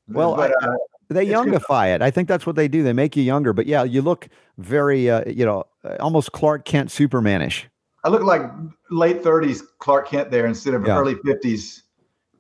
Well, 0.09 0.35
but, 0.35 0.53
I- 0.63 0.67
uh, 0.69 0.77
They 1.09 1.27
youngify 1.27 1.95
it. 1.95 2.03
I 2.03 2.11
think 2.11 2.29
that's 2.29 2.47
what 2.47 2.57
they 2.57 2.69
do. 2.69 2.83
They 2.83 2.93
make 2.93 3.17
you 3.17 3.23
younger. 3.23 3.53
But 3.53 3.67
yeah, 3.67 3.83
you 3.83 4.01
look 4.01 4.29
very, 4.59 5.11
uh, 5.11 5.25
you 5.29 5.45
know, 5.45 5.65
uh, 5.85 5.97
almost 6.01 6.33
Clark 6.33 6.65
Kent 6.65 6.89
Supermanish. 6.89 7.65
I 8.05 8.09
look 8.09 8.23
like 8.23 8.43
late 8.91 9.23
30s 9.23 9.63
Clark 9.79 10.09
Kent 10.09 10.31
there 10.31 10.47
instead 10.47 10.75
of 10.75 10.87
Yeah. 10.87 10.99
early 10.99 11.17
50s 11.17 11.83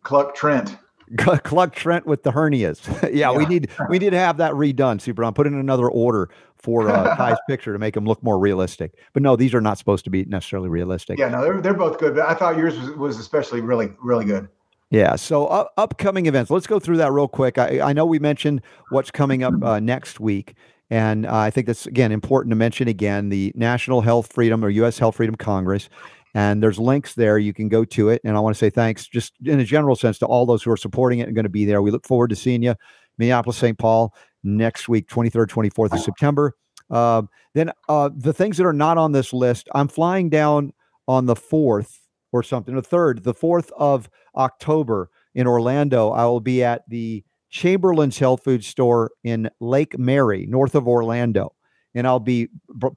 Clark 0.02 0.34
Trent. 0.34 0.76
Clark 1.16 1.74
Trent 1.74 2.06
with 2.06 2.22
the 2.22 2.32
hernias. 2.32 3.10
yeah, 3.14 3.32
we 3.32 3.46
need 3.46 3.70
we 3.88 3.98
need 3.98 4.10
to 4.10 4.18
have 4.18 4.36
that 4.36 4.52
redone. 4.52 5.00
Super. 5.00 5.24
I'm 5.24 5.34
putting 5.34 5.52
in 5.52 5.58
another 5.58 5.88
order 5.88 6.30
for 6.56 6.88
uh, 6.90 7.16
Ty's 7.16 7.38
picture 7.48 7.72
to 7.72 7.78
make 7.78 7.96
him 7.96 8.04
look 8.04 8.22
more 8.22 8.38
realistic. 8.38 8.94
But 9.12 9.22
no, 9.22 9.36
these 9.36 9.54
are 9.54 9.60
not 9.60 9.78
supposed 9.78 10.04
to 10.04 10.10
be 10.10 10.24
necessarily 10.26 10.68
realistic. 10.68 11.18
Yeah, 11.18 11.28
no, 11.28 11.42
they're, 11.42 11.60
they're 11.60 11.74
both 11.74 11.98
good, 11.98 12.14
but 12.14 12.28
I 12.28 12.34
thought 12.34 12.56
yours 12.56 12.78
was, 12.78 12.90
was 12.90 13.18
especially 13.18 13.60
really, 13.60 13.92
really 14.00 14.24
good. 14.24 14.48
Yeah. 14.90 15.16
So 15.16 15.46
uh, 15.46 15.66
upcoming 15.76 16.26
events. 16.26 16.50
Let's 16.50 16.66
go 16.66 16.78
through 16.78 16.98
that 16.98 17.12
real 17.12 17.28
quick. 17.28 17.58
I, 17.58 17.80
I 17.80 17.92
know 17.92 18.04
we 18.04 18.18
mentioned 18.18 18.60
what's 18.90 19.10
coming 19.10 19.42
up 19.42 19.54
uh, 19.62 19.78
next 19.78 20.18
week, 20.20 20.54
and 20.90 21.26
uh, 21.26 21.36
I 21.36 21.50
think 21.50 21.68
that's 21.68 21.86
again 21.86 22.12
important 22.12 22.50
to 22.50 22.56
mention 22.56 22.88
again 22.88 23.28
the 23.28 23.52
National 23.54 24.00
Health 24.00 24.32
Freedom 24.32 24.64
or 24.64 24.68
U.S. 24.68 24.98
Health 24.98 25.16
Freedom 25.16 25.36
Congress. 25.36 25.88
And 26.34 26.62
there's 26.62 26.78
links 26.78 27.14
there. 27.14 27.38
You 27.38 27.52
can 27.52 27.68
go 27.68 27.84
to 27.84 28.08
it. 28.08 28.20
And 28.24 28.36
I 28.36 28.40
want 28.40 28.54
to 28.54 28.58
say 28.58 28.70
thanks, 28.70 29.06
just 29.06 29.34
in 29.44 29.58
a 29.60 29.64
general 29.64 29.96
sense, 29.96 30.18
to 30.18 30.26
all 30.26 30.46
those 30.46 30.62
who 30.62 30.70
are 30.70 30.76
supporting 30.76 31.18
it 31.18 31.26
and 31.26 31.34
going 31.34 31.44
to 31.44 31.48
be 31.48 31.64
there. 31.64 31.82
We 31.82 31.90
look 31.90 32.06
forward 32.06 32.30
to 32.30 32.36
seeing 32.36 32.62
you, 32.62 32.74
Minneapolis, 33.18 33.56
St. 33.56 33.78
Paul, 33.78 34.14
next 34.44 34.88
week, 34.88 35.08
23rd, 35.08 35.46
24th 35.48 35.92
of 35.92 36.00
September. 36.00 36.54
Uh, 36.90 37.22
then 37.54 37.72
uh, 37.88 38.10
the 38.14 38.32
things 38.32 38.56
that 38.56 38.66
are 38.66 38.72
not 38.72 38.98
on 38.98 39.12
this 39.12 39.32
list, 39.32 39.68
I'm 39.74 39.88
flying 39.88 40.28
down 40.28 40.72
on 41.08 41.26
the 41.26 41.36
4th 41.36 41.98
or 42.32 42.42
something, 42.42 42.74
the 42.74 42.82
3rd, 42.82 43.22
the 43.22 43.34
4th 43.34 43.70
of 43.76 44.08
October 44.36 45.10
in 45.34 45.46
Orlando. 45.46 46.10
I 46.10 46.24
will 46.24 46.40
be 46.40 46.62
at 46.62 46.88
the 46.88 47.24
Chamberlin's 47.50 48.18
Health 48.18 48.44
Food 48.44 48.64
Store 48.64 49.10
in 49.24 49.50
Lake 49.60 49.98
Mary, 49.98 50.46
north 50.46 50.74
of 50.74 50.86
Orlando. 50.86 51.54
And 51.94 52.06
I'll 52.06 52.20
be, 52.20 52.48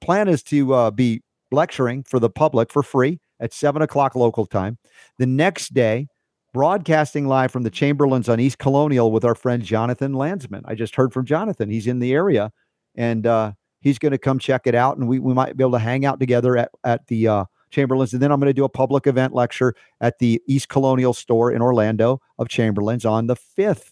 plan 0.01 0.27
is 0.27 0.43
to 0.43 0.73
uh, 0.73 0.91
be 0.91 1.23
lecturing 1.53 2.03
for 2.03 2.19
the 2.19 2.29
public 2.29 2.71
for 2.71 2.83
free 2.83 3.19
at 3.39 3.53
seven 3.53 3.81
o'clock 3.81 4.15
local 4.15 4.45
time. 4.45 4.77
The 5.17 5.25
next 5.25 5.73
day, 5.73 6.07
broadcasting 6.53 7.27
live 7.27 7.51
from 7.51 7.63
the 7.63 7.71
Chamberlins 7.71 8.29
on 8.29 8.39
East 8.39 8.59
Colonial 8.59 9.11
with 9.11 9.25
our 9.25 9.35
friend 9.35 9.63
Jonathan 9.63 10.13
Landsman. 10.13 10.63
I 10.65 10.75
just 10.75 10.95
heard 10.95 11.11
from 11.11 11.25
Jonathan. 11.25 11.69
He's 11.69 11.87
in 11.87 11.99
the 11.99 12.13
area 12.13 12.51
and 12.95 13.25
uh, 13.25 13.53
he's 13.81 13.97
going 13.97 14.11
to 14.11 14.17
come 14.17 14.39
check 14.39 14.61
it 14.65 14.75
out. 14.75 14.97
And 14.97 15.07
we, 15.07 15.19
we 15.19 15.33
might 15.33 15.57
be 15.57 15.63
able 15.63 15.71
to 15.73 15.79
hang 15.79 16.05
out 16.05 16.19
together 16.19 16.57
at, 16.57 16.69
at 16.83 17.07
the 17.07 17.27
uh, 17.27 17.45
Chamberlins. 17.71 18.13
And 18.13 18.21
then 18.21 18.31
I'm 18.31 18.39
going 18.39 18.49
to 18.49 18.53
do 18.53 18.65
a 18.65 18.69
public 18.69 19.07
event 19.07 19.33
lecture 19.33 19.73
at 19.99 20.19
the 20.19 20.41
East 20.47 20.69
Colonial 20.69 21.13
store 21.13 21.51
in 21.51 21.61
Orlando 21.61 22.21
of 22.37 22.49
Chamberlins 22.49 23.03
on 23.03 23.27
the 23.27 23.35
5th 23.35 23.91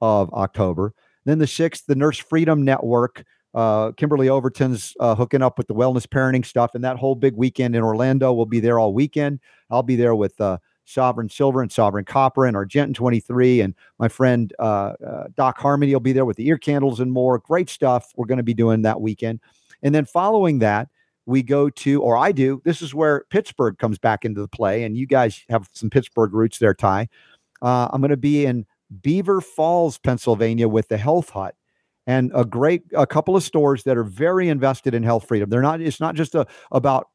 of 0.00 0.32
October. 0.32 0.92
Then 1.24 1.38
the 1.38 1.46
6th, 1.46 1.84
the 1.86 1.94
Nurse 1.94 2.18
Freedom 2.18 2.64
Network. 2.64 3.24
Uh, 3.54 3.92
Kimberly 3.92 4.28
Overton's 4.28 4.94
uh, 5.00 5.14
hooking 5.14 5.42
up 5.42 5.58
with 5.58 5.66
the 5.66 5.74
wellness 5.74 6.06
parenting 6.06 6.44
stuff, 6.44 6.74
and 6.74 6.84
that 6.84 6.96
whole 6.96 7.14
big 7.14 7.34
weekend 7.34 7.74
in 7.74 7.82
Orlando. 7.82 8.32
We'll 8.32 8.46
be 8.46 8.60
there 8.60 8.78
all 8.78 8.94
weekend. 8.94 9.40
I'll 9.70 9.82
be 9.82 9.96
there 9.96 10.14
with 10.14 10.40
uh, 10.40 10.58
Sovereign 10.84 11.28
Silver 11.28 11.62
and 11.62 11.70
Sovereign 11.70 12.04
Copper 12.04 12.46
and 12.46 12.56
Argentyn 12.56 12.94
23, 12.94 13.60
and 13.60 13.74
my 13.98 14.08
friend 14.08 14.52
uh, 14.58 14.92
uh, 15.04 15.24
Doc 15.36 15.58
Harmony 15.58 15.92
will 15.92 16.00
be 16.00 16.12
there 16.12 16.24
with 16.24 16.36
the 16.36 16.46
ear 16.46 16.58
candles 16.58 17.00
and 17.00 17.12
more. 17.12 17.38
Great 17.38 17.70
stuff 17.70 18.12
we're 18.16 18.26
going 18.26 18.38
to 18.38 18.44
be 18.44 18.54
doing 18.54 18.82
that 18.82 19.00
weekend. 19.00 19.40
And 19.82 19.94
then 19.94 20.04
following 20.04 20.58
that, 20.60 20.88
we 21.26 21.42
go 21.42 21.70
to, 21.70 22.02
or 22.02 22.16
I 22.16 22.32
do, 22.32 22.60
this 22.64 22.82
is 22.82 22.94
where 22.94 23.24
Pittsburgh 23.30 23.78
comes 23.78 23.98
back 23.98 24.24
into 24.24 24.40
the 24.40 24.48
play, 24.48 24.84
and 24.84 24.96
you 24.96 25.06
guys 25.06 25.44
have 25.48 25.68
some 25.72 25.90
Pittsburgh 25.90 26.34
roots 26.34 26.58
there, 26.58 26.74
Ty. 26.74 27.08
Uh, 27.62 27.88
I'm 27.92 28.00
going 28.00 28.10
to 28.10 28.16
be 28.16 28.46
in 28.46 28.66
Beaver 29.02 29.40
Falls, 29.40 29.98
Pennsylvania 29.98 30.68
with 30.68 30.88
the 30.88 30.98
Health 30.98 31.30
Hut 31.30 31.54
and 32.06 32.30
a 32.34 32.44
great 32.44 32.82
a 32.94 33.06
couple 33.06 33.36
of 33.36 33.42
stores 33.42 33.82
that 33.84 33.96
are 33.96 34.04
very 34.04 34.48
invested 34.48 34.94
in 34.94 35.02
health 35.02 35.26
freedom. 35.26 35.50
They're 35.50 35.62
not 35.62 35.80
it's 35.80 36.00
not 36.00 36.14
just 36.14 36.34
a, 36.34 36.46
about 36.72 37.08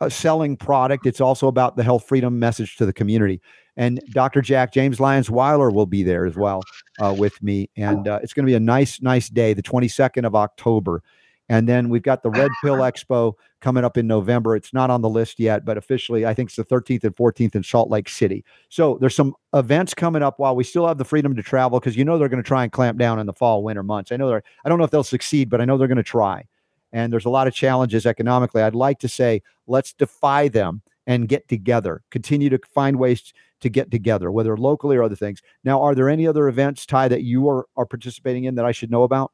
a 0.00 0.10
selling 0.10 0.56
product, 0.56 1.06
it's 1.06 1.20
also 1.20 1.48
about 1.48 1.76
the 1.76 1.82
health 1.82 2.06
freedom 2.06 2.38
message 2.38 2.76
to 2.76 2.86
the 2.86 2.92
community. 2.92 3.40
And 3.76 4.00
Dr. 4.10 4.40
Jack 4.42 4.72
James 4.72 5.00
Lyons 5.00 5.30
Weiler 5.30 5.70
will 5.70 5.86
be 5.86 6.02
there 6.02 6.26
as 6.26 6.36
well 6.36 6.62
uh, 6.98 7.14
with 7.16 7.42
me. 7.42 7.70
And 7.76 8.08
uh, 8.08 8.20
it's 8.22 8.32
going 8.32 8.44
to 8.44 8.50
be 8.50 8.54
a 8.54 8.60
nice, 8.60 9.00
nice 9.02 9.28
day, 9.28 9.54
the 9.54 9.62
22nd 9.62 10.26
of 10.26 10.34
October. 10.34 11.02
And 11.48 11.68
then 11.68 11.88
we've 11.88 12.02
got 12.02 12.22
the 12.22 12.30
Red 12.30 12.50
Pill 12.62 12.82
ah. 12.82 12.90
Expo 12.90 13.34
coming 13.60 13.84
up 13.84 13.96
in 13.96 14.06
November. 14.06 14.56
It's 14.56 14.72
not 14.72 14.90
on 14.90 15.00
the 15.00 15.08
list 15.08 15.38
yet, 15.38 15.64
but 15.64 15.76
officially, 15.76 16.26
I 16.26 16.34
think 16.34 16.50
it's 16.50 16.56
the 16.56 16.64
13th 16.64 17.04
and 17.04 17.14
14th 17.14 17.54
in 17.54 17.62
Salt 17.62 17.90
Lake 17.90 18.08
City. 18.08 18.44
So 18.68 18.98
there's 19.00 19.14
some 19.14 19.34
events 19.54 19.94
coming 19.94 20.22
up 20.22 20.38
while 20.38 20.56
we 20.56 20.64
still 20.64 20.86
have 20.88 20.98
the 20.98 21.04
freedom 21.04 21.36
to 21.36 21.42
travel 21.42 21.78
because 21.78 21.96
you 21.96 22.04
know 22.04 22.18
they're 22.18 22.28
going 22.28 22.42
to 22.42 22.46
try 22.46 22.64
and 22.64 22.72
clamp 22.72 22.98
down 22.98 23.18
in 23.18 23.26
the 23.26 23.32
fall, 23.32 23.62
winter 23.62 23.82
months. 23.82 24.10
I 24.10 24.16
know 24.16 24.28
they're, 24.28 24.42
I 24.64 24.68
don't 24.68 24.78
know 24.78 24.84
if 24.84 24.90
they'll 24.90 25.04
succeed, 25.04 25.48
but 25.48 25.60
I 25.60 25.64
know 25.64 25.78
they're 25.78 25.88
going 25.88 25.96
to 25.96 26.02
try. 26.02 26.44
And 26.92 27.12
there's 27.12 27.24
a 27.24 27.30
lot 27.30 27.46
of 27.46 27.54
challenges 27.54 28.06
economically. 28.06 28.62
I'd 28.62 28.74
like 28.74 28.98
to 29.00 29.08
say, 29.08 29.42
let's 29.66 29.92
defy 29.92 30.48
them 30.48 30.82
and 31.06 31.28
get 31.28 31.46
together, 31.48 32.02
continue 32.10 32.50
to 32.50 32.58
find 32.74 32.98
ways 32.98 33.32
to 33.60 33.68
get 33.68 33.90
together, 33.90 34.30
whether 34.30 34.56
locally 34.56 34.96
or 34.96 35.02
other 35.02 35.16
things. 35.16 35.40
Now, 35.64 35.80
are 35.82 35.94
there 35.94 36.08
any 36.08 36.26
other 36.26 36.48
events, 36.48 36.84
Ty, 36.84 37.08
that 37.08 37.22
you 37.22 37.48
are, 37.48 37.66
are 37.76 37.86
participating 37.86 38.44
in 38.44 38.56
that 38.56 38.64
I 38.64 38.72
should 38.72 38.90
know 38.90 39.04
about? 39.04 39.32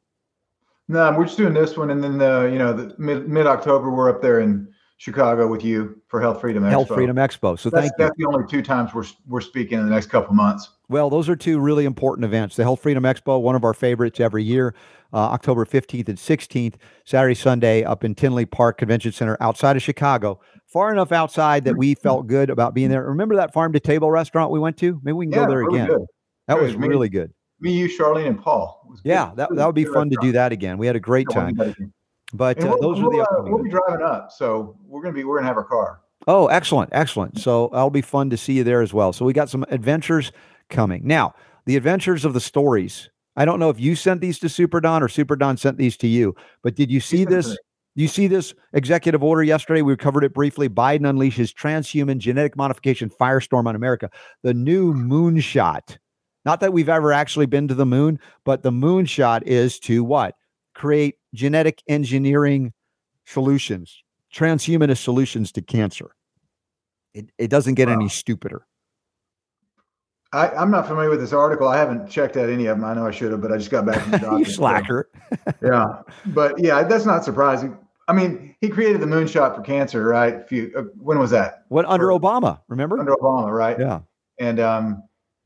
No, 0.92 1.10
we're 1.16 1.24
just 1.24 1.38
doing 1.38 1.54
this 1.54 1.76
one, 1.76 1.88
and 1.90 2.04
then 2.04 2.18
the 2.18 2.50
you 2.52 2.58
know 2.58 2.72
the 2.74 2.94
mid 2.98 3.26
mid 3.28 3.46
October 3.46 3.90
we're 3.90 4.10
up 4.10 4.20
there 4.20 4.40
in 4.40 4.68
Chicago 4.98 5.46
with 5.48 5.64
you 5.64 6.00
for 6.08 6.20
Health 6.20 6.42
Freedom 6.42 6.62
Expo. 6.62 6.70
Health 6.70 6.88
Freedom 6.88 7.16
Expo. 7.16 7.58
So 7.58 7.70
That's, 7.70 7.88
thank 7.88 7.92
you. 7.98 8.04
that's 8.04 8.16
the 8.18 8.26
only 8.26 8.46
two 8.46 8.60
times 8.62 8.92
we're 8.92 9.06
we're 9.26 9.40
speaking 9.40 9.78
in 9.78 9.86
the 9.86 9.90
next 9.90 10.08
couple 10.10 10.34
months. 10.34 10.68
Well, 10.90 11.08
those 11.08 11.30
are 11.30 11.34
two 11.36 11.58
really 11.58 11.86
important 11.86 12.26
events. 12.26 12.56
The 12.56 12.62
Health 12.62 12.82
Freedom 12.82 13.02
Expo, 13.04 13.40
one 13.40 13.56
of 13.56 13.64
our 13.64 13.72
favorites 13.72 14.20
every 14.20 14.44
year, 14.44 14.74
uh, 15.14 15.16
October 15.16 15.64
15th 15.64 16.08
and 16.10 16.18
16th, 16.18 16.74
Saturday, 17.06 17.34
Sunday, 17.34 17.82
up 17.84 18.04
in 18.04 18.14
Tinley 18.14 18.44
Park 18.44 18.76
Convention 18.76 19.12
Center 19.12 19.38
outside 19.40 19.76
of 19.76 19.82
Chicago. 19.82 20.40
Far 20.66 20.92
enough 20.92 21.10
outside 21.10 21.64
that 21.64 21.76
we 21.78 21.94
felt 21.94 22.26
good 22.26 22.50
about 22.50 22.74
being 22.74 22.90
there. 22.90 23.04
Remember 23.04 23.36
that 23.36 23.54
farm 23.54 23.72
to 23.72 23.80
table 23.80 24.10
restaurant 24.10 24.50
we 24.52 24.58
went 24.58 24.76
to? 24.78 25.00
Maybe 25.02 25.14
we 25.14 25.24
can 25.26 25.32
Yeah, 25.32 25.44
go 25.46 25.50
there 25.50 25.58
really 25.64 25.78
again. 25.80 25.88
good. 25.88 26.06
That 26.48 26.54
Good. 26.56 26.62
was 26.64 26.74
really 26.74 27.08
good. 27.08 27.32
Me, 27.62 27.72
you, 27.72 27.88
Charlene, 27.88 28.26
and 28.26 28.42
Paul. 28.42 28.82
It 28.84 28.90
was 28.90 29.00
good. 29.00 29.10
Yeah, 29.10 29.32
that, 29.36 29.54
that 29.54 29.64
would 29.64 29.74
be 29.74 29.84
fun 29.84 30.10
to 30.10 30.16
do 30.20 30.32
that 30.32 30.50
again. 30.50 30.78
We 30.78 30.86
had 30.86 30.96
a 30.96 31.00
great 31.00 31.28
time. 31.30 31.54
do 31.54 31.64
that 31.64 31.76
again. 31.76 31.92
But 32.34 32.62
uh, 32.62 32.66
we'll, 32.68 32.80
those 32.80 32.98
are 32.98 33.10
the 33.10 33.20
uh, 33.20 33.42
we'll 33.44 33.62
be 33.62 33.70
driving 33.70 34.04
up, 34.04 34.32
so 34.32 34.76
we're 34.84 35.02
gonna 35.02 35.14
be 35.14 35.24
we're 35.24 35.36
gonna 35.36 35.48
have 35.48 35.56
our 35.56 35.64
car. 35.64 36.00
Oh, 36.26 36.46
excellent, 36.48 36.90
excellent. 36.92 37.38
So 37.38 37.68
that'll 37.72 37.90
be 37.90 38.00
fun 38.02 38.30
to 38.30 38.36
see 38.36 38.54
you 38.54 38.64
there 38.64 38.80
as 38.80 38.92
well. 38.92 39.12
So 39.12 39.24
we 39.24 39.32
got 39.32 39.50
some 39.50 39.64
adventures 39.68 40.32
coming. 40.70 41.06
Now, 41.06 41.34
the 41.66 41.76
adventures 41.76 42.24
of 42.24 42.32
the 42.32 42.40
stories. 42.40 43.10
I 43.36 43.44
don't 43.44 43.58
know 43.58 43.70
if 43.70 43.80
you 43.80 43.94
sent 43.94 44.20
these 44.20 44.38
to 44.40 44.48
Super 44.48 44.80
Don 44.80 45.02
or 45.02 45.08
Super 45.08 45.36
Don 45.36 45.56
sent 45.56 45.78
these 45.78 45.96
to 45.98 46.06
you, 46.06 46.34
but 46.62 46.74
did 46.74 46.90
you 46.90 47.00
see 47.00 47.18
sent 47.18 47.30
it 47.30 47.42
to 47.42 47.48
this? 47.48 47.58
You 47.94 48.08
see 48.08 48.26
this 48.26 48.54
executive 48.72 49.22
order 49.22 49.42
yesterday? 49.42 49.82
We 49.82 49.96
covered 49.96 50.24
it 50.24 50.32
briefly. 50.32 50.68
Biden 50.68 51.00
unleashes 51.00 51.52
transhuman 51.52 52.18
genetic 52.18 52.56
modification 52.56 53.10
firestorm 53.10 53.66
on 53.66 53.76
America. 53.76 54.10
The 54.42 54.54
new 54.54 54.94
moonshot. 54.94 55.98
Not 56.44 56.60
that 56.60 56.72
we've 56.72 56.88
ever 56.88 57.12
actually 57.12 57.46
been 57.46 57.68
to 57.68 57.74
the 57.74 57.86
moon, 57.86 58.18
but 58.44 58.62
the 58.62 58.72
moonshot 58.72 59.42
is 59.44 59.78
to 59.80 60.02
what? 60.02 60.34
Create 60.74 61.16
genetic 61.34 61.82
engineering 61.88 62.72
solutions, 63.24 64.02
transhumanist 64.34 65.02
solutions 65.02 65.52
to 65.52 65.62
cancer. 65.62 66.14
It, 67.14 67.30
it 67.38 67.48
doesn't 67.48 67.74
get 67.74 67.88
any 67.88 68.08
stupider. 68.08 68.66
I, 70.32 70.48
I'm 70.48 70.70
not 70.70 70.86
familiar 70.88 71.10
with 71.10 71.20
this 71.20 71.34
article. 71.34 71.68
I 71.68 71.76
haven't 71.76 72.08
checked 72.08 72.38
out 72.38 72.48
any 72.48 72.64
of 72.66 72.78
them. 72.78 72.84
I 72.86 72.94
know 72.94 73.06
I 73.06 73.10
should 73.10 73.32
have, 73.32 73.42
but 73.42 73.52
I 73.52 73.58
just 73.58 73.70
got 73.70 73.84
back 73.84 74.00
from 74.00 74.10
the 74.12 74.18
doctor. 74.18 74.38
you 74.38 74.44
so- 74.46 74.52
slacker. 74.52 75.10
Yeah, 75.62 76.00
but 76.26 76.58
yeah, 76.58 76.82
that's 76.82 77.04
not 77.06 77.24
surprising. 77.24 77.76
I 78.08 78.12
mean, 78.14 78.54
he 78.60 78.68
created 78.68 79.00
the 79.00 79.06
moonshot 79.06 79.54
for 79.54 79.62
cancer, 79.62 80.04
right? 80.04 80.46
Few, 80.48 80.72
uh, 80.76 80.82
when 80.98 81.18
was 81.18 81.30
that? 81.30 81.64
What 81.68 81.84
under 81.86 82.06
For- 82.10 82.18
Obama? 82.18 82.60
Remember? 82.68 82.98
Under 82.98 83.12
Obama, 83.14 83.50
right? 83.52 83.78
yeah. 83.78 84.00
and 84.38 84.58
um, 84.58 85.02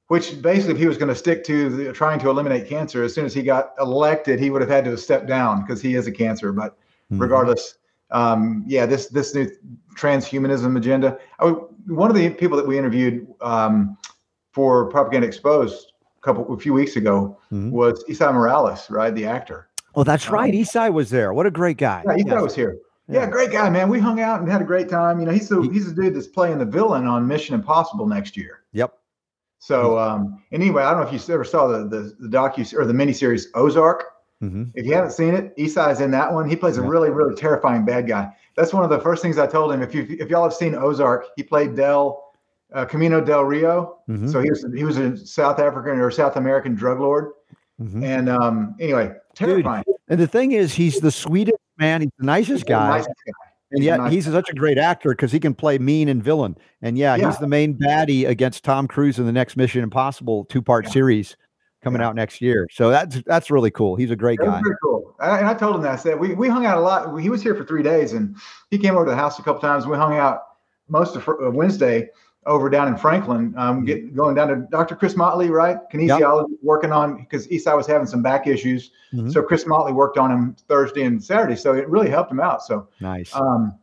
which 0.08 0.40
basically, 0.40 0.74
if 0.74 0.78
he 0.78 0.86
was 0.86 0.96
going 0.96 1.08
to 1.08 1.14
stick 1.14 1.44
to 1.44 1.68
the, 1.68 1.92
trying 1.92 2.18
to 2.20 2.30
eliminate 2.30 2.68
cancer, 2.68 3.02
as 3.02 3.12
soon 3.14 3.24
as 3.24 3.34
he 3.34 3.42
got 3.42 3.72
elected, 3.80 4.38
he 4.38 4.50
would 4.50 4.60
have 4.60 4.70
had 4.70 4.84
to 4.84 4.96
step 4.96 5.26
down 5.26 5.62
because 5.62 5.80
he 5.82 5.94
is 5.94 6.06
a 6.06 6.12
cancer. 6.12 6.52
But 6.52 6.76
Mhm. 7.12 7.20
regardless, 7.20 7.78
um, 8.10 8.64
yeah, 8.66 8.86
this 8.86 9.08
this 9.08 9.34
new 9.34 9.48
transhumanism 9.96 10.76
agenda. 10.76 11.18
Would- 11.40 11.58
one 11.88 12.10
of 12.10 12.16
the 12.16 12.30
people 12.30 12.56
that 12.56 12.66
we 12.66 12.76
interviewed 12.78 13.26
um, 13.40 13.96
for 14.52 14.86
Propaganda 14.86 15.26
Exposed 15.26 15.92
a 16.18 16.20
couple 16.22 16.52
a 16.52 16.58
few 16.58 16.72
weeks 16.72 16.96
ago 16.96 17.36
Mhm. 17.52 17.70
was 17.70 18.04
Esai 18.08 18.32
Morales, 18.34 18.90
right? 18.90 19.14
The 19.14 19.24
actor. 19.26 19.68
Oh, 19.94 20.02
that's 20.04 20.28
right. 20.28 20.52
Um, 20.52 20.60
Esai 20.60 20.92
was 20.92 21.10
there. 21.10 21.32
What 21.32 21.46
a 21.46 21.50
great 21.50 21.78
guy. 21.78 22.02
Yeah, 22.06 22.12
Isai 22.14 22.26
Yes. 22.26 22.42
was 22.42 22.54
here. 22.54 22.76
Yeah. 23.08 23.20
Yeah. 23.20 23.30
great 23.30 23.52
guy, 23.52 23.70
man. 23.70 23.88
We 23.88 24.00
hung 24.00 24.20
out 24.20 24.40
and 24.40 24.50
had 24.50 24.60
a 24.60 24.64
great 24.64 24.88
time. 24.88 25.20
You 25.20 25.26
know, 25.26 25.32
he's 25.32 25.48
the 25.48 25.60
He- 25.62 25.68
he's 25.70 25.92
the 25.94 26.02
dude 26.02 26.14
that's 26.14 26.26
playing 26.26 26.58
the 26.58 26.64
villain 26.64 27.06
on 27.06 27.26
Mission 27.26 27.54
Impossible 27.54 28.06
next 28.08 28.36
year. 28.36 28.60
Yep. 28.72 28.92
So 29.58 29.98
um, 29.98 30.42
anyway, 30.52 30.82
I 30.82 30.90
don't 30.92 31.00
know 31.02 31.08
if 31.08 31.28
you 31.28 31.34
ever 31.34 31.44
saw 31.44 31.66
the 31.66 31.88
the, 31.88 32.16
the 32.20 32.28
docu 32.28 32.74
or 32.74 32.84
the 32.84 32.92
miniseries 32.92 33.46
Ozark. 33.54 34.04
Mhm. 34.42 34.70
If 34.74 34.84
you 34.84 34.92
haven't 34.94 35.12
seen 35.12 35.34
it, 35.34 35.56
Esai's 35.56 36.00
in 36.00 36.10
that 36.10 36.30
one. 36.32 36.48
He 36.48 36.56
plays 36.56 36.76
a 36.76 36.82
really, 36.82 37.08
really 37.10 37.34
terrifying 37.34 37.86
bad 37.86 38.06
guy. 38.06 38.30
That's 38.54 38.72
one 38.72 38.84
of 38.84 38.90
the 38.90 39.00
first 39.00 39.22
things 39.22 39.38
I 39.38 39.46
told 39.46 39.72
him. 39.72 39.82
If 39.82 39.94
you 39.94 40.06
if 40.20 40.28
y'all 40.28 40.42
have 40.42 40.52
seen 40.52 40.74
Ozark, 40.74 41.26
he 41.36 41.42
played 41.42 41.74
Del 41.74 42.22
uh, 42.74 42.84
Camino 42.84 43.20
del 43.20 43.44
Rio. 43.44 43.98
Mhm. 44.08 44.30
So 44.30 44.40
he 44.40 44.50
was 44.50 44.66
he 44.74 44.84
was 44.84 44.98
a 44.98 45.16
South 45.16 45.58
African 45.58 45.98
or 45.98 46.10
South 46.10 46.36
American 46.36 46.74
drug 46.74 47.00
lord. 47.00 47.32
Mhm. 47.80 48.04
And 48.04 48.28
um, 48.28 48.74
anyway, 48.78 49.12
terrifying. 49.34 49.84
And 50.08 50.20
the 50.20 50.26
thing 50.26 50.52
is, 50.52 50.74
he's 50.74 51.00
the 51.00 51.10
sweetest 51.10 51.58
man. 51.78 52.02
He's 52.02 52.10
the 52.18 52.26
nicest 52.26 52.66
guy. 52.66 52.98
Nice 52.98 53.06
guy. 53.06 53.45
And 53.72 53.82
yet 53.82 54.12
he's 54.12 54.26
such 54.26 54.48
a 54.48 54.54
great 54.54 54.78
actor 54.78 55.10
because 55.10 55.32
he 55.32 55.40
can 55.40 55.54
play 55.54 55.78
mean 55.78 56.08
and 56.08 56.22
villain. 56.22 56.56
And 56.82 56.96
yeah, 56.96 57.16
Yeah. 57.16 57.26
he's 57.26 57.38
the 57.38 57.48
main 57.48 57.74
baddie 57.74 58.26
against 58.28 58.62
Tom 58.64 58.86
Cruise 58.86 59.18
in 59.18 59.26
the 59.26 59.32
next 59.32 59.56
Mission 59.56 59.82
Impossible 59.82 60.44
two 60.44 60.62
part 60.62 60.84
Yeah. 60.84 60.90
series 60.92 61.36
coming 61.82 62.00
Yeah. 62.00 62.08
out 62.08 62.14
next 62.14 62.40
year. 62.40 62.68
So 62.70 62.90
that's 62.90 63.22
that's 63.26 63.50
really 63.50 63.70
cool. 63.70 63.96
He's 63.96 64.10
a 64.10 64.16
great 64.16 64.38
That 64.38 64.46
guy. 64.46 64.62
cool. 64.82 65.14
I, 65.18 65.38
and 65.38 65.48
I 65.48 65.54
told 65.54 65.74
him 65.76 65.82
that. 65.82 65.92
I 65.92 65.96
said 65.96 66.20
we, 66.20 66.34
we 66.34 66.48
hung 66.48 66.64
out 66.66 66.78
a 66.78 66.80
lot. 66.80 67.16
He 67.18 67.28
was 67.30 67.42
here 67.42 67.54
for 67.54 67.64
three 67.64 67.82
days, 67.82 68.12
and 68.12 68.36
he 68.70 68.78
came 68.78 68.94
over 68.94 69.04
to 69.06 69.10
the 69.10 69.16
house 69.16 69.38
a 69.38 69.42
couple 69.42 69.60
times. 69.60 69.86
We 69.86 69.96
hung 69.96 70.14
out 70.16 70.42
most 70.88 71.16
of 71.16 71.28
uh, 71.28 71.50
Wednesday 71.50 72.08
over 72.46 72.70
down 72.70 72.88
in 72.88 72.96
Franklin, 72.96 73.52
um, 73.56 73.84
get, 73.84 74.14
going 74.14 74.34
down 74.34 74.48
to 74.48 74.56
Dr. 74.70 74.94
Chris 74.94 75.16
Motley, 75.16 75.50
right? 75.50 75.78
Kinesiology, 75.92 76.46
working 76.62 76.92
on 76.92 77.16
because 77.18 77.46
Esai 77.48 77.76
was 77.76 77.86
having 77.86 78.06
some 78.06 78.22
back 78.22 78.46
issues. 78.46 78.92
Mhm. 79.12 79.32
So 79.32 79.42
Chris 79.42 79.66
Motley 79.66 79.92
worked 79.92 80.16
on 80.16 80.30
him 80.30 80.56
Thursday 80.68 81.02
and 81.02 81.22
Saturday. 81.22 81.56
So 81.56 81.74
it 81.74 81.88
really 81.88 82.08
helped 82.08 82.30
him 82.30 82.40
out. 82.40 82.62
So 82.62 82.88
Nice. 83.00 83.34
um, 83.34 83.74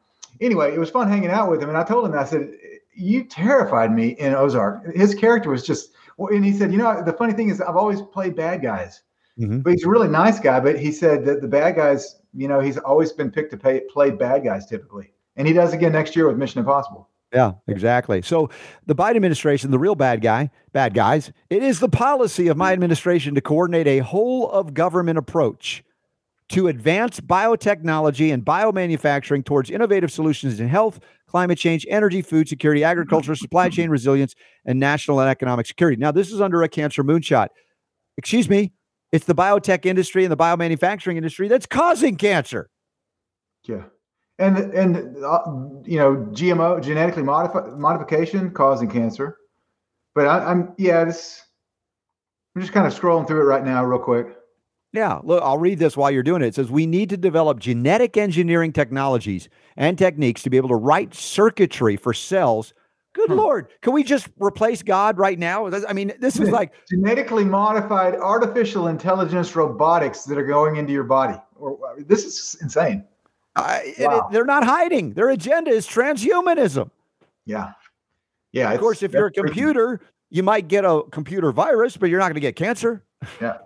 anyway, 0.42 0.74
it 0.74 0.80
was 0.80 0.90
fun 0.90 1.08
hanging 1.10 1.30
out 1.30 1.52
with 1.52 1.62
him. 1.62 1.70
And 1.70 1.78
I 1.78 1.84
told 1.84 2.06
him, 2.06 2.14
I 2.18 2.24
said, 2.24 2.52
You 2.96 3.24
terrified 3.24 3.92
me 3.94 4.10
in 4.10 4.34
Ozark. 4.34 4.96
His 4.96 5.14
character 5.14 5.50
was 5.50 5.64
just, 5.64 5.92
well, 6.18 6.34
and 6.34 6.46
he 6.46 6.54
said, 6.54 6.72
You 6.72 6.78
know, 6.78 7.02
the 7.04 7.14
funny 7.14 7.34
thing 7.34 7.50
is, 7.50 7.60
I've 7.60 7.76
always 7.76 8.02
played 8.02 8.36
bad 8.36 8.62
guys 8.62 9.02
Mhm. 9.40 9.64
but 9.64 9.74
he's 9.74 9.84
a 9.84 9.90
really 9.90 10.08
nice 10.08 10.40
guy. 10.40 10.60
But 10.60 10.78
he 10.78 10.92
said 10.92 11.26
that 11.26 11.42
the 11.42 11.48
bad 11.48 11.76
guys, 11.76 12.20
you 12.36 12.48
know, 12.48 12.60
he's 12.60 12.78
always 12.78 13.12
been 13.12 13.32
picked 13.32 13.50
to 13.52 13.58
pay, 13.58 13.82
play 13.92 14.12
bad 14.12 14.44
guys 14.44 14.68
typically, 14.68 15.12
and 15.36 15.48
he 15.48 15.54
does 15.54 15.74
again 15.74 15.92
next 15.92 16.16
year 16.16 16.28
with 16.28 16.38
Mission 16.38 16.60
Impossible. 16.60 17.10
Yeah, 17.34 17.54
exactly. 17.68 18.22
So 18.22 18.50
the 18.86 18.94
Biden 18.94 19.16
administration, 19.16 19.72
the 19.72 19.80
real 19.80 19.96
bad 19.96 20.22
guy, 20.22 20.52
bad 20.72 20.94
guys, 20.94 21.32
it 21.50 21.64
is 21.64 21.80
the 21.80 21.90
policy 21.90 22.48
of 22.48 22.58
my 22.58 22.72
administration 22.74 23.34
to 23.34 23.42
coordinate 23.42 23.88
a 23.88 24.00
whole 24.00 24.52
of 24.52 24.76
government 24.76 25.18
approach 25.18 25.84
to 26.50 26.68
advance 26.68 27.20
biotechnology 27.20 28.32
and 28.32 28.46
biomanufacturing 28.46 29.44
towards 29.44 29.72
innovative 29.72 30.12
solutions 30.12 30.60
in 30.60 30.68
health, 30.68 31.00
climate 31.28 31.58
change, 31.58 31.88
energy, 31.90 32.22
food 32.22 32.48
security, 32.48 32.84
agriculture, 32.84 33.34
supply 33.34 33.68
chain 33.68 33.90
resilience, 33.90 34.36
and 34.66 34.80
national 34.80 35.20
and 35.20 35.28
economic 35.28 35.66
security. 35.66 36.00
Now, 36.00 36.12
this 36.12 36.32
is 36.32 36.40
under 36.40 36.62
a 36.62 36.70
cancer 36.70 37.04
moonshot. 37.04 37.48
Excuse 38.18 38.48
me, 38.48 38.74
it's 39.12 39.26
the 39.26 39.34
biotech 39.34 39.88
industry 39.88 40.24
and 40.24 40.32
the 40.32 40.38
biomanufacturing 40.38 41.18
industry 41.18 41.48
that's 41.48 41.66
causing 41.66 42.16
cancer. 42.16 42.70
Yeah, 43.64 43.86
and 44.40 44.58
and 44.58 45.24
uh, 45.24 45.42
you 45.84 45.98
know, 45.98 46.16
GMO 46.32 46.82
genetically 46.82 47.24
modifi- 47.24 47.78
modification 47.78 48.52
causing 48.52 48.90
cancer. 48.90 49.38
But 50.16 50.28
I, 50.28 50.40
I'm 50.46 50.74
yeah, 50.78 51.06
this. 51.06 51.42
I'm 52.56 52.62
just 52.62 52.74
kind 52.74 52.86
of 52.86 52.94
scrolling 52.94 53.28
through 53.28 53.42
it 53.42 53.46
right 53.46 53.64
now, 53.64 53.84
real 53.84 54.00
quick. 54.00 54.38
Yeah, 54.92 55.20
look, 55.24 55.42
I'll 55.42 55.58
read 55.58 55.80
this 55.80 55.98
while 55.98 56.12
you're 56.12 56.22
doing 56.22 56.44
it. 56.44 56.48
It 56.48 56.56
says 56.56 56.70
we 56.70 56.86
need 56.86 57.10
to 57.10 57.18
develop 57.18 57.60
genetic 57.60 58.16
engineering 58.16 58.72
technologies 58.72 59.50
and 59.76 59.98
techniques 59.98 60.44
to 60.44 60.52
be 60.52 60.58
able 60.58 60.70
to 60.70 60.76
write 60.76 61.16
circuitry 61.16 61.98
for 61.98 62.14
cells. 62.14 62.76
Good 63.14 63.30
Hmm. 63.30 63.38
Lord, 63.38 63.68
can 63.82 63.94
we 63.94 64.04
just 64.04 64.28
replace 64.38 64.84
God 64.84 65.18
right 65.18 65.38
now? 65.38 65.68
I 65.68 65.94
mean, 65.94 66.14
this 66.20 66.40
is 66.40 66.50
like, 66.50 66.74
Genetically 66.90 67.44
modified 67.44 68.16
artificial 68.16 68.88
intelligence 68.88 69.56
robotics 69.56 70.26
that 70.26 70.38
are 70.38 70.46
going 70.46 70.76
into 70.76 70.94
your 70.94 71.04
body. 71.04 71.40
Or 71.56 71.80
this 71.98 72.26
is 72.26 72.58
insane. 72.62 73.04
I 73.56 73.94
and 74.00 74.14
it- 74.14 74.24
they're 74.32 74.46
not 74.46 74.64
hiding. 74.64 75.14
Their 75.14 75.30
agenda 75.30 75.72
is 75.72 75.88
transhumanism. 75.88 76.90
Yeah, 77.46 77.74
yeah. 78.52 78.72
Of 78.72 78.80
course, 78.80 79.04
if 79.04 79.14
you're 79.14 79.28
a 79.28 79.32
computer, 79.32 80.00
you 80.30 80.44
might 80.44 80.68
get 80.68 80.86
a 80.86 81.04
computer 81.12 81.52
virus, 81.52 81.98
but 81.98 82.10
you're 82.10 82.20
not 82.20 82.26
going 82.26 82.36
to 82.36 82.40
get 82.42 82.56
cancer. 82.56 83.04
Yeah. 83.42 83.58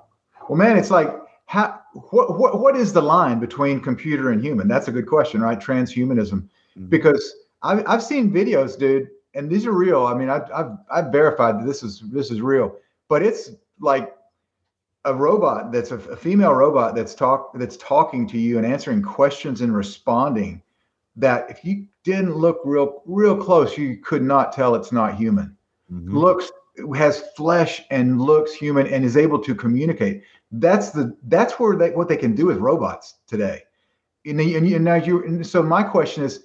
Well, 0.49 0.57
man, 0.57 0.77
it's 0.77 0.91
like 0.91 1.09
how 1.45 1.79
what 2.11 2.37
what 2.37 2.59
what 2.59 2.75
is 2.75 2.91
the 2.93 3.01
line 3.01 3.39
between 3.39 3.79
computer 3.79 4.31
and 4.31 4.41
human? 4.43 4.67
That's 4.67 4.87
a 4.87 4.91
good 4.91 5.07
question, 5.07 5.41
right? 5.41 5.59
Transhumanism, 5.59 6.43
Mhm. 6.77 6.89
because 6.89 7.35
I've 7.63 7.83
I've 7.87 8.03
seen 8.03 8.31
videos, 8.31 8.77
dude, 8.77 9.07
and 9.35 9.49
these 9.49 9.65
are 9.65 9.71
real. 9.71 10.05
I 10.05 10.13
mean, 10.13 10.29
I've 10.29 10.49
I've 10.53 10.71
I've 10.91 11.11
verified 11.11 11.59
that 11.59 11.65
this 11.65 11.83
is 11.83 12.01
this 12.11 12.31
is 12.31 12.41
real, 12.41 12.75
but 13.07 13.21
it's 13.23 13.51
like 13.79 14.13
a 15.07 15.13
robot 15.13 15.71
that's 15.71 15.91
a, 15.91 15.95
a 15.95 16.15
female 16.15 16.53
robot 16.53 16.93
that's 16.93 17.15
talk 17.15 17.51
that's 17.57 17.77
talking 17.77 18.27
to 18.27 18.37
you 18.37 18.57
and 18.57 18.67
answering 18.67 19.01
questions 19.01 19.61
and 19.61 19.75
responding. 19.75 20.61
That 21.15 21.49
if 21.49 21.65
you 21.65 21.87
didn't 22.03 22.35
look 22.35 22.59
real 22.63 23.01
real 23.05 23.35
close, 23.35 23.77
you 23.77 23.97
could 23.97 24.21
not 24.21 24.53
tell 24.53 24.75
it's 24.75 24.91
not 24.91 25.15
human. 25.15 25.57
Mm-hmm. 25.91 26.15
Looks 26.15 26.51
has 26.95 27.23
flesh 27.35 27.81
and 27.89 28.21
looks 28.21 28.53
human 28.53 28.85
and 28.87 29.03
is 29.03 29.17
able 29.17 29.39
to 29.39 29.55
communicate. 29.55 30.23
That's 30.51 30.91
the 30.91 31.15
that's 31.23 31.59
where 31.59 31.75
they 31.75 31.91
what 31.91 32.07
they 32.07 32.17
can 32.17 32.35
do 32.35 32.45
with 32.45 32.57
robots 32.57 33.15
today. 33.27 33.63
And, 34.25 34.39
and, 34.41 34.67
and 34.67 34.85
now 34.85 34.95
you 34.95 35.23
and 35.23 35.47
so 35.47 35.63
my 35.63 35.81
question 35.83 36.23
is 36.23 36.43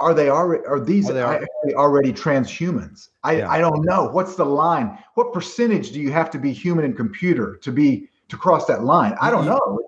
are 0.00 0.12
they 0.14 0.28
already 0.28 0.64
are 0.66 0.80
these 0.80 1.08
Are 1.08 1.12
they 1.12 1.22
al- 1.22 1.44
already 1.76 2.12
transhumans 2.12 3.08
i 3.22 3.36
Yeah. 3.38 3.50
i 3.50 3.58
don't 3.58 3.84
know 3.84 4.08
what's 4.08 4.34
the 4.36 4.44
line 4.44 4.98
what 5.14 5.32
percentage 5.32 5.92
do 5.92 6.00
you 6.00 6.10
have 6.12 6.30
to 6.30 6.38
be 6.38 6.52
human 6.52 6.84
and 6.84 6.96
computer 6.96 7.56
to 7.62 7.70
be 7.72 8.08
to 8.28 8.36
cross 8.36 8.66
that 8.66 8.82
line 8.84 9.14
i 9.20 9.30
don't 9.30 9.46
know 9.46 9.80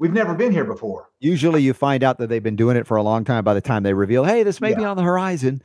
we've 0.00 0.12
never 0.12 0.34
been 0.34 0.52
here 0.52 0.64
before 0.64 1.08
Usually, 1.22 1.60
you 1.62 1.74
find 1.74 2.02
out 2.02 2.16
that 2.16 2.28
they've 2.30 2.42
been 2.42 2.56
doing 2.56 2.78
it 2.78 2.86
for 2.86 2.96
a 2.96 3.02
long 3.02 3.24
time 3.24 3.44
by 3.44 3.52
the 3.52 3.60
time 3.60 3.82
they 3.82 3.92
reveal, 3.92 4.24
hey, 4.24 4.42
this 4.42 4.58
may 4.58 4.74
be 4.74 4.82
on 4.82 4.96
the 4.96 5.02
horizon. 5.02 5.60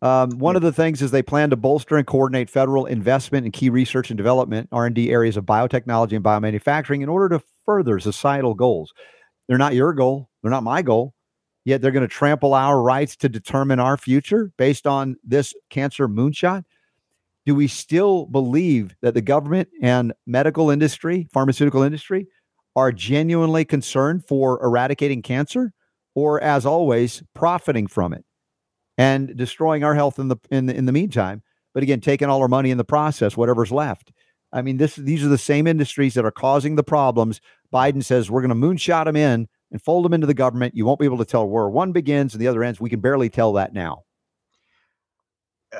Um, 0.00 0.38
one 0.38 0.56
of 0.56 0.62
the 0.62 0.72
things 0.72 1.02
is 1.02 1.10
they 1.10 1.20
plan 1.20 1.50
to 1.50 1.56
bolster 1.56 1.98
and 1.98 2.06
coordinate 2.06 2.48
federal 2.48 2.86
investment 2.86 3.44
in 3.44 3.52
key 3.52 3.68
research 3.68 4.08
and 4.10 4.16
development 4.16 4.70
R&D 4.72 5.10
areas 5.10 5.36
of 5.36 5.44
biotechnology 5.44 6.12
and 6.16 6.24
biomanufacturing 6.24 7.02
in 7.02 7.10
order 7.10 7.36
to 7.36 7.44
further 7.66 8.00
societal 8.00 8.54
goals. 8.54 8.94
They're 9.46 9.58
not 9.58 9.74
your 9.74 9.92
goal. 9.92 10.30
They're 10.42 10.50
not 10.50 10.62
my 10.62 10.80
goal. 10.80 11.12
Yet 11.64 11.80
they're 11.80 11.92
going 11.92 12.06
to 12.06 12.08
trample 12.08 12.52
our 12.52 12.80
rights 12.80 13.16
to 13.16 13.28
determine 13.28 13.80
our 13.80 13.96
future 13.96 14.52
based 14.58 14.86
on 14.86 15.16
this 15.24 15.54
cancer 15.70 16.08
moonshot. 16.08 16.64
Do 17.46 17.54
we 17.54 17.68
still 17.68 18.26
believe 18.26 18.94
that 19.02 19.14
the 19.14 19.22
government 19.22 19.68
and 19.80 20.12
medical 20.26 20.70
industry, 20.70 21.26
pharmaceutical 21.32 21.82
industry, 21.82 22.26
are 22.76 22.92
genuinely 22.92 23.64
concerned 23.64 24.26
for 24.26 24.62
eradicating 24.62 25.22
cancer 25.22 25.72
or 26.14 26.42
as 26.42 26.66
always 26.66 27.22
profiting 27.34 27.86
from 27.86 28.12
it 28.12 28.24
and 28.98 29.36
destroying 29.36 29.84
our 29.84 29.94
health 29.94 30.18
in 30.18 30.28
the 30.28 30.36
in 30.50 30.66
the, 30.66 30.74
in 30.74 30.86
the 30.86 30.92
meantime 30.92 31.42
but 31.72 31.82
again 31.82 32.00
taking 32.00 32.28
all 32.28 32.40
our 32.40 32.48
money 32.48 32.70
in 32.70 32.78
the 32.78 32.84
process 32.84 33.36
whatever's 33.36 33.72
left 33.72 34.12
i 34.52 34.62
mean 34.62 34.76
this 34.76 34.96
these 34.96 35.24
are 35.24 35.28
the 35.28 35.38
same 35.38 35.66
industries 35.66 36.14
that 36.14 36.24
are 36.24 36.30
causing 36.30 36.76
the 36.76 36.84
problems 36.84 37.40
biden 37.72 38.04
says 38.04 38.30
we're 38.30 38.42
going 38.42 38.48
to 38.48 38.54
moonshot 38.54 39.04
them 39.04 39.16
in 39.16 39.48
and 39.74 39.82
fold 39.82 40.04
them 40.04 40.14
into 40.14 40.26
the 40.26 40.32
government 40.34 40.74
you 40.74 40.86
won't 40.86 41.00
be 41.00 41.04
able 41.04 41.18
to 41.18 41.24
tell 41.24 41.46
where 41.46 41.68
one 41.68 41.90
begins 41.92 42.32
and 42.32 42.40
the 42.40 42.46
other 42.48 42.62
ends 42.64 42.80
we 42.80 42.88
can 42.88 43.00
barely 43.00 43.28
tell 43.28 43.52
that 43.52 43.74
now 43.74 44.02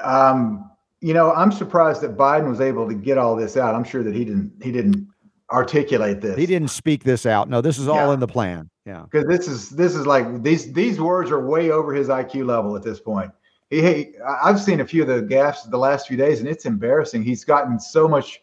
Um, 0.02 0.70
you 1.00 1.14
know, 1.14 1.32
I'm 1.32 1.52
surprised 1.52 2.00
that 2.00 2.16
Biden 2.16 2.48
was 2.48 2.60
able 2.60 2.88
to 2.88 2.94
get 2.94 3.18
all 3.18 3.36
this 3.36 3.56
out. 3.56 3.74
I'm 3.74 3.84
sure 3.84 4.02
that 4.02 4.14
he 4.14 4.24
didn't 4.24 4.52
he 4.62 4.72
didn't 4.72 5.06
articulate 5.52 6.20
this. 6.20 6.36
he 6.36 6.46
didn't 6.46 6.70
speak 6.70 7.04
this 7.04 7.26
out 7.26 7.48
no 7.50 7.60
this 7.60 7.78
is 7.78 7.86
all 7.86 8.08
Yeah. 8.08 8.14
in 8.14 8.18
the 8.18 8.26
plan 8.26 8.70
yeah 8.86 9.02
because 9.08 9.26
this 9.28 9.46
is 9.46 9.68
this 9.70 9.94
is 9.94 10.06
like 10.06 10.42
these 10.42 10.72
these 10.72 10.98
words 11.00 11.30
are 11.30 11.46
way 11.46 11.70
over 11.70 11.92
his 11.94 12.08
IQ 12.08 12.46
level 12.46 12.74
at 12.74 12.82
this 12.82 12.98
point. 13.00 13.30
He, 13.70 13.82
he 13.82 14.06
I've 14.42 14.60
seen 14.60 14.80
a 14.80 14.86
few 14.86 15.02
of 15.02 15.08
the 15.08 15.22
gaffes 15.22 15.70
the 15.70 15.78
last 15.78 16.08
few 16.08 16.16
days, 16.16 16.40
and 16.40 16.48
it's 16.48 16.64
embarrassing. 16.64 17.22
He's 17.22 17.44
gotten 17.44 17.78
so 17.78 18.08
much 18.08 18.40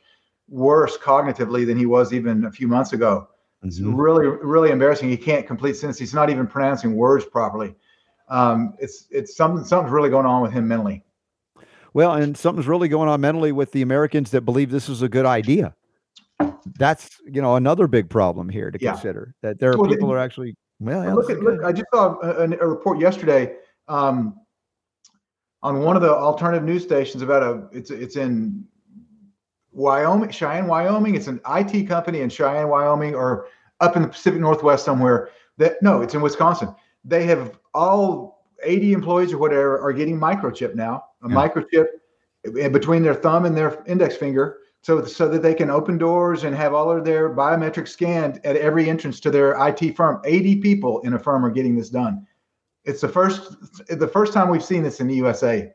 worse 0.48 0.98
cognitively 0.98 1.66
than 1.66 1.78
he 1.78 1.86
was 1.88 2.14
even 2.14 2.46
a 2.46 2.52
few 2.52 2.68
months 2.68 2.94
ago. 2.94 3.28
Mhm. 3.64 3.94
really 3.96 4.28
really 4.28 4.72
embarrassing. 4.72 5.10
He 5.10 5.18
can't 5.18 5.46
complete 5.46 5.76
sentences. 5.76 6.00
He's 6.00 6.14
not 6.14 6.30
even 6.30 6.48
pronouncing 6.48 6.96
words 6.96 7.26
properly. 7.26 7.76
Um, 8.30 8.74
it's 8.80 9.08
it's 9.12 9.36
something 9.36 9.64
something's 9.64 9.92
really 9.94 10.10
going 10.10 10.26
on 10.26 10.42
with 10.42 10.52
him 10.52 10.68
mentally. 10.68 11.04
Well, 11.94 12.14
and 12.14 12.36
something's 12.36 12.68
really 12.68 12.88
going 12.88 13.10
on 13.10 13.20
mentally 13.22 13.52
with 13.52 13.72
the 13.72 13.82
Americans 13.82 14.32
that 14.32 14.42
believe 14.42 14.72
this 14.72 14.90
is 14.90 15.02
a 15.02 15.10
good 15.10 15.26
idea. 15.26 15.76
That's 16.80 17.10
you 17.26 17.42
know 17.42 17.56
another 17.56 17.88
big 17.88 18.10
problem 18.10 18.50
here 18.50 18.72
to 18.72 18.80
Yeah. 18.82 18.94
consider 18.94 19.36
that 19.42 19.60
there 19.60 19.72
are 19.72 19.78
Well, 19.78 19.90
people 19.90 20.08
the- 20.08 20.14
who 20.14 20.18
are 20.18 20.24
actually 20.24 20.56
well. 20.80 21.04
yeah, 21.04 21.14
look 21.14 21.30
at 21.30 21.42
look. 21.42 21.64
I 21.64 21.72
just 21.72 21.86
saw 21.94 22.18
a, 22.22 22.46
a 22.46 22.68
report 22.68 23.00
yesterday 23.00 23.58
um, 23.88 24.36
on 25.62 25.82
one 25.82 25.96
of 25.96 26.02
the 26.02 26.10
alternative 26.16 26.64
news 26.64 26.82
stations 26.84 27.22
about 27.22 27.44
a. 27.44 27.68
It's 27.72 27.92
it's 27.92 28.16
in 28.16 28.66
Wyoming, 29.72 30.30
Cheyenne, 30.30 30.68
Wyoming. 30.68 31.16
It's 31.16 31.28
an 31.28 31.40
IT 31.50 31.88
company 31.88 32.22
in 32.22 32.30
Cheyenne, 32.30 32.68
Wyoming, 32.68 33.16
or 33.16 33.48
up 33.80 33.96
in 33.96 34.02
the 34.02 34.08
Pacific 34.08 34.40
Northwest 34.40 34.86
somewhere. 34.86 35.30
That 35.58 35.82
no, 35.82 36.02
it's 36.02 36.14
in 36.14 36.22
Wisconsin. 36.22 36.74
They 37.04 37.26
have 37.26 37.58
all 37.74 38.46
80 38.64 38.94
employees 38.94 39.34
or 39.34 39.38
whatever 39.38 39.80
are 39.80 39.94
getting 39.94 40.20
microchip 40.20 40.76
now, 40.76 41.06
a 41.24 41.30
yeah. 41.30 41.36
microchip 41.36 41.88
between 42.72 43.04
their 43.04 43.14
thumb 43.14 43.46
and 43.46 43.56
their 43.56 43.84
index 43.88 44.16
finger, 44.16 44.58
so 44.82 45.04
so 45.06 45.28
that 45.30 45.42
they 45.42 45.54
can 45.54 45.70
open 45.70 45.98
doors 45.98 46.44
and 46.44 46.56
have 46.56 46.74
all 46.74 46.92
of 46.92 47.06
their 47.06 47.34
biometrics 47.34 47.90
scanned 47.90 48.40
at 48.44 48.56
every 48.56 48.90
entrance 48.90 49.20
to 49.22 49.32
their 49.32 49.56
IT 49.68 49.96
firm. 49.96 50.22
80 50.26 50.58
people 50.58 51.02
in 51.02 51.14
a 51.14 51.20
firm 51.20 51.46
are 51.46 51.52
getting 51.52 51.76
this 51.76 51.90
done. 51.90 52.26
It's 52.84 53.02
the 53.02 53.10
first 53.10 53.56
the 53.88 54.08
first 54.08 54.34
time 54.34 54.50
we've 54.50 54.64
seen 54.64 54.84
this 54.84 55.00
in 55.00 55.08
the 55.08 55.16
USA. 55.16 55.72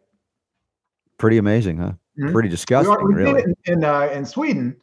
Pretty 1.19 1.39
amazing, 1.39 1.79
huh? 1.79 1.93
Mm-hmm. 2.19 2.33
Pretty 2.33 2.49
disgusting, 2.49 2.97
we 3.07 3.15
really. 3.15 3.43
In 3.43 3.55
in, 3.67 3.85
uh, 3.85 4.09
in 4.13 4.25
Sweden, 4.25 4.77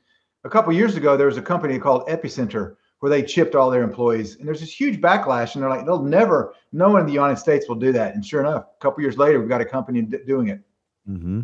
a 0.44 0.50
couple 0.50 0.72
years 0.74 0.96
ago, 0.96 1.18
there 1.18 1.28
was 1.28 1.38
a 1.38 1.42
company 1.42 1.80
called 1.80 2.08
Epicenter 2.08 2.76
where 3.00 3.10
they 3.10 3.22
chipped 3.22 3.54
all 3.54 3.70
their 3.70 3.84
employees, 3.84 4.38
and 4.38 4.48
there's 4.48 4.62
this 4.62 4.72
huge 4.72 5.02
backlash. 5.02 5.56
And 5.56 5.62
they're 5.62 5.70
like, 5.70 5.86
they'll 5.86 6.02
never, 6.02 6.54
no 6.72 6.90
one 6.90 7.02
in 7.02 7.06
the 7.06 7.12
United 7.12 7.38
States 7.38 7.68
will 7.68 7.76
do 7.76 7.92
that. 7.92 8.16
And 8.16 8.26
sure 8.26 8.40
enough, 8.40 8.64
a 8.64 8.82
couple 8.82 9.02
years 9.02 9.18
later, 9.18 9.40
we've 9.40 9.50
got 9.50 9.60
a 9.60 9.66
company 9.66 10.04
d- 10.04 10.20
doing 10.26 10.48
it. 10.48 10.62
Mm-hmm. 11.10 11.42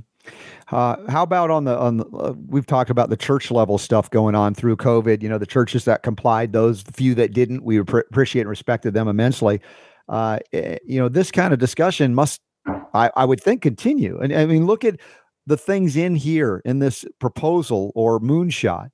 Uh, 0.71 0.95
how 1.09 1.23
about 1.23 1.49
on 1.49 1.65
the 1.65 1.77
on 1.77 1.97
the, 1.97 2.05
uh, 2.05 2.33
we've 2.47 2.65
talked 2.65 2.89
about 2.89 3.09
the 3.09 3.17
church 3.17 3.51
level 3.51 3.77
stuff 3.77 4.09
going 4.09 4.35
on 4.35 4.53
through 4.53 4.77
COVID. 4.77 5.21
You 5.21 5.29
know, 5.29 5.37
the 5.37 5.45
churches 5.45 5.85
that 5.85 6.03
complied, 6.03 6.53
those 6.53 6.81
few 6.81 7.13
that 7.15 7.33
didn't, 7.33 7.63
we 7.63 7.81
pr- 7.81 7.99
appreciate 7.99 8.41
and 8.41 8.49
respected 8.49 8.93
them 8.93 9.07
immensely. 9.07 9.59
Uh, 10.07 10.39
eh, 10.53 10.77
you 10.85 10.99
know, 10.99 11.09
this 11.09 11.31
kind 11.31 11.51
of 11.53 11.59
discussion 11.59 12.15
must, 12.15 12.41
I, 12.93 13.11
I 13.15 13.25
would 13.25 13.41
think, 13.41 13.61
continue. 13.61 14.19
And 14.19 14.33
I 14.33 14.45
mean, 14.45 14.65
look 14.65 14.83
at 14.83 14.99
the 15.45 15.57
things 15.57 15.95
in 15.95 16.15
here 16.15 16.61
in 16.65 16.79
this 16.79 17.05
proposal 17.19 17.91
or 17.95 18.19
moonshot 18.19 18.89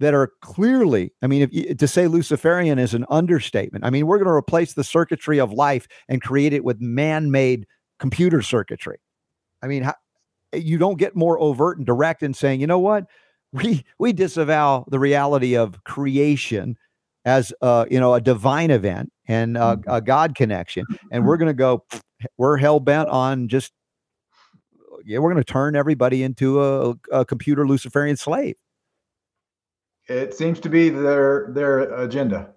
that 0.00 0.14
are 0.14 0.30
clearly, 0.42 1.12
I 1.22 1.26
mean, 1.26 1.48
if, 1.50 1.76
to 1.78 1.88
say 1.88 2.06
Luciferian 2.06 2.78
is 2.78 2.94
an 2.94 3.04
understatement. 3.10 3.84
I 3.84 3.90
mean, 3.90 4.06
we're 4.06 4.18
going 4.18 4.28
to 4.28 4.32
replace 4.32 4.74
the 4.74 4.84
circuitry 4.84 5.40
of 5.40 5.52
life 5.52 5.88
and 6.08 6.22
create 6.22 6.52
it 6.52 6.64
with 6.64 6.80
man 6.80 7.30
made 7.30 7.66
computer 7.98 8.40
circuitry. 8.40 8.98
I 9.62 9.66
mean, 9.66 9.82
how, 9.82 9.94
you 10.52 10.78
don't 10.78 10.98
get 10.98 11.16
more 11.16 11.38
overt 11.40 11.78
and 11.78 11.86
direct 11.86 12.22
in 12.22 12.32
saying, 12.32 12.60
you 12.60 12.66
know 12.66 12.78
what? 12.78 13.06
We, 13.52 13.84
we 13.98 14.12
disavow 14.12 14.84
the 14.88 14.98
reality 14.98 15.56
of 15.56 15.82
creation 15.84 16.76
as 17.24 17.52
a, 17.60 17.86
you 17.90 17.98
know, 17.98 18.14
a 18.14 18.20
divine 18.20 18.70
event 18.70 19.12
and 19.26 19.56
mm-hmm. 19.56 19.90
a 19.90 20.00
God 20.00 20.34
connection. 20.34 20.86
And 21.10 21.26
we're 21.26 21.38
going 21.38 21.48
to 21.48 21.54
go, 21.54 21.84
we're 22.36 22.56
hell 22.56 22.80
bent 22.80 23.08
on 23.08 23.48
just, 23.48 23.72
yeah, 25.04 25.18
we're 25.18 25.32
going 25.32 25.42
to 25.42 25.52
turn 25.52 25.76
everybody 25.76 26.22
into 26.22 26.62
a, 26.62 26.94
a 27.12 27.24
computer 27.24 27.66
Luciferian 27.66 28.16
slave. 28.16 28.56
It 30.08 30.34
seems 30.34 30.58
to 30.60 30.70
be 30.70 30.88
their 30.88 31.48
their 31.50 31.80
agenda. 32.00 32.50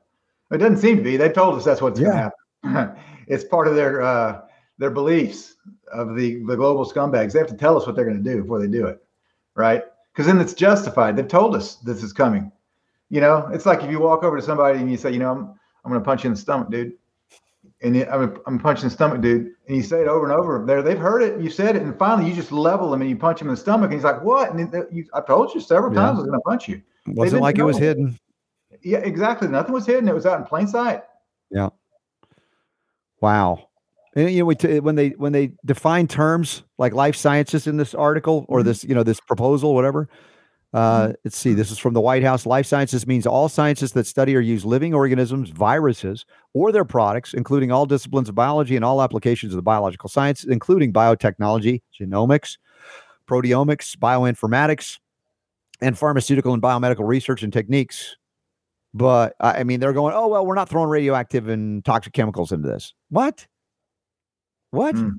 It 0.51 0.57
doesn't 0.57 0.77
seem 0.77 0.97
to 0.97 1.03
be. 1.03 1.17
They 1.17 1.29
told 1.29 1.57
us 1.57 1.65
that's 1.65 1.81
what's 1.81 1.99
yeah. 1.99 2.05
going 2.05 2.31
to 2.63 2.69
happen. 2.69 2.95
it's 3.27 3.43
part 3.43 3.67
of 3.67 3.75
their 3.75 4.01
uh, 4.01 4.41
their 4.77 4.89
beliefs 4.89 5.55
of 5.91 6.15
the 6.15 6.43
the 6.45 6.55
global 6.55 6.85
scumbags. 6.85 7.33
They 7.33 7.39
have 7.39 7.47
to 7.49 7.57
tell 7.57 7.77
us 7.77 7.85
what 7.85 7.95
they're 7.95 8.05
going 8.05 8.23
to 8.23 8.29
do 8.29 8.41
before 8.41 8.59
they 8.59 8.67
do 8.67 8.87
it, 8.87 9.03
right? 9.55 9.83
Because 10.13 10.27
then 10.27 10.39
it's 10.39 10.53
justified. 10.53 11.15
They've 11.15 11.27
told 11.27 11.55
us 11.55 11.75
this 11.75 12.03
is 12.03 12.13
coming. 12.13 12.51
You 13.09 13.19
know, 13.19 13.49
it's 13.53 13.65
like 13.65 13.83
if 13.83 13.91
you 13.91 13.99
walk 13.99 14.23
over 14.23 14.37
to 14.37 14.43
somebody 14.43 14.79
and 14.79 14.89
you 14.89 14.97
say, 14.97 15.11
you 15.11 15.19
know, 15.19 15.31
I'm, 15.31 15.59
I'm 15.83 15.91
going 15.91 16.01
to 16.01 16.05
punch 16.05 16.23
you 16.23 16.29
in 16.29 16.33
the 16.33 16.39
stomach, 16.39 16.69
dude. 16.69 16.93
And 17.83 17.97
I'm, 17.97 18.39
I'm 18.45 18.59
punching 18.59 18.85
the 18.85 18.89
stomach, 18.91 19.21
dude. 19.21 19.53
And 19.67 19.75
you 19.75 19.81
say 19.81 20.01
it 20.01 20.07
over 20.07 20.29
and 20.29 20.39
over. 20.39 20.63
There, 20.65 20.83
they've 20.83 20.99
heard 20.99 21.23
it. 21.23 21.41
You 21.41 21.49
said 21.49 21.75
it, 21.75 21.81
and 21.81 21.97
finally 21.97 22.29
you 22.29 22.35
just 22.35 22.51
level 22.51 22.93
him 22.93 23.01
and 23.01 23.09
you 23.09 23.15
punch 23.15 23.41
him 23.41 23.47
in 23.47 23.55
the 23.55 23.59
stomach. 23.59 23.85
And 23.85 23.93
he's 23.93 24.03
like, 24.03 24.21
"What?" 24.23 24.53
And 24.53 24.71
you, 24.91 25.05
I 25.13 25.21
told 25.21 25.53
you 25.55 25.61
several 25.61 25.93
times 25.93 26.19
I 26.19 26.21
was 26.21 26.27
going 26.27 26.39
to 26.39 26.43
punch 26.43 26.69
you. 26.69 26.81
Wasn't 27.07 27.41
like 27.41 27.57
know. 27.57 27.63
it 27.63 27.67
was 27.67 27.77
hidden. 27.77 28.19
Yeah, 28.83 28.99
exactly. 28.99 29.47
Nothing 29.47 29.73
was 29.73 29.85
hidden. 29.85 30.07
It 30.07 30.13
was 30.13 30.25
out 30.25 30.39
in 30.39 30.45
plain 30.45 30.67
sight. 30.67 31.01
Yeah. 31.49 31.69
Wow. 33.19 33.67
And 34.15 34.29
you 34.29 34.39
know, 34.39 34.45
we 34.45 34.55
t- 34.55 34.79
when 34.79 34.95
they 34.95 35.09
when 35.09 35.31
they 35.31 35.53
define 35.65 36.07
terms 36.07 36.63
like 36.77 36.93
life 36.93 37.15
sciences 37.15 37.65
in 37.65 37.77
this 37.77 37.95
article 37.95 38.45
or 38.47 38.59
mm-hmm. 38.59 38.67
this 38.67 38.83
you 38.83 38.93
know 38.93 39.03
this 39.03 39.19
proposal, 39.19 39.73
whatever. 39.73 40.09
Uh, 40.73 41.03
mm-hmm. 41.03 41.11
let's 41.25 41.37
see. 41.37 41.53
This 41.53 41.69
is 41.69 41.77
from 41.77 41.93
the 41.93 42.01
White 42.01 42.23
House. 42.23 42.45
Life 42.45 42.65
sciences 42.65 43.05
means 43.05 43.27
all 43.27 43.49
sciences 43.49 43.91
that 43.91 44.07
study 44.07 44.35
or 44.35 44.39
use 44.39 44.63
living 44.63 44.93
organisms, 44.93 45.49
viruses, 45.49 46.25
or 46.53 46.71
their 46.71 46.85
products, 46.85 47.33
including 47.33 47.71
all 47.71 47.85
disciplines 47.85 48.29
of 48.29 48.35
biology 48.35 48.75
and 48.75 48.85
all 48.85 49.01
applications 49.01 49.51
of 49.53 49.57
the 49.57 49.63
biological 49.63 50.09
sciences, 50.09 50.49
including 50.49 50.93
biotechnology, 50.93 51.81
genomics, 51.99 52.57
proteomics, 53.27 53.97
bioinformatics, 53.97 54.99
and 55.81 55.97
pharmaceutical 55.97 56.53
and 56.53 56.61
biomedical 56.61 57.05
research 57.05 57.43
and 57.43 57.51
techniques. 57.51 58.15
But 58.93 59.35
I 59.39 59.63
mean, 59.63 59.79
they're 59.79 59.93
going, 59.93 60.13
oh, 60.13 60.27
well, 60.27 60.45
we're 60.45 60.55
not 60.55 60.69
throwing 60.69 60.89
radioactive 60.89 61.47
and 61.47 61.83
toxic 61.83 62.13
chemicals 62.13 62.51
into 62.51 62.67
this. 62.67 62.93
What? 63.09 63.47
What? 64.71 64.95
Mm. 64.95 65.15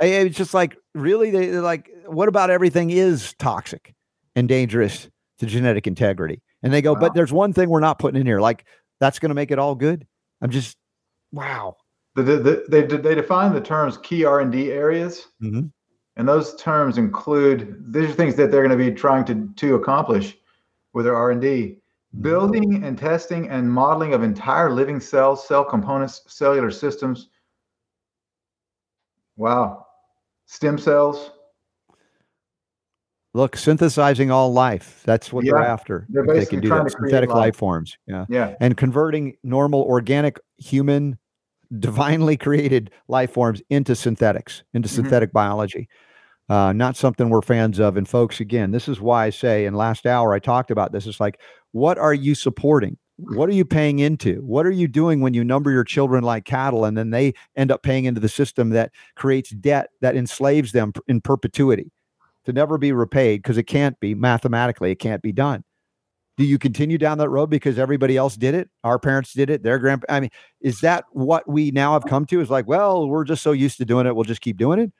I, 0.00 0.06
it's 0.06 0.36
just 0.36 0.54
like, 0.54 0.76
really? 0.94 1.30
They, 1.30 1.52
like, 1.52 1.90
what 2.06 2.28
about 2.28 2.50
everything 2.50 2.90
is 2.90 3.34
toxic 3.38 3.93
and 4.36 4.48
dangerous 4.48 5.08
to 5.38 5.46
genetic 5.46 5.86
integrity? 5.86 6.42
And 6.62 6.72
they 6.72 6.82
go, 6.82 6.94
wow. 6.94 7.00
but 7.00 7.14
there's 7.14 7.32
one 7.32 7.52
thing 7.52 7.68
we're 7.68 7.80
not 7.80 7.98
putting 7.98 8.20
in 8.20 8.26
here. 8.26 8.40
Like, 8.40 8.64
that's 9.00 9.18
going 9.18 9.30
to 9.30 9.34
make 9.34 9.50
it 9.50 9.58
all 9.58 9.74
good. 9.74 10.06
I'm 10.40 10.50
just, 10.50 10.76
wow. 11.32 11.76
The, 12.14 12.22
the, 12.22 12.36
the, 12.36 12.64
they, 12.68 12.82
they 12.82 13.14
define 13.14 13.52
the 13.52 13.60
terms 13.60 13.98
key 13.98 14.24
R&D 14.24 14.70
areas. 14.70 15.26
Mm-hmm. 15.42 15.66
And 16.16 16.28
those 16.28 16.54
terms 16.56 16.96
include 16.96 17.92
these 17.92 18.10
are 18.10 18.12
things 18.12 18.36
that 18.36 18.50
they're 18.50 18.66
going 18.66 18.78
to 18.78 18.90
be 18.90 18.92
trying 18.92 19.24
to, 19.26 19.48
to 19.56 19.74
accomplish 19.74 20.36
with 20.92 21.04
their 21.04 21.16
R&D. 21.16 21.46
Mm-hmm. 21.46 22.22
Building 22.22 22.84
and 22.84 22.96
testing 22.96 23.48
and 23.48 23.70
modeling 23.70 24.14
of 24.14 24.22
entire 24.22 24.70
living 24.70 25.00
cells, 25.00 25.46
cell 25.46 25.64
components, 25.64 26.22
cellular 26.28 26.70
systems. 26.70 27.28
Wow. 29.36 29.86
Stem 30.46 30.78
cells. 30.78 31.32
Look, 33.34 33.56
synthesizing 33.56 34.30
all 34.30 34.52
life. 34.52 35.02
That's 35.04 35.32
what 35.32 35.44
yeah, 35.44 35.52
they're 35.52 35.62
after. 35.64 36.06
They're 36.08 36.24
they 36.24 36.46
can 36.46 36.60
do 36.60 36.68
that. 36.68 36.92
Synthetic 36.92 37.30
life. 37.30 37.36
life 37.36 37.56
forms. 37.56 37.98
Yeah. 38.06 38.26
Yeah. 38.28 38.54
And 38.60 38.76
converting 38.76 39.36
normal 39.42 39.82
organic 39.82 40.38
human 40.56 41.18
divinely 41.80 42.36
created 42.36 42.92
life 43.08 43.32
forms 43.32 43.60
into 43.70 43.96
synthetics, 43.96 44.62
into 44.72 44.88
mm-hmm. 44.88 44.96
synthetic 44.96 45.32
biology. 45.32 45.88
Uh, 46.48 46.72
not 46.72 46.96
something 46.96 47.28
we're 47.28 47.42
fans 47.42 47.80
of. 47.80 47.96
And 47.96 48.06
folks, 48.08 48.38
again, 48.38 48.70
this 48.70 48.86
is 48.86 49.00
why 49.00 49.26
I 49.26 49.30
say 49.30 49.64
in 49.64 49.74
last 49.74 50.06
hour 50.06 50.32
I 50.32 50.38
talked 50.38 50.70
about 50.70 50.92
this. 50.92 51.06
It's 51.06 51.20
like, 51.20 51.40
what 51.72 51.98
are 51.98 52.14
you 52.14 52.36
supporting? 52.36 52.98
What 53.16 53.48
are 53.48 53.54
you 53.54 53.64
paying 53.64 53.98
into? 53.98 54.36
What 54.42 54.66
are 54.66 54.70
you 54.70 54.86
doing 54.86 55.20
when 55.20 55.34
you 55.34 55.42
number 55.42 55.70
your 55.70 55.84
children 55.84 56.22
like 56.22 56.44
cattle 56.44 56.84
and 56.84 56.96
then 56.98 57.10
they 57.10 57.32
end 57.56 57.72
up 57.72 57.82
paying 57.82 58.04
into 58.04 58.20
the 58.20 58.28
system 58.28 58.70
that 58.70 58.92
creates 59.16 59.50
debt 59.50 59.90
that 60.02 60.16
enslaves 60.16 60.72
them 60.72 60.92
in 61.08 61.20
perpetuity 61.20 61.90
to 62.44 62.52
never 62.52 62.78
be 62.78 62.92
repaid 62.92 63.42
because 63.42 63.58
it 63.58 63.64
can't 63.64 63.98
be 64.00 64.14
mathematically, 64.14 64.90
it 64.90 64.98
can't 64.98 65.22
be 65.22 65.32
done. 65.32 65.64
Do 66.36 66.44
you 66.44 66.58
continue 66.58 66.98
down 66.98 67.18
that 67.18 67.28
road 67.28 67.48
because 67.48 67.78
everybody 67.78 68.16
else 68.16 68.36
did 68.36 68.54
it? 68.54 68.68
Our 68.82 68.98
parents 68.98 69.32
did 69.32 69.50
it 69.50 69.62
their 69.62 69.78
grandpa 69.78 70.06
i 70.08 70.20
mean 70.20 70.30
is 70.60 70.80
that 70.80 71.04
what 71.12 71.48
we 71.48 71.70
now 71.70 71.92
have 71.92 72.04
come 72.06 72.26
to 72.26 72.40
is 72.40 72.50
like 72.50 72.66
well 72.66 73.08
we're 73.08 73.24
just 73.24 73.42
so 73.42 73.52
used 73.52 73.78
to 73.78 73.84
doing 73.84 74.06
it 74.06 74.16
we'll 74.16 74.24
just 74.24 74.40
keep 74.40 74.56
doing 74.56 74.78
it? 74.78 74.92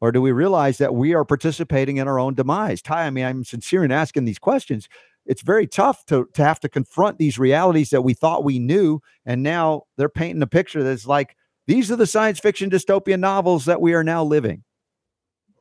Or 0.00 0.12
do 0.12 0.20
we 0.20 0.30
realize 0.30 0.78
that 0.78 0.94
we 0.94 1.14
are 1.14 1.24
participating 1.24 1.96
in 1.96 2.06
our 2.06 2.18
own 2.18 2.34
demise? 2.34 2.82
Ty 2.82 3.06
i 3.06 3.10
mean 3.10 3.24
i'm 3.24 3.44
sincere 3.44 3.84
in 3.84 3.92
asking 3.92 4.24
these 4.24 4.38
questions. 4.38 4.88
It's 5.28 5.42
very 5.42 5.66
tough 5.66 6.06
to, 6.06 6.28
to 6.34 6.44
have 6.44 6.60
to 6.60 6.68
confront 6.68 7.18
these 7.18 7.36
realities 7.36 7.90
that 7.90 8.02
we 8.02 8.14
thought 8.14 8.44
we 8.44 8.60
knew 8.60 9.00
and 9.24 9.42
now 9.42 9.82
they're 9.96 10.08
painting 10.08 10.42
a 10.42 10.46
picture 10.46 10.84
that's 10.84 11.06
like 11.06 11.36
these 11.66 11.90
are 11.90 11.96
the 11.96 12.06
science 12.06 12.38
fiction 12.38 12.70
dystopian 12.70 13.18
novels 13.18 13.64
that 13.64 13.80
we 13.80 13.92
are 13.92 14.04
now 14.04 14.22
living 14.22 14.62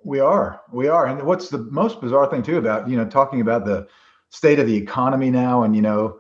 we 0.05 0.19
are 0.19 0.61
we 0.71 0.87
are. 0.87 1.07
And 1.07 1.23
what's 1.23 1.49
the 1.49 1.57
most 1.57 1.99
bizarre 1.99 2.29
thing 2.29 2.43
too 2.43 2.57
about 2.57 2.87
you 2.87 2.95
know 2.95 3.05
talking 3.05 3.41
about 3.41 3.65
the 3.65 3.87
state 4.29 4.59
of 4.59 4.67
the 4.67 4.75
economy 4.75 5.31
now 5.31 5.63
and 5.63 5.75
you 5.75 5.81
know 5.81 6.19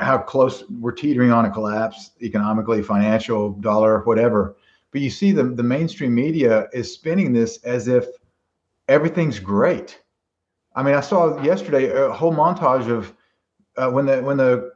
how 0.00 0.18
close 0.18 0.64
we're 0.80 0.92
teetering 0.92 1.30
on 1.30 1.44
a 1.44 1.50
collapse 1.50 2.12
economically 2.22 2.82
financial 2.82 3.52
dollar 3.52 4.00
whatever. 4.04 4.56
But 4.90 5.02
you 5.02 5.10
see 5.10 5.32
the, 5.32 5.44
the 5.44 5.62
mainstream 5.62 6.14
media 6.14 6.68
is 6.72 6.92
spinning 6.92 7.34
this 7.34 7.58
as 7.58 7.86
if 7.86 8.06
everything's 8.88 9.38
great. 9.38 10.00
I 10.74 10.82
mean 10.82 10.94
i 10.94 11.00
saw 11.00 11.40
yesterday 11.42 11.90
a 11.90 12.10
whole 12.10 12.32
montage 12.32 12.88
of 12.90 13.12
uh, 13.76 13.90
when 13.90 14.06
the 14.06 14.22
when 14.22 14.38
the 14.38 14.72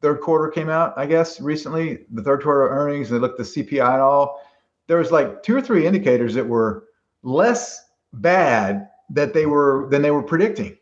third 0.00 0.22
quarter 0.22 0.50
came 0.50 0.70
out 0.70 0.94
i 0.96 1.04
guess 1.04 1.40
recently 1.42 2.06
the 2.10 2.22
third 2.22 2.42
quarter 2.42 2.66
earnings 2.70 3.10
they 3.10 3.18
looked 3.18 3.36
the 3.36 3.44
cpi 3.44 3.92
and 3.92 4.00
all. 4.00 4.40
There 4.86 4.96
was 4.96 5.12
like 5.12 5.42
two 5.42 5.54
or 5.54 5.60
three 5.60 5.86
indicators 5.86 6.34
that 6.34 6.48
were 6.48 6.86
less 7.22 7.89
bad 8.12 8.88
that 9.08 9.34
they 9.34 9.46
were 9.46 9.88
than 9.90 10.02
they 10.02 10.10
were 10.10 10.22
predicting 10.22 10.76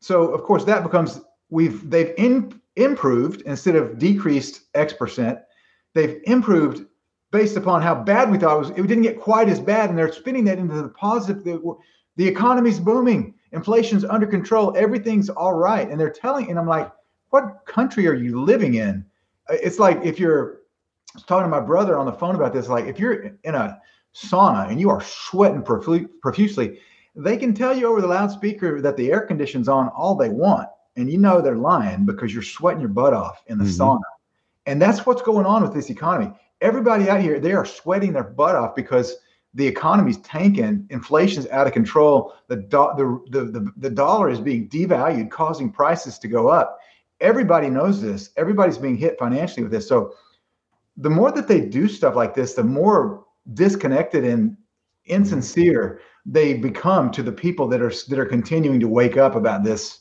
so 0.00 0.28
of 0.28 0.42
course 0.42 0.64
that 0.64 0.82
becomes 0.82 1.20
we've 1.50 1.88
they've 1.90 2.14
in, 2.16 2.60
improved 2.76 3.42
instead 3.42 3.76
of 3.76 3.98
decreased 3.98 4.62
X 4.74 4.92
percent. 4.92 5.38
They've 5.94 6.20
improved 6.24 6.86
based 7.30 7.56
upon 7.56 7.82
how 7.82 7.94
bad 7.94 8.30
we 8.30 8.38
thought 8.38 8.56
it 8.56 8.58
was. 8.58 8.70
It 8.70 8.86
didn't 8.86 9.02
get 9.02 9.20
quite 9.20 9.48
as 9.48 9.60
bad, 9.60 9.90
and 9.90 9.98
they're 9.98 10.12
spinning 10.12 10.44
that 10.44 10.58
into 10.58 10.74
the 10.74 10.88
positive. 10.88 11.44
The, 11.44 11.76
the 12.16 12.28
economy's 12.28 12.78
booming. 12.78 13.34
inflation's 13.52 14.04
under 14.04 14.26
control, 14.26 14.74
everything's 14.76 15.30
all 15.30 15.54
right. 15.54 15.88
And 15.88 15.98
they're 15.98 16.10
telling, 16.10 16.50
and 16.50 16.58
I'm 16.58 16.66
like, 16.66 16.92
what 17.30 17.64
country 17.66 18.06
are 18.06 18.14
you 18.14 18.42
living 18.42 18.74
in? 18.74 19.04
Uh, 19.48 19.54
it's 19.62 19.78
like 19.78 19.98
if 20.04 20.18
you're 20.18 20.58
talking 21.26 21.44
to 21.44 21.48
my 21.48 21.60
brother 21.60 21.96
on 21.96 22.04
the 22.04 22.12
phone 22.12 22.34
about 22.34 22.52
this, 22.52 22.68
like 22.68 22.84
if 22.84 22.98
you're 22.98 23.34
in 23.44 23.54
a 23.54 23.80
sauna 24.14 24.70
and 24.70 24.80
you 24.80 24.90
are 24.90 25.02
sweating 25.02 25.62
profusely, 25.62 26.78
they 27.14 27.36
can 27.36 27.54
tell 27.54 27.76
you 27.76 27.86
over 27.86 28.00
the 28.00 28.06
loudspeaker 28.06 28.80
that 28.80 28.96
the 28.96 29.10
air 29.10 29.22
conditioning's 29.22 29.68
on 29.68 29.88
all 29.88 30.14
they 30.14 30.28
want. 30.28 30.68
And 30.96 31.10
you 31.10 31.18
know 31.18 31.40
they're 31.40 31.56
lying 31.56 32.04
because 32.04 32.32
you're 32.32 32.42
sweating 32.42 32.80
your 32.80 32.90
butt 32.90 33.14
off 33.14 33.42
in 33.46 33.58
the 33.58 33.64
mm-hmm. 33.64 33.82
sauna. 33.82 34.00
And 34.66 34.80
that's 34.80 35.06
what's 35.06 35.22
going 35.22 35.46
on 35.46 35.62
with 35.62 35.74
this 35.74 35.90
economy. 35.90 36.32
Everybody 36.60 37.08
out 37.08 37.20
here, 37.20 37.40
they 37.40 37.52
are 37.52 37.64
sweating 37.64 38.12
their 38.12 38.24
butt 38.24 38.54
off 38.54 38.74
because 38.74 39.16
the 39.54 39.66
economy's 39.66 40.18
tanking, 40.18 40.86
inflation's 40.90 41.46
out 41.48 41.66
of 41.66 41.72
control, 41.72 42.34
the, 42.48 42.56
do- 42.56 42.92
the, 42.96 43.20
the, 43.30 43.44
the, 43.44 43.72
the 43.76 43.90
dollar 43.90 44.30
is 44.30 44.40
being 44.40 44.68
devalued, 44.68 45.30
causing 45.30 45.70
prices 45.70 46.18
to 46.20 46.28
go 46.28 46.48
up. 46.48 46.78
Everybody 47.20 47.68
knows 47.68 48.00
this. 48.00 48.30
Everybody's 48.36 48.78
being 48.78 48.96
hit 48.96 49.18
financially 49.18 49.62
with 49.62 49.72
this. 49.72 49.88
So 49.88 50.14
the 50.96 51.10
more 51.10 51.30
that 51.32 51.48
they 51.48 51.60
do 51.60 51.88
stuff 51.88 52.16
like 52.16 52.34
this, 52.34 52.54
the 52.54 52.64
more 52.64 53.24
disconnected 53.54 54.24
and 54.24 54.56
insincere 55.06 56.00
they 56.24 56.54
become 56.54 57.10
to 57.10 57.22
the 57.22 57.32
people 57.32 57.66
that 57.68 57.82
are 57.82 57.92
that 58.08 58.18
are 58.18 58.26
continuing 58.26 58.78
to 58.78 58.88
wake 58.88 59.16
up 59.16 59.34
about 59.34 59.64
this 59.64 60.00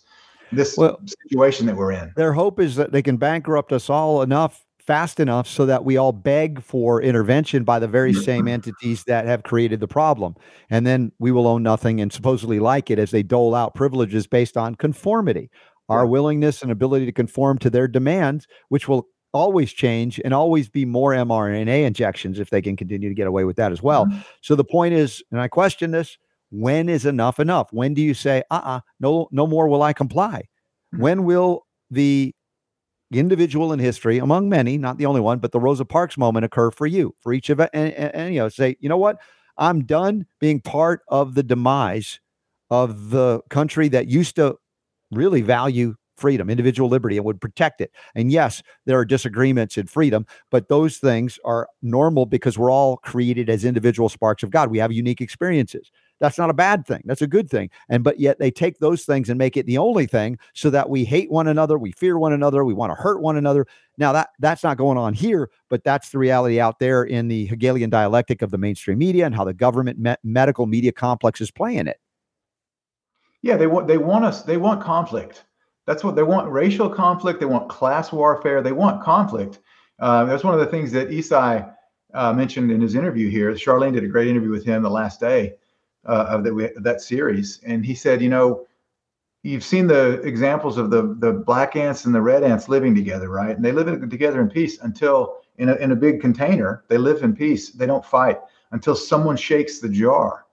this 0.51 0.77
well, 0.77 0.99
situation 1.07 1.65
that 1.65 1.76
we're 1.76 1.91
in. 1.91 2.11
Their 2.15 2.34
hope 2.34 2.59
is 2.59 2.76
that 2.76 2.91
they 2.91 3.01
can 3.01 3.18
bankrupt 3.18 3.72
us 3.72 3.89
all 3.89 4.22
enough 4.22 4.63
fast 4.85 5.19
enough 5.19 5.47
so 5.47 5.65
that 5.65 5.85
we 5.85 5.95
all 5.95 6.11
beg 6.11 6.61
for 6.61 7.01
intervention 7.01 7.63
by 7.63 7.80
the 7.80 7.88
very 7.88 8.11
mm-hmm. 8.11 8.23
same 8.23 8.47
entities 8.47 9.03
that 9.05 9.26
have 9.26 9.43
created 9.43 9.80
the 9.80 9.88
problem. 9.88 10.35
And 10.69 10.85
then 10.85 11.11
we 11.19 11.31
will 11.31 11.47
own 11.47 11.63
nothing 11.63 12.01
and 12.01 12.11
supposedly 12.11 12.59
like 12.59 12.89
it 12.89 12.99
as 12.99 13.11
they 13.11 13.23
dole 13.23 13.55
out 13.55 13.76
privileges 13.76 14.27
based 14.27 14.57
on 14.57 14.76
conformity, 14.76 15.49
our 15.88 16.05
willingness 16.05 16.61
and 16.61 16.72
ability 16.72 17.05
to 17.05 17.11
conform 17.11 17.57
to 17.59 17.69
their 17.69 17.88
demands, 17.88 18.47
which 18.69 18.88
will 18.88 19.07
always 19.34 19.72
change 19.72 20.20
and 20.24 20.34
always 20.34 20.70
be 20.70 20.86
more 20.86 21.12
mRNA 21.12 21.86
injections 21.86 22.40
if 22.40 22.49
they 22.49 22.62
can 22.62 22.76
continue 22.76 23.10
to 23.10 23.16
get 23.16 23.28
away 23.28 23.44
with 23.44 23.56
that 23.56 23.72
as 23.72 23.82
well. 23.82 24.06
Mm-hmm. 24.06 24.20
So 24.41 24.56
the 24.56 24.64
point 24.64 24.94
is, 24.94 25.24
and 25.32 25.40
I 25.40 25.48
question 25.48 25.91
this, 25.91 26.18
when 26.49 26.90
is 26.90 27.06
enough 27.06 27.40
enough? 27.40 27.72
When 27.72 27.94
do 27.94 28.02
you 28.02 28.14
say, 28.14 28.44
uh-uh, 28.52 28.82
no, 28.99 29.30
no 29.32 29.48
more 29.48 29.68
will 29.68 29.84
I 29.84 29.94
comply? 29.94 30.44
Mm-hmm. 30.94 31.02
When 31.02 31.24
will 31.24 31.66
the 31.90 32.36
individual 33.12 33.74
in 33.74 33.80
history, 33.80 34.18
among 34.18 34.49
many, 34.49 34.78
not 34.78 34.98
the 34.98 35.06
only 35.06 35.22
one, 35.22 35.40
but 35.40 35.52
the 35.52 35.60
Rosa 35.60 35.86
Parks 35.86 36.18
moment 36.18 36.45
occur 36.45 36.72
for 36.72 36.88
you, 36.88 37.16
for 37.20 37.34
each 37.34 37.49
of 37.49 37.60
it, 37.60 37.70
and, 37.74 37.94
and, 37.94 38.16
and 38.16 38.34
you 38.34 38.40
know, 38.40 38.49
say, 38.49 38.76
you 38.80 38.90
know 38.90 38.98
what? 38.98 39.18
I'm 39.58 39.84
done 39.86 40.26
being 40.40 40.62
part 40.62 41.02
of 41.10 41.36
the 41.36 41.44
demise 41.44 42.20
of 42.70 43.10
the 43.10 43.41
country 43.49 43.90
that 43.90 44.08
used 44.08 44.38
to 44.38 44.58
really 45.12 45.41
value 45.41 45.95
freedom, 46.22 46.49
individual 46.49 46.88
liberty, 46.88 47.18
and 47.18 47.26
would 47.26 47.41
protect 47.41 47.81
it. 47.81 47.91
And 48.15 48.31
yes, 48.31 48.61
there 48.85 48.98
are 48.98 49.06
disagreements 49.06 49.77
in 49.77 49.88
freedom, 49.88 50.26
but 50.52 50.69
those 50.69 50.98
things 50.98 51.39
are 51.43 51.68
normal 51.81 52.26
because 52.26 52.57
we're 52.57 52.72
all 52.72 52.98
created 52.98 53.49
as 53.49 53.65
individual 53.65 54.07
sparks 54.07 54.43
of 54.43 54.52
God. 54.52 54.72
We 54.72 54.77
have 54.77 54.91
unique 54.91 55.19
experiences. 55.19 55.91
That's 56.22 56.38
not 56.38 56.52
a 56.52 56.53
bad 56.53 56.85
thing. 56.85 57.02
That's 57.06 57.23
a 57.23 57.27
good 57.27 57.49
thing. 57.49 57.72
And 57.89 58.03
but 58.03 58.19
yet 58.19 58.38
they 58.38 58.52
take 58.52 58.77
those 58.77 59.06
things 59.06 59.27
and 59.27 59.39
make 59.39 59.57
it 59.57 59.65
the 59.65 59.80
only 59.80 60.06
thing 60.06 60.38
so 60.53 60.69
that 60.69 60.88
we 60.88 61.03
hate 61.03 61.31
one 61.31 61.48
another, 61.48 61.80
we 61.80 61.93
fear 61.93 62.19
one 62.19 62.31
another, 62.31 62.64
we 62.64 62.76
want 62.76 62.91
to 62.95 63.02
hurt 63.02 63.22
one 63.22 63.38
another. 63.38 63.65
Now 63.98 64.14
that 64.14 64.30
that's 64.38 64.64
not 64.64 64.77
going 64.77 64.99
on 64.99 65.15
here, 65.15 65.49
but 65.68 65.84
that's 65.84 66.11
the 66.11 66.19
reality 66.19 66.60
out 66.60 66.77
there 66.77 67.03
in 67.03 67.27
the 67.27 67.48
Hegelian 67.48 67.89
dialectic 67.89 68.43
of 68.43 68.52
the 68.52 68.60
mainstream 68.60 68.99
media 68.99 69.26
and 69.26 69.34
how 69.34 69.43
the 69.43 69.53
government 69.53 69.98
me- 69.98 70.15
medical 70.23 70.68
media 70.68 70.91
complex 70.91 71.41
is 71.41 71.49
playing 71.49 71.88
it. 71.88 71.99
Yeah, 73.41 73.57
they 73.57 73.68
want 73.68 73.88
they 73.88 73.98
want 73.98 74.23
us 74.23 74.43
they 74.43 74.57
want 74.57 74.84
conflict. 74.84 75.45
That's 75.91 76.05
what 76.05 76.15
they 76.15 76.23
want 76.23 76.49
racial 76.49 76.89
conflict. 76.89 77.41
They 77.41 77.45
want 77.45 77.68
class 77.68 78.13
warfare. 78.13 78.61
They 78.61 78.72
want 78.72 79.03
conflict. 79.03 79.59
Uh, 79.99 80.23
that's 80.23 80.41
one 80.41 80.53
of 80.53 80.61
the 80.61 80.65
things 80.65 80.89
that 80.93 81.09
Esai 81.09 81.69
uh, 82.13 82.31
mentioned 82.31 82.72
in 82.72 82.80
his 82.80 82.95
interview 82.95 83.30
here. 83.30 83.51
Charlene 83.55 83.91
did 83.91 84.05
a 84.05 84.07
great 84.07 84.30
interview 84.30 84.51
with 84.51 84.63
him 84.63 84.84
the 84.84 84.89
last 84.89 85.19
day 85.19 85.55
uh, 86.05 86.27
of 86.30 86.45
that, 86.45 86.76
that 86.77 87.01
series. 87.01 87.59
And 87.65 87.85
he 87.85 87.93
said, 87.93 88.22
you 88.22 88.30
know, 88.30 88.65
you've 89.43 89.65
seen 89.65 89.85
the 89.85 90.22
examples 90.22 90.77
of 90.77 90.91
the, 90.91 91.13
the 91.19 91.34
black 91.34 91.76
ants 91.76 92.05
and 92.05 92.15
the 92.15 92.22
red 92.22 92.45
ants 92.45 92.69
living 92.69 92.95
together, 92.95 93.27
right? 93.27 93.53
And 93.53 93.65
they 93.65 93.73
live 93.73 94.09
together 94.09 94.39
in 94.39 94.49
peace 94.49 94.80
until 94.80 95.39
in 95.57 95.68
a, 95.68 95.76
in 95.76 95.91
a 95.91 95.95
big 95.97 96.22
container, 96.22 96.85
they 96.88 96.97
live 96.97 97.22
in 97.22 97.35
peace. 97.35 97.72
They 97.72 97.85
don't 97.85 98.05
fight 98.05 98.39
until 98.72 98.95
someone 98.95 99.35
shakes 99.35 99.80
the 99.80 99.89
jar. 99.89 100.45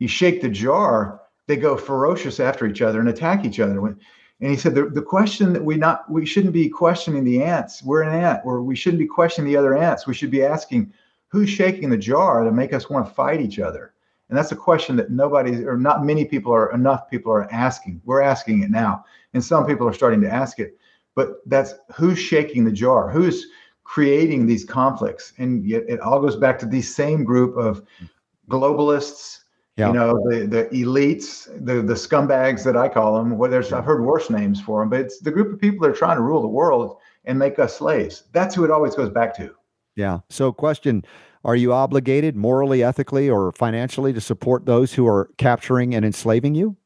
You 0.00 0.08
shake 0.08 0.42
the 0.42 0.48
jar, 0.48 1.20
they 1.46 1.56
go 1.56 1.76
ferocious 1.76 2.40
after 2.40 2.66
each 2.66 2.82
other 2.82 2.98
and 2.98 3.08
attack 3.08 3.44
each 3.44 3.60
other. 3.60 3.80
When, 3.80 3.96
and 4.40 4.50
he 4.50 4.56
said 4.56 4.74
the, 4.74 4.86
the 4.86 5.02
question 5.02 5.52
that 5.52 5.64
we 5.64 5.76
not 5.76 6.10
we 6.10 6.24
shouldn't 6.24 6.54
be 6.54 6.68
questioning 6.68 7.24
the 7.24 7.42
ants. 7.42 7.82
We're 7.82 8.02
an 8.02 8.14
ant, 8.14 8.40
or 8.44 8.62
we 8.62 8.74
shouldn't 8.74 9.00
be 9.00 9.06
questioning 9.06 9.50
the 9.50 9.58
other 9.58 9.76
ants. 9.76 10.06
We 10.06 10.14
should 10.14 10.30
be 10.30 10.42
asking 10.42 10.92
who's 11.28 11.50
shaking 11.50 11.90
the 11.90 11.98
jar 11.98 12.42
to 12.42 12.50
make 12.50 12.72
us 12.72 12.88
want 12.88 13.06
to 13.06 13.12
fight 13.12 13.40
each 13.40 13.58
other. 13.58 13.92
And 14.28 14.38
that's 14.38 14.52
a 14.52 14.56
question 14.56 14.96
that 14.96 15.10
nobody 15.10 15.64
or 15.64 15.76
not 15.76 16.04
many 16.04 16.24
people 16.24 16.52
are 16.52 16.72
enough 16.72 17.10
people 17.10 17.32
are 17.32 17.52
asking. 17.52 18.00
We're 18.04 18.22
asking 18.22 18.62
it 18.62 18.70
now, 18.70 19.04
and 19.34 19.44
some 19.44 19.66
people 19.66 19.86
are 19.86 19.92
starting 19.92 20.20
to 20.22 20.32
ask 20.32 20.58
it. 20.58 20.78
But 21.14 21.40
that's 21.46 21.74
who's 21.94 22.18
shaking 22.18 22.64
the 22.64 22.72
jar, 22.72 23.10
who's 23.10 23.46
creating 23.84 24.46
these 24.46 24.64
conflicts, 24.64 25.32
and 25.38 25.66
yet 25.66 25.82
it 25.88 26.00
all 26.00 26.20
goes 26.20 26.36
back 26.36 26.58
to 26.60 26.66
these 26.66 26.94
same 26.94 27.24
group 27.24 27.56
of 27.56 27.82
globalists 28.48 29.39
yeah. 29.76 29.88
You 29.88 29.92
know, 29.94 30.28
the 30.28 30.46
the 30.46 30.64
elites, 30.76 31.46
the 31.64 31.80
the 31.80 31.94
scumbags 31.94 32.64
that 32.64 32.76
I 32.76 32.88
call 32.88 33.16
them. 33.16 33.38
Well, 33.38 33.50
there's 33.50 33.72
I've 33.72 33.84
heard 33.84 34.04
worse 34.04 34.28
names 34.28 34.60
for 34.60 34.80
them, 34.82 34.90
but 34.90 35.00
it's 35.00 35.20
the 35.20 35.30
group 35.30 35.52
of 35.52 35.60
people 35.60 35.86
that 35.86 35.92
are 35.92 35.96
trying 35.96 36.16
to 36.16 36.22
rule 36.22 36.42
the 36.42 36.48
world 36.48 36.98
and 37.24 37.38
make 37.38 37.58
us 37.58 37.78
slaves. 37.78 38.24
That's 38.32 38.54
who 38.54 38.64
it 38.64 38.70
always 38.70 38.94
goes 38.94 39.08
back 39.08 39.34
to. 39.36 39.54
Yeah. 39.96 40.20
So, 40.28 40.52
question: 40.52 41.04
Are 41.44 41.56
you 41.56 41.72
obligated 41.72 42.36
morally, 42.36 42.82
ethically, 42.82 43.30
or 43.30 43.52
financially 43.52 44.12
to 44.12 44.20
support 44.20 44.66
those 44.66 44.92
who 44.92 45.06
are 45.06 45.30
capturing 45.38 45.94
and 45.94 46.04
enslaving 46.04 46.54
you? 46.54 46.76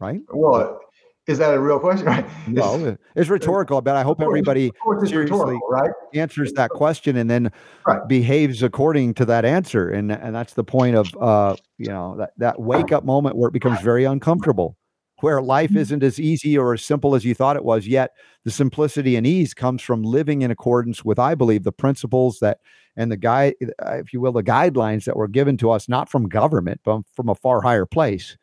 Right. 0.00 0.20
Well, 0.32 0.80
is 1.26 1.38
that 1.38 1.54
a 1.54 1.60
real 1.60 1.78
question? 1.78 2.06
Right? 2.06 2.26
No, 2.46 2.96
it's 3.16 3.30
rhetorical, 3.30 3.80
but 3.80 3.96
I 3.96 4.02
hope 4.02 4.20
everybody 4.20 4.70
seriously 5.04 5.58
right? 5.70 5.90
answers 6.12 6.52
that 6.52 6.70
question 6.70 7.16
and 7.16 7.30
then 7.30 7.50
right. 7.86 8.06
behaves 8.06 8.62
according 8.62 9.14
to 9.14 9.24
that 9.26 9.44
answer. 9.44 9.88
And 9.88 10.12
and 10.12 10.34
that's 10.34 10.54
the 10.54 10.64
point 10.64 10.96
of 10.96 11.14
uh, 11.20 11.56
you 11.78 11.88
know, 11.88 12.16
that, 12.18 12.32
that 12.38 12.60
wake 12.60 12.92
up 12.92 13.04
moment 13.04 13.36
where 13.36 13.48
it 13.48 13.52
becomes 13.52 13.80
very 13.80 14.04
uncomfortable, 14.04 14.76
where 15.20 15.40
life 15.40 15.74
isn't 15.74 16.02
as 16.02 16.20
easy 16.20 16.58
or 16.58 16.74
as 16.74 16.84
simple 16.84 17.14
as 17.14 17.24
you 17.24 17.34
thought 17.34 17.56
it 17.56 17.64
was, 17.64 17.86
yet 17.86 18.10
the 18.44 18.50
simplicity 18.50 19.16
and 19.16 19.26
ease 19.26 19.54
comes 19.54 19.80
from 19.80 20.02
living 20.02 20.42
in 20.42 20.50
accordance 20.50 21.04
with, 21.04 21.18
I 21.18 21.34
believe, 21.34 21.64
the 21.64 21.72
principles 21.72 22.38
that 22.40 22.58
and 22.96 23.10
the 23.10 23.16
guide, 23.16 23.54
if 23.60 24.12
you 24.12 24.20
will, 24.20 24.32
the 24.32 24.42
guidelines 24.42 25.04
that 25.04 25.16
were 25.16 25.26
given 25.26 25.56
to 25.56 25.70
us, 25.70 25.88
not 25.88 26.08
from 26.08 26.28
government, 26.28 26.80
but 26.84 27.00
from 27.14 27.28
a 27.28 27.34
far 27.34 27.60
higher 27.62 27.86
place 27.86 28.36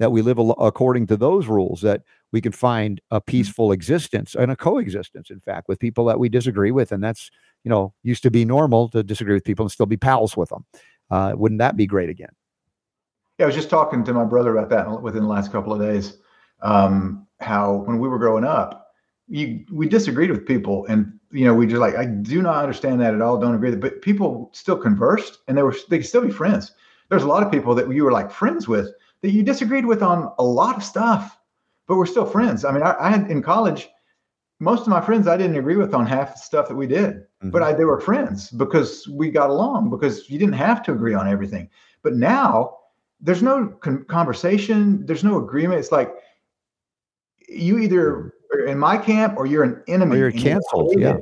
that 0.00 0.10
we 0.10 0.22
live 0.22 0.38
according 0.58 1.06
to 1.06 1.16
those 1.16 1.46
rules 1.46 1.82
that 1.82 2.02
we 2.32 2.40
can 2.40 2.52
find 2.52 3.00
a 3.10 3.20
mm-hmm. 3.20 3.30
peaceful 3.30 3.70
existence 3.70 4.34
and 4.34 4.50
a 4.50 4.56
coexistence 4.56 5.30
in 5.30 5.38
fact 5.38 5.68
with 5.68 5.78
people 5.78 6.04
that 6.06 6.18
we 6.18 6.28
disagree 6.28 6.72
with 6.72 6.90
and 6.90 7.04
that's 7.04 7.30
you 7.62 7.68
know 7.68 7.92
used 8.02 8.24
to 8.24 8.30
be 8.30 8.44
normal 8.44 8.88
to 8.88 9.04
disagree 9.04 9.34
with 9.34 9.44
people 9.44 9.64
and 9.64 9.70
still 9.70 9.86
be 9.86 9.96
pals 9.96 10.36
with 10.36 10.48
them 10.48 10.64
uh, 11.10 11.32
wouldn't 11.36 11.60
that 11.60 11.76
be 11.76 11.86
great 11.86 12.08
again 12.08 12.30
yeah 13.38 13.44
i 13.44 13.46
was 13.46 13.54
just 13.54 13.70
talking 13.70 14.02
to 14.02 14.12
my 14.12 14.24
brother 14.24 14.56
about 14.56 14.70
that 14.70 15.02
within 15.02 15.22
the 15.22 15.28
last 15.28 15.52
couple 15.52 15.72
of 15.72 15.78
days 15.78 16.16
um, 16.62 17.26
how 17.40 17.76
when 17.86 17.98
we 17.98 18.08
were 18.08 18.18
growing 18.18 18.44
up 18.44 18.88
you, 19.28 19.64
we 19.70 19.88
disagreed 19.88 20.30
with 20.30 20.44
people 20.44 20.84
and 20.86 21.12
you 21.30 21.44
know 21.44 21.54
we 21.54 21.66
just 21.66 21.80
like 21.80 21.94
i 21.94 22.06
do 22.06 22.42
not 22.42 22.62
understand 22.62 23.00
that 23.00 23.14
at 23.14 23.20
all 23.20 23.38
don't 23.38 23.54
agree 23.54 23.70
with 23.70 23.78
it. 23.78 23.80
but 23.80 24.02
people 24.02 24.50
still 24.54 24.76
conversed 24.76 25.38
and 25.46 25.56
they 25.56 25.62
were 25.62 25.76
they 25.90 25.98
could 25.98 26.06
still 26.06 26.22
be 26.22 26.32
friends 26.32 26.72
there's 27.10 27.22
a 27.22 27.28
lot 27.28 27.42
of 27.42 27.52
people 27.52 27.74
that 27.74 27.92
you 27.92 28.04
were 28.04 28.12
like 28.12 28.30
friends 28.30 28.66
with 28.66 28.94
that 29.22 29.30
you 29.30 29.42
disagreed 29.42 29.86
with 29.86 30.02
on 30.02 30.32
a 30.38 30.44
lot 30.44 30.76
of 30.76 30.84
stuff 30.84 31.36
but 31.90 31.96
we're 31.96 32.06
still 32.06 32.24
friends. 32.24 32.64
I 32.64 32.70
mean, 32.70 32.84
I, 32.84 32.94
I, 33.00 33.10
had 33.10 33.28
in 33.32 33.42
college, 33.42 33.88
most 34.60 34.82
of 34.82 34.88
my 34.88 35.00
friends 35.00 35.26
I 35.26 35.36
didn't 35.36 35.56
agree 35.56 35.74
with 35.74 35.92
on 35.92 36.06
half 36.06 36.34
the 36.34 36.38
stuff 36.38 36.68
that 36.68 36.76
we 36.76 36.86
did, 36.86 37.14
mm-hmm. 37.14 37.50
but 37.50 37.64
I, 37.64 37.72
they 37.72 37.84
were 37.84 38.00
friends 38.00 38.48
because 38.48 39.08
we 39.08 39.28
got 39.28 39.50
along 39.50 39.90
because 39.90 40.30
you 40.30 40.38
didn't 40.38 40.54
have 40.54 40.84
to 40.84 40.92
agree 40.92 41.14
on 41.14 41.26
everything. 41.26 41.68
But 42.04 42.14
now 42.14 42.76
there's 43.20 43.42
no 43.42 43.66
con- 43.66 44.04
conversation, 44.04 45.04
there's 45.04 45.24
no 45.24 45.38
agreement. 45.42 45.80
It's 45.80 45.90
like 45.90 46.14
you 47.48 47.80
either 47.80 48.34
are 48.52 48.66
in 48.66 48.78
my 48.78 48.96
camp 48.96 49.34
or 49.36 49.46
you're 49.46 49.64
an 49.64 49.82
enemy. 49.88 50.14
Or 50.14 50.18
you're 50.18 50.30
canceled. 50.30 50.92
You're 50.92 51.00
yeah. 51.00 51.16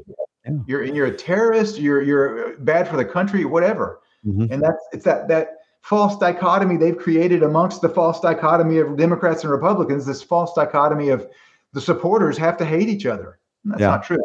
yeah. 0.44 0.52
You're 0.66 0.82
and 0.82 0.94
you're 0.94 1.06
a 1.06 1.16
terrorist. 1.16 1.78
You're 1.78 2.02
you're 2.02 2.58
bad 2.58 2.86
for 2.86 2.98
the 2.98 3.06
country, 3.06 3.46
whatever. 3.46 4.00
Mm-hmm. 4.26 4.52
And 4.52 4.62
that's 4.62 4.86
it's 4.92 5.04
that 5.06 5.28
that 5.28 5.57
false 5.82 6.16
dichotomy 6.18 6.76
they've 6.76 6.98
created 6.98 7.42
amongst 7.42 7.80
the 7.80 7.88
false 7.88 8.20
dichotomy 8.20 8.78
of 8.78 8.96
Democrats 8.96 9.42
and 9.42 9.50
Republicans, 9.50 10.06
this 10.06 10.22
false 10.22 10.52
dichotomy 10.54 11.08
of 11.08 11.26
the 11.72 11.80
supporters 11.80 12.36
have 12.38 12.56
to 12.58 12.64
hate 12.64 12.88
each 12.88 13.06
other. 13.06 13.38
That's 13.64 13.80
yeah. 13.80 13.88
not 13.88 14.04
true. 14.04 14.22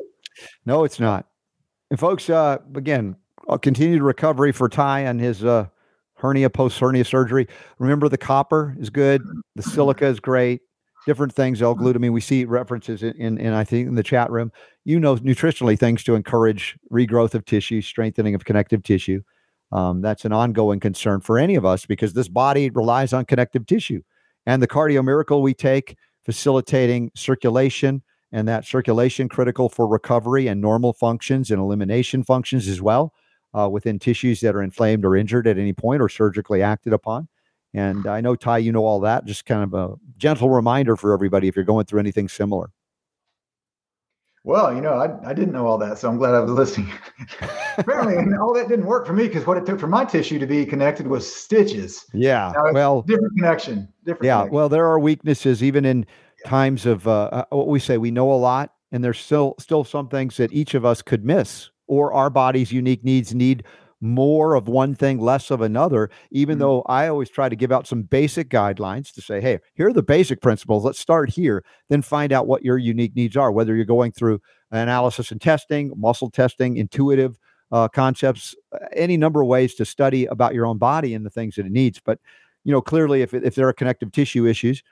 No, 0.66 0.84
it's 0.84 1.00
not. 1.00 1.28
And 1.90 2.00
folks, 2.00 2.30
uh, 2.30 2.58
again, 2.76 3.16
I'll 3.48 3.60
recovery 3.60 4.52
for 4.52 4.70
Ty 4.70 5.02
and 5.02 5.20
his 5.20 5.44
uh, 5.44 5.68
hernia 6.16 6.50
post 6.50 6.80
hernia 6.80 7.06
surgery. 7.06 7.48
Remember, 7.80 8.10
the 8.10 8.18
copper 8.18 8.76
is 8.80 8.90
good, 8.90 9.22
the 9.56 9.64
silica 9.64 10.06
is 10.06 10.20
great, 10.20 10.62
different 11.06 11.34
things, 11.34 11.62
L-glutamine. 11.62 12.14
We 12.14 12.22
see 12.22 12.46
references 12.46 13.04
in, 13.04 13.14
in, 13.18 13.38
in, 13.38 13.54
I 13.54 13.64
think, 13.64 13.88
in 13.88 13.96
the 13.96 14.04
chat 14.04 14.32
room. 14.32 14.52
You 14.86 15.00
know, 15.00 15.18
nutritionally, 15.18 15.78
things 15.78 16.04
to 16.06 16.16
encourage 16.16 16.78
regrowth 16.92 17.34
of 17.34 17.46
tissue, 17.46 17.82
strengthening 17.82 18.36
of 18.36 18.46
connective 18.46 18.84
tissue. 18.84 19.22
Um, 19.74 20.02
that's 20.02 20.24
an 20.24 20.32
ongoing 20.32 20.80
concern 20.80 21.20
for 21.20 21.40
any 21.40 21.56
of 21.56 21.66
us 21.66 21.88
because 21.88 22.14
this 22.14 22.30
body 22.30 22.70
relies 22.70 23.12
on 23.12 23.26
connective 23.26 23.66
tissue. 23.66 24.04
And 24.46 24.62
the 24.62 24.68
cardio 24.68 25.04
miracle 25.04 25.42
we 25.42 25.56
take, 25.56 25.98
facilitating 26.24 27.10
circulation, 27.16 28.04
and 28.32 28.48
that 28.48 28.66
circulation 28.66 29.28
critical 29.28 29.70
for 29.70 29.88
recovery 29.88 30.48
and 30.48 30.62
normal 30.62 30.94
functions 30.94 31.50
and 31.50 31.60
elimination 31.60 32.24
functions 32.24 32.68
as 32.68 32.82
well 32.82 33.14
uh, 33.58 33.68
within 33.68 33.98
tissues 33.98 34.42
that 34.42 34.56
are 34.56 34.62
inflamed 34.62 35.06
or 35.06 35.16
injured 35.16 35.48
at 35.48 35.58
any 35.58 35.74
point 35.74 36.02
or 36.02 36.10
surgically 36.10 36.62
acted 36.62 36.94
upon. 36.94 37.28
And 37.74 38.06
I 38.06 38.22
know, 38.22 38.36
Ty, 38.36 38.60
you 38.60 38.72
know 38.72 38.86
all 38.86 39.00
that. 39.00 39.26
Just 39.26 39.46
kind 39.46 39.64
of 39.64 39.74
a 39.74 39.96
gentle 40.18 40.52
reminder 40.52 40.96
for 40.96 41.14
everybody 41.14 41.48
if 41.48 41.56
you're 41.56 41.66
going 41.66 41.86
through 41.86 42.00
anything 42.00 42.30
similar. 42.30 42.70
Well, 44.46 44.76
you 44.76 44.82
know, 44.82 44.94
I, 44.94 45.30
I 45.30 45.34
didn't 45.34 45.54
know 45.54 45.66
all 45.66 45.78
that, 45.78 45.98
so 45.98 46.10
I'm 46.10 46.18
glad 46.18 46.34
I 46.34 46.42
was 46.42 46.52
listening. 46.52 46.92
Apparently, 47.78 48.18
and 48.18 48.38
all 48.38 48.54
that 48.56 48.68
didn't 48.68 48.86
work 48.86 49.08
for 49.08 49.14
me 49.14 49.28
because 49.28 49.48
what 49.48 49.56
it 49.56 49.66
took 49.66 49.80
for 49.80 49.88
my 49.88 50.04
tissue 50.04 50.38
to 50.38 50.46
be 50.46 50.66
connected 50.66 51.08
was 51.08 51.34
stitches. 51.34 52.06
Yeah. 52.14 52.52
well, 52.74 53.04
different 53.04 53.38
connection. 53.38 53.88
Different. 54.04 54.26
Yeah. 54.26 54.40
Connection. 54.40 54.56
Well, 54.56 54.68
there 54.68 54.86
are 54.86 55.00
weaknesses 55.00 55.64
even 55.64 55.86
in 55.86 56.06
yeah. 56.44 56.50
times 56.50 56.86
of 56.86 57.08
uh, 57.08 57.30
uh, 57.32 57.46
what 57.52 57.68
we 57.68 57.80
say. 57.80 57.98
We 57.98 58.12
know 58.12 58.34
a 58.34 58.36
lot, 58.36 58.74
and 58.92 59.02
there's 59.02 59.20
still 59.20 59.56
still 59.60 59.86
some 59.86 60.10
things 60.10 60.36
that 60.38 60.52
each 60.52 60.74
of 60.74 60.84
us 60.84 61.02
could 61.02 61.24
miss, 61.24 61.70
or 61.88 62.12
our 62.12 62.30
body's 62.30 62.74
unique 62.74 63.06
needs 63.06 63.34
need 63.34 63.64
more 64.04 64.54
of 64.54 64.68
one 64.68 64.94
thing, 64.94 65.20
less 65.20 65.50
of 65.50 65.62
another, 65.62 66.10
even 66.32 66.56
mm-hmm. 66.56 66.60
though 66.60 66.82
I 66.84 67.08
always 67.08 67.30
try 67.30 67.50
to 67.50 67.56
give 67.56 67.72
out 67.72 67.88
some 67.88 68.04
basic 68.04 68.50
guidelines 68.50 69.14
to 69.14 69.22
say, 69.22 69.40
hey, 69.40 69.60
here 69.76 69.88
are 69.88 69.94
the 69.94 70.04
basic 70.04 70.42
principles. 70.42 70.84
Let's 70.84 71.00
start 71.00 71.30
here, 71.30 71.64
then 71.90 72.02
find 72.02 72.34
out 72.34 72.46
what 72.46 72.64
your 72.64 72.78
unique 72.78 73.16
needs 73.16 73.38
are, 73.38 73.52
whether 73.52 73.76
you're 73.76 73.86
going 73.86 74.12
through 74.12 74.42
analysis 74.72 75.32
and 75.32 75.42
testing, 75.42 75.94
muscle 75.96 76.30
testing, 76.30 76.78
intuitive 76.78 77.38
uh, 77.72 77.88
concepts, 77.88 78.54
uh, 78.74 78.80
any 78.96 79.18
number 79.18 79.42
of 79.42 79.48
ways 79.48 79.74
to 79.76 79.86
study 79.86 80.26
about 80.26 80.54
your 80.54 80.66
own 80.66 80.78
body 80.78 81.14
and 81.14 81.26
the 81.26 81.30
things 81.30 81.56
that 81.56 81.66
it 81.66 81.72
needs. 81.72 82.02
But, 82.04 82.20
you 82.64 82.72
know, 82.72 82.82
clearly, 82.82 83.22
if, 83.22 83.34
if 83.34 83.56
there 83.56 83.68
are 83.68 83.74
connective 83.74 84.12
tissue 84.12 84.46
issues, 84.46 84.84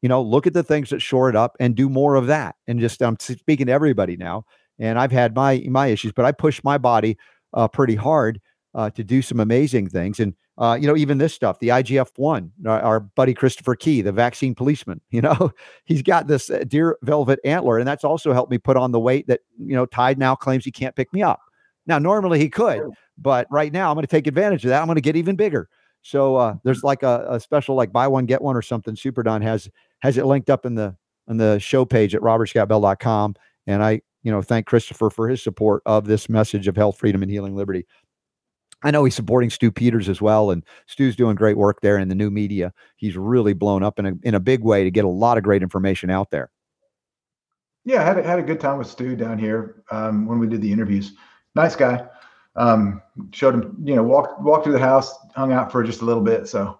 you 0.00 0.08
know, 0.08 0.22
look 0.22 0.46
at 0.46 0.54
the 0.54 0.62
things 0.62 0.90
that 0.90 1.02
shore 1.02 1.28
it 1.28 1.36
up 1.36 1.56
and 1.60 1.74
do 1.74 1.88
more 1.90 2.14
of 2.14 2.28
that. 2.28 2.54
And 2.66 2.80
just, 2.80 3.02
I'm 3.02 3.18
speaking 3.18 3.66
to 3.66 3.72
everybody 3.72 4.16
now. 4.16 4.44
And 4.78 4.98
I've 4.98 5.12
had 5.12 5.34
my 5.34 5.62
my 5.68 5.88
issues, 5.88 6.12
but 6.12 6.24
I 6.24 6.32
push 6.32 6.64
my 6.64 6.78
body 6.78 7.18
uh, 7.52 7.68
pretty 7.68 7.96
hard 7.96 8.40
uh, 8.74 8.90
to 8.90 9.02
do 9.02 9.22
some 9.22 9.40
amazing 9.40 9.88
things. 9.88 10.20
And 10.20 10.34
uh, 10.58 10.76
you 10.80 10.86
know, 10.86 10.96
even 10.96 11.18
this 11.18 11.34
stuff, 11.34 11.58
the 11.58 11.68
IGF 11.68 12.10
one, 12.16 12.52
our, 12.66 12.80
our, 12.80 13.00
buddy 13.00 13.32
Christopher 13.32 13.74
Key, 13.74 14.02
the 14.02 14.12
vaccine 14.12 14.54
policeman, 14.54 15.00
you 15.10 15.22
know, 15.22 15.52
he's 15.84 16.02
got 16.02 16.26
this 16.26 16.50
uh, 16.50 16.64
deer 16.66 16.98
velvet 17.02 17.40
antler, 17.44 17.78
and 17.78 17.88
that's 17.88 18.04
also 18.04 18.32
helped 18.32 18.50
me 18.50 18.58
put 18.58 18.76
on 18.76 18.92
the 18.92 19.00
weight 19.00 19.26
that 19.26 19.40
you 19.58 19.74
know 19.74 19.86
Ty 19.86 20.14
now 20.14 20.34
claims 20.34 20.64
he 20.64 20.70
can't 20.70 20.94
pick 20.94 21.12
me 21.12 21.22
up. 21.22 21.40
Now, 21.86 21.98
normally 21.98 22.38
he 22.38 22.48
could, 22.48 22.82
but 23.18 23.46
right 23.50 23.72
now 23.72 23.90
I'm 23.90 23.96
going 23.96 24.06
to 24.06 24.10
take 24.10 24.26
advantage 24.26 24.64
of 24.64 24.68
that. 24.68 24.80
I'm 24.80 24.86
going 24.86 24.96
to 24.96 25.00
get 25.00 25.16
even 25.16 25.34
bigger. 25.34 25.68
So 26.02 26.36
uh, 26.36 26.54
there's 26.64 26.82
like 26.82 27.02
a, 27.02 27.26
a, 27.28 27.40
special 27.40 27.74
like 27.74 27.92
buy 27.92 28.06
one 28.06 28.26
get 28.26 28.40
one 28.40 28.56
or 28.56 28.62
something. 28.62 28.96
Super 28.96 29.22
Don 29.22 29.42
has 29.42 29.68
has 30.00 30.16
it 30.16 30.24
linked 30.26 30.48
up 30.48 30.64
in 30.64 30.74
the 30.74 30.96
on 31.28 31.36
the 31.36 31.58
show 31.58 31.84
page 31.84 32.14
at 32.14 32.22
robertscottbell.com. 32.22 33.36
And 33.66 33.82
I, 33.82 34.00
you 34.22 34.32
know, 34.32 34.42
thank 34.42 34.66
Christopher 34.66 35.10
for 35.10 35.28
his 35.28 35.42
support 35.42 35.82
of 35.86 36.06
this 36.06 36.28
message 36.28 36.68
of 36.68 36.76
health, 36.76 36.98
freedom, 36.98 37.22
and 37.22 37.30
healing 37.30 37.54
liberty. 37.54 37.86
I 38.82 38.90
know 38.90 39.04
he's 39.04 39.14
supporting 39.14 39.50
Stu 39.50 39.70
Peters 39.70 40.08
as 40.08 40.22
well, 40.22 40.50
and 40.50 40.64
Stu's 40.86 41.16
doing 41.16 41.36
great 41.36 41.56
work 41.56 41.80
there 41.82 41.98
in 41.98 42.08
the 42.08 42.14
new 42.14 42.30
media. 42.30 42.72
He's 42.96 43.16
really 43.16 43.52
blown 43.52 43.82
up 43.82 43.98
in 43.98 44.06
a 44.06 44.12
in 44.22 44.34
a 44.34 44.40
big 44.40 44.62
way 44.62 44.84
to 44.84 44.90
get 44.90 45.04
a 45.04 45.08
lot 45.08 45.36
of 45.36 45.44
great 45.44 45.62
information 45.62 46.10
out 46.10 46.30
there. 46.30 46.50
Yeah, 47.84 48.02
I 48.02 48.04
had 48.04 48.18
a, 48.18 48.22
had 48.22 48.38
a 48.38 48.42
good 48.42 48.60
time 48.60 48.78
with 48.78 48.86
Stu 48.86 49.16
down 49.16 49.38
here 49.38 49.82
um, 49.90 50.26
when 50.26 50.38
we 50.38 50.46
did 50.46 50.60
the 50.60 50.72
interviews. 50.72 51.14
Nice 51.54 51.76
guy. 51.76 52.06
Um, 52.56 53.00
showed 53.32 53.54
him, 53.54 53.76
you 53.82 53.94
know, 53.94 54.02
walked 54.02 54.40
walked 54.40 54.64
through 54.64 54.74
the 54.74 54.78
house, 54.78 55.14
hung 55.34 55.52
out 55.52 55.70
for 55.70 55.82
just 55.82 56.00
a 56.00 56.04
little 56.04 56.22
bit. 56.22 56.48
So, 56.48 56.78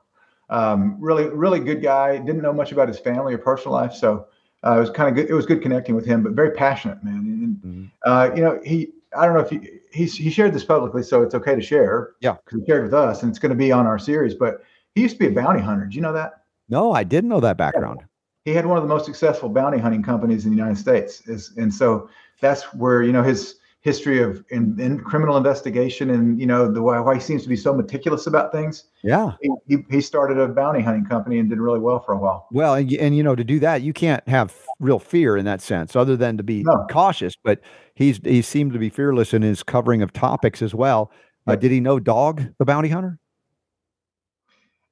um, 0.49 0.97
really, 0.99 1.29
really 1.29 1.61
good 1.61 1.83
guy. 1.83 2.19
Didn't 2.19 2.43
know 2.43 2.53
much 2.53 2.73
about 2.73 2.89
his 2.89 2.99
family 2.99 3.35
or 3.35 3.39
personal 3.39 3.75
life, 3.75 3.93
so 3.93 4.27
uh, 4.67 4.77
it 4.77 4.81
was 4.81 4.91
kind 4.91 5.09
of 5.09 5.15
good. 5.15 5.31
It 5.31 5.35
was 5.35 5.47
good 5.47 5.63
connecting 5.63 5.95
with 5.95 6.07
him, 6.07 6.23
but 6.23 6.33
very 6.33 6.51
passionate 6.53 7.03
man. 7.05 7.15
And, 7.15 7.57
mm-hmm. 7.57 7.85
uh, 8.05 8.35
you 8.35 8.43
know, 8.43 8.61
he 8.65 8.91
I 9.17 9.27
don't 9.27 9.35
know 9.35 9.41
if 9.41 9.80
he 9.93 10.07
he 10.07 10.31
shared 10.31 10.53
this 10.53 10.65
publicly, 10.65 11.03
so 11.03 11.23
it's 11.23 11.35
okay 11.35 11.55
to 11.55 11.63
share. 11.63 12.11
Yeah, 12.21 12.37
because 12.45 12.61
he 12.61 12.67
shared 12.67 12.85
with 12.85 12.95
us, 12.95 13.23
and 13.23 13.31
it's 13.31 13.39
going 13.39 13.51
to 13.51 13.57
be 13.57 13.73
on 13.73 13.87
our 13.87 13.99
series. 13.99 14.35
But 14.35 14.63
he 14.95 15.03
used 15.03 15.17
to 15.17 15.19
be 15.19 15.27
a 15.27 15.31
bounty 15.31 15.61
hunter. 15.61 15.87
Do 15.87 15.95
you 15.97 16.03
know 16.03 16.13
that? 16.13 16.45
No, 16.69 16.93
I 16.93 17.05
didn't 17.05 17.31
know 17.31 17.41
that 17.41 17.57
background. 17.57 18.01
He 18.45 18.53
had 18.53 18.67
one 18.67 18.79
of 18.79 18.83
the 18.83 18.89
most 18.89 19.05
successful 19.05 19.49
bounty 19.49 19.79
hunting 19.79 20.03
companies 20.03 20.45
in 20.45 20.51
the 20.51 20.57
United 20.57 20.79
States, 20.79 21.27
is 21.29 21.53
and 21.57 21.73
so 21.73 22.09
that's 22.41 22.73
where 22.75 23.03
you 23.03 23.13
know 23.13 23.23
his 23.23 23.57
history 23.83 24.23
of 24.23 24.45
in, 24.51 24.79
in 24.79 25.01
criminal 25.01 25.39
investigation 25.39 26.11
and 26.11 26.39
you 26.39 26.47
know 26.47 26.71
the 26.71 26.83
why, 26.83 27.01
why 27.01 27.15
he 27.15 27.21
seems 27.21 27.43
to 27.43 27.49
be 27.49 27.57
so 27.57 27.73
meticulous 27.73 28.27
about 28.27 28.53
things. 28.53 28.85
Yeah, 29.03 29.33
he, 29.41 29.51
he, 29.69 29.77
he 29.91 30.01
started 30.01 30.39
a 30.39 30.49
bounty 30.49 30.81
hunting 30.81 31.07
company 31.07 31.39
and 31.39 31.49
did 31.49 31.59
really 31.59 31.81
well 31.81 32.01
for 32.01 32.13
a 32.13 32.19
while. 32.19 32.47
Well, 32.51 32.75
and, 32.75 32.93
and 32.95 33.17
you 33.17 33.23
know 33.23 33.35
to 33.35 33.45
do 33.45 33.59
that 33.61 33.83
you 33.83 33.93
can't 33.93 34.27
have 34.29 34.55
real 34.79 34.99
fear 34.99 35.37
in 35.37 35.45
that 35.47 35.63
sense, 35.63 35.97
other 35.97 36.17
than 36.17 36.37
to 36.37 36.43
be 36.43 36.63
no. 36.63 36.87
cautious. 36.91 37.37
But 37.43 37.61
he's 38.01 38.19
he 38.25 38.43
seemed 38.43 38.73
to 38.73 38.79
be 38.79 38.89
fearless 38.89 39.33
in 39.33 39.43
his 39.43 39.63
covering 39.63 40.03
of 40.03 40.13
topics 40.13 40.63
as 40.63 40.75
well. 40.75 41.13
Uh, 41.47 41.55
did 41.55 41.71
he 41.71 41.81
know 41.81 42.01
Dog 42.01 42.43
the 42.59 42.65
bounty 42.65 42.89
hunter? 42.89 43.19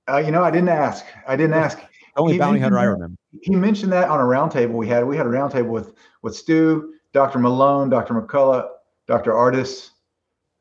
Uh, 0.08 0.18
you 0.18 0.30
know, 0.30 0.42
I 0.42 0.50
didn't 0.50 0.68
ask. 0.68 1.04
I 1.26 1.34
didn't 1.34 1.54
ask. 1.54 1.78
Only 2.16 2.34
he 2.34 2.38
bounty 2.38 2.60
hunter 2.60 2.78
I 2.78 2.84
remember. 2.84 3.16
He 3.42 3.54
mentioned 3.54 3.92
that 3.92 4.08
on 4.08 4.20
a 4.20 4.24
roundtable 4.24 4.72
we 4.72 4.86
had. 4.86 5.04
We 5.04 5.16
had 5.16 5.26
a 5.26 5.30
roundtable 5.30 5.68
with 5.68 5.94
with 6.22 6.36
Stu, 6.36 6.94
Dr. 7.12 7.38
Malone, 7.38 7.88
Dr. 7.88 8.14
McCullough, 8.14 8.68
Dr. 9.06 9.32
Ardis, 9.32 9.90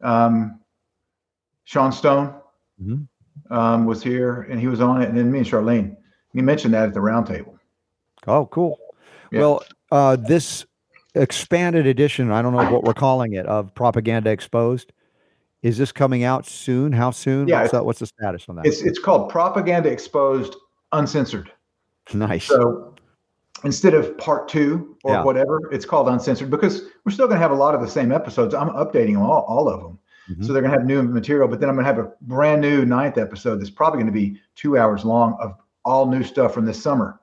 um, 0.01 0.59
Sean 1.65 1.91
Stone 1.91 2.33
mm-hmm. 2.81 3.53
um, 3.53 3.85
was 3.85 4.01
here, 4.01 4.47
and 4.49 4.59
he 4.59 4.67
was 4.67 4.81
on 4.81 5.01
it, 5.01 5.09
and 5.09 5.17
then 5.17 5.31
me 5.31 5.39
and 5.39 5.47
Charlene. 5.47 5.95
He 6.33 6.41
mentioned 6.41 6.73
that 6.73 6.87
at 6.87 6.93
the 6.93 6.99
roundtable. 6.99 7.57
Oh, 8.27 8.45
cool. 8.47 8.77
Yeah. 9.31 9.39
Well, 9.39 9.63
uh, 9.91 10.15
this 10.17 10.65
expanded 11.21 11.87
edition, 11.87 12.31
I 12.31 12.41
don't 12.41 12.53
know 12.53 12.71
what 12.71 12.83
we're 12.83 12.93
calling 12.93 13.33
it, 13.33 13.45
of 13.45 13.73
Propaganda 13.75 14.29
Exposed. 14.29 14.93
Is 15.63 15.77
this 15.77 15.91
coming 15.91 16.23
out 16.23 16.45
soon? 16.45 16.91
How 16.91 17.11
soon? 17.11 17.47
Yeah, 17.47 17.61
what's, 17.61 17.71
the, 17.71 17.83
what's 17.83 17.99
the 17.99 18.05
status 18.05 18.45
on 18.47 18.55
that? 18.57 18.65
It's 18.65 18.81
it's 18.81 18.99
called 18.99 19.29
Propaganda 19.29 19.89
Exposed 19.89 20.55
Uncensored. 20.91 21.51
Nice. 22.13 22.45
So 22.45 22.95
instead 23.63 23.93
of 23.93 24.17
part 24.17 24.47
two 24.47 24.97
or 25.03 25.15
yeah. 25.15 25.23
whatever, 25.23 25.69
it's 25.71 25.85
called 25.85 26.07
uncensored 26.07 26.49
because 26.49 26.83
we're 27.03 27.11
still 27.11 27.27
going 27.27 27.37
to 27.37 27.41
have 27.41 27.51
a 27.51 27.55
lot 27.55 27.73
of 27.73 27.81
the 27.81 27.87
same 27.87 28.11
episodes. 28.11 28.53
I'm 28.53 28.69
updating 28.69 29.17
all, 29.17 29.41
all 29.47 29.67
of 29.67 29.81
them. 29.81 29.99
Mm-hmm. 30.29 30.43
So 30.43 30.53
they're 30.53 30.61
going 30.61 30.73
to 30.73 30.77
have 30.77 30.87
new 30.87 31.01
material, 31.03 31.47
but 31.47 31.59
then 31.59 31.69
I'm 31.69 31.75
going 31.75 31.85
to 31.85 31.93
have 31.93 31.99
a 31.99 32.11
brand 32.21 32.61
new 32.61 32.85
ninth 32.85 33.17
episode 33.17 33.59
that's 33.59 33.69
probably 33.69 33.97
going 33.97 34.13
to 34.13 34.17
be 34.17 34.39
two 34.55 34.77
hours 34.77 35.05
long 35.05 35.37
of 35.39 35.55
all 35.85 36.05
new 36.05 36.23
stuff 36.23 36.53
from 36.53 36.65
this 36.65 36.81
summer. 36.81 37.19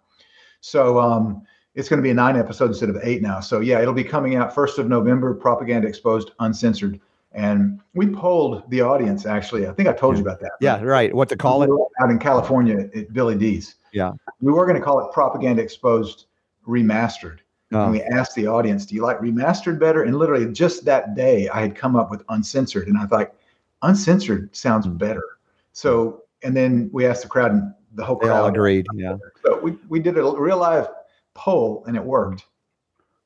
So 0.60 0.98
um, 0.98 1.42
it's 1.74 1.88
going 1.88 1.98
to 1.98 2.02
be 2.02 2.10
a 2.10 2.14
nine 2.14 2.36
episode 2.36 2.66
instead 2.66 2.88
of 2.88 2.98
eight 3.02 3.22
now. 3.22 3.40
So 3.40 3.60
yeah, 3.60 3.80
it'll 3.80 3.94
be 3.94 4.04
coming 4.04 4.36
out 4.36 4.54
first 4.54 4.78
of 4.78 4.88
November, 4.88 5.34
propaganda 5.34 5.88
exposed, 5.88 6.30
uncensored. 6.40 7.00
And 7.32 7.80
we 7.94 8.06
polled 8.06 8.68
the 8.70 8.80
audience 8.80 9.26
actually. 9.26 9.66
I 9.66 9.72
think 9.72 9.88
I 9.88 9.92
told 9.92 10.16
you 10.16 10.22
about 10.22 10.40
that. 10.40 10.52
Yeah, 10.60 10.80
right. 10.80 11.12
What 11.12 11.28
to 11.30 11.36
call 11.36 11.62
it? 11.62 11.70
Out 12.00 12.10
in 12.10 12.18
California 12.18 12.88
at 12.94 13.12
Billy 13.12 13.36
D's. 13.36 13.74
Yeah. 13.92 14.12
We 14.40 14.52
were 14.52 14.66
going 14.66 14.78
to 14.78 14.84
call 14.84 15.04
it 15.04 15.12
Propaganda 15.12 15.62
Exposed 15.62 16.26
Remastered. 16.66 17.38
Oh. 17.72 17.84
And 17.84 17.92
we 17.92 18.02
asked 18.02 18.36
the 18.36 18.46
audience, 18.46 18.86
do 18.86 18.94
you 18.94 19.02
like 19.02 19.18
remastered 19.18 19.80
better? 19.80 20.04
And 20.04 20.16
literally 20.16 20.52
just 20.52 20.84
that 20.84 21.16
day, 21.16 21.48
I 21.48 21.60
had 21.60 21.74
come 21.74 21.96
up 21.96 22.10
with 22.10 22.22
uncensored. 22.28 22.86
And 22.86 22.96
I 22.96 23.06
thought, 23.06 23.34
uncensored 23.82 24.54
sounds 24.54 24.86
mm. 24.86 24.96
better. 24.96 25.24
So, 25.72 26.22
and 26.44 26.56
then 26.56 26.88
we 26.92 27.04
asked 27.06 27.22
the 27.22 27.28
crowd, 27.28 27.50
and 27.50 27.74
the 27.94 28.04
whole 28.04 28.16
they 28.16 28.26
crowd 28.26 28.42
all 28.42 28.46
agreed. 28.46 28.86
Yeah. 28.94 29.16
So 29.44 29.58
we, 29.58 29.72
we 29.88 29.98
did 29.98 30.16
a 30.18 30.22
real 30.22 30.58
live 30.58 30.86
poll 31.34 31.84
and 31.86 31.96
it 31.96 32.04
worked. 32.04 32.44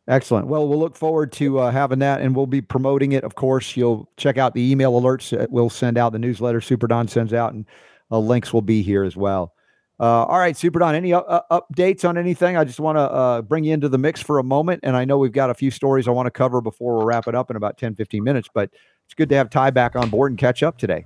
Excellent. 0.08 0.46
Well, 0.46 0.66
we'll 0.66 0.78
look 0.78 0.96
forward 0.96 1.32
to 1.32 1.58
uh, 1.58 1.70
having 1.70 1.98
that, 1.98 2.22
and 2.22 2.34
we'll 2.34 2.46
be 2.46 2.62
promoting 2.62 3.12
it. 3.12 3.24
Of 3.24 3.34
course, 3.34 3.76
you'll 3.76 4.08
check 4.16 4.38
out 4.38 4.54
the 4.54 4.70
email 4.70 4.98
alerts. 4.98 5.36
That 5.36 5.50
we'll 5.50 5.68
send 5.68 5.98
out 5.98 6.12
the 6.12 6.18
newsletter 6.18 6.62
Super 6.62 6.86
Don 6.86 7.08
sends 7.08 7.34
out, 7.34 7.52
and 7.52 7.66
uh, 8.10 8.18
links 8.18 8.52
will 8.52 8.62
be 8.62 8.82
here 8.82 9.04
as 9.04 9.16
well. 9.16 9.52
Uh, 10.00 10.24
all 10.24 10.38
right, 10.38 10.56
Super 10.56 10.78
Don, 10.78 10.94
any 10.94 11.12
uh, 11.12 11.40
updates 11.50 12.08
on 12.08 12.16
anything? 12.16 12.56
I 12.56 12.64
just 12.64 12.78
want 12.78 12.96
to 12.96 13.00
uh, 13.00 13.42
bring 13.42 13.64
you 13.64 13.74
into 13.74 13.88
the 13.88 13.98
mix 13.98 14.22
for 14.22 14.38
a 14.38 14.44
moment. 14.44 14.80
And 14.84 14.96
I 14.96 15.04
know 15.04 15.18
we've 15.18 15.32
got 15.32 15.50
a 15.50 15.54
few 15.54 15.72
stories 15.72 16.06
I 16.06 16.12
want 16.12 16.26
to 16.26 16.30
cover 16.30 16.60
before 16.60 16.98
we 16.98 17.04
wrap 17.04 17.26
it 17.26 17.34
up 17.34 17.50
in 17.50 17.56
about 17.56 17.78
10, 17.78 17.96
15 17.96 18.22
minutes, 18.22 18.48
but 18.52 18.70
it's 19.06 19.14
good 19.14 19.28
to 19.30 19.34
have 19.34 19.50
Ty 19.50 19.70
back 19.70 19.96
on 19.96 20.08
board 20.08 20.30
and 20.30 20.38
catch 20.38 20.62
up 20.62 20.78
today. 20.78 21.04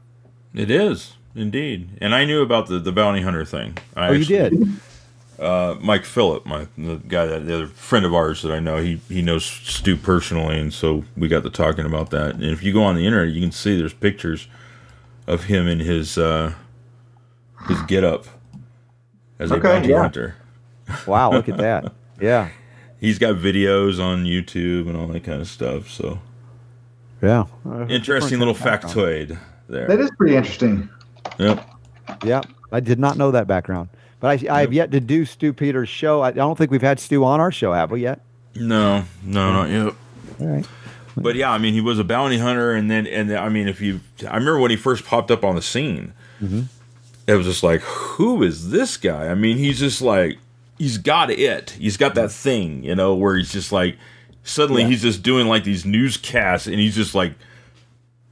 It 0.55 0.71
is, 0.71 1.15
indeed. 1.35 1.89
And 2.03 2.15
I 2.15 2.27
knew 2.27 2.43
about 2.43 2.67
the, 2.67 2.79
the 2.79 2.93
bounty 2.93 3.23
hunter 3.23 3.47
thing. 3.47 3.79
I 3.97 4.09
oh, 4.09 4.15
actually, 4.15 4.19
you 4.19 4.51
did? 4.51 4.69
Uh, 5.43 5.77
Mike 5.81 6.05
Phillip, 6.05 6.47
my 6.47 6.69
the 6.79 6.97
guy 7.09 7.27
that 7.27 7.47
the 7.47 7.55
other 7.55 7.67
friend 7.67 8.05
of 8.07 8.15
ours 8.15 8.43
that 8.43 8.53
I 8.53 8.61
know, 8.61 8.77
he 8.79 9.01
he 9.09 9.23
knows 9.23 9.45
Stu 9.45 9.97
personally, 9.97 10.59
and 10.59 10.73
so 10.73 11.05
we 11.17 11.29
got 11.29 11.43
to 11.43 11.51
talking 11.51 11.85
about 11.85 12.11
that. 12.11 12.35
And 12.35 12.45
if 12.45 12.63
you 12.63 12.73
go 12.73 12.83
on 12.83 12.95
the 12.95 13.07
internet, 13.07 13.35
you 13.35 13.41
can 13.41 13.53
see 13.53 13.77
there's 13.77 13.93
pictures 13.95 14.47
of 15.27 15.45
him 15.45 15.67
in 15.67 15.81
his 15.81 16.17
uh, 16.17 16.53
his 17.69 17.81
get 17.83 18.05
up 18.05 18.27
as 19.39 19.51
a 19.51 19.55
Okay, 19.55 19.63
bounty 19.63 19.89
yeah. 19.89 20.01
hunter. 20.01 20.37
Wow, 21.07 21.33
look 21.33 21.49
at 21.49 21.59
that. 21.59 21.93
Yeah. 22.21 22.51
He's 23.01 23.19
got 23.19 23.35
videos 23.35 23.99
on 24.01 24.25
YouTube 24.27 24.87
and 24.87 24.97
all 24.97 25.09
that 25.09 25.25
kind 25.25 25.41
of 25.41 25.49
stuff. 25.49 25.91
So 25.91 26.21
Yeah. 27.21 27.47
Uh, 27.69 27.87
interesting 27.89 28.39
little 28.39 28.55
factoid 28.55 29.37
there. 29.69 29.89
That 29.89 29.99
is 29.99 30.13
pretty 30.17 30.37
interesting. 30.37 30.89
Yep. 31.39 31.69
Yep. 32.25 32.47
I 32.71 32.79
did 32.79 33.01
not 33.01 33.17
know 33.17 33.33
that 33.33 33.49
background. 33.49 33.89
But 34.23 34.49
I, 34.49 34.59
I 34.59 34.61
have 34.61 34.73
yet 34.73 34.93
to 34.93 35.01
do 35.01 35.25
Stu 35.25 35.53
Peters' 35.53 35.89
show. 35.89 36.23
I, 36.23 36.31
don't 36.31 36.57
think 36.57 36.71
we've 36.71 36.81
had 36.81 37.01
Stu 37.01 37.25
on 37.25 37.41
our 37.41 37.51
show, 37.51 37.73
have 37.73 37.91
we 37.91 38.03
yet? 38.03 38.21
No, 38.55 39.05
no, 39.25 39.53
not 39.53 39.69
yet. 39.69 39.95
All 40.41 40.47
right. 40.47 40.67
But 41.17 41.35
yeah, 41.35 41.51
I 41.51 41.59
mean, 41.59 41.75
he 41.75 41.81
was 41.81 41.99
a 41.99 42.05
bounty 42.05 42.39
hunter, 42.39 42.73
and 42.73 42.89
then 42.89 43.09
and 43.09 43.29
then, 43.29 43.43
I 43.43 43.49
mean, 43.49 43.67
if 43.67 43.81
you, 43.81 43.99
I 44.21 44.37
remember 44.37 44.61
when 44.61 44.71
he 44.71 44.77
first 44.77 45.05
popped 45.05 45.33
up 45.33 45.45
on 45.45 45.57
the 45.57 45.61
scene, 45.61 46.15
mm-hmm. 46.41 46.63
it 47.27 47.35
was 47.35 47.47
just 47.47 47.65
like, 47.65 47.81
who 47.81 48.45
is 48.45 48.71
this 48.71 48.97
guy? 48.97 49.27
I 49.27 49.35
mean, 49.35 49.57
he's 49.57 49.81
just 49.81 50.01
like, 50.01 50.39
he's 50.79 50.99
got 50.99 51.33
it. 51.33 51.71
He's 51.71 51.97
got 51.97 52.15
that 52.15 52.31
thing, 52.31 52.85
you 52.85 52.95
know, 52.95 53.17
where 53.17 53.37
he's 53.37 53.51
just 53.51 53.73
like, 53.73 53.99
suddenly 54.45 54.83
Yeah. 54.83 54.89
he's 54.89 55.03
just 55.03 55.25
doing 55.25 55.49
like 55.49 55.65
these 55.65 55.85
newscasts, 55.85 56.69
and 56.69 56.77
he's 56.77 56.95
just 56.95 57.17
like, 57.17 57.35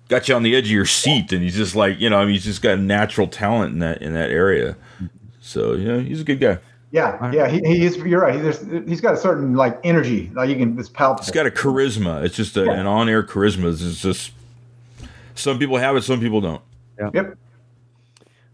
got 0.09 0.29
you 0.29 0.37
on 0.37 0.45
the 0.45 0.55
edge 0.55 0.67
of 0.67 0.71
your 0.71 0.87
seat, 0.87 1.33
and 1.33 1.43
he's 1.43 1.57
just 1.57 1.75
like, 1.75 1.99
you 1.99 2.09
know, 2.09 2.19
I 2.19 2.27
mean, 2.27 2.35
he's 2.35 2.45
just 2.45 2.63
got 2.63 2.79
natural 2.79 3.27
talent 3.27 3.73
in 3.73 3.81
that 3.81 4.01
in 4.01 4.15
that 4.15 4.31
area. 4.31 4.77
So 5.41 5.73
you 5.73 5.85
know, 5.89 6.01
he's 6.01 6.21
a 6.21 6.25
good 6.25 6.41
guy. 6.41 6.59
Yeah, 6.93 7.31
yeah, 7.33 7.49
he, 7.49 7.61
he 7.61 7.85
is. 7.85 7.97
You're 7.99 8.21
right. 8.21 8.35
He, 8.35 8.81
he's 8.81 9.01
got 9.01 9.15
a 9.15 9.17
certain 9.17 9.55
like 9.55 9.79
energy. 9.85 10.31
Like 10.35 10.49
you 10.49 10.57
can, 10.57 10.79
it's 10.79 10.89
palpable. 10.89 11.25
He's 11.25 11.31
got 11.33 11.47
a 11.47 11.51
charisma. 11.51 12.25
It's 12.25 12.35
just 12.35 12.57
a, 12.57 12.65
Yeah. 12.65 12.73
an 12.73 12.87
on-air 12.87 13.23
charisma. 13.23 13.71
It's 13.73 14.01
just 14.03 14.33
some 15.37 15.59
people 15.59 15.77
have 15.77 15.97
it, 15.97 16.03
some 16.03 16.19
people 16.21 16.41
don't. 16.41 16.63
Yep. 17.15 17.39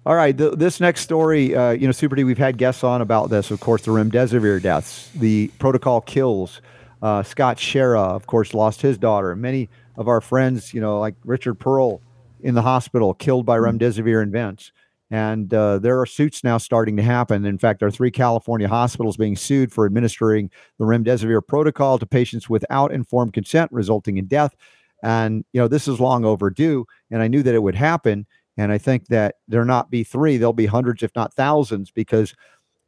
All 0.05 0.15
right, 0.15 0.37
th- 0.37 0.53
this 0.55 0.79
next 0.79 1.01
story, 1.01 1.57
uh, 1.57 1.71
you 1.71 1.87
know, 1.89 1.93
Super 1.93 2.15
D, 2.15 2.23
we've 2.23 2.39
had 2.39 2.59
guests 2.59 2.85
on 2.85 3.01
about 3.01 3.29
this. 3.31 3.51
Of 3.51 3.59
course, 3.59 3.83
the 3.83 3.91
remdesivir 3.91 4.63
deaths, 4.63 5.11
the 5.17 5.49
protocol 5.59 6.01
kills. 6.03 6.61
Uh, 7.03 7.23
Scott 7.25 7.57
Schara, 7.57 8.11
of 8.15 8.27
course, 8.27 8.55
lost 8.55 8.83
his 8.83 8.99
daughter. 8.99 9.35
Many 9.35 9.69
of 9.97 10.07
our 10.09 10.21
friends, 10.21 10.73
you 10.73 10.81
know, 10.81 11.01
like 11.01 11.15
Richard 11.25 11.55
Pearl, 11.55 12.01
in 12.41 12.55
the 12.55 12.63
hospital, 12.63 13.15
killed 13.15 13.47
by 13.47 13.59
remdesivir 13.59 14.23
and 14.23 14.31
vents. 14.31 14.71
And 15.11 15.53
uh, 15.55 15.79
there 15.79 16.01
are 16.01 16.07
suits 16.07 16.43
now 16.43 16.59
starting 16.59 16.97
to 16.97 17.03
happen. 17.03 17.45
In 17.45 17.59
fact, 17.59 17.79
there 17.79 17.89
are 17.89 17.93
three 17.93 18.11
California 18.11 18.67
hospitals 18.67 19.17
being 19.17 19.37
sued 19.37 19.73
for 19.73 19.87
administering 19.87 20.51
the 20.79 20.85
remdesivir 20.85 21.47
protocol 21.47 21.99
to 21.99 22.07
patients 22.07 22.51
without 22.51 22.93
informed 22.93 23.33
consent, 23.33 23.71
resulting 23.73 24.17
in 24.17 24.27
death. 24.27 24.55
And 25.03 25.45
you 25.53 25.61
know, 25.61 25.69
this 25.69 25.87
is 25.87 26.01
long 26.01 26.25
overdue. 26.25 26.87
And 27.11 27.23
I 27.23 27.29
knew 27.29 27.43
that 27.45 27.55
it 27.55 27.63
would 27.63 27.77
happen. 27.77 28.27
And 28.57 28.73
I 28.73 28.79
think 28.79 29.07
that 29.09 29.37
there 29.47 29.65
not 29.65 29.91
be 29.91 30.03
three, 30.03 30.39
there'll 30.39 30.53
be 30.53 30.67
hundreds, 30.67 31.03
if 31.03 31.15
not 31.15 31.35
thousands, 31.35 31.91
because 31.91 32.35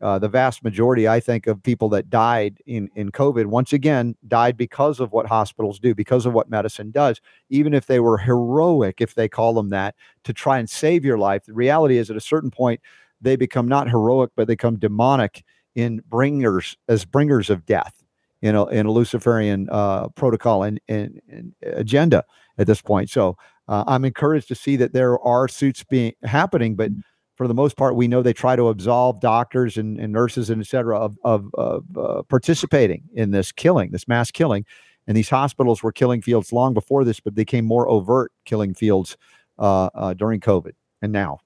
uh, 0.01 0.19
the 0.19 0.29
vast 0.29 0.63
majority, 0.63 1.09
I 1.09 1.21
think, 1.21 1.47
of 1.47 1.63
people 1.63 1.89
that 1.91 2.09
died 2.09 2.59
in, 2.67 2.89
in 2.95 3.11
COVID, 3.11 3.47
once 3.47 3.73
again, 3.73 4.15
died 4.27 4.57
because 4.57 5.01
of 5.01 5.13
what 5.13 5.27
hospitals 5.27 5.81
do, 5.81 5.95
because 5.95 6.25
of 6.25 6.33
what 6.33 6.49
medicine 6.49 6.91
does. 6.91 7.21
Even 7.51 7.75
if 7.75 7.87
they 7.87 7.99
were 7.99 8.19
heroic, 8.19 9.01
if 9.01 9.15
they 9.15 9.29
call 9.29 9.55
them 9.55 9.71
that, 9.71 9.95
to 10.25 10.33
try 10.33 10.59
and 10.59 10.71
save 10.71 11.05
your 11.05 11.19
life, 11.19 11.45
the 11.47 11.53
reality 11.53 11.99
is 11.99 12.11
at 12.11 12.17
a 12.17 12.21
certain 12.21 12.51
point, 12.51 12.81
they 13.21 13.35
become 13.35 13.67
not 13.67 13.91
heroic, 13.91 14.31
but 14.37 14.47
they 14.47 14.55
become 14.55 14.79
demonic 14.79 15.45
in 15.75 16.01
bringers 16.09 16.77
as 16.89 17.05
bringers 17.05 17.51
of 17.51 17.67
death. 17.67 17.95
You 18.41 18.53
know, 18.53 18.67
in 18.69 18.87
a 18.87 18.93
Luciferian 18.93 19.69
uh, 19.69 20.11
protocol 20.11 20.63
and, 20.63 20.81
and, 20.87 21.21
and 21.29 21.53
agenda 21.63 22.23
at 22.57 22.69
this 22.69 22.81
point. 22.81 23.11
So 23.11 23.37
uh, 23.67 23.83
I'm 23.89 24.05
encouraged 24.05 24.47
to 24.47 24.55
see 24.55 24.77
that 24.77 24.93
there 24.93 25.19
are 25.19 25.49
suits 25.49 25.83
being 25.83 26.13
happening, 26.23 26.77
but 26.77 26.93
for 27.39 27.47
the 27.47 27.55
most 27.55 27.77
part, 27.77 27.95
we 27.95 28.09
know 28.09 28.21
they 28.21 28.33
try 28.33 28.57
to 28.57 28.69
absolve 28.69 29.21
doctors 29.21 29.79
and, 29.79 30.01
and 30.01 30.13
nurses 30.13 30.51
and 30.51 30.61
et 30.61 30.67
cetera 30.67 30.99
of, 30.99 31.17
of, 31.23 31.49
of 31.55 31.85
uh, 31.97 32.23
participating 32.25 33.05
in 33.15 33.31
this 33.31 33.53
killing, 33.53 33.93
this 33.93 34.09
mass 34.09 34.33
killing. 34.33 34.67
And 35.07 35.17
these 35.17 35.31
hospitals 35.31 35.81
were 35.81 35.93
killing 35.93 36.21
fields 36.21 36.53
long 36.53 36.75
before 36.75 37.05
this, 37.05 37.21
but 37.21 37.37
they 37.37 37.43
became 37.43 37.65
more 37.65 37.89
overt 37.89 38.33
killing 38.45 38.75
fields 38.75 39.17
uh, 39.61 39.87
uh, 39.95 40.15
during 40.15 40.41
COVID 40.41 40.73
and 41.01 41.13
now. 41.13 41.39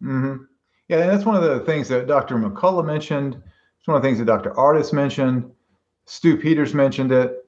hmm 0.00 0.36
Yeah, 0.86 0.98
and 0.98 1.10
that's 1.10 1.26
one 1.26 1.34
of 1.34 1.42
the 1.42 1.58
things 1.66 1.88
that 1.88 2.06
Dr. 2.06 2.36
McCullough 2.36 2.86
mentioned. 2.86 3.34
It's 3.34 3.88
one 3.88 3.96
of 3.96 4.02
the 4.02 4.08
things 4.08 4.20
that 4.20 4.26
Dr. 4.26 4.52
Ardis 4.52 4.92
mentioned. 4.92 5.50
Stu 6.06 6.36
Peters 6.36 6.72
mentioned 6.72 7.10
it. 7.10 7.44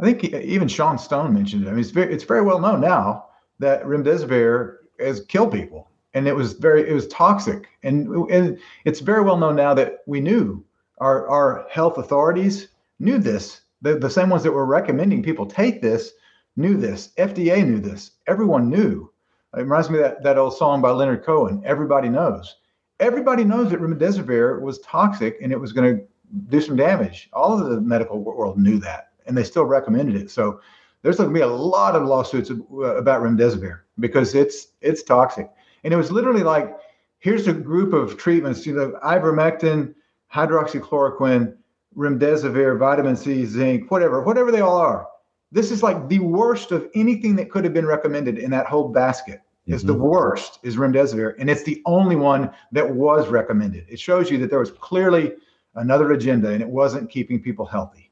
I 0.00 0.02
think 0.02 0.24
even 0.24 0.66
Sean 0.66 0.96
Stone 0.96 1.34
mentioned 1.34 1.66
it. 1.66 1.68
I 1.68 1.72
mean, 1.72 1.80
it's 1.80 1.90
very, 1.90 2.10
it's 2.10 2.24
very 2.24 2.40
well 2.40 2.58
known 2.58 2.80
now 2.80 3.26
that 3.58 3.84
remdesivir 3.84 4.76
has 4.98 5.20
killed 5.26 5.52
people, 5.52 5.90
and 6.14 6.26
it 6.28 6.34
was 6.34 6.54
very, 6.54 6.88
it 6.88 6.92
was 6.92 7.08
toxic, 7.08 7.68
and 7.82 8.08
and 8.30 8.58
it's 8.84 9.00
very 9.00 9.22
well 9.22 9.36
known 9.36 9.56
now 9.56 9.74
that 9.74 9.98
we 10.06 10.20
knew 10.20 10.64
our 10.98 11.28
our 11.28 11.66
health 11.70 11.98
authorities 11.98 12.68
knew 12.98 13.18
this. 13.18 13.60
The 13.82 13.98
the 13.98 14.10
same 14.10 14.30
ones 14.30 14.42
that 14.44 14.52
were 14.52 14.66
recommending 14.66 15.22
people 15.22 15.46
take 15.46 15.82
this 15.82 16.12
knew 16.56 16.76
this. 16.76 17.10
FDA 17.18 17.66
knew 17.66 17.80
this. 17.80 18.12
Everyone 18.26 18.70
knew. 18.70 19.10
It 19.56 19.62
reminds 19.62 19.90
me 19.90 19.98
of 19.98 20.04
that, 20.04 20.22
that 20.22 20.38
old 20.38 20.56
song 20.56 20.80
by 20.80 20.90
Leonard 20.90 21.24
Cohen, 21.24 21.62
Everybody 21.64 22.08
Knows. 22.08 22.56
Everybody 23.00 23.44
knows 23.44 23.70
that 23.70 23.80
remdesivir 23.80 24.60
was 24.60 24.78
toxic 24.80 25.38
and 25.42 25.52
it 25.52 25.60
was 25.60 25.72
going 25.72 25.96
to 25.96 26.04
do 26.48 26.60
some 26.60 26.76
damage. 26.76 27.28
All 27.32 27.60
of 27.60 27.68
the 27.68 27.80
medical 27.80 28.20
world 28.20 28.58
knew 28.58 28.78
that, 28.78 29.10
and 29.26 29.36
they 29.36 29.44
still 29.44 29.64
recommended 29.64 30.16
it. 30.16 30.30
So 30.30 30.60
there's 31.02 31.16
going 31.16 31.28
to 31.28 31.34
be 31.34 31.40
a 31.40 31.46
lot 31.46 31.96
of 31.96 32.04
lawsuits 32.04 32.50
uh, 32.50 32.54
about 32.96 33.22
remdesivir 33.22 33.80
because 33.98 34.34
it's 34.34 34.68
it's 34.80 35.02
toxic. 35.02 35.50
And 35.84 35.92
it 35.92 35.96
was 35.96 36.10
literally 36.10 36.42
like, 36.42 36.74
here's 37.18 37.46
a 37.46 37.52
group 37.52 37.92
of 37.92 38.16
treatments, 38.16 38.66
you 38.66 38.74
know, 38.74 38.98
ivermectin, 39.04 39.94
hydroxychloroquine, 40.32 41.54
remdesivir, 41.96 42.78
vitamin 42.78 43.16
C, 43.16 43.44
zinc, 43.44 43.90
whatever, 43.90 44.22
whatever 44.22 44.50
they 44.50 44.60
all 44.60 44.76
are. 44.76 45.06
This 45.52 45.70
is 45.70 45.82
like 45.82 46.08
the 46.08 46.18
worst 46.18 46.72
of 46.72 46.88
anything 46.94 47.36
that 47.36 47.50
could 47.50 47.62
have 47.64 47.72
been 47.72 47.86
recommended 47.86 48.38
in 48.38 48.50
that 48.50 48.66
whole 48.66 48.88
basket. 48.88 49.40
Is 49.66 49.82
the 49.82 49.94
mm-hmm. 49.94 50.02
worst 50.02 50.58
is 50.62 50.76
remdesivir, 50.76 51.36
and 51.38 51.48
it's 51.48 51.62
the 51.62 51.80
only 51.86 52.16
one 52.16 52.50
that 52.72 52.94
was 52.94 53.28
recommended. 53.28 53.86
It 53.88 53.98
shows 53.98 54.30
you 54.30 54.36
that 54.38 54.50
there 54.50 54.58
was 54.58 54.70
clearly 54.70 55.32
another 55.74 56.12
agenda, 56.12 56.50
and 56.50 56.60
it 56.60 56.68
wasn't 56.68 57.08
keeping 57.08 57.40
people 57.40 57.64
healthy. 57.64 58.10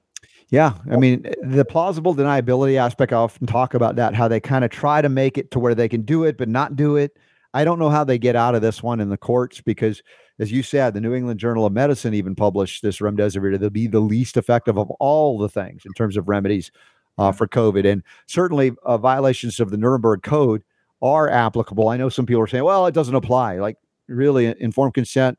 Yeah, 0.48 0.72
I 0.90 0.96
mean 0.96 1.26
the 1.42 1.66
plausible 1.66 2.14
deniability 2.14 2.76
aspect. 2.76 3.12
I 3.12 3.16
often 3.16 3.46
talk 3.46 3.74
about 3.74 3.96
that, 3.96 4.14
how 4.14 4.28
they 4.28 4.40
kind 4.40 4.64
of 4.64 4.70
try 4.70 5.02
to 5.02 5.10
make 5.10 5.36
it 5.36 5.50
to 5.50 5.58
where 5.58 5.74
they 5.74 5.90
can 5.90 6.02
do 6.02 6.24
it 6.24 6.38
but 6.38 6.48
not 6.48 6.74
do 6.74 6.96
it. 6.96 7.18
I 7.54 7.64
don't 7.64 7.78
know 7.78 7.90
how 7.90 8.04
they 8.04 8.18
get 8.18 8.36
out 8.36 8.54
of 8.54 8.62
this 8.62 8.82
one 8.82 9.00
in 9.00 9.10
the 9.10 9.16
courts 9.16 9.60
because, 9.60 10.02
as 10.38 10.50
you 10.50 10.62
said, 10.62 10.94
the 10.94 11.00
New 11.00 11.14
England 11.14 11.38
Journal 11.38 11.66
of 11.66 11.72
Medicine 11.72 12.14
even 12.14 12.34
published 12.34 12.82
this 12.82 12.98
remdesivir 12.98 13.58
to 13.58 13.70
be 13.70 13.86
the 13.86 14.00
least 14.00 14.36
effective 14.36 14.78
of 14.78 14.90
all 14.92 15.38
the 15.38 15.48
things 15.48 15.82
in 15.84 15.92
terms 15.92 16.16
of 16.16 16.28
remedies 16.28 16.70
uh, 17.18 17.30
for 17.30 17.46
COVID, 17.46 17.90
and 17.90 18.02
certainly 18.26 18.72
uh, 18.84 18.96
violations 18.96 19.60
of 19.60 19.70
the 19.70 19.76
Nuremberg 19.76 20.22
Code 20.22 20.62
are 21.02 21.28
applicable. 21.28 21.88
I 21.88 21.96
know 21.96 22.08
some 22.08 22.26
people 22.26 22.42
are 22.42 22.46
saying, 22.46 22.64
"Well, 22.64 22.86
it 22.86 22.94
doesn't 22.94 23.14
apply." 23.14 23.58
Like, 23.58 23.76
really, 24.08 24.46
informed 24.58 24.94
consent 24.94 25.38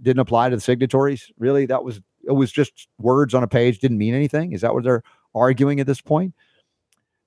didn't 0.00 0.20
apply 0.20 0.50
to 0.50 0.56
the 0.56 0.60
signatories. 0.60 1.30
Really, 1.38 1.66
that 1.66 1.82
was 1.82 2.00
it 2.28 2.32
was 2.32 2.52
just 2.52 2.88
words 2.98 3.34
on 3.34 3.42
a 3.42 3.48
page 3.48 3.78
didn't 3.78 3.98
mean 3.98 4.14
anything 4.14 4.52
is 4.52 4.60
that 4.60 4.74
what 4.74 4.84
they're 4.84 5.02
arguing 5.34 5.80
at 5.80 5.86
this 5.86 6.00
point 6.00 6.34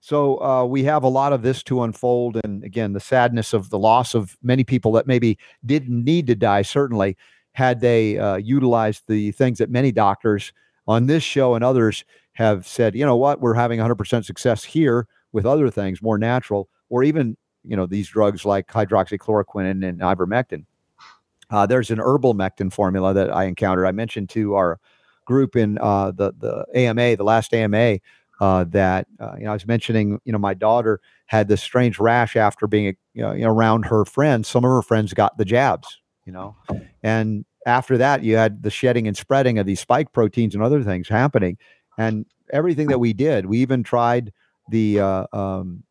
so 0.02 0.42
uh, 0.42 0.66
we 0.66 0.84
have 0.84 1.04
a 1.04 1.08
lot 1.08 1.32
of 1.32 1.44
this 1.44 1.64
to 1.64 1.84
unfold 1.84 2.38
and 2.44 2.64
again 2.64 2.94
the 2.94 3.00
sadness 3.00 3.54
of 3.54 3.70
the 3.70 3.80
loss 3.80 4.14
of 4.14 4.38
many 4.42 4.64
people 4.64 4.92
that 4.92 5.08
maybe 5.08 5.38
didn't 5.66 6.04
need 6.04 6.28
to 6.28 6.36
die 6.36 6.62
certainly 6.62 7.16
had 7.54 7.80
they 7.80 8.18
uh, 8.18 8.36
utilized 8.36 9.04
the 9.08 9.32
things 9.32 9.58
that 9.60 9.70
many 9.70 9.92
doctors 9.92 10.52
on 10.88 11.06
this 11.06 11.24
show 11.24 11.56
and 11.56 11.64
others 11.64 12.04
have 12.34 12.68
said 12.68 12.96
you 12.96 13.06
know 13.06 13.16
what 13.16 13.40
we're 13.40 13.54
having 13.54 13.80
100% 13.80 14.26
success 14.26 14.64
here 14.64 15.08
with 15.32 15.46
other 15.46 15.70
things 15.70 16.02
more 16.02 16.18
natural 16.18 16.68
or 16.90 17.04
even 17.04 17.38
you 17.64 17.78
know 17.78 17.86
these 17.86 18.10
drugs 18.10 18.44
like 18.44 18.68
hydroxychloroquine 18.68 19.70
and, 19.70 19.84
and 19.84 20.00
ivermectin 20.02 20.66
uh, 21.52 21.66
there's 21.66 21.92
an 21.92 22.00
herbal 22.00 22.34
mectin 22.34 22.72
formula 22.72 23.14
that 23.14 23.34
I 23.34 23.44
encountered. 23.44 23.86
I 23.86 23.92
mentioned 23.92 24.30
to 24.30 24.56
our 24.56 24.80
group 25.26 25.56
in 25.56 25.78
uh, 25.80 26.12
the 26.12 26.34
the 26.38 26.66
AMA, 26.74 27.18
the 27.18 27.24
last 27.24 27.54
AMA, 27.54 28.00
uh, 28.42 28.66
that 28.70 29.08
uh, 29.20 29.36
you 29.38 29.46
know 29.46 29.52
I 29.52 29.54
was 29.54 29.68
mentioning. 29.68 30.20
You 30.26 30.34
know, 30.34 30.40
my 30.40 30.56
daughter 30.56 31.00
had 31.28 31.48
this 31.48 31.62
strange 31.62 32.00
rash 32.00 32.36
after 32.36 32.68
being 32.68 32.98
you 33.14 33.22
know, 33.22 33.32
around 33.32 33.86
her 33.86 34.04
friends. 34.04 34.50
Some 34.50 34.66
of 34.66 34.72
her 34.72 34.82
friends 34.82 35.14
got 35.14 35.38
the 35.38 35.46
jabs. 35.46 36.00
You 36.26 36.34
know, 36.34 36.56
and 37.04 37.46
after 37.66 37.98
that, 38.00 38.24
you 38.24 38.36
had 38.36 38.64
the 38.64 38.72
shedding 38.72 39.08
and 39.08 39.16
spreading 39.16 39.60
of 39.60 39.66
these 39.66 39.80
spike 39.80 40.12
proteins 40.12 40.56
and 40.56 40.64
other 40.64 40.84
things 40.84 41.08
happening. 41.08 41.58
And 41.98 42.26
everything 42.52 42.88
that 42.88 43.00
we 43.00 43.14
did, 43.14 43.46
we 43.46 43.60
even 43.60 43.84
tried 43.84 44.34
the 44.70 45.00
uh, 45.00 45.28
um, 45.34 45.84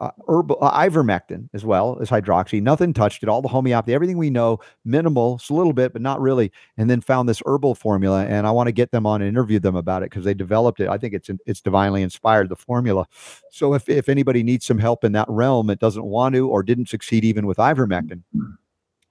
uh, 0.00 0.10
herbal 0.28 0.58
uh, 0.60 0.72
ivermectin 0.78 1.48
as 1.52 1.64
well 1.64 1.98
as 2.00 2.08
hydroxy. 2.08 2.60
Nothing 2.62 2.92
touched 2.94 3.22
it. 3.22 3.28
All 3.28 3.42
the 3.42 3.48
homeopathy, 3.48 3.94
everything 3.94 4.16
we 4.16 4.30
know, 4.30 4.58
minimal, 4.84 5.36
just 5.36 5.50
a 5.50 5.54
little 5.54 5.72
bit, 5.74 5.92
but 5.92 6.02
not 6.02 6.20
really. 6.20 6.50
And 6.76 6.88
then 6.88 7.00
found 7.00 7.28
this 7.28 7.42
herbal 7.46 7.74
formula, 7.74 8.24
and 8.24 8.46
I 8.46 8.50
want 8.50 8.68
to 8.68 8.72
get 8.72 8.90
them 8.90 9.06
on 9.06 9.20
and 9.20 9.28
interview 9.28 9.58
them 9.58 9.76
about 9.76 10.02
it 10.02 10.10
because 10.10 10.24
they 10.24 10.34
developed 10.34 10.80
it. 10.80 10.88
I 10.88 10.98
think 10.98 11.14
it's 11.14 11.30
it's 11.46 11.60
divinely 11.60 12.02
inspired 12.02 12.48
the 12.48 12.56
formula. 12.56 13.06
So 13.50 13.74
if 13.74 13.88
if 13.88 14.08
anybody 14.08 14.42
needs 14.42 14.66
some 14.66 14.78
help 14.78 15.04
in 15.04 15.12
that 15.12 15.28
realm, 15.28 15.70
it 15.70 15.78
doesn't 15.78 16.04
want 16.04 16.34
to 16.34 16.48
or 16.48 16.62
didn't 16.62 16.88
succeed 16.88 17.24
even 17.24 17.46
with 17.46 17.58
ivermectin. 17.58 18.22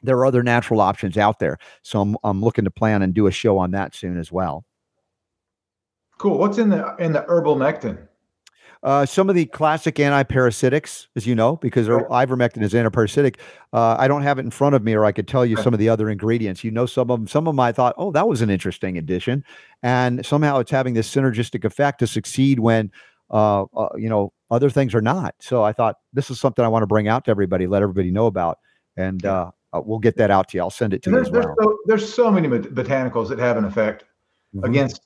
there 0.01 0.17
are 0.17 0.25
other 0.25 0.43
natural 0.43 0.81
options 0.81 1.17
out 1.17 1.39
there. 1.39 1.57
So 1.81 2.01
I'm, 2.01 2.17
I'm 2.23 2.41
looking 2.41 2.65
to 2.65 2.71
plan 2.71 3.01
and 3.01 3.13
do 3.13 3.27
a 3.27 3.31
show 3.31 3.57
on 3.57 3.71
that 3.71 3.93
soon 3.93 4.17
as 4.17 4.31
well. 4.31 4.65
Cool. 6.17 6.37
What's 6.37 6.57
in 6.57 6.69
the 6.69 6.95
in 6.97 7.13
the 7.13 7.25
herbal 7.27 7.55
mectin? 7.55 8.08
Uh, 8.81 9.05
some 9.05 9.27
of 9.29 9.35
the 9.35 9.45
classic 9.45 9.95
antiparasitics, 9.95 11.07
as 11.17 11.27
you 11.27 11.35
know, 11.35 11.57
because 11.57 11.87
ivermectin 11.87 12.61
is 12.61 12.73
antiparasitic. 12.73 13.35
Uh, 13.73 13.97
I 13.99 14.07
don't 14.07 14.21
have 14.21 14.39
it 14.39 14.45
in 14.45 14.51
front 14.51 14.73
of 14.73 14.83
me, 14.83 14.93
or 14.93 15.03
I 15.03 15.11
could 15.11 15.27
tell 15.27 15.45
you 15.45 15.57
some 15.57 15.73
of 15.73 15.79
the 15.79 15.89
other 15.89 16.09
ingredients. 16.09 16.63
You 16.63 16.71
know, 16.71 16.85
some 16.85 17.11
of 17.11 17.19
them. 17.19 17.27
Some 17.27 17.45
of 17.45 17.53
them 17.53 17.59
I 17.59 17.73
thought, 17.73 17.93
oh, 17.97 18.11
that 18.13 18.29
was 18.29 18.41
an 18.41 18.49
interesting 18.49 18.97
addition, 18.97 19.43
and 19.83 20.25
somehow 20.25 20.59
it's 20.59 20.71
having 20.71 20.93
this 20.93 21.13
synergistic 21.13 21.65
effect 21.65 21.99
to 21.99 22.07
succeed 22.07 22.61
when, 22.61 22.89
uh, 23.29 23.63
uh 23.63 23.89
you 23.97 24.07
know, 24.07 24.31
other 24.49 24.69
things 24.69 24.95
are 24.95 25.01
not. 25.01 25.35
So 25.39 25.61
I 25.61 25.73
thought 25.73 25.97
this 26.13 26.29
is 26.29 26.39
something 26.39 26.63
I 26.63 26.69
want 26.69 26.83
to 26.83 26.87
bring 26.87 27.09
out 27.09 27.25
to 27.25 27.31
everybody, 27.31 27.67
let 27.67 27.81
everybody 27.81 28.11
know 28.11 28.27
about, 28.27 28.59
and 28.95 29.25
uh, 29.25 29.51
uh, 29.73 29.81
we'll 29.83 29.99
get 29.99 30.15
that 30.17 30.31
out 30.31 30.47
to 30.49 30.57
you. 30.57 30.61
I'll 30.61 30.69
send 30.69 30.93
it 30.93 31.03
to 31.03 31.09
you 31.09 31.17
there's, 31.17 31.27
as 31.27 31.33
well. 31.33 31.41
There's 31.43 31.57
so, 31.61 31.77
there's 31.85 32.13
so 32.13 32.31
many 32.31 32.47
botanicals 32.47 33.27
that 33.27 33.39
have 33.39 33.57
an 33.57 33.65
effect 33.65 34.05
mm-hmm. 34.55 34.65
against 34.65 35.01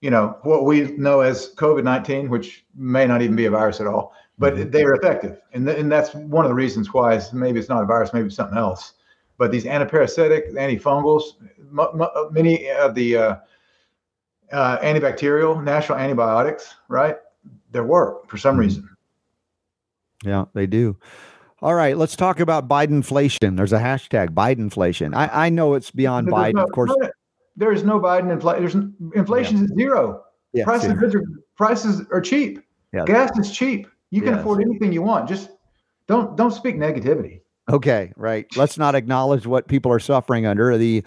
you 0.00 0.10
know 0.10 0.38
what 0.42 0.64
we 0.64 0.92
know 0.92 1.20
as 1.20 1.54
COVID-19, 1.54 2.28
which 2.28 2.64
may 2.74 3.06
not 3.06 3.22
even 3.22 3.36
be 3.36 3.46
a 3.46 3.50
virus 3.50 3.80
at 3.80 3.86
all, 3.86 4.14
but 4.38 4.54
mm-hmm. 4.54 4.70
they 4.70 4.84
are 4.84 4.94
effective, 4.94 5.40
and 5.52 5.66
th- 5.66 5.78
and 5.78 5.90
that's 5.90 6.14
one 6.14 6.44
of 6.44 6.48
the 6.48 6.54
reasons 6.54 6.92
why 6.92 7.14
it's, 7.14 7.32
maybe 7.32 7.58
it's 7.58 7.68
not 7.68 7.82
a 7.82 7.86
virus, 7.86 8.12
maybe 8.12 8.26
it's 8.26 8.36
something 8.36 8.58
else. 8.58 8.94
But 9.36 9.52
these 9.52 9.64
antiparasitic, 9.64 10.52
antifungals, 10.54 11.34
m- 11.58 12.00
m- 12.00 12.32
many 12.32 12.68
of 12.70 12.94
the 12.94 13.16
uh, 13.16 13.36
uh, 14.52 14.78
antibacterial, 14.78 15.62
natural 15.62 15.98
antibiotics, 15.98 16.74
right? 16.88 17.16
They 17.70 17.80
work 17.80 18.28
for 18.28 18.36
some 18.36 18.54
mm-hmm. 18.54 18.60
reason. 18.60 18.88
Yeah, 20.24 20.46
they 20.54 20.66
do. 20.66 20.96
All 21.60 21.74
right, 21.74 21.96
let's 21.96 22.14
talk 22.14 22.38
about 22.38 22.68
Biden 22.68 22.90
inflation. 22.90 23.56
There's 23.56 23.72
a 23.72 23.80
hashtag 23.80 24.28
Biden 24.28 24.58
inflation. 24.58 25.12
I, 25.12 25.46
I 25.46 25.48
know 25.48 25.74
it's 25.74 25.90
beyond 25.90 26.28
Biden, 26.28 26.54
no, 26.54 26.62
of 26.62 26.70
course. 26.70 26.92
There 27.58 27.72
is 27.72 27.82
no 27.82 27.98
Biden 27.98 28.32
inflation. 28.32 28.94
There's 28.98 29.16
inflation 29.16 29.58
yeah. 29.58 29.64
is 29.64 29.70
zero. 29.76 30.22
Yeah, 30.52 30.64
prices 30.64 30.90
are 30.90 31.22
prices 31.56 32.02
are 32.12 32.20
cheap. 32.20 32.60
Yeah. 32.94 33.04
Gas 33.04 33.36
is 33.38 33.50
cheap. 33.50 33.86
You 34.10 34.22
can 34.22 34.32
yes. 34.34 34.40
afford 34.40 34.62
anything 34.62 34.92
you 34.92 35.02
want. 35.02 35.28
Just 35.28 35.50
don't 36.06 36.36
don't 36.36 36.52
speak 36.52 36.76
negativity. 36.76 37.40
Okay, 37.68 38.12
right. 38.16 38.46
Let's 38.56 38.78
not 38.78 38.94
acknowledge 38.94 39.46
what 39.46 39.68
people 39.68 39.92
are 39.92 39.98
suffering 39.98 40.46
under 40.46 40.78
the 40.78 41.04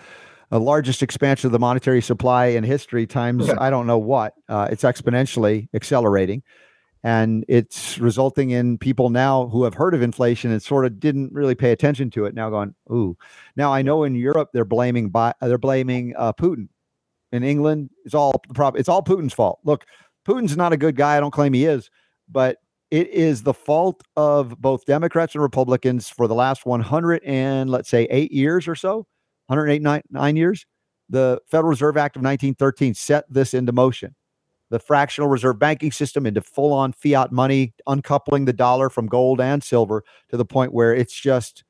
uh, 0.52 0.60
largest 0.60 1.02
expansion 1.02 1.48
of 1.48 1.54
the 1.54 1.60
monetary 1.60 2.02
supply 2.02 2.48
in 2.48 2.64
history 2.64 3.08
times 3.08 3.50
I 3.50 3.70
don't 3.70 3.88
know 3.88 3.98
what. 3.98 4.34
Uh, 4.48 4.68
it's 4.70 4.84
exponentially 4.84 5.70
accelerating 5.74 6.44
and 7.04 7.44
it's 7.48 7.98
resulting 7.98 8.52
in 8.52 8.78
people 8.78 9.10
now 9.10 9.48
who 9.48 9.64
have 9.64 9.74
heard 9.74 9.94
of 9.94 10.02
inflation 10.02 10.52
and 10.52 10.62
sort 10.62 10.86
of 10.86 11.00
didn't 11.00 11.34
really 11.34 11.56
pay 11.56 11.72
attention 11.72 12.10
to 12.12 12.26
it 12.26 12.36
now 12.36 12.50
going 12.50 12.76
ooh. 12.92 13.18
Now 13.56 13.74
i 13.74 13.82
know 13.82 14.04
in 14.04 14.16
europe 14.16 14.50
they're 14.54 14.66
blaming 14.66 15.10
by 15.10 15.34
they're 15.42 15.58
blaming 15.58 16.14
uh, 16.18 16.34
putin. 16.34 16.68
In 17.32 17.44
england 17.44 17.90
it's 18.06 18.16
all 18.16 18.42
the 18.48 18.54
problem 18.54 18.80
it's 18.80 18.90
all 18.90 19.04
putin's 19.04 19.34
fault. 19.34 19.60
Look 19.64 19.86
putin's 20.28 20.56
not 20.58 20.74
a 20.74 20.78
good 20.78 20.96
guy 20.96 21.18
i 21.18 21.20
don't 21.20 21.32
claim 21.32 21.54
he 21.54 21.66
is 21.66 21.90
but 22.30 22.58
it 22.92 23.08
is 23.10 23.44
the 23.44 23.54
fault 23.54 24.04
of 24.16 24.60
both 24.62 24.86
democrats 24.86 25.34
and 25.34 25.42
republicans 25.42 26.10
for 26.10 26.28
the 26.28 26.36
last 26.36 26.66
100 26.66 27.24
and 27.24 27.70
let's 27.70 27.90
say 27.90 28.04
eight 28.12 28.32
years 28.32 28.68
or 28.68 28.76
so 28.76 29.08
108 29.48 29.82
nine, 29.82 30.02
nine 30.12 30.36
years 30.36 30.66
the 31.10 31.40
federal 31.50 31.70
reserve 31.70 31.98
act 31.98 32.16
of 32.16 32.22
1913 32.22 32.94
set 32.94 33.26
this 33.30 33.54
into 33.54 33.72
motion 33.72 34.16
the 34.72 34.80
fractional 34.80 35.30
reserve 35.30 35.60
banking 35.60 35.92
system 35.92 36.26
into 36.26 36.42
full 36.42 36.72
on 36.74 36.94
fiat 36.94 37.32
money, 37.32 37.74
uncoupling 37.88 38.46
the 38.46 38.54
dollar 38.54 38.90
from 38.90 39.06
gold 39.06 39.42
and 39.42 39.62
silver 39.62 40.04
to 40.30 40.38
the 40.38 40.46
point 40.46 40.74
where 40.74 40.96
it's 40.96 41.14
just 41.14 41.66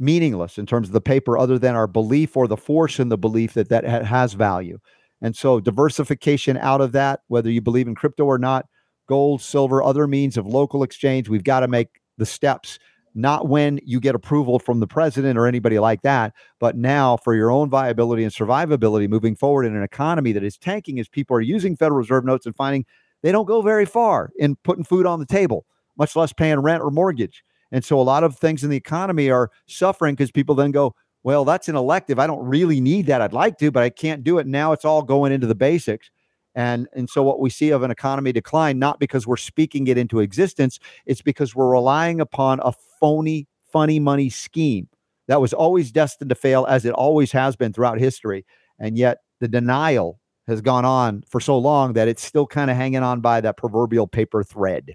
meaningless 0.00 0.58
in 0.58 0.64
terms 0.64 0.88
of 0.88 0.94
the 0.94 1.00
paper, 1.02 1.38
other 1.38 1.58
than 1.58 1.76
our 1.76 1.86
belief 1.86 2.36
or 2.36 2.48
the 2.48 2.56
force 2.56 2.98
in 2.98 3.10
the 3.10 3.18
belief 3.18 3.52
that 3.52 3.68
that 3.68 3.84
has 3.84 4.32
value. 4.32 4.78
And 5.20 5.36
so, 5.36 5.60
diversification 5.60 6.56
out 6.56 6.80
of 6.80 6.92
that, 6.92 7.20
whether 7.28 7.50
you 7.50 7.60
believe 7.60 7.86
in 7.86 7.94
crypto 7.94 8.24
or 8.24 8.38
not, 8.38 8.66
gold, 9.06 9.42
silver, 9.42 9.82
other 9.82 10.06
means 10.06 10.38
of 10.38 10.46
local 10.46 10.82
exchange, 10.82 11.28
we've 11.28 11.44
got 11.44 11.60
to 11.60 11.68
make 11.68 12.00
the 12.16 12.26
steps 12.26 12.78
not 13.14 13.48
when 13.48 13.78
you 13.84 14.00
get 14.00 14.14
approval 14.14 14.58
from 14.58 14.80
the 14.80 14.86
president 14.86 15.38
or 15.38 15.46
anybody 15.46 15.78
like 15.78 16.02
that, 16.02 16.34
but 16.58 16.76
now 16.76 17.16
for 17.16 17.34
your 17.34 17.50
own 17.50 17.70
viability 17.70 18.24
and 18.24 18.32
survivability 18.32 19.08
moving 19.08 19.36
forward 19.36 19.64
in 19.64 19.76
an 19.76 19.82
economy 19.82 20.32
that 20.32 20.42
is 20.42 20.58
tanking 20.58 20.98
as 20.98 21.08
people 21.08 21.36
are 21.36 21.40
using 21.40 21.76
Federal 21.76 21.98
Reserve 21.98 22.24
notes 22.24 22.46
and 22.46 22.56
finding 22.56 22.84
they 23.22 23.32
don't 23.32 23.46
go 23.46 23.62
very 23.62 23.86
far 23.86 24.32
in 24.38 24.56
putting 24.64 24.84
food 24.84 25.06
on 25.06 25.18
the 25.18 25.26
table, 25.26 25.64
much 25.96 26.14
less 26.14 26.32
paying 26.32 26.58
rent 26.60 26.82
or 26.82 26.90
mortgage. 26.90 27.42
And 27.72 27.84
so 27.84 27.98
a 27.98 28.02
lot 28.02 28.22
of 28.22 28.36
things 28.36 28.62
in 28.62 28.70
the 28.70 28.76
economy 28.76 29.30
are 29.30 29.50
suffering 29.66 30.14
because 30.14 30.30
people 30.30 30.54
then 30.54 30.72
go, 30.72 30.94
well, 31.22 31.44
that's 31.44 31.68
an 31.68 31.74
elective. 31.74 32.18
I 32.18 32.26
don't 32.26 32.44
really 32.44 32.80
need 32.80 33.06
that. 33.06 33.22
I'd 33.22 33.32
like 33.32 33.56
to, 33.58 33.70
but 33.70 33.82
I 33.82 33.88
can't 33.88 34.22
do 34.22 34.38
it. 34.38 34.46
Now 34.46 34.72
it's 34.72 34.84
all 34.84 35.02
going 35.02 35.32
into 35.32 35.46
the 35.46 35.54
basics. 35.54 36.10
And, 36.54 36.88
and 36.92 37.10
so 37.10 37.22
what 37.22 37.40
we 37.40 37.50
see 37.50 37.70
of 37.70 37.82
an 37.82 37.90
economy 37.90 38.32
decline, 38.32 38.78
not 38.78 39.00
because 39.00 39.26
we're 39.26 39.36
speaking 39.36 39.86
it 39.88 39.98
into 39.98 40.20
existence, 40.20 40.78
it's 41.06 41.22
because 41.22 41.54
we're 41.54 41.70
relying 41.70 42.20
upon 42.20 42.60
a 42.62 42.72
phony, 43.00 43.48
funny 43.72 43.98
money 43.98 44.30
scheme 44.30 44.88
that 45.26 45.40
was 45.40 45.52
always 45.52 45.90
destined 45.90 46.28
to 46.28 46.34
fail, 46.34 46.66
as 46.66 46.84
it 46.84 46.92
always 46.92 47.32
has 47.32 47.56
been 47.56 47.72
throughout 47.72 47.98
history. 47.98 48.44
And 48.78 48.96
yet 48.96 49.18
the 49.40 49.48
denial 49.48 50.20
has 50.46 50.60
gone 50.60 50.84
on 50.84 51.22
for 51.28 51.40
so 51.40 51.58
long 51.58 51.94
that 51.94 52.08
it's 52.08 52.22
still 52.22 52.46
kind 52.46 52.70
of 52.70 52.76
hanging 52.76 53.02
on 53.02 53.20
by 53.20 53.40
that 53.40 53.56
proverbial 53.56 54.06
paper 54.06 54.44
thread. 54.44 54.94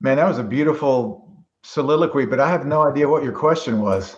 Man, 0.00 0.16
that 0.16 0.28
was 0.28 0.38
a 0.38 0.44
beautiful 0.44 1.44
soliloquy, 1.62 2.26
but 2.26 2.40
I 2.40 2.48
have 2.48 2.66
no 2.66 2.82
idea 2.82 3.08
what 3.08 3.22
your 3.22 3.32
question 3.32 3.80
was. 3.80 4.16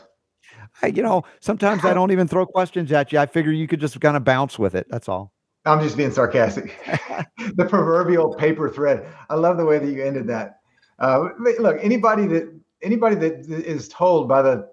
I, 0.83 0.89
you 0.89 1.03
know, 1.03 1.25
sometimes 1.41 1.85
I 1.85 1.95
don't 1.95 2.11
even 2.11 2.29
throw 2.29 2.47
questions 2.47 2.93
at 2.93 3.13
you. 3.13 3.19
I 3.19 3.27
figure 3.27 3.53
you 3.53 3.67
could 3.67 3.81
just 3.81 4.01
kind 4.01 4.17
of 4.17 4.25
bounce 4.25 4.59
with 4.59 4.75
it. 4.75 4.87
That's 4.91 5.09
all. 5.09 5.33
I'm 5.65 5.81
just 5.81 5.97
being 5.97 6.13
sarcastic. 6.13 6.79
the 7.55 7.65
proverbial 7.65 8.35
paper 8.35 8.69
thread. 8.69 9.07
I 9.29 9.35
love 9.35 9.57
the 9.57 9.65
way 9.65 9.79
that 9.79 9.91
you 9.91 10.05
ended 10.05 10.27
that. 10.29 10.61
Uh, 10.99 11.29
look, 11.39 11.79
anybody 11.83 12.27
that 12.27 12.53
anybody 12.83 13.17
that 13.17 13.47
is 13.49 13.89
told 13.89 14.29
by 14.29 14.43
the 14.43 14.69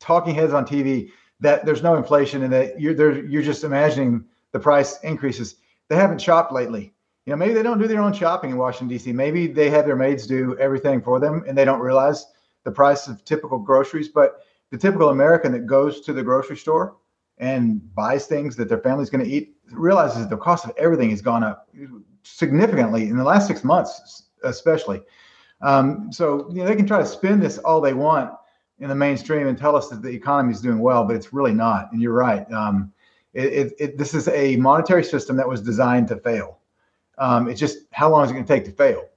talking 0.00 0.34
heads 0.34 0.52
on 0.52 0.66
TV 0.66 1.10
that 1.40 1.64
there's 1.64 1.82
no 1.82 1.96
inflation 1.96 2.42
and 2.42 2.52
that 2.52 2.80
you're 2.80 3.26
you're 3.26 3.42
just 3.42 3.64
imagining 3.64 4.24
the 4.52 4.58
price 4.58 5.00
increases. 5.00 5.56
They 5.88 5.96
haven't 5.96 6.20
shopped 6.20 6.52
lately. 6.52 6.92
You 7.24 7.32
know, 7.32 7.36
maybe 7.36 7.54
they 7.54 7.62
don't 7.62 7.78
do 7.78 7.88
their 7.88 8.00
own 8.00 8.12
shopping 8.12 8.50
in 8.50 8.56
Washington 8.56 8.88
D.C. 8.88 9.12
Maybe 9.12 9.46
they 9.46 9.68
have 9.70 9.86
their 9.86 9.96
maids 9.96 10.26
do 10.26 10.56
everything 10.58 11.02
for 11.02 11.18
them 11.18 11.44
and 11.46 11.56
they 11.56 11.64
don't 11.64 11.80
realize 11.80 12.26
the 12.64 12.70
price 12.70 13.08
of 13.08 13.24
typical 13.24 13.58
groceries. 13.58 14.08
But 14.08 14.40
the 14.76 14.86
typical 14.86 15.08
American 15.08 15.52
that 15.52 15.66
goes 15.66 16.02
to 16.02 16.12
the 16.12 16.22
grocery 16.22 16.56
store 16.56 16.96
and 17.38 17.94
buys 17.94 18.26
things 18.26 18.56
that 18.56 18.68
their 18.68 18.78
family's 18.78 19.08
going 19.08 19.24
to 19.24 19.30
eat 19.30 19.56
realizes 19.70 20.28
the 20.28 20.36
cost 20.36 20.66
of 20.66 20.72
everything 20.76 21.08
has 21.10 21.22
gone 21.22 21.42
up 21.42 21.68
significantly 22.22 23.04
in 23.04 23.16
the 23.16 23.24
last 23.24 23.46
six 23.46 23.64
months, 23.64 24.24
especially. 24.44 25.00
Um, 25.62 26.12
so 26.12 26.46
you 26.50 26.56
know 26.56 26.66
they 26.66 26.76
can 26.76 26.86
try 26.86 26.98
to 26.98 27.06
spin 27.06 27.40
this 27.40 27.56
all 27.58 27.80
they 27.80 27.94
want 27.94 28.30
in 28.78 28.90
the 28.90 28.94
mainstream 28.94 29.46
and 29.46 29.56
tell 29.56 29.74
us 29.74 29.88
that 29.88 30.02
the 30.02 30.10
economy 30.10 30.52
is 30.52 30.60
doing 30.60 30.80
well, 30.80 31.04
but 31.04 31.16
it's 31.16 31.32
really 31.32 31.54
not. 31.54 31.90
And 31.92 32.02
you're 32.02 32.12
right. 32.12 32.50
Um, 32.52 32.92
it, 33.32 33.52
it, 33.52 33.72
it, 33.78 33.98
this 33.98 34.12
is 34.12 34.28
a 34.28 34.56
monetary 34.56 35.04
system 35.04 35.36
that 35.36 35.48
was 35.48 35.62
designed 35.62 36.08
to 36.08 36.16
fail. 36.16 36.58
Um, 37.16 37.48
it's 37.48 37.60
just 37.60 37.78
how 37.92 38.10
long 38.10 38.26
is 38.26 38.30
it 38.30 38.34
going 38.34 38.44
to 38.44 38.52
take 38.52 38.66
to 38.66 38.72
fail? 38.72 39.08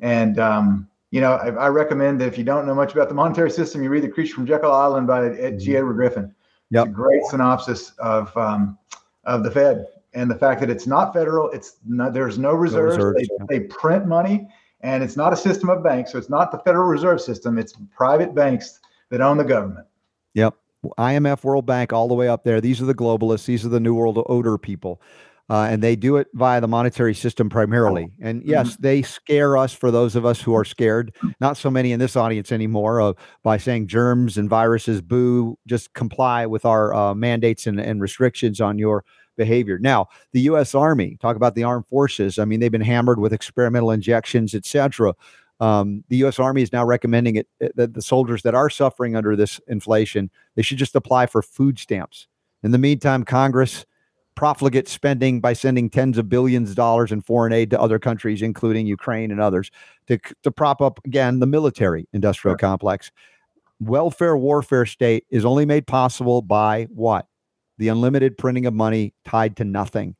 And 0.00 0.40
um, 0.40 0.88
you 1.14 1.20
know, 1.20 1.34
I, 1.34 1.50
I, 1.50 1.68
recommend 1.68 2.20
that 2.20 2.26
if 2.26 2.36
you 2.36 2.42
don't 2.42 2.66
know 2.66 2.74
much 2.74 2.92
about 2.92 3.08
the 3.08 3.14
monetary 3.14 3.48
system, 3.48 3.84
you 3.84 3.88
read 3.88 4.02
The 4.02 4.08
Creature 4.08 4.34
from 4.34 4.46
Jekyll 4.46 4.72
Island 4.72 5.06
by 5.06 5.28
G. 5.28 5.36
Mm-hmm. 5.36 5.76
Edward 5.76 5.94
Griffin. 5.94 6.34
Yep. 6.70 6.90
great 6.90 7.22
synopsis 7.26 7.92
of 8.00 8.36
um, 8.36 8.76
of 9.22 9.44
the 9.44 9.50
Fed 9.52 9.86
and 10.12 10.28
the 10.28 10.34
fact 10.34 10.60
that 10.60 10.70
it's 10.70 10.88
not 10.88 11.14
federal. 11.14 11.52
It's 11.52 11.76
not, 11.86 12.14
there's 12.14 12.36
no 12.36 12.52
reserves. 12.52 12.98
No 12.98 13.04
reserves 13.04 13.28
they, 13.48 13.58
they, 13.58 13.64
print 13.66 14.08
money, 14.08 14.48
and 14.80 15.04
it's 15.04 15.16
not 15.16 15.32
a 15.32 15.36
system 15.36 15.70
of 15.70 15.84
banks. 15.84 16.10
So 16.10 16.18
it's 16.18 16.30
not 16.30 16.50
the 16.50 16.58
Federal 16.58 16.88
Reserve 16.88 17.20
System. 17.20 17.58
It's 17.58 17.74
private 17.94 18.34
banks 18.34 18.80
that 19.10 19.20
own 19.20 19.36
the 19.36 19.44
government. 19.44 19.86
Yep. 20.34 20.56
IMF, 20.98 21.44
World 21.44 21.64
Bank, 21.64 21.92
all 21.92 22.08
the 22.08 22.14
way 22.14 22.26
up 22.26 22.42
there. 22.42 22.60
These 22.60 22.82
are 22.82 22.86
the 22.86 22.94
globalists. 22.94 23.44
These 23.44 23.64
are 23.64 23.68
the 23.68 23.78
New 23.78 23.94
World 23.94 24.20
Order 24.26 24.58
people 24.58 25.00
uh, 25.50 25.66
and 25.70 25.82
they 25.82 25.94
do 25.94 26.16
it 26.16 26.28
via 26.34 26.60
the 26.60 26.68
monetary 26.68 27.14
system 27.14 27.50
primarily. 27.50 28.08
Oh. 28.10 28.14
And 28.22 28.42
yes, 28.44 28.72
mm-hmm. 28.72 28.82
they 28.82 29.02
scare 29.02 29.56
us 29.56 29.72
for 29.72 29.90
those 29.90 30.16
of 30.16 30.24
us 30.24 30.40
who 30.40 30.54
are 30.54 30.64
scared. 30.64 31.14
Not 31.40 31.56
so 31.56 31.70
many 31.70 31.92
in 31.92 32.00
this 32.00 32.16
audience 32.16 32.50
anymore 32.50 33.00
uh, 33.00 33.12
by 33.42 33.58
saying 33.58 33.88
germs 33.88 34.38
and 34.38 34.48
viruses, 34.48 35.02
boo, 35.02 35.58
just 35.66 35.92
comply 35.92 36.46
with 36.46 36.64
our 36.64 36.94
uh, 36.94 37.14
mandates 37.14 37.66
and, 37.66 37.78
and 37.78 38.00
restrictions 38.00 38.60
on 38.60 38.78
your 38.78 39.04
behavior. 39.36 39.78
Now, 39.78 40.06
the 40.32 40.40
U.S. 40.42 40.74
Army, 40.74 41.18
talk 41.20 41.36
about 41.36 41.54
the 41.54 41.64
armed 41.64 41.86
forces. 41.88 42.38
I 42.38 42.44
mean, 42.44 42.60
they've 42.60 42.70
been 42.70 42.80
hammered 42.80 43.18
with 43.18 43.32
experimental 43.32 43.90
injections, 43.90 44.54
etc. 44.54 45.14
Um, 45.60 46.04
the 46.08 46.16
U.S. 46.18 46.38
Army 46.38 46.62
is 46.62 46.72
now 46.72 46.84
recommending 46.84 47.36
it 47.36 47.48
that 47.76 47.94
the 47.94 48.02
soldiers 48.02 48.42
that 48.42 48.54
are 48.54 48.70
suffering 48.70 49.16
under 49.16 49.36
this 49.36 49.60
inflation 49.66 50.30
they 50.54 50.62
should 50.62 50.78
just 50.78 50.94
apply 50.94 51.26
for 51.26 51.42
food 51.42 51.78
stamps. 51.78 52.28
In 52.62 52.70
the 52.70 52.78
meantime, 52.78 53.24
Congress 53.24 53.84
profligate 54.34 54.88
spending 54.88 55.40
by 55.40 55.52
sending 55.52 55.88
tens 55.88 56.18
of 56.18 56.28
billions 56.28 56.70
of 56.70 56.76
dollars 56.76 57.12
in 57.12 57.20
foreign 57.20 57.52
aid 57.52 57.70
to 57.70 57.80
other 57.80 57.98
countries, 57.98 58.42
including 58.42 58.86
Ukraine 58.86 59.30
and 59.30 59.40
others, 59.40 59.70
to, 60.08 60.18
to 60.42 60.50
prop 60.50 60.80
up 60.80 61.00
again 61.04 61.40
the 61.40 61.46
military 61.46 62.06
industrial 62.12 62.56
complex. 62.56 63.10
welfare 63.80 64.36
warfare 64.36 64.86
state 64.86 65.24
is 65.30 65.44
only 65.44 65.66
made 65.66 65.86
possible 65.86 66.42
by 66.42 66.84
what? 66.84 67.26
The 67.78 67.88
unlimited 67.88 68.38
printing 68.38 68.66
of 68.66 68.74
money 68.74 69.14
tied 69.24 69.56
to 69.56 69.64
nothing. 69.64 70.16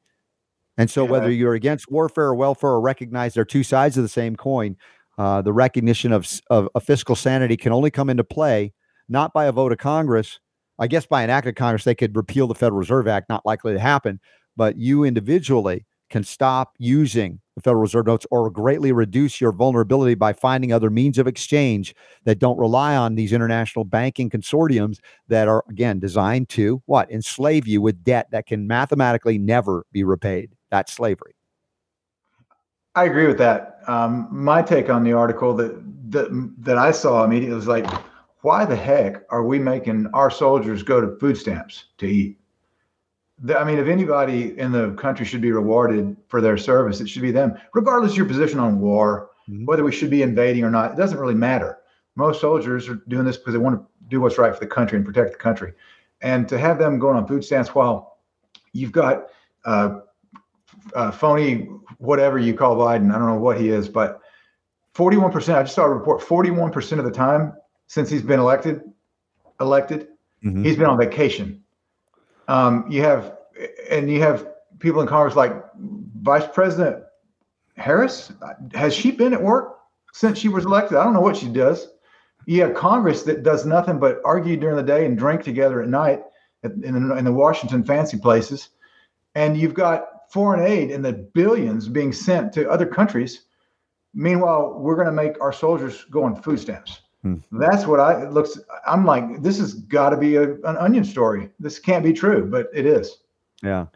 And 0.76 0.90
so, 0.90 1.04
yeah. 1.04 1.10
whether 1.10 1.30
you're 1.30 1.54
against 1.54 1.90
warfare 1.90 2.26
or 2.26 2.34
welfare 2.34 2.70
or 2.70 2.80
recognize 2.80 3.34
they're 3.34 3.44
two 3.44 3.62
sides 3.62 3.96
of 3.96 4.02
the 4.02 4.08
same 4.08 4.34
coin, 4.34 4.76
uh, 5.18 5.42
the 5.42 5.52
recognition 5.52 6.12
of, 6.12 6.28
of, 6.50 6.68
of 6.74 6.82
fiscal 6.82 7.14
sanity 7.14 7.56
can 7.56 7.72
only 7.72 7.90
come 7.90 8.10
into 8.10 8.24
play 8.24 8.72
not 9.08 9.32
by 9.32 9.46
a 9.46 9.52
vote 9.52 9.72
of 9.72 9.78
Congress. 9.78 10.40
I 10.78 10.86
guess 10.86 11.06
by 11.06 11.22
an 11.22 11.30
act 11.30 11.46
of 11.46 11.54
Congress, 11.54 11.84
they 11.84 11.94
could 11.94 12.16
repeal 12.16 12.46
the 12.46 12.54
Federal 12.54 12.78
Reserve 12.78 13.06
Act, 13.06 13.28
not 13.28 13.46
likely 13.46 13.72
to 13.72 13.78
happen. 13.78 14.20
But 14.56 14.76
you 14.76 15.04
individually 15.04 15.84
can 16.10 16.22
stop 16.22 16.74
using 16.78 17.40
the 17.56 17.62
Federal 17.62 17.82
Reserve 17.82 18.06
notes 18.06 18.26
or 18.30 18.50
greatly 18.50 18.92
reduce 18.92 19.40
your 19.40 19.52
vulnerability 19.52 20.14
by 20.14 20.32
finding 20.32 20.72
other 20.72 20.90
means 20.90 21.18
of 21.18 21.26
exchange 21.26 21.94
that 22.24 22.38
don't 22.38 22.58
rely 22.58 22.94
on 22.96 23.14
these 23.14 23.32
international 23.32 23.84
banking 23.84 24.30
consortiums 24.30 24.98
that 25.28 25.48
are, 25.48 25.64
again, 25.68 25.98
designed 25.98 26.48
to 26.50 26.82
what? 26.86 27.10
Enslave 27.10 27.66
you 27.66 27.80
with 27.80 28.04
debt 28.04 28.28
that 28.30 28.46
can 28.46 28.66
mathematically 28.66 29.38
never 29.38 29.86
be 29.92 30.04
repaid. 30.04 30.50
That's 30.70 30.92
slavery. 30.92 31.34
I 32.94 33.04
agree 33.04 33.26
with 33.26 33.38
that. 33.38 33.80
Um, 33.88 34.28
my 34.30 34.62
take 34.62 34.88
on 34.88 35.02
the 35.02 35.12
article 35.12 35.52
that, 35.54 35.82
that 36.10 36.54
that 36.58 36.78
I 36.78 36.92
saw 36.92 37.24
immediately 37.24 37.56
was 37.56 37.66
like, 37.66 37.86
why 38.44 38.66
the 38.66 38.76
heck 38.76 39.22
are 39.30 39.42
we 39.42 39.58
making 39.58 40.06
our 40.12 40.30
soldiers 40.30 40.82
go 40.82 41.00
to 41.00 41.16
food 41.18 41.34
stamps 41.34 41.86
to 41.96 42.06
eat? 42.06 42.38
I 43.56 43.64
mean, 43.64 43.78
if 43.78 43.88
anybody 43.88 44.58
in 44.58 44.70
the 44.70 44.92
country 44.92 45.24
should 45.24 45.40
be 45.40 45.50
rewarded 45.50 46.14
for 46.28 46.42
their 46.42 46.58
service, 46.58 47.00
it 47.00 47.08
should 47.08 47.22
be 47.22 47.30
them, 47.30 47.54
regardless 47.72 48.12
of 48.12 48.18
your 48.18 48.26
position 48.26 48.58
on 48.60 48.80
war, 48.80 49.30
mm-hmm. 49.48 49.64
whether 49.64 49.82
we 49.82 49.92
should 49.92 50.10
be 50.10 50.20
invading 50.20 50.62
or 50.62 50.70
not. 50.70 50.92
It 50.92 50.98
doesn't 50.98 51.18
really 51.18 51.34
matter. 51.34 51.78
Most 52.16 52.42
soldiers 52.42 52.86
are 52.86 53.00
doing 53.08 53.24
this 53.24 53.38
because 53.38 53.54
they 53.54 53.58
want 53.58 53.80
to 53.80 53.86
do 54.08 54.20
what's 54.20 54.36
right 54.36 54.52
for 54.52 54.60
the 54.60 54.66
country 54.66 54.98
and 54.98 55.06
protect 55.06 55.32
the 55.32 55.38
country. 55.38 55.72
And 56.20 56.46
to 56.50 56.58
have 56.58 56.78
them 56.78 56.98
going 56.98 57.16
on 57.16 57.26
food 57.26 57.44
stamps 57.46 57.74
while 57.74 58.18
you've 58.74 58.92
got 58.92 59.28
uh, 59.64 60.00
uh, 60.94 61.10
phony, 61.12 61.70
whatever 61.96 62.38
you 62.38 62.52
call 62.52 62.76
Biden, 62.76 63.10
I 63.10 63.18
don't 63.18 63.26
know 63.26 63.38
what 63.38 63.58
he 63.58 63.70
is, 63.70 63.88
but 63.88 64.20
41%, 64.94 65.54
I 65.54 65.62
just 65.62 65.74
saw 65.74 65.84
a 65.84 65.90
report, 65.90 66.20
41% 66.20 66.98
of 66.98 67.06
the 67.06 67.10
time 67.10 67.54
since 67.86 68.10
he's 68.10 68.22
been 68.22 68.40
elected, 68.40 68.82
elected, 69.60 70.08
mm-hmm. 70.44 70.64
he's 70.64 70.76
been 70.76 70.86
on 70.86 70.98
vacation 70.98 71.64
um, 72.48 72.90
you 72.90 73.02
have, 73.02 73.36
and 73.90 74.10
you 74.10 74.20
have 74.20 74.48
people 74.78 75.00
in 75.00 75.06
Congress 75.06 75.36
like 75.36 75.52
Vice 76.20 76.46
President 76.52 77.04
Harris. 77.76 78.32
Has 78.74 78.94
she 78.94 79.10
been 79.10 79.32
at 79.32 79.42
work 79.42 79.78
since 80.12 80.38
she 80.38 80.48
was 80.48 80.64
elected? 80.64 80.98
I 80.98 81.04
don't 81.04 81.14
know 81.14 81.20
what 81.20 81.36
she 81.36 81.48
does. 81.48 81.88
You 82.46 82.60
have 82.62 82.74
Congress 82.74 83.22
that 83.22 83.42
does 83.42 83.64
nothing 83.64 83.98
but 83.98 84.20
argue 84.24 84.56
during 84.56 84.76
the 84.76 84.82
day 84.82 85.06
and 85.06 85.16
drink 85.16 85.42
together 85.42 85.82
at 85.82 85.88
night 85.88 86.22
in, 86.62 86.84
in 86.84 87.24
the 87.24 87.32
Washington 87.32 87.82
fancy 87.84 88.18
places. 88.18 88.70
And 89.34 89.56
you've 89.56 89.74
got 89.74 90.30
foreign 90.30 90.64
aid 90.64 90.90
in 90.90 91.00
the 91.00 91.12
billions 91.12 91.88
being 91.88 92.12
sent 92.12 92.52
to 92.54 92.70
other 92.70 92.86
countries. 92.86 93.46
Meanwhile, 94.12 94.78
we're 94.78 94.94
going 94.94 95.06
to 95.06 95.12
make 95.12 95.40
our 95.40 95.52
soldiers 95.52 96.04
go 96.10 96.24
on 96.24 96.40
food 96.40 96.60
stamps. 96.60 97.00
Hmm. 97.24 97.36
That's 97.52 97.86
what 97.86 98.00
I 98.00 98.28
looks. 98.28 98.58
I'm 98.86 99.06
like, 99.06 99.42
this 99.42 99.58
has 99.58 99.72
got 99.72 100.10
to 100.10 100.18
be 100.18 100.36
a, 100.36 100.42
an 100.42 100.76
onion 100.76 101.04
story. 101.04 101.48
This 101.58 101.78
can't 101.78 102.04
be 102.04 102.12
true, 102.12 102.44
but 102.44 102.68
it 102.74 102.84
is. 102.84 103.16
Yeah, 103.62 103.86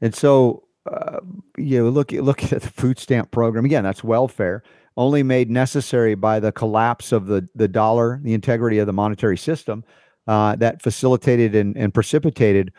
and 0.00 0.14
so 0.14 0.64
uh, 0.90 1.20
you 1.58 1.84
know, 1.84 1.90
look 1.90 2.12
look 2.12 2.50
at 2.50 2.62
the 2.62 2.70
food 2.70 2.98
stamp 2.98 3.30
program 3.30 3.66
again. 3.66 3.84
That's 3.84 4.02
welfare, 4.02 4.62
only 4.96 5.22
made 5.22 5.50
necessary 5.50 6.14
by 6.14 6.40
the 6.40 6.50
collapse 6.50 7.12
of 7.12 7.26
the 7.26 7.46
the 7.54 7.68
dollar, 7.68 8.20
the 8.22 8.32
integrity 8.32 8.78
of 8.78 8.86
the 8.86 8.94
monetary 8.94 9.36
system, 9.36 9.84
uh, 10.26 10.56
that 10.56 10.80
facilitated 10.80 11.54
and, 11.54 11.76
and 11.76 11.92
precipitated, 11.92 12.72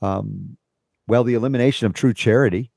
um, 0.00 0.56
well, 1.06 1.22
the 1.22 1.34
elimination 1.34 1.86
of 1.86 1.92
true 1.92 2.12
charity 2.12 2.71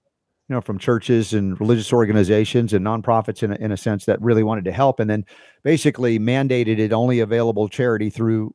you 0.47 0.53
know, 0.53 0.61
from 0.61 0.77
churches 0.77 1.33
and 1.33 1.59
religious 1.59 1.91
organizations 1.91 2.71
and 2.71 2.85
nonprofits 2.85 3.41
in 3.41 3.51
a, 3.51 3.55
in 3.55 3.71
a 3.71 3.77
sense 3.77 4.05
that 4.05 4.21
really 4.21 4.43
wanted 4.43 4.65
to 4.65 4.71
help, 4.71 4.99
and 4.99 5.09
then 5.09 5.25
basically 5.63 6.19
mandated 6.19 6.77
it 6.77 6.93
only 6.93 7.19
available 7.19 7.67
charity 7.67 8.09
through 8.09 8.53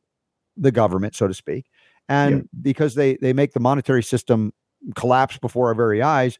the 0.55 0.71
government, 0.71 1.15
so 1.15 1.27
to 1.27 1.33
speak. 1.33 1.65
And 2.07 2.35
yeah. 2.35 2.41
because 2.61 2.95
they 2.95 3.17
they 3.17 3.33
make 3.33 3.53
the 3.53 3.59
monetary 3.59 4.03
system 4.03 4.53
collapse 4.95 5.37
before 5.37 5.67
our 5.67 5.75
very 5.75 6.01
eyes, 6.01 6.39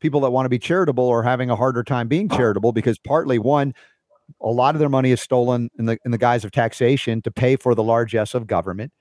people 0.00 0.20
that 0.20 0.30
want 0.30 0.44
to 0.44 0.50
be 0.50 0.58
charitable 0.58 1.08
are 1.08 1.22
having 1.22 1.48
a 1.48 1.56
harder 1.56 1.82
time 1.82 2.06
being 2.06 2.28
ah. 2.30 2.36
charitable 2.36 2.72
because 2.72 2.98
partly 2.98 3.38
one, 3.38 3.72
a 4.42 4.48
lot 4.50 4.74
of 4.74 4.80
their 4.80 4.88
money 4.90 5.12
is 5.12 5.20
stolen 5.20 5.70
in 5.78 5.86
the 5.86 5.98
in 6.04 6.10
the 6.10 6.18
guise 6.18 6.44
of 6.44 6.50
taxation 6.50 7.22
to 7.22 7.30
pay 7.30 7.56
for 7.56 7.74
the 7.74 7.82
largesse 7.82 8.34
of 8.34 8.46
government 8.46 8.92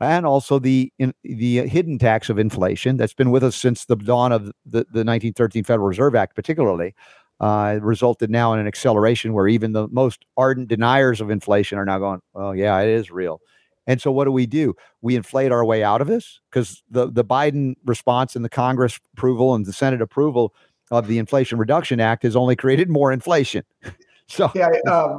and 0.00 0.26
also 0.26 0.58
the 0.58 0.92
in, 0.98 1.14
the 1.22 1.66
hidden 1.68 1.98
tax 1.98 2.28
of 2.28 2.38
inflation 2.38 2.96
that's 2.96 3.14
been 3.14 3.30
with 3.30 3.44
us 3.44 3.56
since 3.56 3.84
the 3.84 3.96
dawn 3.96 4.32
of 4.32 4.46
the, 4.64 4.84
the 4.90 5.04
1913 5.04 5.64
Federal 5.64 5.86
Reserve 5.86 6.14
Act, 6.14 6.34
particularly. 6.34 6.94
Uh, 7.40 7.80
resulted 7.82 8.30
now 8.30 8.52
in 8.52 8.60
an 8.60 8.66
acceleration 8.66 9.32
where 9.32 9.48
even 9.48 9.72
the 9.72 9.88
most 9.88 10.24
ardent 10.36 10.68
deniers 10.68 11.20
of 11.20 11.30
inflation 11.30 11.76
are 11.76 11.84
now 11.84 11.98
going, 11.98 12.20
"Oh 12.36 12.52
yeah, 12.52 12.78
it 12.78 12.88
is 12.88 13.10
real." 13.10 13.40
And 13.88 14.00
so, 14.00 14.12
what 14.12 14.24
do 14.24 14.30
we 14.30 14.46
do? 14.46 14.74
We 15.02 15.16
inflate 15.16 15.50
our 15.50 15.64
way 15.64 15.82
out 15.82 16.00
of 16.00 16.06
this 16.06 16.40
because 16.48 16.84
the 16.88 17.10
the 17.10 17.24
Biden 17.24 17.74
response 17.84 18.36
and 18.36 18.44
the 18.44 18.48
Congress 18.48 19.00
approval 19.16 19.54
and 19.54 19.66
the 19.66 19.72
Senate 19.72 20.00
approval 20.00 20.54
of 20.92 21.08
the 21.08 21.18
Inflation 21.18 21.58
Reduction 21.58 21.98
Act 21.98 22.22
has 22.22 22.36
only 22.36 22.54
created 22.54 22.88
more 22.88 23.10
inflation. 23.12 23.64
so, 24.28 24.50
yeah. 24.54 24.68
Um, 24.90 25.18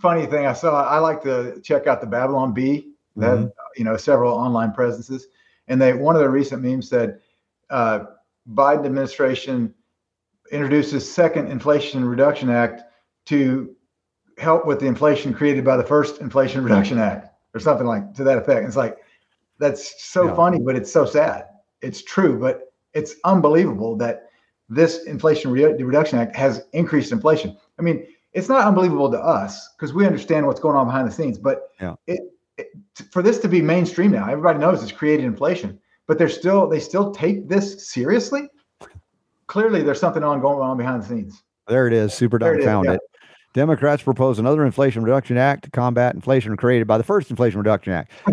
funny 0.00 0.26
thing, 0.26 0.46
I 0.46 0.52
saw. 0.52 0.84
I 0.84 0.98
like 0.98 1.22
to 1.24 1.60
check 1.62 1.88
out 1.88 2.00
the 2.00 2.06
Babylon 2.06 2.54
Bee 2.54 2.91
that 3.16 3.38
mm-hmm. 3.38 3.48
you 3.76 3.84
know 3.84 3.96
several 3.96 4.32
online 4.32 4.72
presences, 4.72 5.26
and 5.68 5.80
they 5.80 5.92
one 5.92 6.14
of 6.14 6.22
the 6.22 6.28
recent 6.28 6.62
memes 6.62 6.88
said 6.88 7.20
uh, 7.70 8.04
Biden 8.52 8.86
administration 8.86 9.74
introduces 10.50 11.10
second 11.10 11.50
Inflation 11.50 12.04
Reduction 12.04 12.50
Act 12.50 12.82
to 13.26 13.74
help 14.38 14.66
with 14.66 14.80
the 14.80 14.86
inflation 14.86 15.32
created 15.32 15.64
by 15.64 15.76
the 15.76 15.84
first 15.84 16.20
Inflation 16.20 16.62
Reduction 16.62 16.98
Act, 16.98 17.28
or 17.54 17.60
something 17.60 17.86
like 17.86 18.14
to 18.14 18.24
that 18.24 18.38
effect. 18.38 18.66
It's 18.66 18.76
like 18.76 18.98
that's 19.58 20.02
so 20.02 20.26
yeah. 20.26 20.34
funny, 20.34 20.58
but 20.58 20.76
it's 20.76 20.92
so 20.92 21.04
sad. 21.04 21.46
It's 21.80 22.02
true, 22.02 22.38
but 22.38 22.72
it's 22.94 23.14
unbelievable 23.24 23.96
that 23.96 24.28
this 24.68 25.04
Inflation 25.04 25.50
Re- 25.50 25.82
Reduction 25.82 26.18
Act 26.18 26.34
has 26.36 26.64
increased 26.72 27.12
inflation. 27.12 27.56
I 27.78 27.82
mean, 27.82 28.06
it's 28.32 28.48
not 28.48 28.66
unbelievable 28.66 29.10
to 29.10 29.18
us 29.18 29.68
because 29.76 29.92
we 29.92 30.06
understand 30.06 30.46
what's 30.46 30.60
going 30.60 30.76
on 30.76 30.86
behind 30.86 31.06
the 31.06 31.12
scenes, 31.12 31.38
but 31.38 31.70
yeah. 31.80 31.94
it 32.06 32.20
for 33.10 33.22
this 33.22 33.38
to 33.38 33.48
be 33.48 33.62
mainstream 33.62 34.10
now, 34.10 34.28
everybody 34.28 34.58
knows 34.58 34.82
it's 34.82 34.92
created 34.92 35.24
inflation, 35.24 35.78
but 36.06 36.18
they're 36.18 36.28
still 36.28 36.68
they 36.68 36.80
still 36.80 37.10
take 37.12 37.48
this 37.48 37.88
seriously. 37.88 38.48
Clearly, 39.46 39.82
there's 39.82 40.00
something 40.00 40.22
on 40.22 40.40
going 40.40 40.60
on 40.60 40.76
behind 40.76 41.02
the 41.02 41.06
scenes. 41.06 41.42
There 41.68 41.86
it 41.86 41.92
is, 41.92 42.14
super 42.14 42.38
dumbfounded. 42.38 42.92
Yeah. 42.92 43.18
Democrats 43.54 44.02
propose 44.02 44.38
another 44.38 44.64
Inflation 44.64 45.02
Reduction 45.02 45.36
Act 45.36 45.64
to 45.64 45.70
combat 45.70 46.14
inflation 46.14 46.56
created 46.56 46.86
by 46.86 46.96
the 46.96 47.04
first 47.04 47.30
Inflation 47.30 47.58
Reduction 47.58 47.92
Act. 47.92 48.12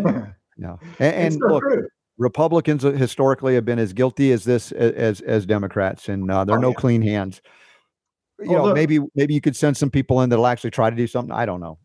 no, 0.58 0.80
and, 1.00 1.16
and 1.16 1.34
so 1.34 1.48
look, 1.48 1.64
true. 1.64 1.88
Republicans 2.18 2.84
historically 2.84 3.56
have 3.56 3.66
been 3.66 3.80
as 3.80 3.94
guilty 3.94 4.32
as 4.32 4.44
this 4.44 4.72
as 4.72 5.22
as 5.22 5.46
Democrats, 5.46 6.10
and 6.10 6.30
uh, 6.32 6.44
there 6.46 6.56
are 6.56 6.60
oh, 6.60 6.62
no 6.62 6.70
yeah. 6.70 6.76
clean 6.76 7.02
hands. 7.02 7.42
You 8.40 8.52
well, 8.52 8.60
know, 8.60 8.66
look, 8.66 8.76
maybe 8.76 9.00
maybe 9.16 9.34
you 9.34 9.42
could 9.42 9.56
send 9.56 9.76
some 9.76 9.90
people 9.90 10.22
in 10.22 10.30
that'll 10.30 10.48
actually 10.48 10.72
try 10.72 10.90
to 10.90 10.96
do 10.96 11.08
something. 11.08 11.34
I 11.34 11.46
don't 11.46 11.60
know. 11.60 11.78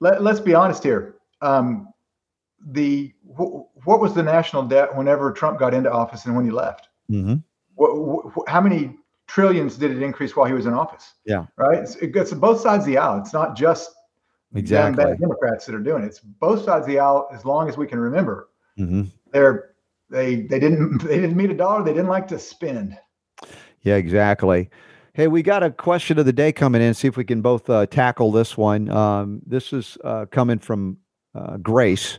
Let, 0.00 0.22
let's 0.22 0.40
be 0.40 0.54
honest 0.54 0.82
here 0.82 1.17
um, 1.40 1.92
the 2.66 3.12
wh- 3.36 3.64
what 3.86 4.00
was 4.00 4.14
the 4.14 4.22
national 4.22 4.62
debt 4.64 4.94
whenever 4.94 5.32
Trump 5.32 5.58
got 5.58 5.74
into 5.74 5.90
office 5.90 6.24
and 6.24 6.34
when 6.34 6.44
he 6.44 6.50
left? 6.50 6.88
Mm-hmm. 7.10 7.36
What, 7.74 8.32
wh- 8.32 8.50
how 8.50 8.60
many 8.60 8.96
trillions 9.26 9.76
did 9.76 9.90
it 9.90 10.02
increase 10.02 10.34
while 10.34 10.46
he 10.46 10.52
was 10.52 10.66
in 10.66 10.74
office? 10.74 11.14
Yeah, 11.24 11.46
right. 11.56 11.78
It's, 11.78 11.96
it 11.96 12.12
gets 12.12 12.32
both 12.32 12.60
sides 12.60 12.84
of 12.84 12.86
the 12.86 12.98
aisle. 12.98 13.18
It's 13.20 13.32
not 13.32 13.56
just 13.56 13.90
exactly 14.54 15.04
bad 15.04 15.20
Democrats 15.20 15.66
that 15.66 15.74
are 15.74 15.80
doing 15.80 16.02
it. 16.02 16.06
It's 16.06 16.20
both 16.20 16.64
sides 16.64 16.86
of 16.86 16.88
the 16.88 16.98
aisle. 16.98 17.28
As 17.32 17.44
long 17.44 17.68
as 17.68 17.76
we 17.76 17.86
can 17.86 18.00
remember, 18.00 18.48
mm-hmm. 18.78 19.04
they're 19.32 19.74
they 20.10 20.42
they 20.42 20.58
didn't 20.58 20.98
they 21.04 21.20
didn't 21.20 21.36
meet 21.36 21.50
a 21.50 21.54
dollar. 21.54 21.84
They 21.84 21.92
didn't 21.92 22.08
like 22.08 22.28
to 22.28 22.38
spend. 22.38 22.98
Yeah, 23.82 23.94
exactly. 23.94 24.70
Hey, 25.12 25.26
we 25.26 25.42
got 25.42 25.62
a 25.62 25.70
question 25.70 26.18
of 26.18 26.26
the 26.26 26.32
day 26.32 26.52
coming 26.52 26.80
in. 26.80 26.94
See 26.94 27.08
if 27.08 27.16
we 27.16 27.24
can 27.24 27.42
both 27.42 27.68
uh, 27.68 27.86
tackle 27.86 28.30
this 28.30 28.56
one. 28.56 28.88
Um, 28.88 29.40
this 29.44 29.72
is 29.72 29.98
uh, 30.04 30.26
coming 30.26 30.58
from 30.58 30.98
uh, 31.38 31.56
Grace. 31.58 32.18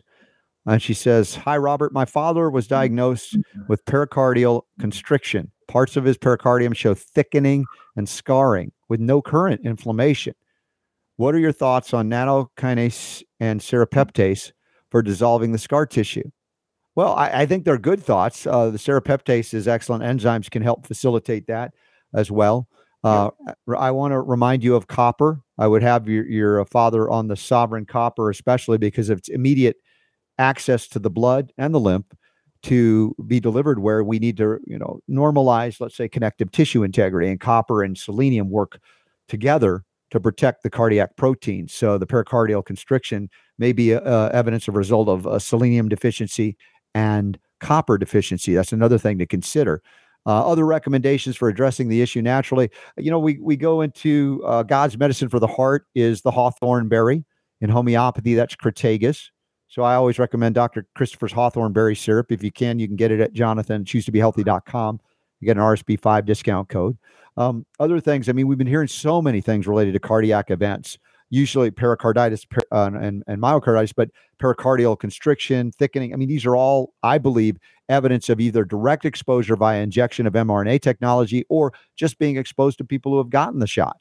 And 0.65 0.81
she 0.81 0.93
says, 0.93 1.35
Hi, 1.35 1.57
Robert. 1.57 1.93
My 1.93 2.05
father 2.05 2.49
was 2.49 2.67
diagnosed 2.67 3.37
with 3.67 3.85
pericardial 3.85 4.63
constriction. 4.79 5.51
Parts 5.67 5.95
of 5.95 6.03
his 6.03 6.17
pericardium 6.17 6.75
show 6.75 6.93
thickening 6.93 7.65
and 7.95 8.07
scarring 8.07 8.71
with 8.87 8.99
no 8.99 9.21
current 9.21 9.61
inflammation. 9.63 10.33
What 11.17 11.35
are 11.35 11.39
your 11.39 11.51
thoughts 11.51 11.93
on 11.93 12.09
nattokinase 12.09 13.23
and 13.39 13.59
serrapeptase 13.59 14.51
for 14.89 15.01
dissolving 15.01 15.51
the 15.51 15.57
scar 15.57 15.85
tissue? 15.85 16.29
Well, 16.95 17.13
I, 17.13 17.41
I 17.41 17.45
think 17.45 17.65
they're 17.65 17.77
good 17.77 18.03
thoughts. 18.03 18.47
Uh, 18.47 18.69
the 18.69 18.77
serrapeptase 18.77 19.53
is 19.53 19.67
excellent. 19.67 20.03
Enzymes 20.03 20.49
can 20.49 20.61
help 20.61 20.85
facilitate 20.85 21.47
that 21.47 21.73
as 22.13 22.31
well. 22.31 22.67
Uh, 23.03 23.29
I 23.77 23.91
want 23.91 24.11
to 24.11 24.19
remind 24.19 24.63
you 24.63 24.75
of 24.75 24.87
copper. 24.87 25.41
I 25.59 25.67
would 25.67 25.83
have 25.83 26.07
your, 26.07 26.25
your 26.25 26.61
uh, 26.61 26.65
father 26.65 27.09
on 27.09 27.27
the 27.27 27.35
sovereign 27.35 27.85
copper, 27.85 28.29
especially 28.29 28.77
because 28.77 29.09
of 29.09 29.19
its 29.19 29.29
immediate 29.29 29.75
access 30.37 30.87
to 30.87 30.99
the 30.99 31.09
blood 31.09 31.51
and 31.57 31.73
the 31.73 31.79
lymph 31.79 32.05
to 32.63 33.13
be 33.27 33.39
delivered 33.39 33.79
where 33.79 34.03
we 34.03 34.19
need 34.19 34.37
to, 34.37 34.59
you 34.65 34.79
know, 34.79 35.01
normalize, 35.09 35.79
let's 35.79 35.95
say, 35.95 36.07
connective 36.07 36.51
tissue 36.51 36.83
integrity. 36.83 37.29
And 37.29 37.39
copper 37.39 37.83
and 37.83 37.97
selenium 37.97 38.49
work 38.49 38.79
together 39.27 39.83
to 40.11 40.19
protect 40.19 40.63
the 40.63 40.69
cardiac 40.69 41.15
protein 41.17 41.67
So 41.67 41.99
the 41.99 42.07
pericardial 42.07 42.65
constriction 42.65 43.29
may 43.59 43.73
be 43.73 43.93
uh, 43.93 43.99
uh 43.99 44.31
evidence 44.33 44.67
of 44.67 44.75
result 44.75 45.07
of 45.07 45.25
a 45.25 45.39
selenium 45.39 45.87
deficiency 45.87 46.57
and 46.95 47.37
copper 47.59 47.97
deficiency. 47.97 48.55
That's 48.55 48.73
another 48.73 48.97
thing 48.97 49.19
to 49.19 49.25
consider. 49.25 49.83
Uh, 50.29 50.47
other 50.47 50.63
recommendations 50.63 51.35
for 51.35 51.49
addressing 51.49 51.89
the 51.89 52.03
issue 52.03 52.21
naturally, 52.21 52.69
you 52.97 53.09
know, 53.09 53.17
we 53.17 53.39
we 53.41 53.57
go 53.57 53.81
into 53.81 54.43
uh, 54.45 54.61
God's 54.61 54.95
medicine 54.95 55.27
for 55.27 55.39
the 55.39 55.47
heart 55.47 55.87
is 55.95 56.21
the 56.21 56.29
hawthorn 56.29 56.87
berry. 56.87 57.25
In 57.61 57.69
homeopathy, 57.71 58.35
that's 58.35 58.55
Crataegus. 58.55 59.31
So 59.69 59.81
I 59.81 59.95
always 59.95 60.19
recommend 60.19 60.53
Dr. 60.53 60.85
Christopher's 60.93 61.31
hawthorn 61.31 61.73
berry 61.73 61.95
syrup. 61.95 62.31
If 62.31 62.43
you 62.43 62.51
can, 62.51 62.77
you 62.77 62.85
can 62.85 62.95
get 62.95 63.09
it 63.09 63.19
at 63.19 63.33
Jonathan 63.33 63.83
choose 63.83 64.05
to 64.05 64.11
be 64.11 64.19
healthy.com. 64.19 64.99
You 65.39 65.47
get 65.47 65.57
an 65.57 65.63
RSB5 65.63 66.25
discount 66.25 66.69
code. 66.69 66.95
Um, 67.35 67.65
other 67.79 67.99
things, 67.99 68.29
I 68.29 68.33
mean, 68.33 68.47
we've 68.47 68.57
been 68.57 68.67
hearing 68.67 68.87
so 68.87 69.23
many 69.23 69.41
things 69.41 69.65
related 69.65 69.93
to 69.93 69.99
cardiac 69.99 70.51
events, 70.51 70.99
usually 71.29 71.71
pericarditis 71.71 72.45
uh, 72.71 72.91
and, 72.93 73.23
and 73.27 73.41
myocarditis, 73.41 73.93
but 73.95 74.09
pericardial 74.39 74.97
constriction, 74.97 75.71
thickening. 75.71 76.13
I 76.13 76.17
mean, 76.17 76.29
these 76.29 76.45
are 76.45 76.55
all, 76.55 76.93
I 77.03 77.17
believe, 77.17 77.57
evidence 77.87 78.29
of 78.29 78.39
either 78.39 78.63
direct 78.63 79.05
exposure 79.05 79.55
via 79.55 79.81
injection 79.81 80.27
of 80.27 80.33
mRNA 80.33 80.81
technology 80.81 81.45
or 81.49 81.73
just 81.95 82.19
being 82.19 82.37
exposed 82.37 82.77
to 82.77 82.83
people 82.83 83.11
who 83.11 83.17
have 83.17 83.29
gotten 83.29 83.59
the 83.59 83.67
shot. 83.67 83.97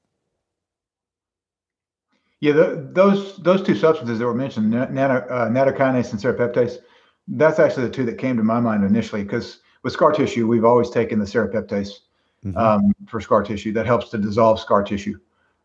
Yeah, 2.41 2.53
the, 2.53 2.89
those 2.93 3.37
those 3.39 3.65
two 3.65 3.75
substances 3.75 4.21
that 4.21 4.25
were 4.25 4.35
mentioned, 4.35 4.71
nano, 4.71 5.27
uh, 5.29 5.47
and 5.47 5.57
serrapeptase, 5.57 6.79
that's 7.27 7.59
actually 7.59 7.87
the 7.87 7.93
two 7.93 8.05
that 8.05 8.17
came 8.17 8.37
to 8.37 8.45
my 8.45 8.61
mind 8.61 8.85
initially 8.85 9.25
because 9.25 9.59
with 9.83 9.93
scar 9.93 10.13
tissue, 10.13 10.47
we've 10.47 10.65
always 10.65 10.89
taken 10.91 11.19
the 11.19 11.25
serrapeptase 11.25 11.91
mm-hmm. 12.45 12.57
um, 12.57 12.93
for 13.09 13.21
scar 13.21 13.43
tissue 13.43 13.73
that 13.73 13.87
helps 13.87 14.11
to 14.11 14.19
dissolve 14.19 14.61
scar 14.61 14.85
tissue. 14.85 15.19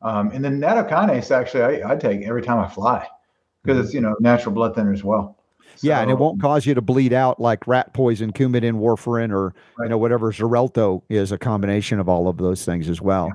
Um, 0.03 0.31
and 0.31 0.43
then 0.43 0.59
nattokinase, 0.59 1.31
actually, 1.31 1.81
I, 1.81 1.93
I, 1.93 1.95
take 1.95 2.23
every 2.23 2.41
time 2.41 2.59
I 2.59 2.67
fly 2.67 3.07
because 3.63 3.77
mm-hmm. 3.77 3.85
it's 3.85 3.93
you 3.93 4.01
know 4.01 4.15
natural 4.19 4.53
blood 4.53 4.75
thinner 4.75 4.91
as 4.91 5.03
well. 5.03 5.37
So, 5.75 5.87
yeah, 5.87 6.01
and 6.01 6.11
it 6.11 6.17
won't 6.17 6.41
cause 6.41 6.65
you 6.65 6.73
to 6.73 6.81
bleed 6.81 7.13
out 7.13 7.39
like 7.39 7.65
rat 7.65 7.93
poison, 7.93 8.33
Coumadin, 8.33 8.73
warfarin, 8.73 9.31
or 9.31 9.55
right. 9.77 9.85
you 9.85 9.89
know 9.89 9.97
whatever 9.97 10.31
Xarelto 10.31 11.01
is. 11.09 11.31
A 11.31 11.37
combination 11.37 11.99
of 11.99 12.09
all 12.09 12.27
of 12.27 12.37
those 12.37 12.65
things 12.65 12.89
as 12.89 13.01
well. 13.01 13.31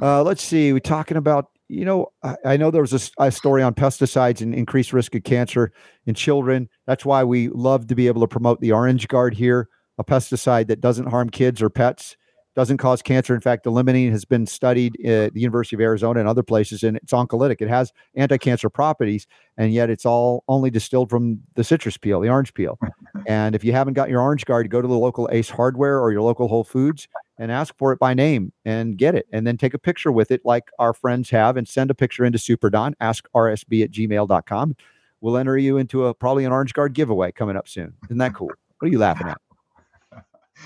Yeah. 0.00 0.18
Uh, 0.18 0.22
let's 0.22 0.42
see. 0.42 0.72
We're 0.72 0.78
talking 0.78 1.16
about 1.16 1.50
you 1.66 1.84
know 1.84 2.12
I, 2.22 2.36
I 2.44 2.56
know 2.56 2.70
there 2.70 2.82
was 2.82 3.10
a, 3.18 3.24
a, 3.24 3.32
story 3.32 3.62
on 3.64 3.74
pesticides 3.74 4.40
and 4.40 4.54
increased 4.54 4.92
risk 4.92 5.16
of 5.16 5.24
cancer 5.24 5.72
in 6.06 6.14
children. 6.14 6.68
That's 6.86 7.04
why 7.04 7.24
we 7.24 7.48
love 7.48 7.88
to 7.88 7.96
be 7.96 8.06
able 8.06 8.20
to 8.20 8.28
promote 8.28 8.60
the 8.60 8.70
Orange 8.70 9.08
Guard 9.08 9.34
here, 9.34 9.68
a 9.98 10.04
pesticide 10.04 10.68
that 10.68 10.80
doesn't 10.80 11.06
harm 11.06 11.28
kids 11.28 11.60
or 11.60 11.70
pets 11.70 12.16
doesn't 12.58 12.78
cause 12.78 13.02
cancer. 13.02 13.36
In 13.36 13.40
fact, 13.40 13.66
limonene 13.66 14.10
has 14.10 14.24
been 14.24 14.44
studied 14.44 15.00
at 15.06 15.32
the 15.32 15.38
University 15.38 15.76
of 15.76 15.80
Arizona 15.80 16.18
and 16.18 16.28
other 16.28 16.42
places, 16.42 16.82
and 16.82 16.96
it's 16.96 17.12
oncolytic. 17.12 17.60
It 17.60 17.68
has 17.68 17.92
anti-cancer 18.16 18.68
properties, 18.68 19.28
and 19.56 19.72
yet 19.72 19.90
it's 19.90 20.04
all 20.04 20.42
only 20.48 20.68
distilled 20.68 21.08
from 21.08 21.38
the 21.54 21.62
citrus 21.62 21.96
peel, 21.96 22.20
the 22.20 22.28
orange 22.28 22.52
peel. 22.54 22.76
and 23.28 23.54
if 23.54 23.62
you 23.62 23.70
haven't 23.70 23.94
got 23.94 24.10
your 24.10 24.20
orange 24.20 24.44
guard, 24.44 24.70
go 24.70 24.82
to 24.82 24.88
the 24.88 24.98
local 24.98 25.28
Ace 25.30 25.48
Hardware 25.48 26.00
or 26.00 26.10
your 26.10 26.22
local 26.22 26.48
Whole 26.48 26.64
Foods 26.64 27.06
and 27.38 27.52
ask 27.52 27.78
for 27.78 27.92
it 27.92 28.00
by 28.00 28.12
name 28.12 28.52
and 28.64 28.98
get 28.98 29.14
it, 29.14 29.28
and 29.32 29.46
then 29.46 29.56
take 29.56 29.72
a 29.72 29.78
picture 29.78 30.10
with 30.10 30.32
it, 30.32 30.40
like 30.44 30.64
our 30.80 30.92
friends 30.92 31.30
have, 31.30 31.56
and 31.56 31.68
send 31.68 31.92
a 31.92 31.94
picture 31.94 32.24
into 32.24 32.40
Super 32.40 32.70
Don. 32.70 32.96
Ask 32.98 33.28
rsb 33.36 33.84
at 33.84 33.92
gmail.com. 33.92 34.74
We'll 35.20 35.36
enter 35.36 35.56
you 35.56 35.76
into 35.76 36.06
a 36.06 36.14
probably 36.14 36.44
an 36.44 36.50
orange 36.50 36.72
guard 36.72 36.92
giveaway 36.92 37.30
coming 37.30 37.56
up 37.56 37.68
soon. 37.68 37.94
Isn't 38.06 38.18
that 38.18 38.34
cool? 38.34 38.48
What 38.48 38.88
are 38.88 38.90
you 38.90 38.98
laughing 38.98 39.28
at? 39.28 39.40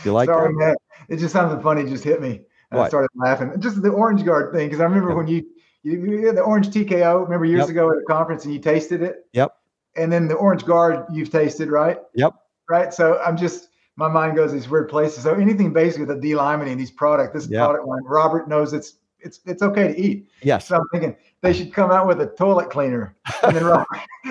You 0.05 0.13
like 0.13 0.29
Sorry, 0.29 0.53
that? 0.55 0.59
Man. 0.59 0.77
It 1.09 1.17
just 1.17 1.33
something 1.33 1.61
funny 1.61 1.85
just 1.85 2.05
hit 2.05 2.21
me. 2.21 2.43
And 2.71 2.81
I 2.81 2.89
started 2.89 3.11
laughing. 3.15 3.53
Just 3.61 3.83
the 3.83 3.91
orange 3.91 4.25
guard 4.25 4.53
thing, 4.55 4.69
because 4.69 4.81
I 4.81 4.85
remember 4.85 5.15
when 5.15 5.29
you, 5.29 5.45
you, 5.83 6.03
you 6.05 6.27
had 6.27 6.37
the 6.37 6.43
orange 6.43 6.69
TKO, 6.69 7.25
remember 7.25 7.45
years 7.45 7.61
yep. 7.61 7.69
ago 7.69 7.91
at 7.91 7.99
a 7.99 8.05
conference 8.09 8.45
and 8.45 8.55
you 8.55 8.61
tasted 8.61 9.03
it? 9.03 9.27
Yep. 9.33 9.55
And 9.97 10.11
then 10.11 10.27
the 10.27 10.35
orange 10.35 10.65
guard 10.65 11.05
you've 11.13 11.31
tasted, 11.31 11.71
right? 11.71 11.99
Yep. 12.15 12.33
Right. 12.69 12.95
So 12.95 13.21
I'm 13.21 13.37
just 13.37 13.69
my 13.97 14.09
mind 14.09 14.37
goes 14.37 14.53
these 14.53 14.69
weird 14.69 14.89
places. 14.89 15.25
So 15.25 15.35
anything 15.35 15.73
basically 15.73 16.07
with 16.07 16.17
the 16.17 16.23
D-limonene, 16.23 16.79
these 16.79 16.91
product, 16.91 17.35
this 17.35 17.47
yep. 17.47 17.61
product 17.63 17.87
line, 17.87 18.03
Robert 18.05 18.49
knows 18.49 18.73
it's 18.73 18.95
it's 19.25 19.41
it's 19.47 19.63
okay 19.63 19.89
to 19.89 20.01
eat. 20.01 20.29
Yes. 20.43 20.69
So 20.69 20.77
I'm 20.77 20.89
thinking 20.93 21.17
they 21.41 21.53
should 21.53 21.73
come 21.73 21.91
out 21.91 22.07
with 22.07 22.21
a 22.21 22.27
toilet 22.27 22.71
cleaner. 22.71 23.17
And 23.43 23.57
then 23.57 23.65
Robert, 23.65 23.87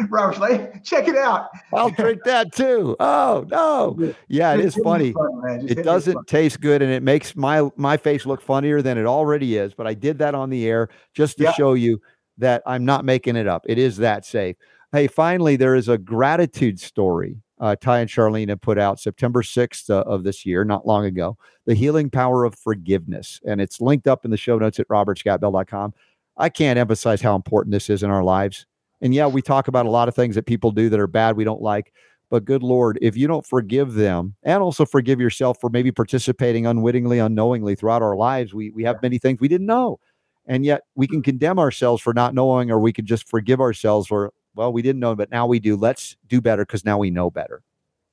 Robert's 0.10 0.40
like, 0.40 0.86
check 0.86 1.10
it 1.10 1.18
out. 1.18 1.50
I'll 1.74 1.90
drink 1.90 2.22
that 2.24 2.54
too. 2.54 2.96
Oh 3.02 3.46
no. 3.50 4.14
Yeah, 4.30 4.54
it 4.54 4.62
is 4.62 4.76
funny. 4.76 5.12
Fun, 5.12 5.66
it 5.68 5.84
doesn't 5.84 6.28
taste 6.28 6.62
good 6.62 6.82
and 6.82 6.90
it 6.92 7.04
makes 7.04 7.36
my 7.36 7.70
my 7.76 7.98
face 7.98 8.26
look 8.26 8.42
funnier 8.42 8.82
than 8.82 8.98
it 8.98 9.06
already 9.06 9.58
is. 9.58 9.74
But 9.74 9.88
I 9.88 9.94
did 9.94 10.18
that 10.20 10.34
on 10.34 10.50
the 10.50 10.66
air 10.66 10.88
just 11.14 11.38
to 11.40 11.44
yeah. 11.44 11.52
show 11.52 11.74
you 11.74 12.02
that 12.38 12.64
I'm 12.66 12.86
not 12.86 13.04
making 13.04 13.36
it 13.36 13.48
up. 13.48 13.66
It 13.68 13.78
is 13.78 13.98
that 13.98 14.26
safe. 14.26 14.56
Hey, 14.94 15.08
finally, 15.08 15.58
there 15.58 15.76
is 15.76 15.90
a 15.90 15.98
gratitude 15.98 16.80
story 16.80 17.38
uh, 17.62 17.76
Ty 17.80 18.00
and 18.00 18.10
Charlene 18.10 18.50
have 18.50 18.60
put 18.60 18.80
out 18.80 19.00
September 19.00 19.44
6th 19.44 19.90
uh, 19.90 20.02
of 20.02 20.24
this 20.24 20.46
year, 20.46 20.66
not 20.66 20.88
long 20.88 21.06
ago, 21.06 21.38
The 21.66 21.76
Healing 21.76 22.10
Power 22.10 22.44
of 22.44 22.56
Forgiveness. 22.56 23.40
And 23.46 23.62
it's 23.62 23.80
linked 23.80 24.08
up 24.08 24.26
in 24.26 24.32
the 24.32 24.38
show 24.38 24.58
notes 24.58 24.80
at 24.80 24.88
robertscottbell.com. 24.88 25.94
I 26.38 26.50
can't 26.50 26.80
emphasize 26.80 27.22
how 27.22 27.36
important 27.36 27.72
this 27.72 27.90
is 27.90 28.02
in 28.02 28.10
our 28.10 28.24
lives. 28.24 28.66
And 29.00 29.14
yeah, 29.14 29.28
we 29.28 29.44
talk 29.44 29.68
about 29.68 29.86
a 29.86 29.92
lot 29.92 30.08
of 30.08 30.16
things 30.16 30.34
that 30.36 30.48
people 30.48 30.72
do 30.72 30.90
that 30.90 31.00
are 31.00 31.08
bad, 31.08 31.38
we 31.38 31.44
don't 31.44 31.62
like. 31.62 31.94
But 32.32 32.46
good 32.46 32.64
Lord, 32.64 32.98
if 33.02 33.16
you 33.16 33.28
don't 33.28 33.46
forgive 33.46 33.94
them 33.94 34.36
and 34.42 34.64
also 34.64 34.86
forgive 34.86 35.20
yourself 35.20 35.60
for 35.62 35.70
maybe 35.70 35.92
participating 35.92 36.66
unwittingly, 36.66 37.20
unknowingly 37.20 37.76
throughout 37.76 38.02
our 38.02 38.16
lives, 38.16 38.54
we, 38.54 38.72
we 38.72 38.84
have 38.84 39.02
many 39.04 39.20
things 39.20 39.40
we 39.40 39.48
didn't 39.48 39.68
know. 39.68 40.00
And 40.48 40.66
yet 40.66 40.82
we 40.96 41.08
can 41.08 41.22
condemn 41.22 41.60
ourselves 41.60 42.02
for 42.02 42.14
not 42.14 42.34
knowing, 42.34 42.72
or 42.72 42.80
we 42.80 42.94
can 42.94 43.06
just 43.06 43.30
forgive 43.30 43.62
ourselves 43.62 44.08
for 44.08 44.34
well, 44.56 44.74
we 44.74 44.82
didn't 44.82 45.00
know, 45.00 45.16
but 45.16 45.32
now 45.32 45.46
we 45.48 45.60
do. 45.60 45.76
Let's 45.76 46.16
do 46.28 46.42
better 46.42 46.66
because 46.66 46.86
now 46.86 46.98
we 46.98 47.10
know 47.10 47.30
better. 47.30 47.64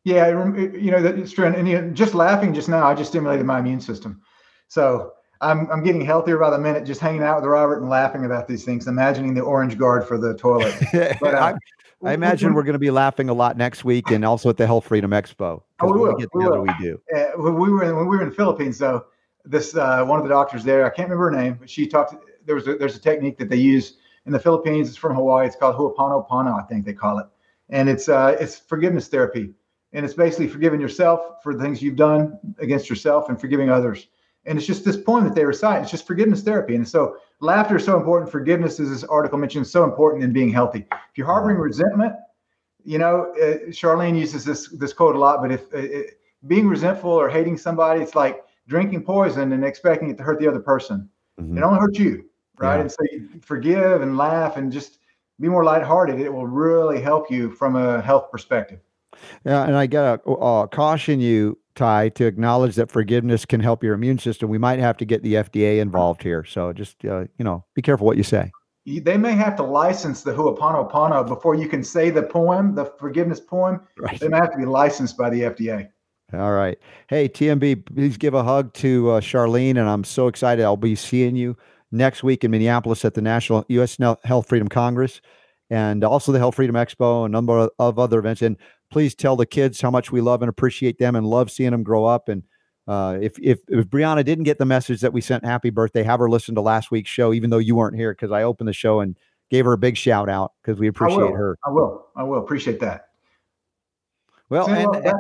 Yeah, 0.05 0.29
you 0.29 0.91
know 0.91 1.03
that's 1.03 1.33
true. 1.33 1.47
And, 1.47 1.69
you 1.69 1.81
know, 1.81 1.91
just 1.91 2.15
laughing 2.15 2.55
just 2.55 2.69
now, 2.69 2.87
I 2.87 2.95
just 2.95 3.11
stimulated 3.11 3.45
my 3.45 3.59
immune 3.59 3.81
system. 3.81 4.23
So 4.69 5.13
I'm 5.41 5.71
I'm 5.71 5.83
getting 5.83 6.01
healthier 6.01 6.39
by 6.39 6.51
the 6.51 6.59
minute 6.59 6.85
just 6.85 7.01
hanging 7.01 7.23
out 7.23 7.37
with 7.37 7.51
Robert 7.51 7.81
and 7.81 7.91
laughing 7.91 8.25
about 8.25 8.49
these 8.49 8.65
things, 8.65 8.87
imagining 8.87 9.35
the 9.35 9.43
orange 9.43 9.77
guard 9.77 10.07
for 10.07 10.19
the 10.19 10.35
toilet. 10.35 10.75
But, 11.21 11.35
uh, 11.35 11.55
I, 12.03 12.11
I, 12.11 12.15
imagine 12.15 12.55
we're 12.55 12.63
going 12.63 12.75
to 12.75 12.79
be 12.79 12.91
laughing 12.91 13.29
a 13.29 13.35
lot 13.35 13.57
next 13.57 13.85
week 13.85 14.11
and 14.11 14.25
also 14.25 14.49
at 14.49 14.57
the 14.57 14.67
Health 14.67 14.87
Freedom 14.87 15.11
Expo. 15.11 15.63
Oh, 15.81 15.93
we 15.93 15.99
will. 15.99 16.17
We, 16.17 16.27
will. 16.33 16.63
we 16.63 16.73
do. 16.81 17.01
Uh, 17.15 17.27
when 17.37 17.57
we 17.57 17.71
were 17.71 17.83
in, 17.83 17.97
when 17.97 18.07
we 18.07 18.17
were 18.17 18.23
in 18.23 18.31
the 18.31 18.35
Philippines, 18.35 18.79
though, 18.79 19.05
this 19.45 19.75
uh, 19.75 20.05
one 20.05 20.19
of 20.19 20.25
the 20.25 20.31
doctors 20.31 20.63
there, 20.63 20.87
I 20.87 20.91
can't 20.91 21.09
remember 21.09 21.31
her 21.31 21.43
name, 21.43 21.57
but 21.59 21.69
she 21.69 21.87
talked. 21.87 22.15
There 22.47 22.55
was 22.55 22.67
a, 22.69 22.77
there's 22.77 22.97
a 22.97 23.01
technique 23.01 23.37
that 23.39 23.49
they 23.49 23.57
use 23.57 23.99
in 24.29 24.33
the 24.33 24.39
Philippines. 24.39 24.89
It's 24.89 24.97
from 24.97 25.17
Hawaii. 25.17 25.47
It's 25.47 25.57
called 25.57 25.75
Ho'oponopono, 25.75 26.63
I 26.63 26.65
think 26.67 26.85
they 26.85 26.93
call 26.93 27.19
it, 27.19 27.27
and 27.69 27.89
it's 27.89 28.09
uh, 28.09 28.37
it's 28.39 28.59
forgiveness 28.59 29.09
therapy, 29.09 29.51
and 29.93 30.05
it's 30.05 30.15
basically 30.15 30.47
forgiving 30.47 30.81
yourself 30.81 31.43
for 31.43 31.55
the 31.55 31.63
things 31.63 31.83
you've 31.83 31.97
done 31.97 32.39
against 32.59 32.89
yourself 32.89 33.29
and 33.29 33.41
forgiving 33.41 33.71
others. 33.71 34.07
And 34.45 34.57
it's 34.57 34.67
just 34.67 34.85
this 34.85 34.97
poem 34.97 35.25
that 35.25 35.35
they 35.35 35.45
recite. 35.45 35.83
It's 35.83 35.91
just 35.91 36.07
forgiveness 36.07 36.43
therapy, 36.43 36.77
and 36.77 36.87
so 36.87 37.17
laughter 37.41 37.77
is 37.77 37.85
so 37.85 37.97
important. 37.97 38.31
Forgiveness, 38.31 38.79
as 38.79 38.91
this 38.91 39.05
article 39.05 39.39
mentions, 39.39 39.71
so 39.71 39.83
important 39.83 40.23
in 40.23 40.33
being 40.33 40.53
healthy. 40.53 40.87
If 40.91 41.17
you're 41.19 41.27
harboring 41.27 41.59
resentment, 41.59 42.15
you 42.85 42.99
know, 42.99 43.33
uh, 43.43 43.71
Charlene 43.71 44.19
uses 44.19 44.45
this 44.45 44.69
this 44.69 44.93
quote 44.93 45.17
a 45.17 45.19
lot. 45.19 45.43
But 45.43 45.53
if 45.53 45.75
uh, 45.75 45.79
uh, 45.79 46.03
being 46.47 46.69
resentful 46.69 47.11
or 47.11 47.29
hating 47.29 47.57
somebody, 47.59 48.01
it's 48.03 48.15
like 48.15 48.45
drinking 48.69 49.03
poison 49.03 49.53
and 49.53 49.65
expecting 49.65 50.11
it 50.11 50.17
to 50.19 50.23
hurt 50.23 50.39
the 50.39 50.47
other 50.47 50.61
person. 50.61 51.09
Mm-hmm. 51.41 51.59
It 51.59 51.63
only 51.63 51.81
hurts 51.81 51.99
you 51.99 52.29
right? 52.59 52.77
Yeah. 52.77 52.81
And 52.83 52.91
so 52.91 52.99
you 53.11 53.29
forgive 53.41 54.03
and 54.03 54.17
laugh 54.17 54.57
and 54.57 54.73
just 54.73 54.99
be 55.41 55.49
more 55.49 55.65
lighthearted. 55.65 56.21
It 56.21 56.33
will 56.33 56.47
really 56.47 57.01
help 57.01 57.31
you 57.31 57.51
from 57.51 57.77
a 57.77 58.01
health 58.01 58.31
perspective. 58.31 58.81
Yeah, 59.45 59.65
and 59.65 59.77
I 59.77 59.87
gotta 59.87 60.23
uh, 60.31 60.67
caution 60.67 61.21
you, 61.21 61.59
Ty, 61.75 62.11
to 62.11 62.27
acknowledge 62.27 62.77
that 62.77 62.91
forgiveness 62.91 63.45
can 63.45 63.61
help 63.61 63.83
your 63.83 63.95
immune 63.95 64.19
system. 64.19 64.49
We 64.49 64.59
might 64.59 64.79
have 64.79 64.97
to 64.99 65.05
get 65.05 65.23
the 65.23 65.35
FDA 65.35 65.81
involved 65.81 66.23
here, 66.23 66.45
so 66.45 66.73
just 66.73 67.05
uh, 67.05 67.25
you 67.39 67.45
know, 67.45 67.65
be 67.75 67.83
careful 67.83 68.07
what 68.07 68.17
you 68.17 68.23
say. 68.23 68.51
They 68.87 69.19
may 69.19 69.33
have 69.33 69.55
to 69.57 69.63
license 69.63 70.23
the 70.23 70.33
Ho'oponopono 70.33 71.27
before 71.27 71.55
you 71.55 71.69
can 71.69 71.85
say 71.85 72.09
the 72.09 72.23
poem, 72.23 72.75
the 72.75 72.87
forgiveness 72.87 73.39
poem. 73.39 73.81
Right. 73.99 74.19
They 74.19 74.29
may 74.29 74.39
have 74.39 74.53
to 74.53 74.59
be 74.59 74.65
licensed 74.65 75.19
by 75.19 75.29
the 75.29 75.43
FDA. 75.43 75.91
All 76.33 76.53
right. 76.53 76.79
Hey, 77.09 77.29
TMB, 77.29 77.87
please 77.95 78.17
give 78.17 78.35
a 78.35 78.43
hug 78.43 78.73
to 78.75 79.11
uh, 79.13 79.21
Charlene, 79.21 79.79
and 79.79 79.89
I'm 79.89 80.05
so 80.05 80.27
excited. 80.27 80.65
I'll 80.65 80.77
be 80.77 80.95
seeing 80.95 81.37
you 81.37 81.57
next 81.91 82.23
week 82.23 82.45
in 82.45 82.51
Minneapolis 82.51 83.05
at 83.05 83.15
the 83.15 83.23
National 83.23 83.65
U.S. 83.69 83.97
Health 84.25 84.49
Freedom 84.49 84.69
Congress 84.69 85.21
and 85.71 86.05
also 86.05 86.33
the 86.33 86.39
Health 86.39 86.55
Freedom 86.57 86.77
Expo, 86.77 87.27
a 87.27 87.29
number 87.29 87.69
of 87.79 87.99
other 87.99 88.19
events. 88.19 88.43
And 88.43 88.57
please 88.91 89.15
tell 89.15 89.37
the 89.37 89.47
kids 89.47 89.81
how 89.81 89.91
much 89.91 90.11
we 90.13 90.21
love 90.21 90.43
and 90.43 90.49
appreciate 90.49 90.99
them 90.99 91.15
and 91.17 91.27
love 91.27 91.51
seeing 91.51 91.71
them 91.73 91.83
grow 91.83 92.05
up. 92.05 92.29
And 92.29 92.43
Uh, 92.89 93.19
if, 93.21 93.39
if 93.39 93.59
if 93.69 93.85
Brianna 93.87 94.25
didn't 94.25 94.45
get 94.45 94.57
the 94.57 94.65
message 94.65 95.03
that 95.03 95.13
we 95.13 95.21
sent 95.21 95.45
happy 95.45 95.69
birthday, 95.69 96.03
have 96.03 96.21
her 96.21 96.31
listen 96.31 96.55
to 96.55 96.63
last 96.63 96.91
week's 96.91 97.11
show, 97.11 97.35
even 97.35 97.51
though 97.51 97.59
you 97.59 97.77
weren't 97.77 97.95
here, 97.97 98.13
because 98.13 98.33
I 98.33 98.45
opened 98.45 98.67
the 98.67 98.73
show 98.73 99.01
and 99.01 99.15
gave 99.51 99.67
her 99.67 99.75
a 99.75 99.79
big 99.79 99.95
shout 99.99 100.31
out 100.31 100.53
because 100.63 100.81
we 100.81 100.89
appreciate 100.89 101.19
will. 101.19 101.35
her. 101.35 101.59
I 101.67 101.71
will. 101.71 102.07
I 102.17 102.23
will 102.23 102.39
appreciate 102.39 102.81
that. 102.81 103.09
Well, 104.49 104.67
and, 104.69 104.91
back, 105.05 105.15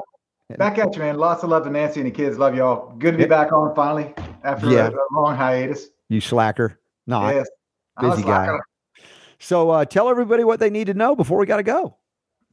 and- 0.48 0.58
back 0.58 0.78
at 0.78 0.94
you, 0.96 1.00
man. 1.02 1.18
Lots 1.18 1.42
of 1.42 1.50
love 1.50 1.64
to 1.64 1.70
Nancy 1.70 2.00
and 2.00 2.06
the 2.06 2.10
kids. 2.10 2.38
Love 2.38 2.54
y'all. 2.54 2.94
Good 2.96 3.12
to 3.12 3.18
be 3.18 3.26
back 3.26 3.52
on 3.52 3.74
finally 3.74 4.14
after 4.44 4.70
Yeah. 4.70 4.88
a, 4.88 4.90
a 4.92 5.06
long 5.12 5.36
hiatus. 5.36 5.90
You 6.08 6.20
slacker, 6.20 6.80
not 7.06 7.34
yes. 7.34 7.48
Busy 8.00 8.22
guy. 8.22 8.58
So 9.38 9.70
uh, 9.70 9.84
tell 9.84 10.08
everybody 10.08 10.44
what 10.44 10.60
they 10.60 10.70
need 10.70 10.86
to 10.86 10.94
know 10.94 11.14
before 11.14 11.38
we 11.38 11.46
got 11.46 11.58
to 11.58 11.62
go. 11.62 11.96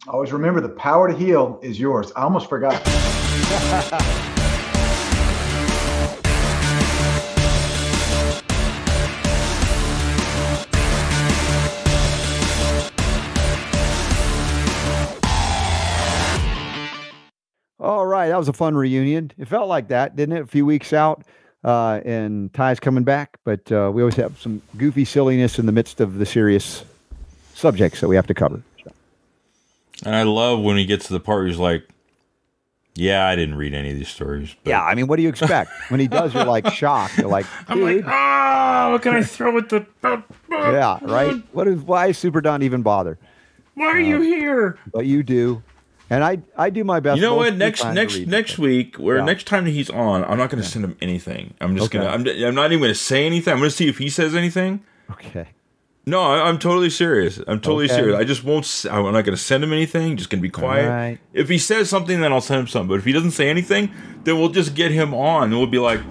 Always 0.08 0.32
remember 0.32 0.62
the 0.62 0.70
power 0.70 1.08
to 1.08 1.18
heal 1.18 1.60
is 1.64 1.80
yours. 1.80 2.12
I 2.16 2.24
almost 2.24 2.50
forgot. 2.50 2.74
All 17.80 18.06
right, 18.08 18.30
that 18.30 18.38
was 18.38 18.48
a 18.48 18.54
fun 18.54 18.76
reunion. 18.76 19.32
It 19.38 19.48
felt 19.48 19.70
like 19.70 19.90
that, 19.90 20.16
didn't 20.16 20.38
it? 20.38 20.42
A 20.42 20.48
few 20.48 20.66
weeks 20.66 20.92
out, 20.92 21.24
uh, 21.66 22.00
and 22.06 22.54
Ty's 22.54 22.80
coming 22.80 23.04
back, 23.04 23.38
but 23.44 23.70
uh, 23.72 23.92
we 23.94 24.02
always 24.04 24.16
have 24.16 24.40
some 24.40 24.62
goofy 24.78 25.04
silliness 25.04 25.58
in 25.60 25.66
the 25.66 25.72
midst 25.72 26.00
of 26.00 26.20
the 26.20 26.26
serious 26.26 26.86
subjects 27.56 28.00
that 28.02 28.08
we 28.08 28.16
have 28.16 28.28
to 28.28 28.34
cover. 28.36 28.62
So, 28.84 28.92
And 30.06 30.16
I 30.16 30.24
love 30.24 30.60
when 30.62 30.78
he 30.78 30.86
gets 30.86 31.08
to 31.08 31.14
the 31.14 31.20
part 31.20 31.40
where 31.40 31.48
he's 31.48 31.58
like, 31.58 31.88
"Yeah, 32.94 33.26
I 33.26 33.36
didn't 33.36 33.56
read 33.56 33.74
any 33.74 33.90
of 33.90 33.98
these 33.98 34.10
stories." 34.10 34.56
but- 34.64 34.70
yeah, 34.70 34.84
I 34.84 34.94
mean, 34.94 35.08
what 35.08 35.16
do 35.16 35.24
you 35.24 35.30
expect 35.30 35.72
when 35.90 36.00
he 36.00 36.08
does? 36.08 36.34
You're 36.36 36.46
like 36.46 36.68
shocked. 36.72 37.18
You're 37.18 37.30
like, 37.30 37.48
I'm 37.68 37.82
like, 37.82 37.96
dude, 37.98 38.06
ah, 38.08 38.90
what 38.92 39.02
can 39.02 39.16
I 39.16 39.24
throw 39.24 39.58
at 39.58 39.70
the? 39.70 39.86
yeah, 40.52 41.00
right. 41.02 41.42
What 41.52 41.68
is 41.68 41.82
why 41.82 42.08
is 42.08 42.18
Super 42.20 42.42
Don 42.42 42.62
even 42.62 42.84
bother? 42.84 43.18
Why 43.74 43.88
are 43.88 44.00
you 44.00 44.22
here? 44.22 44.78
But 44.94 45.08
you 45.08 45.24
do, 45.24 45.64
and 46.10 46.24
I 46.24 46.40
I 46.58 46.70
do 46.70 46.84
my 46.84 47.00
best. 47.00 47.18
You 47.18 47.22
know 47.24 47.36
what? 47.36 47.56
Next 47.56 47.84
next 47.84 48.20
next 48.28 48.58
week, 48.58 49.00
or 49.00 49.18
Yeah. 49.18 49.26
next 49.26 49.46
time 49.48 49.66
he's 49.66 49.90
on, 49.90 50.24
I'm 50.26 50.38
not 50.38 50.50
going 50.50 50.62
to 50.64 50.70
send 50.70 50.86
him 50.86 50.96
anything. 51.02 51.54
I'm 51.62 51.76
just 51.76 51.88
Okay. 51.94 51.98
gonna. 52.04 52.10
I'm, 52.10 52.28
I'm 52.48 52.56
not 52.56 52.72
even 52.72 52.80
going 52.80 52.94
to 52.94 52.96
say 53.00 53.26
anything. 53.26 53.54
I'm 53.54 53.60
going 53.60 53.70
to 53.70 53.76
see 53.76 53.88
if 53.88 53.98
he 53.98 54.10
says 54.10 54.36
anything. 54.36 54.84
Okay. 55.12 55.48
No, 56.08 56.22
I, 56.22 56.48
I'm 56.48 56.60
totally 56.60 56.92
serious. 56.92 57.40
I'm 57.48 57.60
totally 57.60 57.86
Okay. 57.86 57.96
serious. 57.96 58.16
I 58.20 58.24
just 58.26 58.44
won't. 58.44 58.86
I'm 58.92 59.04
not 59.06 59.26
going 59.26 59.36
to 59.36 59.38
send 59.38 59.64
him 59.64 59.74
anything. 59.74 60.18
Just 60.18 60.30
going 60.30 60.40
to 60.40 60.44
be 60.44 60.52
quiet. 60.52 60.88
right. 60.88 61.18
If 61.34 61.50
he 61.50 61.58
says 61.58 61.90
something, 61.90 62.22
then 62.22 62.32
I'll 62.32 62.42
send 62.42 62.60
him 62.62 62.68
something. 62.68 62.90
But 62.90 63.00
if 63.00 63.06
he 63.06 63.12
doesn't 63.12 63.32
say 63.32 63.50
anything, 63.50 63.90
then 64.24 64.38
we'll 64.40 64.50
just 64.50 64.76
get 64.76 64.92
him 64.92 65.16
on, 65.16 65.46
and 65.46 65.54
we'll 65.58 65.66
be 65.66 65.80
like, 65.80 66.02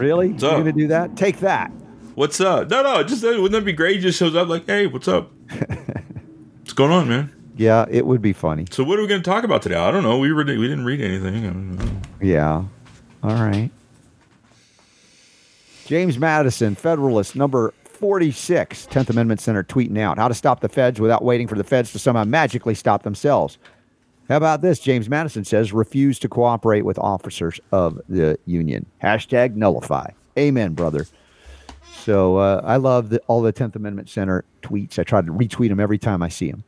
Really? 0.00 0.28
You're 0.28 0.50
up? 0.50 0.58
gonna 0.58 0.72
do 0.72 0.88
that? 0.88 1.14
Take 1.16 1.38
that. 1.40 1.70
"What's 2.14 2.40
up?" 2.40 2.70
No, 2.70 2.82
no. 2.82 3.02
Just 3.04 3.22
wouldn't 3.22 3.52
that 3.52 3.64
be 3.64 3.72
great? 3.72 3.96
He 3.96 4.02
just 4.02 4.18
shows 4.18 4.34
up 4.34 4.48
like, 4.48 4.64
"Hey, 4.66 4.86
what's 4.86 5.06
up? 5.08 5.30
what's 6.60 6.72
going 6.72 6.90
on, 6.90 7.08
man?" 7.08 7.32
Yeah, 7.60 7.84
it 7.90 8.06
would 8.06 8.22
be 8.22 8.32
funny. 8.32 8.64
So 8.70 8.82
what 8.82 8.98
are 8.98 9.02
we 9.02 9.08
going 9.08 9.20
to 9.20 9.30
talk 9.30 9.44
about 9.44 9.60
today? 9.60 9.76
I 9.76 9.90
don't 9.90 10.02
know. 10.02 10.18
We 10.18 10.32
were 10.32 10.44
we 10.46 10.66
didn't 10.66 10.86
read 10.86 11.02
anything. 11.02 11.44
I 11.44 11.48
don't 11.48 11.76
know. 11.76 12.00
Yeah. 12.18 12.64
All 13.22 13.34
right. 13.34 13.68
James 15.84 16.18
Madison, 16.18 16.74
Federalist, 16.74 17.36
number 17.36 17.74
46, 17.84 18.86
10th 18.86 19.10
Amendment 19.10 19.42
Center, 19.42 19.62
tweeting 19.62 19.98
out 19.98 20.16
how 20.16 20.26
to 20.26 20.32
stop 20.32 20.60
the 20.60 20.70
feds 20.70 21.00
without 21.00 21.22
waiting 21.22 21.46
for 21.46 21.54
the 21.54 21.62
feds 21.62 21.92
to 21.92 21.98
somehow 21.98 22.24
magically 22.24 22.74
stop 22.74 23.02
themselves. 23.02 23.58
How 24.30 24.38
about 24.38 24.62
this? 24.62 24.78
James 24.78 25.10
Madison 25.10 25.44
says 25.44 25.70
refuse 25.70 26.18
to 26.20 26.30
cooperate 26.30 26.86
with 26.86 26.98
officers 26.98 27.60
of 27.72 28.00
the 28.08 28.38
union. 28.46 28.86
Hashtag 29.02 29.54
nullify. 29.54 30.06
Amen, 30.38 30.72
brother. 30.72 31.06
So 31.92 32.38
uh, 32.38 32.62
I 32.64 32.76
love 32.76 33.10
the, 33.10 33.18
all 33.26 33.42
the 33.42 33.52
10th 33.52 33.76
Amendment 33.76 34.08
Center 34.08 34.46
tweets. 34.62 34.98
I 34.98 35.02
try 35.02 35.20
to 35.20 35.30
retweet 35.30 35.68
them 35.68 35.78
every 35.78 35.98
time 35.98 36.22
I 36.22 36.30
see 36.30 36.50
them. 36.50 36.64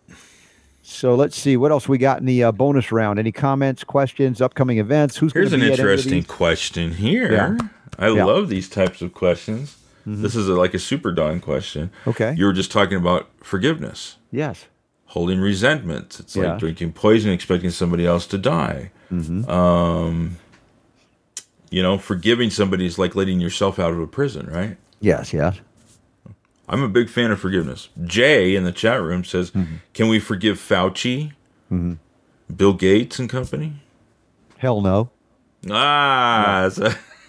So 0.82 1.14
let's 1.14 1.36
see 1.40 1.56
what 1.56 1.70
else 1.70 1.88
we 1.88 1.96
got 1.96 2.18
in 2.18 2.26
the 2.26 2.42
uh, 2.44 2.52
bonus 2.52 2.90
round. 2.90 3.18
Any 3.18 3.30
comments, 3.32 3.84
questions, 3.84 4.40
upcoming 4.42 4.78
events? 4.78 5.16
Who's 5.16 5.32
going 5.32 5.42
Here's 5.48 5.52
an 5.52 5.62
interesting 5.62 6.24
question 6.24 6.92
here. 6.94 7.32
Yeah. 7.32 7.56
I 7.98 8.08
Yeah. 8.08 8.14
Mm-hmm. 8.16 8.26
love 8.26 8.48
these 8.48 8.68
types 8.68 9.00
of 9.00 9.14
questions. 9.14 9.76
This 10.04 10.34
is 10.34 10.48
a, 10.48 10.54
like 10.54 10.74
a 10.74 10.80
super 10.80 11.12
Don 11.12 11.38
question. 11.38 11.92
Okay. 12.08 12.34
You 12.36 12.46
were 12.46 12.52
just 12.52 12.72
talking 12.72 12.96
about 12.98 13.28
forgiveness, 13.40 14.16
Yes. 14.32 14.66
holding 15.06 15.38
resentment. 15.40 16.18
It's 16.18 16.34
Yeah. 16.34 16.50
like 16.50 16.58
drinking 16.58 16.94
poison, 16.94 17.30
expecting 17.30 17.70
somebody 17.70 18.04
else 18.04 18.26
to 18.28 18.38
die. 18.38 18.90
Mm-hmm. 19.12 19.48
Um, 19.48 20.38
you 21.70 21.80
know, 21.82 21.98
forgiving 21.98 22.50
somebody 22.50 22.84
is 22.86 22.98
like 22.98 23.14
letting 23.14 23.38
yourself 23.38 23.78
out 23.78 23.92
of 23.92 24.00
a 24.00 24.08
prison, 24.08 24.46
right? 24.50 24.76
Yes. 25.00 25.32
Yes. 25.32 25.60
I'm 26.68 26.82
a 26.82 26.88
big 26.88 27.08
fan 27.10 27.30
of 27.30 27.40
forgiveness. 27.40 27.88
Jay 28.04 28.54
in 28.54 28.64
the 28.64 28.72
chat 28.72 29.00
room 29.02 29.24
says, 29.24 29.50
Mm-hmm. 29.50 29.76
"Can 29.94 30.08
we 30.08 30.18
forgive 30.20 30.58
Fauci, 30.58 31.32
Bill 32.54 32.72
Gates 32.74 33.18
and 33.18 33.28
company?" 33.28 33.82
Hell 34.58 34.80
no. 34.80 35.10
Ah, 35.70 36.68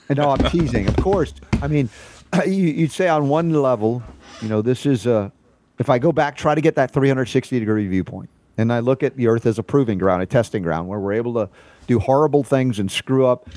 And 0.10 0.18
no, 0.18 0.30
I'm 0.32 0.38
teasing. 0.52 0.88
Of 0.88 0.96
course. 0.98 1.34
I 1.62 1.68
mean, 1.68 1.90
you, 2.46 2.52
you'd 2.54 2.92
say 2.92 3.08
on 3.08 3.30
one 3.30 3.52
level, 3.54 4.04
you 4.42 4.48
know, 4.50 4.62
this 4.62 4.86
is 4.86 5.06
a. 5.06 5.32
If 5.80 5.90
I 5.90 5.98
go 5.98 6.12
back, 6.12 6.38
try 6.38 6.54
to 6.54 6.62
get 6.62 6.76
that 6.76 6.92
360 6.92 7.60
degree 7.60 7.88
viewpoint, 7.88 8.30
and 8.58 8.72
I 8.72 8.80
look 8.80 9.02
at 9.02 9.18
the 9.18 9.28
Earth 9.28 9.46
as 9.48 9.58
a 9.58 9.64
proving 9.64 9.98
ground, 9.98 10.22
a 10.22 10.26
testing 10.28 10.62
ground, 10.62 10.88
where 10.88 11.00
we're 11.00 11.14
able 11.14 11.34
to 11.34 11.50
do 11.88 12.00
horrible 12.00 12.44
things 12.44 12.78
and 12.80 12.92
screw 12.92 13.26
up. 13.26 13.50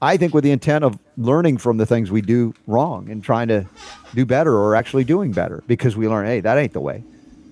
I 0.00 0.16
think 0.16 0.32
with 0.34 0.44
the 0.44 0.50
intent 0.52 0.84
of 0.84 0.98
learning 1.16 1.58
from 1.58 1.76
the 1.78 1.86
things 1.86 2.10
we 2.10 2.20
do 2.20 2.54
wrong 2.66 3.10
and 3.10 3.22
trying 3.22 3.48
to 3.48 3.66
do 4.14 4.24
better 4.24 4.56
or 4.56 4.74
actually 4.76 5.04
doing 5.04 5.32
better 5.32 5.62
because 5.66 5.96
we 5.96 6.06
learn, 6.08 6.26
hey, 6.26 6.40
that 6.40 6.56
ain't 6.56 6.72
the 6.72 6.80
way. 6.80 7.02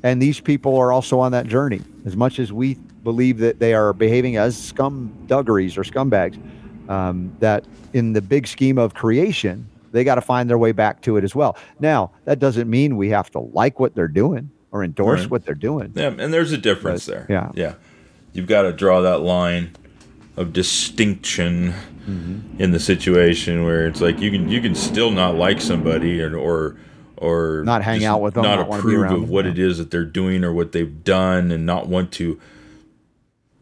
And 0.03 0.23
these 0.23 0.39
people 0.41 0.77
are 0.77 0.93
also 0.93 1.19
on 1.19 1.33
that 1.33 1.47
journey. 1.49 1.81
As 2.05 2.17
much 2.17 2.39
as 2.39 2.53
we 2.53 2.75
believe 3.03 3.39
that 3.39 3.59
they 3.59 3.75
are 3.75 3.93
behaving 3.93 4.37
as 4.37 4.57
scumduggeries 4.57 5.77
or 5.77 5.83
scumbags, 5.83 6.39
um, 6.89 7.35
that 7.41 7.65
in 7.93 8.13
the 8.13 8.21
big 8.23 8.47
scheme 8.47 8.79
of 8.79 8.95
creation, 8.95 9.69
they 9.91 10.05
got 10.05 10.15
to 10.17 10.21
find 10.21 10.49
their 10.49 10.59
way 10.59 10.71
back 10.73 11.01
to 11.03 11.17
it 11.17 11.25
as 11.25 11.35
well. 11.35 11.57
Now, 11.81 12.13
that 12.27 12.39
doesn't 12.39 12.71
mean 12.71 12.97
we 12.97 13.09
have 13.11 13.31
to 13.33 13.41
like 13.41 13.81
what 13.81 13.95
they're 13.97 14.07
doing 14.09 14.51
or 14.71 14.85
endorse 14.85 15.23
Right. 15.23 15.31
what 15.31 15.45
they're 15.45 15.55
doing. 15.55 15.93
Yeah, 15.97 16.15
and 16.17 16.33
there's 16.33 16.53
a 16.53 16.59
difference 16.59 17.07
But, 17.07 17.13
there. 17.13 17.27
yeah. 17.29 17.51
yeah. 17.55 17.75
You've 18.33 18.47
got 18.47 18.63
to 18.63 18.73
draw 18.73 19.01
that 19.01 19.21
line 19.23 19.71
of 20.37 20.53
distinction 20.53 21.75
Mm-hmm. 22.07 22.63
in 22.63 22.71
the 22.71 22.79
situation 22.79 23.65
where 23.65 23.85
it's 23.89 24.01
like 24.01 24.21
you 24.21 24.31
can 24.31 24.49
you 24.49 24.61
can 24.61 24.77
still 24.77 25.11
not 25.11 25.35
like 25.35 25.61
somebody 25.61 26.23
or 26.23 26.37
or 26.37 26.77
or 27.17 27.65
Not 27.65 27.83
hang 27.83 28.05
out 28.05 28.21
with 28.23 28.35
them, 28.35 28.45
not, 28.45 28.69
not 28.69 28.79
approve 28.79 29.11
of 29.11 29.29
what 29.29 29.45
yeah. 29.45 29.51
it 29.51 29.59
is 29.59 29.79
that 29.79 29.91
they're 29.91 30.05
doing 30.05 30.45
or 30.45 30.53
what 30.53 30.71
they've 30.71 31.03
done, 31.03 31.51
and 31.51 31.67
not 31.67 31.89
want 31.89 32.13
to 32.13 32.39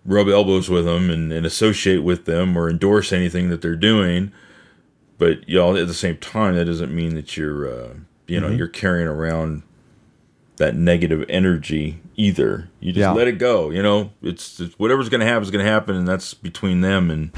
rub 0.04 0.28
elbows 0.28 0.68
with 0.68 0.84
them 0.84 1.08
and, 1.08 1.32
and 1.32 1.46
associate 1.46 2.02
with 2.02 2.26
them 2.26 2.54
or 2.54 2.68
endorse 2.68 3.14
anything 3.14 3.48
that 3.48 3.62
they're 3.62 3.76
doing. 3.76 4.30
But 5.16 5.48
y'all 5.48 5.74
at 5.78 5.86
the 5.86 5.94
same 5.94 6.18
time, 6.18 6.54
that 6.56 6.66
doesn't 6.66 6.94
mean 6.94 7.14
that 7.14 7.38
you're 7.38 7.66
uh, 7.66 7.94
you 8.26 8.38
Mm-hmm. 8.38 8.50
know 8.50 8.54
you're 8.54 8.68
carrying 8.68 9.08
around 9.08 9.62
that 10.56 10.74
negative 10.76 11.24
energy 11.30 11.98
either. 12.16 12.68
You 12.80 12.92
just 12.92 13.00
Yeah. 13.00 13.12
let 13.12 13.28
it 13.28 13.38
go. 13.38 13.70
You 13.70 13.82
know, 13.82 14.10
it's, 14.22 14.60
it's 14.60 14.78
whatever's 14.78 15.08
going 15.08 15.20
to 15.20 15.26
happen 15.26 15.42
is 15.42 15.50
going 15.50 15.64
to 15.64 15.70
happen, 15.70 15.96
and 15.96 16.06
that's 16.06 16.34
between 16.34 16.80
them 16.80 17.10
and 17.10 17.30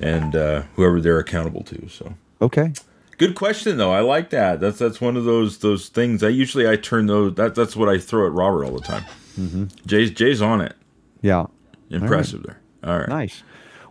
and 0.00 0.36
uh, 0.36 0.62
whoever 0.76 1.00
they're 1.00 1.18
accountable 1.18 1.62
to. 1.64 1.88
So, 1.88 2.14
Okay. 2.40 2.72
good 3.16 3.34
question 3.34 3.76
though. 3.78 3.90
I 3.92 4.00
like 4.00 4.30
that. 4.30 4.60
That's 4.60 4.78
that's 4.78 5.00
one 5.00 5.16
of 5.16 5.24
those 5.24 5.58
those 5.58 5.88
things. 5.88 6.22
I 6.22 6.28
usually 6.28 6.68
I 6.68 6.76
turn 6.76 7.06
those. 7.06 7.34
That 7.34 7.54
that's 7.56 7.74
what 7.74 7.88
I 7.88 7.98
throw 7.98 8.26
at 8.26 8.32
Robert 8.32 8.64
all 8.64 8.72
the 8.76 8.80
time. 8.80 9.04
Mm-hmm. 9.38 9.64
Jay's 9.86 10.10
Jay's 10.12 10.40
on 10.40 10.60
it. 10.60 10.74
Yeah. 11.20 11.46
Impressive 11.90 12.42
there. 12.44 12.60
All 12.84 12.98
right. 12.98 13.08
Nice. 13.08 13.42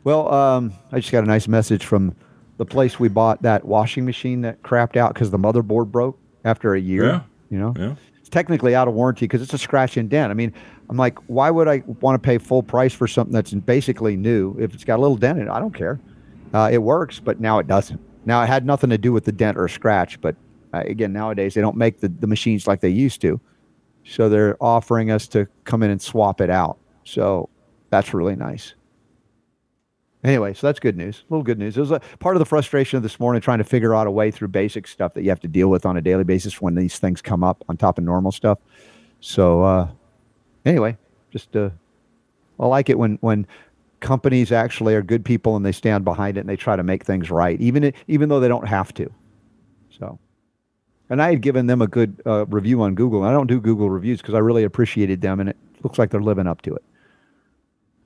Well, 0.04 0.34
um, 0.34 0.72
I 0.94 1.00
just 1.02 1.12
got 1.12 1.24
a 1.24 1.28
nice 1.28 1.48
message 1.50 1.84
from 1.86 2.16
the 2.58 2.66
place 2.66 2.98
we 3.00 3.10
bought 3.10 3.42
that 3.42 3.66
washing 3.66 4.06
machine 4.06 4.42
that 4.42 4.62
crapped 4.64 4.96
out 4.96 5.14
because 5.14 5.32
the 5.32 5.38
motherboard 5.40 5.92
broke 5.92 6.18
after 6.46 6.74
a 6.74 6.80
year. 6.80 7.06
Yeah. 7.06 7.22
You 7.50 7.60
know, 7.60 7.74
Yeah. 7.78 7.96
Technically 8.30 8.76
out 8.76 8.88
of 8.88 8.94
warranty 8.94 9.26
because 9.26 9.42
it's 9.42 9.54
a 9.54 9.58
scratch 9.58 9.98
and 9.98 10.10
dent. 10.10 10.32
I 10.32 10.34
mean, 10.34 10.54
I'm 10.90 10.98
like, 10.98 11.18
why 11.28 11.50
would 11.50 11.68
I 11.68 11.84
want 12.02 12.22
to 12.22 12.26
pay 12.26 12.38
full 12.38 12.64
price 12.64 12.94
for 12.94 13.08
something 13.08 13.34
that's 13.34 13.54
basically 13.54 14.16
new 14.16 14.56
if 14.60 14.74
it's 14.74 14.84
got 14.84 15.00
a 15.00 15.02
little 15.02 15.18
dent 15.18 15.40
in 15.40 15.48
it? 15.48 15.52
I 15.52 15.60
don't 15.60 15.74
care. 15.74 16.00
Uh, 16.54 16.70
it 16.72 16.80
works, 16.80 17.20
but 17.20 17.40
now 17.40 17.60
it 17.60 17.68
doesn't. 17.68 18.00
Now 18.26 18.42
it 18.44 18.48
had 18.48 18.66
nothing 18.66 18.90
to 18.90 18.98
do 18.98 19.12
with 19.12 19.26
the 19.26 19.32
dent 19.32 19.58
or 19.58 19.68
scratch, 19.68 20.20
but 20.22 20.36
uh, 20.74 20.84
again, 20.86 21.14
nowadays 21.14 21.54
they 21.54 21.62
don't 21.62 21.78
make 21.78 22.00
the, 22.00 22.10
the 22.10 22.28
machines 22.28 22.68
like 22.68 22.82
they 22.82 22.90
used 22.90 23.22
to. 23.22 23.40
So 24.06 24.30
they're 24.30 24.62
offering 24.62 25.12
us 25.12 25.28
to 25.30 25.48
come 25.66 25.84
in 25.84 25.92
and 25.92 26.02
swap 26.02 26.42
it 26.42 26.50
out. 26.50 26.78
So 27.04 27.50
that's 27.90 28.14
really 28.14 28.36
nice. 28.36 28.74
Anyway, 30.24 30.54
so 30.54 30.68
that's 30.68 30.80
good 30.80 30.98
news. 30.98 31.24
A 31.30 31.34
little 31.34 31.44
good 31.44 31.60
news. 31.60 31.78
It 31.78 31.80
was 31.80 31.92
a, 31.92 32.02
part 32.20 32.36
of 32.36 32.40
the 32.40 32.46
frustration 32.46 32.98
of 32.98 33.04
this 33.04 33.20
morning 33.20 33.42
trying 33.42 33.60
to 33.60 33.64
figure 33.64 33.94
out 33.94 34.08
a 34.08 34.12
way 34.12 34.32
through 34.32 34.48
basic 34.48 34.88
stuff 34.88 35.14
that 35.14 35.24
you 35.24 35.30
have 35.30 35.40
to 35.42 35.48
deal 35.48 35.70
with 35.70 35.86
on 35.86 35.96
a 35.96 36.02
daily 36.02 36.24
basis 36.24 36.60
when 36.60 36.76
these 36.76 36.98
things 36.98 37.22
come 37.22 37.44
up 37.44 37.64
on 37.70 37.78
top 37.78 37.98
of 37.98 38.04
normal 38.04 38.32
stuff. 38.32 38.58
So 39.20 39.64
uh, 39.64 39.88
anyway, 40.66 40.98
just 41.32 41.56
uh, 41.56 41.70
I 42.60 42.66
like 42.66 42.90
it 42.90 42.98
when 42.98 43.18
when 43.22 43.46
companies 44.00 44.52
actually 44.52 44.96
are 44.96 45.02
good 45.02 45.26
people 45.26 45.56
and 45.56 45.66
they 45.66 45.72
stand 45.72 46.06
behind 46.06 46.38
it 46.38 46.42
and 46.42 46.50
they 46.50 46.56
try 46.56 46.76
to 46.76 46.84
make 46.84 47.04
things 47.04 47.30
right, 47.30 47.60
even 47.62 47.94
even 48.08 48.30
though 48.30 48.40
they 48.40 48.48
don't 48.48 48.68
have 48.68 48.94
to. 48.96 49.12
So, 49.98 50.20
and 51.10 51.22
I 51.22 51.30
had 51.30 51.42
given 51.42 51.68
them 51.68 51.82
a 51.82 51.88
good 51.88 52.22
uh, 52.26 52.46
review 52.48 52.82
on 52.82 52.96
Google. 52.96 53.24
I 53.24 53.32
don't 53.32 53.48
do 53.48 53.60
Google 53.60 53.90
reviews 53.90 54.22
because 54.22 54.34
I 54.34 54.40
really 54.40 54.64
appreciated 54.64 55.22
them, 55.22 55.40
and 55.40 55.50
it 55.50 55.58
looks 55.84 56.00
like 56.00 56.10
they're 56.10 56.22
living 56.22 56.48
up 56.48 56.62
to 56.64 56.76
it. 56.76 56.84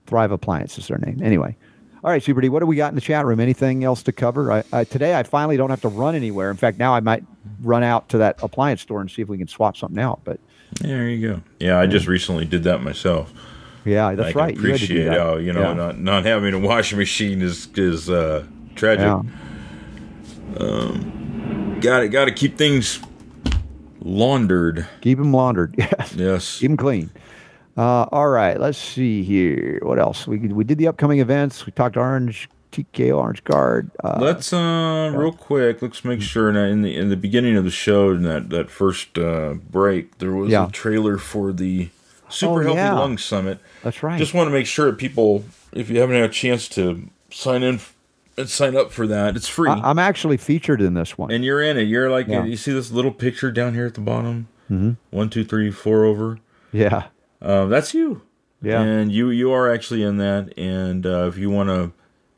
Thrive 0.08 0.32
Appliance 0.32 0.78
is 0.78 0.88
their 0.88 0.98
name. 0.98 1.22
Anyway, 1.24 1.56
all 2.04 2.10
right, 2.12 2.22
Super 2.24 2.42
D, 2.42 2.50
what 2.50 2.60
do 2.62 2.66
we 2.66 2.76
got 2.76 2.90
in 2.90 2.96
the 2.96 3.02
chat 3.02 3.26
room? 3.26 3.40
Anything 3.40 3.84
else 3.84 4.02
to 4.04 4.12
cover? 4.12 4.52
I, 4.52 4.64
I, 4.74 4.84
today, 4.86 5.16
I 5.18 5.24
finally 5.24 5.58
don't 5.58 5.70
have 5.70 5.82
to 5.82 5.88
run 5.88 6.16
anywhere. 6.16 6.50
In 6.52 6.58
fact, 6.58 6.78
now 6.80 6.94
I 6.96 7.00
might 7.00 7.24
run 7.62 7.84
out 7.84 8.10
to 8.10 8.18
that 8.20 8.42
appliance 8.42 8.82
store 8.82 9.02
and 9.02 9.10
see 9.12 9.22
if 9.22 9.28
we 9.28 9.38
can 9.38 9.48
swap 9.48 9.78
something 9.78 10.02
out. 10.02 10.22
But 10.24 10.40
There 10.80 11.08
you 11.08 11.28
go. 11.36 11.42
Yeah, 11.60 11.80
I 11.80 11.86
just 11.88 12.08
recently 12.08 12.46
did 12.46 12.64
that 12.64 12.82
myself. 12.82 13.32
yeah, 13.86 14.14
that's 14.16 14.30
I 14.30 14.32
can 14.32 14.40
right. 14.42 14.56
You 14.58 14.72
had 14.72 14.80
to 14.80 14.88
do 14.88 14.94
appreciate 14.94 15.06
that. 15.06 15.20
how 15.20 15.36
you 15.38 15.54
know 15.54 15.62
Yeah. 15.62 15.74
not 15.74 16.00
not 16.00 16.26
having 16.26 16.54
a 16.54 16.60
washing 16.60 16.98
machine 16.98 17.42
is 17.42 17.68
is 17.76 18.10
uh, 18.10 18.46
tragic. 18.76 19.06
Yeah. 19.06 19.22
Got 21.82 22.04
it. 22.04 22.10
Got 22.10 22.26
to 22.26 22.32
keep 22.32 22.58
things 22.58 23.00
laundered. 24.02 24.88
Keep 25.02 25.18
them 25.20 25.34
laundered. 25.34 25.76
Yes. 25.78 26.14
Yes. 26.16 26.60
Keep 26.60 26.70
them 26.72 26.78
clean. 26.78 27.10
Uh, 27.78 28.06
all 28.12 28.30
right, 28.30 28.60
let's 28.60 28.78
see 28.78 29.24
here. 29.24 29.80
What 29.84 30.00
else? 30.00 30.28
We 30.28 30.38
we 30.40 30.64
did 30.64 30.78
the 30.78 30.88
upcoming 30.88 31.20
events. 31.20 31.66
We 31.66 31.72
talked 31.72 31.96
Orange 31.98 32.50
TKO 32.72 33.18
Orange 33.18 33.44
Guard. 33.44 33.92
Uh, 34.04 34.18
Let's 34.20 34.52
uh 34.54 35.12
real 35.16 35.32
quick. 35.34 35.82
Let's 35.82 36.04
make 36.06 36.22
sure 36.22 36.52
now 36.52 36.64
in 36.66 36.82
the 36.82 36.96
in 36.96 37.10
the 37.10 37.18
beginning 37.18 37.56
of 37.58 37.64
the 37.64 37.72
show 37.72 38.12
in 38.12 38.24
that 38.24 38.50
that 38.50 38.70
first 38.70 39.18
uh, 39.18 39.54
break 39.70 40.18
there 40.20 40.32
was 40.34 40.50
Yeah. 40.52 40.68
a 40.68 40.72
trailer 40.72 41.18
for 41.18 41.52
the 41.54 41.90
Super 42.30 42.62
Oh, 42.62 42.64
Healthy 42.64 42.78
yeah. 42.78 42.94
Lung 42.94 43.18
Summit. 43.18 43.60
that's 43.84 44.02
right. 44.04 44.18
Just 44.18 44.34
want 44.34 44.48
to 44.48 44.52
make 44.54 44.66
sure 44.66 44.86
that 44.92 44.98
people, 44.98 45.44
if 45.74 45.90
you 45.90 46.00
haven't 46.00 46.16
had 46.16 46.30
a 46.30 46.34
chance 46.34 46.70
to 46.70 47.10
sign 47.30 47.62
in 47.64 47.80
and 48.38 48.50
sign 48.50 48.76
up 48.78 48.92
for 48.94 49.06
that, 49.08 49.36
it's 49.36 49.50
free. 49.50 49.70
I, 49.70 49.90
am 49.92 50.00
actually 50.00 50.38
featured 50.38 50.82
in 50.82 50.94
this 50.94 51.18
one. 51.18 51.30
and 51.32 51.44
you're 51.44 51.62
in 51.62 51.78
it. 51.78 51.84
You're 51.84 52.10
like 52.10 52.28
Yeah. 52.28 52.46
you 52.46 52.56
see 52.56 52.72
this 52.74 52.90
little 52.92 53.12
picture 53.12 53.52
down 53.52 53.74
here 53.74 53.86
at 53.86 53.96
the 53.96 54.02
bottom. 54.02 54.48
Mm-hmm. 54.72 54.92
One, 55.10 55.30
two, 55.30 55.44
three, 55.44 55.72
four 55.72 56.06
over. 56.06 56.40
yeah, 56.72 57.08
Uh, 57.42 57.66
that's 57.66 57.94
you. 57.94 58.22
Yeah. 58.62 58.82
And 58.82 59.12
you 59.12 59.30
you 59.30 59.52
are 59.52 59.72
actually 59.74 60.04
in 60.04 60.18
that. 60.18 60.54
And 60.58 61.06
uh, 61.06 61.28
if 61.28 61.38
you 61.38 61.50
want 61.50 61.70
to 61.70 61.92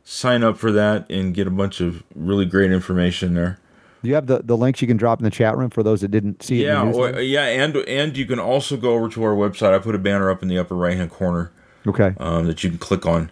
sign 0.04 0.44
up 0.44 0.58
for 0.58 0.72
that 0.72 1.10
and 1.10 1.34
get 1.34 1.48
a 1.48 1.52
bunch 1.52 1.82
of 1.82 2.04
really 2.16 2.46
great 2.46 2.72
information 2.72 3.34
there. 3.34 3.60
Do 4.02 4.10
you 4.10 4.16
have 4.16 4.28
the, 4.28 4.40
the 4.44 4.58
links 4.58 4.82
you 4.82 4.88
can 4.88 4.98
drop 4.98 5.20
in 5.20 5.24
the 5.24 5.32
chat 5.32 5.58
room 5.58 5.70
for 5.70 5.82
those 5.82 6.02
that 6.02 6.10
didn't 6.10 6.44
see 6.44 6.64
it? 6.64 6.68
Yeah, 6.68 6.84
in 6.84 6.92
the 6.92 6.98
or, 6.98 7.22
yeah, 7.22 7.46
and 7.46 7.76
and 7.78 8.18
you 8.18 8.26
can 8.26 8.40
also 8.40 8.76
go 8.76 8.94
over 8.94 9.08
to 9.10 9.24
our 9.24 9.34
website. 9.34 9.74
I 9.74 9.80
put 9.80 9.96
a 9.96 10.00
banner 10.00 10.30
up 10.30 10.42
in 10.42 10.50
the 10.50 10.58
upper 10.58 10.76
right 10.76 10.98
hand 10.98 11.10
corner 11.10 11.52
okay. 11.88 12.14
um, 12.20 12.46
that 12.48 12.64
you 12.64 12.70
can 12.70 12.80
click 12.80 13.06
on. 13.06 13.32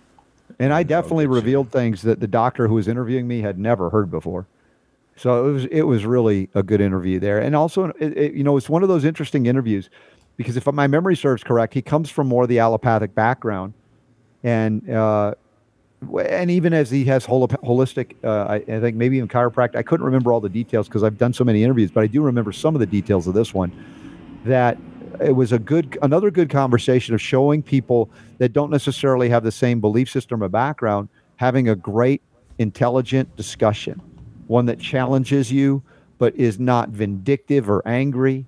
And 0.60 0.74
I 0.74 0.84
definitely 0.84 1.28
revealed 1.28 1.72
things 1.72 2.04
that 2.04 2.20
the 2.20 2.28
doctor 2.28 2.68
who 2.68 2.76
was 2.76 2.88
interviewing 2.88 3.28
me 3.28 3.42
had 3.42 3.58
never 3.58 3.90
heard 3.90 4.12
before. 4.12 4.48
So 5.18 5.50
it 5.50 5.52
was 5.52 5.66
it 5.66 5.82
was 5.82 6.06
really 6.06 6.50
a 6.56 6.64
good 6.64 6.80
interview 6.80 7.20
there, 7.20 7.40
and 7.40 7.54
also 7.54 7.90
it, 8.00 8.18
it, 8.18 8.34
you 8.34 8.44
know 8.44 8.56
it's 8.56 8.70
one 8.70 8.82
of 8.82 8.88
those 8.88 9.04
interesting 9.04 9.46
interviews 9.46 9.90
because 10.42 10.58
if 10.58 10.66
my 10.68 10.88
memory 10.88 11.16
serves 11.16 11.44
correct, 11.44 11.74
he 11.74 11.82
comes 11.82 12.10
from 12.10 12.28
more 12.28 12.44
of 12.44 12.50
the 12.50 12.60
allopathic 12.60 13.14
background, 13.16 13.74
and 14.44 14.90
uh, 14.90 15.36
and 16.28 16.50
even 16.50 16.74
as 16.74 16.90
he 16.90 17.06
has 17.06 17.26
holo- 17.26 17.48
holistic, 17.48 18.16
uh, 18.24 18.46
I, 18.50 18.56
I 18.56 18.80
think 18.80 18.96
maybe 18.98 19.18
even 19.18 19.30
chiropractic. 19.30 19.76
I 19.76 19.84
couldn't 19.84 20.06
remember 20.06 20.34
all 20.34 20.42
the 20.42 20.50
details 20.50 20.88
because 20.88 21.04
I've 21.04 21.18
done 21.18 21.34
so 21.34 21.44
many 21.44 21.64
interviews, 21.64 21.92
but 21.92 22.04
I 22.04 22.08
do 22.08 22.22
remember 22.22 22.52
some 22.52 22.76
of 22.76 22.80
the 22.80 22.88
details 22.88 23.28
of 23.28 23.34
this 23.34 23.54
one. 23.54 23.72
That 24.46 24.78
it 25.20 25.36
was 25.36 25.52
a 25.52 25.60
good 25.60 25.98
another 26.02 26.32
good 26.32 26.50
conversation 26.50 27.14
of 27.14 27.22
showing 27.22 27.62
people 27.62 28.10
that 28.40 28.54
don't 28.54 28.72
necessarily 28.72 29.30
have 29.30 29.44
the 29.44 29.52
same 29.52 29.80
belief 29.80 30.10
system 30.10 30.44
or 30.44 30.50
background 30.50 31.10
having 31.36 31.70
a 31.70 31.76
great 31.76 32.22
intelligent 32.58 33.36
discussion 33.36 34.02
one 34.48 34.66
that 34.66 34.80
challenges 34.80 35.52
you 35.52 35.84
but 36.18 36.36
is 36.36 36.60
not 36.60 36.90
vindictive 36.90 37.70
or 37.70 37.82
angry 37.88 38.46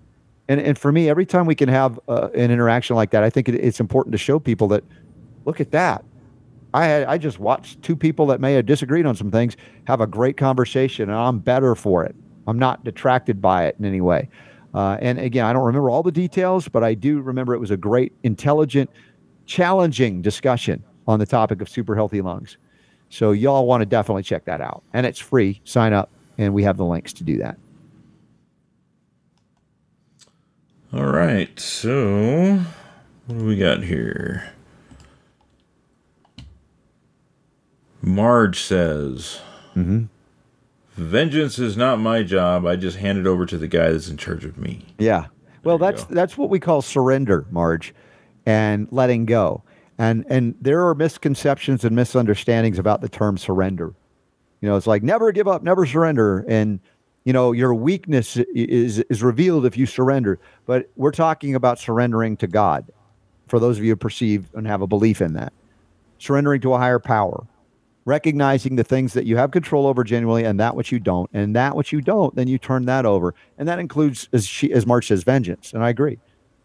and 0.48 0.60
and 0.60 0.78
for 0.78 0.92
me 0.92 1.10
every 1.10 1.26
time 1.26 1.46
we 1.46 1.56
can 1.56 1.70
have 1.70 2.00
uh, 2.08 2.30
an 2.34 2.52
interaction 2.52 2.96
like 2.96 3.12
that 3.12 3.24
i 3.24 3.30
think 3.30 3.50
it, 3.50 3.56
it's 3.56 3.80
important 3.80 4.12
to 4.12 4.18
show 4.18 4.40
people 4.40 4.68
that 4.68 4.84
look 5.46 5.60
at 5.60 5.72
that 5.72 6.04
I 6.74 6.86
had 6.86 7.04
I 7.04 7.18
just 7.18 7.40
watched 7.40 7.82
two 7.82 7.96
people 7.96 8.26
that 8.28 8.42
may 8.42 8.54
have 8.54 8.66
disagreed 8.66 9.06
on 9.06 9.16
some 9.16 9.30
things 9.30 9.56
have 9.86 10.02
a 10.02 10.08
great 10.08 10.38
conversation, 10.38 11.10
and 11.10 11.18
I'm 11.18 11.40
better 11.40 11.76
for 11.76 12.04
it. 12.04 12.16
I'm 12.48 12.58
not 12.58 12.84
detracted 12.84 13.42
by 13.42 13.66
it 13.66 13.76
in 13.80 13.86
any 13.86 14.02
way. 14.02 14.28
Uh, 14.74 14.98
and 15.00 15.20
again, 15.20 15.46
I 15.46 15.54
don't 15.54 15.64
remember 15.64 15.90
all 15.92 16.02
the 16.02 16.12
details, 16.12 16.68
but 16.68 16.84
I 16.84 16.96
do 16.96 17.22
remember 17.22 17.54
it 17.54 17.60
was 17.60 17.70
a 17.70 17.78
great, 17.78 18.12
intelligent, 18.24 18.90
challenging 19.46 20.22
discussion 20.22 20.84
on 21.08 21.20
the 21.20 21.28
topic 21.28 21.62
of 21.62 21.70
super 21.70 21.96
healthy 21.96 22.22
lungs. 22.22 22.58
So 23.10 23.32
y'all 23.32 23.68
want 23.68 23.82
to 23.82 23.86
definitely 23.86 24.24
check 24.24 24.46
that 24.46 24.60
out, 24.60 24.84
and 24.94 25.06
it's 25.06 25.20
free. 25.20 25.62
Sign 25.64 25.94
up, 25.94 26.10
and 26.40 26.56
we 26.56 26.64
have 26.64 26.78
the 26.78 26.86
links 26.86 27.14
to 27.14 27.24
do 27.24 27.38
that. 27.38 27.58
All 30.94 31.06
right, 31.06 31.60
so 31.60 32.60
what 33.26 33.40
do 33.40 33.46
we 33.46 33.58
got 33.58 33.82
here? 33.82 34.52
Marge 38.00 38.60
says, 38.60 39.40
mm-hmm. 39.76 40.04
"Vengeance 40.92 41.58
is 41.58 41.76
not 41.76 42.00
my 42.00 42.22
job. 42.22 42.68
I 42.68 42.76
just 42.76 42.98
hand 42.98 43.18
it 43.18 43.26
over 43.26 43.48
to 43.48 43.58
the 43.58 43.68
guy 43.68 43.90
that's 43.90 44.08
in 44.08 44.18
charge 44.18 44.46
of 44.46 44.60
me." 44.60 44.86
Yeah. 45.00 45.26
Well, 45.64 45.80
There 45.80 45.90
you 45.90 45.92
that's 45.96 46.04
go. 46.06 46.14
that's 46.14 46.38
what 46.38 46.52
we 46.52 46.60
call 46.60 46.84
surrender, 46.84 47.48
Marge, 47.50 47.96
and 48.46 48.88
letting 48.92 49.26
go. 49.26 49.64
And 49.98 50.26
and 50.30 50.54
there 50.62 50.88
are 50.88 50.94
misconceptions 50.94 51.84
and 51.84 51.96
misunderstandings 51.96 52.78
about 52.78 53.02
the 53.02 53.10
term 53.10 53.40
surrender. 53.40 53.96
You 54.62 54.70
know, 54.70 54.76
it's 54.76 54.86
like 54.86 55.02
never 55.02 55.32
give 55.32 55.48
up, 55.48 55.64
never 55.64 55.88
surrender, 55.88 56.46
and 56.48 56.80
you 57.24 57.34
know 57.34 57.52
your 57.52 57.74
weakness 57.74 58.38
is 58.54 59.00
is 59.00 59.24
revealed 59.24 59.66
if 59.66 59.78
you 59.78 59.86
surrender. 59.86 60.40
But 60.66 60.90
we're 60.96 61.12
talking 61.12 61.56
about 61.56 61.80
surrendering 61.80 62.38
to 62.38 62.48
God. 62.48 62.86
For 63.48 63.60
those 63.60 63.78
of 63.78 63.84
you 63.84 63.92
who 63.92 63.98
perceive 63.98 64.50
and 64.56 64.66
have 64.66 64.82
a 64.82 64.88
belief 64.88 65.22
in 65.22 65.34
that, 65.34 65.54
surrendering 66.18 66.62
to 66.62 66.74
a 66.74 66.78
higher 66.78 67.00
power, 67.00 67.46
recognizing 68.06 68.76
the 68.76 68.84
things 68.84 69.14
that 69.14 69.26
you 69.26 69.38
have 69.38 69.52
control 69.52 69.86
over 69.88 70.04
genuinely 70.04 70.44
and 70.44 70.60
that 70.60 70.76
which 70.76 70.92
you 70.92 71.00
don't. 71.00 71.30
And 71.34 71.56
that 71.56 71.76
which 71.76 71.92
you 71.92 72.02
don't 72.02 72.36
then 72.36 72.48
you 72.48 72.58
turn 72.58 72.86
that 72.86 73.06
over. 73.06 73.34
And 73.58 73.68
that 73.68 73.80
includes 73.80 74.28
as 74.34 74.46
she 74.46 74.72
as 74.74 74.86
Marge 74.86 75.08
says 75.08 75.24
vengeance. 75.24 75.74
And 75.74 75.84
i 75.84 75.90
agree. 75.90 76.20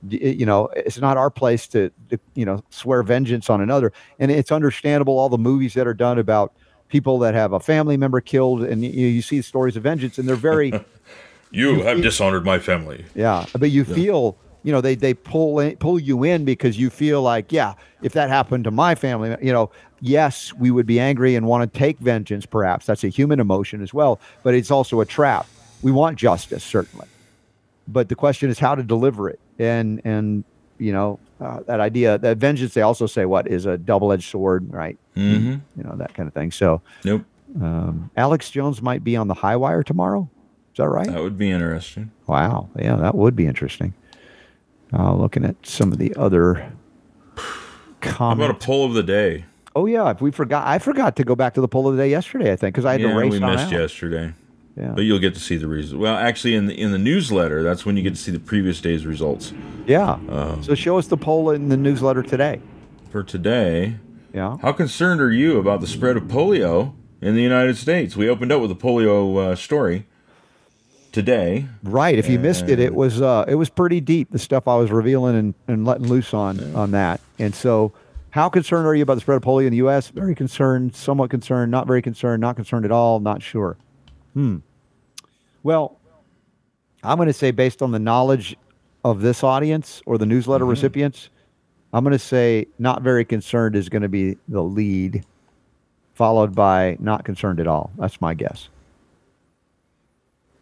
You 0.08 0.46
know 0.46 0.68
it's 0.76 0.98
not 0.98 1.16
our 1.16 1.30
place 1.30 1.66
to, 1.68 1.90
to 2.10 2.18
you 2.34 2.44
know 2.44 2.62
swear 2.70 3.02
vengeance 3.02 3.50
on 3.50 3.60
another. 3.60 3.92
And 4.18 4.30
it's 4.30 4.52
understandable 4.52 5.18
all 5.18 5.28
the 5.28 5.38
movies 5.38 5.74
that 5.74 5.86
are 5.86 5.94
done 5.94 6.18
about 6.18 6.52
people 6.88 7.18
that 7.20 7.34
have 7.34 7.52
a 7.52 7.60
family 7.60 7.96
member 7.96 8.20
killed 8.20 8.62
and 8.62 8.82
you, 8.84 8.90
you 8.90 9.22
see 9.22 9.42
stories 9.42 9.76
of 9.76 9.82
vengeance 9.82 10.18
and 10.18 10.28
they're 10.28 10.36
very 10.36 10.72
You 11.50 11.80
have 11.82 12.02
dishonored 12.02 12.44
my 12.44 12.58
family. 12.58 13.06
yeah, 13.14 13.46
but 13.58 13.70
you 13.70 13.84
feel, 13.84 14.36
you 14.64 14.70
know, 14.72 14.82
they 14.82 14.94
they 14.94 15.14
pull 15.14 15.60
in, 15.60 15.76
pull 15.76 15.98
you 15.98 16.22
in 16.22 16.44
because 16.44 16.78
you 16.78 16.90
feel 16.90 17.22
like, 17.22 17.52
yeah, 17.52 17.72
if 18.02 18.12
that 18.12 18.28
happened 18.28 18.64
to 18.64 18.70
my 18.70 18.94
family, 18.94 19.34
you 19.40 19.50
know, 19.52 19.70
yes, 20.00 20.52
we 20.54 20.70
would 20.70 20.84
be 20.84 21.00
angry 21.00 21.34
and 21.36 21.46
want 21.46 21.72
to 21.72 21.78
take 21.78 21.98
vengeance. 22.00 22.44
Perhaps 22.44 22.84
that's 22.84 23.02
a 23.02 23.08
human 23.08 23.40
emotion 23.40 23.82
as 23.82 23.94
well, 23.94 24.20
but 24.42 24.52
it's 24.54 24.70
also 24.70 25.00
a 25.00 25.06
trap. 25.06 25.46
We 25.80 25.90
want 25.90 26.18
justice 26.18 26.62
certainly, 26.62 27.08
but 27.86 28.10
the 28.10 28.14
question 28.14 28.50
is 28.50 28.58
how 28.58 28.74
to 28.74 28.82
deliver 28.82 29.30
it, 29.30 29.40
and 29.58 30.02
and 30.04 30.44
you 30.78 30.92
know 30.92 31.18
uh, 31.40 31.60
that 31.66 31.80
idea 31.80 32.18
that 32.18 32.38
vengeance. 32.38 32.74
They 32.74 32.82
also 32.82 33.06
say 33.06 33.24
what 33.24 33.46
is 33.48 33.66
a 33.66 33.76
double 33.78 34.12
edged 34.12 34.30
sword, 34.30 34.72
right? 34.72 34.98
Mm-hmm. 35.16 35.56
You 35.76 35.84
know 35.84 35.96
that 35.96 36.14
kind 36.14 36.26
of 36.26 36.34
thing. 36.34 36.50
So 36.50 36.80
Nope, 37.04 37.24
um, 37.60 38.10
Alex 38.16 38.50
Jones 38.50 38.80
might 38.82 39.02
be 39.04 39.16
on 39.16 39.28
the 39.28 39.34
high 39.34 39.56
wire 39.56 39.82
tomorrow. 39.82 40.28
Is 40.72 40.78
that 40.78 40.88
right? 40.88 41.06
that 41.06 41.20
would 41.22 41.36
be 41.38 41.50
interesting. 41.50 42.10
Wow. 42.26 42.68
Yeah, 42.78 42.96
that 42.96 43.14
would 43.14 43.34
be 43.34 43.46
interesting. 43.46 43.94
Uh, 44.92 45.14
looking 45.14 45.44
at 45.44 45.56
some 45.66 45.92
of 45.92 45.98
the 45.98 46.14
other 46.16 46.54
How 46.54 47.42
about 48.00 48.00
a 48.00 48.08
comments. 48.54 48.66
poll 48.66 48.86
of 48.86 48.94
the 48.94 49.02
day? 49.02 49.44
oh 49.76 49.86
yeah, 49.86 50.10
if 50.10 50.20
we 50.20 50.30
forgot, 50.30 50.66
I 50.66 50.78
forgot 50.78 51.14
to 51.16 51.24
go 51.24 51.34
back 51.36 51.54
to 51.54 51.60
the 51.60 51.68
poll 51.68 51.88
of 51.88 51.96
the 51.96 52.02
day 52.02 52.10
yesterday. 52.10 52.52
I 52.52 52.56
think 52.56 52.74
because 52.74 52.84
I 52.84 52.92
had 52.92 53.00
yeah, 53.00 53.08
to 53.12 53.16
race 53.18 53.32
we 53.32 53.38
missed 53.40 53.66
out. 53.66 53.72
yesterday, 53.72 54.32
Yeah. 54.78 54.92
but 54.92 55.00
you'll 55.02 55.18
get 55.18 55.34
to 55.34 55.40
see 55.40 55.56
the 55.56 55.66
results. 55.66 55.98
Well, 55.98 56.14
actually, 56.16 56.54
in 56.54 56.66
the 56.66 56.80
in 56.80 56.92
the 56.92 56.98
newsletter, 56.98 57.62
that's 57.62 57.84
when 57.84 57.96
you 57.96 58.02
get 58.02 58.10
to 58.14 58.20
see 58.20 58.30
the 58.30 58.38
previous 58.38 58.80
day's 58.80 59.04
results. 59.06 59.52
Yeah. 59.86 60.18
Um, 60.28 60.62
so 60.62 60.74
show 60.74 60.98
us 60.98 61.08
the 61.08 61.16
poll 61.16 61.50
in 61.50 61.68
the 61.68 61.76
newsletter 61.76 62.22
today. 62.22 62.60
For 63.10 63.22
today, 63.24 63.96
Yeah. 64.32 64.58
How 64.62 64.72
concerned 64.72 65.20
are 65.20 65.32
you 65.32 65.58
about 65.58 65.80
the 65.80 65.86
spread 65.86 66.16
of 66.16 66.24
polio 66.24 66.94
in 67.20 67.34
the 67.34 67.42
United 67.42 67.76
States? 67.76 68.14
We 68.16 68.28
opened 68.28 68.52
up 68.52 68.60
with 68.60 68.70
a 68.70 68.74
polio 68.76 69.36
uh, 69.52 69.56
story 69.56 70.06
today. 71.12 71.66
Right. 71.82 72.18
If 72.18 72.28
you 72.28 72.38
missed 72.38 72.68
it, 72.68 72.78
it 72.78 72.94
was 72.94 73.20
uh, 73.20 73.44
it 73.48 73.54
was 73.56 73.70
pretty 73.70 74.00
deep. 74.00 74.30
The 74.30 74.38
stuff 74.38 74.68
I 74.68 74.76
was 74.76 74.90
revealing 74.90 75.36
and, 75.36 75.54
and 75.66 75.84
letting 75.84 76.06
loose 76.06 76.32
on 76.34 76.74
on 76.76 76.90
that. 76.92 77.20
And 77.38 77.54
so, 77.54 77.92
how 78.30 78.48
concerned 78.48 78.86
are 78.86 78.94
you 78.94 79.02
about 79.02 79.14
the 79.14 79.20
spread 79.22 79.36
of 79.36 79.42
polio 79.42 79.66
in 79.66 79.70
the 79.70 79.78
U.S.? 79.78 80.08
Very 80.10 80.34
concerned. 80.34 80.94
Somewhat 80.94 81.30
concerned. 81.30 81.70
Not 81.72 81.86
very 81.86 82.02
concerned. 82.02 82.40
Not 82.40 82.56
concerned 82.56 82.84
at 82.84 82.92
all. 82.92 83.18
Not 83.20 83.42
sure. 83.42 83.76
Hmm. 84.34 84.58
Well, 85.68 85.98
I'm 87.02 87.18
going 87.18 87.26
to 87.26 87.34
say 87.34 87.50
based 87.50 87.82
on 87.82 87.92
the 87.92 87.98
knowledge 87.98 88.56
of 89.04 89.20
this 89.20 89.44
audience 89.44 90.00
or 90.06 90.16
the 90.16 90.24
newsletter 90.24 90.64
recipients, 90.64 91.28
I'm 91.92 92.02
going 92.04 92.14
to 92.14 92.18
say 92.18 92.68
not 92.78 93.02
very 93.02 93.22
concerned 93.22 93.76
is 93.76 93.90
going 93.90 94.00
to 94.00 94.08
be 94.08 94.38
the 94.48 94.62
lead, 94.62 95.26
followed 96.14 96.54
by 96.54 96.96
not 97.00 97.26
concerned 97.26 97.60
at 97.60 97.66
all. 97.66 97.90
That's 97.98 98.18
my 98.18 98.32
guess. 98.32 98.70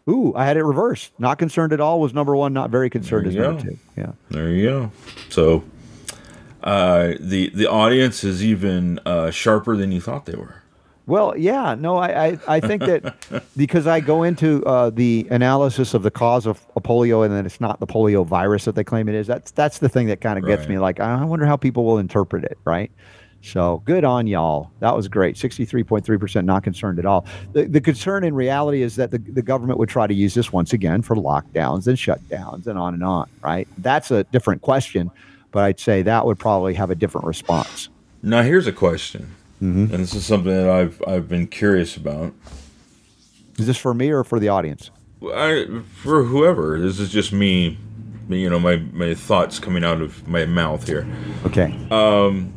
Ooh, 0.09 0.33
I 0.35 0.43
had 0.43 0.57
it 0.57 0.63
reversed. 0.65 1.13
Not 1.17 1.39
concerned 1.39 1.71
at 1.71 1.79
all 1.79 2.01
was 2.01 2.13
number 2.13 2.35
one. 2.35 2.51
Not 2.51 2.69
very 2.69 2.89
concerned 2.89 3.27
is 3.27 3.35
you 3.35 3.39
number 3.43 3.63
go. 3.63 3.69
two. 3.69 3.79
Yeah. 3.95 4.11
There 4.29 4.49
you 4.49 4.69
go. 4.69 4.91
So 5.29 5.63
uh, 6.61 7.13
the 7.21 7.49
the 7.51 7.67
audience 7.67 8.25
is 8.25 8.43
even 8.43 8.99
uh, 9.05 9.31
sharper 9.31 9.77
than 9.77 9.93
you 9.93 10.01
thought 10.01 10.25
they 10.25 10.35
were. 10.35 10.63
Well, 11.07 11.35
yeah, 11.37 11.73
no, 11.79 11.95
I, 11.97 12.25
I, 12.27 12.39
I 12.47 12.59
think 12.59 12.83
that 12.83 13.15
because 13.57 13.87
I 13.87 14.01
go 14.01 14.23
into 14.23 14.63
uh, 14.65 14.89
the 14.89 15.25
analysis 15.31 15.93
of 15.93 16.03
the 16.03 16.11
cause 16.11 16.45
of, 16.45 16.61
of 16.75 16.83
polio 16.83 17.25
and 17.25 17.33
then 17.33 17.45
it's 17.45 17.59
not 17.61 17.79
the 17.79 17.87
polio 17.87 18.25
virus 18.25 18.65
that 18.65 18.75
they 18.75 18.83
claim 18.83 19.07
it 19.09 19.15
is. 19.15 19.25
That's 19.25 19.51
that's 19.51 19.79
the 19.79 19.87
thing 19.89 20.07
that 20.07 20.21
kind 20.21 20.37
of 20.37 20.45
gets 20.45 20.61
Right. 20.63 20.69
me. 20.71 20.79
Like, 20.79 20.99
I 20.99 21.23
wonder 21.23 21.45
how 21.45 21.55
people 21.57 21.85
will 21.85 21.97
interpret 21.97 22.43
it, 22.43 22.57
right? 22.65 22.91
So 23.41 23.81
good 23.85 24.03
on 24.03 24.27
y'all. 24.27 24.71
That 24.79 24.95
was 24.97 25.07
great. 25.07 25.37
Sixty-three 25.37 25.83
point 25.85 26.03
three 26.03 26.17
percent 26.17 26.45
not 26.45 26.63
concerned 26.63 26.99
at 26.99 27.05
all. 27.05 27.25
The 27.53 27.65
the 27.65 27.79
concern 27.79 28.25
in 28.25 28.33
reality 28.35 28.81
is 28.81 28.97
that 28.97 29.11
the, 29.11 29.19
the 29.19 29.43
government 29.43 29.79
would 29.79 29.87
try 29.89 30.07
to 30.07 30.13
use 30.13 30.33
this 30.33 30.51
once 30.51 30.73
again 30.73 31.03
for 31.03 31.15
lockdowns 31.15 31.87
and 31.87 31.97
shutdowns 31.97 32.67
and 32.67 32.77
on 32.77 32.93
and 32.95 33.03
on, 33.03 33.29
right? 33.41 33.67
That's 33.77 34.11
a 34.11 34.25
different 34.25 34.61
question, 34.63 35.09
but 35.51 35.63
I'd 35.63 35.79
say 35.79 36.01
that 36.01 36.25
would 36.25 36.39
probably 36.39 36.73
have 36.73 36.89
a 36.89 36.95
different 36.95 37.27
response. 37.27 37.87
Now 38.23 38.41
here's 38.41 38.67
a 38.67 38.73
question, 38.73 39.35
Mhm. 39.61 39.91
and 39.91 40.03
this 40.03 40.13
is 40.13 40.25
something 40.25 40.51
that 40.53 40.69
I've 40.69 41.01
I've 41.07 41.27
been 41.27 41.47
curious 41.47 41.95
about. 41.97 42.33
Is 43.57 43.65
this 43.65 43.77
for 43.77 43.93
me 43.93 44.09
or 44.11 44.23
for 44.23 44.39
the 44.39 44.49
audience? 44.49 44.91
I, 45.33 45.65
for 45.95 46.23
whoever, 46.23 46.79
this 46.79 46.99
is 46.99 47.09
just 47.11 47.33
me, 47.33 47.77
me, 48.27 48.41
you 48.41 48.49
know, 48.51 48.59
my 48.59 48.77
my 48.93 49.15
thoughts 49.15 49.57
coming 49.57 49.83
out 49.83 49.99
of 50.01 50.27
my 50.27 50.45
mouth 50.45 50.85
here. 50.87 51.07
Okay. 51.45 51.75
Um, 51.89 52.53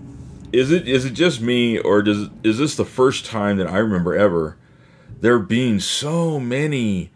Is 0.53 0.71
it 0.71 0.87
is 0.89 1.05
it 1.07 1.15
just 1.15 1.41
me, 1.41 1.79
or 1.79 2.03
does 2.03 2.29
is 2.43 2.59
this 2.59 2.75
the 2.77 2.85
first 2.85 3.25
time 3.25 3.57
that 3.59 3.67
I 3.69 3.79
remember 3.79 4.15
ever 4.15 4.57
there 5.23 5.39
being 5.39 5.81
so 5.81 6.39
many 6.41 7.11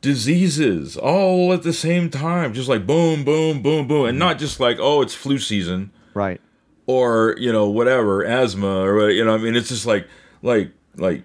diseases 0.00 0.96
all 0.96 1.52
at 1.52 1.62
the 1.62 1.72
same 1.72 2.10
time, 2.10 2.52
just 2.54 2.68
like 2.68 2.86
boom, 2.86 3.22
boom, 3.24 3.62
boom, 3.62 3.86
boom, 3.86 4.06
and 4.06 4.18
not 4.18 4.38
just 4.38 4.58
like 4.60 4.78
oh, 4.80 5.02
it's 5.02 5.14
flu 5.14 5.38
season 5.38 5.90
right. 6.14 6.40
Or 6.86 7.34
you 7.38 7.52
know 7.52 7.68
whatever 7.68 8.24
asthma 8.24 8.82
or 8.82 9.10
you 9.10 9.24
know 9.24 9.34
I 9.34 9.38
mean 9.38 9.56
it's 9.56 9.68
just 9.68 9.86
like 9.86 10.06
like 10.42 10.72
like 10.96 11.22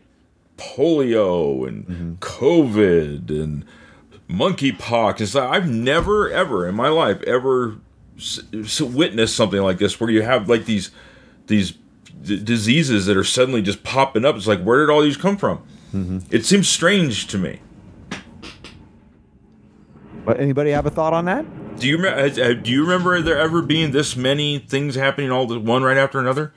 polio 0.57 1.68
and 1.68 1.88
mm-hmm. 1.88 2.14
COVID 2.15 3.30
and 3.30 3.65
monkeypox. 4.30 5.22
It's 5.22 5.36
like 5.36 5.49
I've 5.49 5.69
never 5.69 6.30
ever 6.30 6.68
in 6.68 6.76
my 6.76 6.90
life 6.90 7.22
ever 7.23 7.77
s- 8.18 8.41
s- 8.53 8.82
witnessed 8.82 9.36
something 9.36 9.61
like 9.61 9.77
this 9.77 9.99
where 9.99 10.10
you 10.10 10.22
have 10.22 10.49
like 10.49 10.65
these 10.65 10.91
these 11.48 11.73
d- 12.23 12.41
diseases 12.41 13.06
that 13.06 13.18
are 13.18 13.23
suddenly 13.23 13.61
just 13.61 13.84
popping 13.84 14.26
up. 14.26 14.36
It's 14.36 14.48
like 14.48 14.64
where 14.64 14.86
did 14.86 14.91
all 14.91 15.02
these 15.02 15.18
come 15.18 15.38
from? 15.38 15.60
Mm-hmm. 15.94 16.19
It 16.32 16.45
seems 16.45 16.68
strange 16.68 17.27
to 17.27 17.38
me. 17.38 17.60
But 20.26 20.39
anybody 20.39 20.72
have 20.72 20.85
a 20.85 20.89
thought 20.89 21.14
on 21.14 21.26
that? 21.26 21.45
Do 21.80 21.88
you 21.88 21.97
remember? 21.97 22.53
Do 22.56 22.72
you 22.72 22.81
remember 22.84 23.22
there 23.22 23.38
ever 23.38 23.61
being 23.61 23.91
this 23.91 24.15
many 24.15 24.60
things 24.60 24.95
happening 24.95 25.31
all 25.31 25.45
the 25.45 25.60
one 25.60 25.84
right 25.84 25.97
after 25.97 26.19
another? 26.19 26.53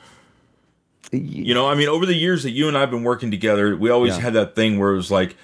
You 1.11 1.55
know, 1.55 1.69
I 1.69 1.75
mean, 1.75 1.89
over 1.89 2.05
the 2.05 2.15
years 2.15 2.43
that 2.43 2.51
you 2.51 2.69
and 2.69 2.77
I've 2.77 2.91
been 2.91 3.03
working 3.03 3.31
together, 3.31 3.75
we 3.77 3.89
always 3.91 4.17
Yeah. 4.17 4.23
had 4.25 4.33
that 4.35 4.55
thing 4.55 4.79
where 4.79 4.93
it 4.93 4.97
was 4.97 5.11
like, 5.11 5.37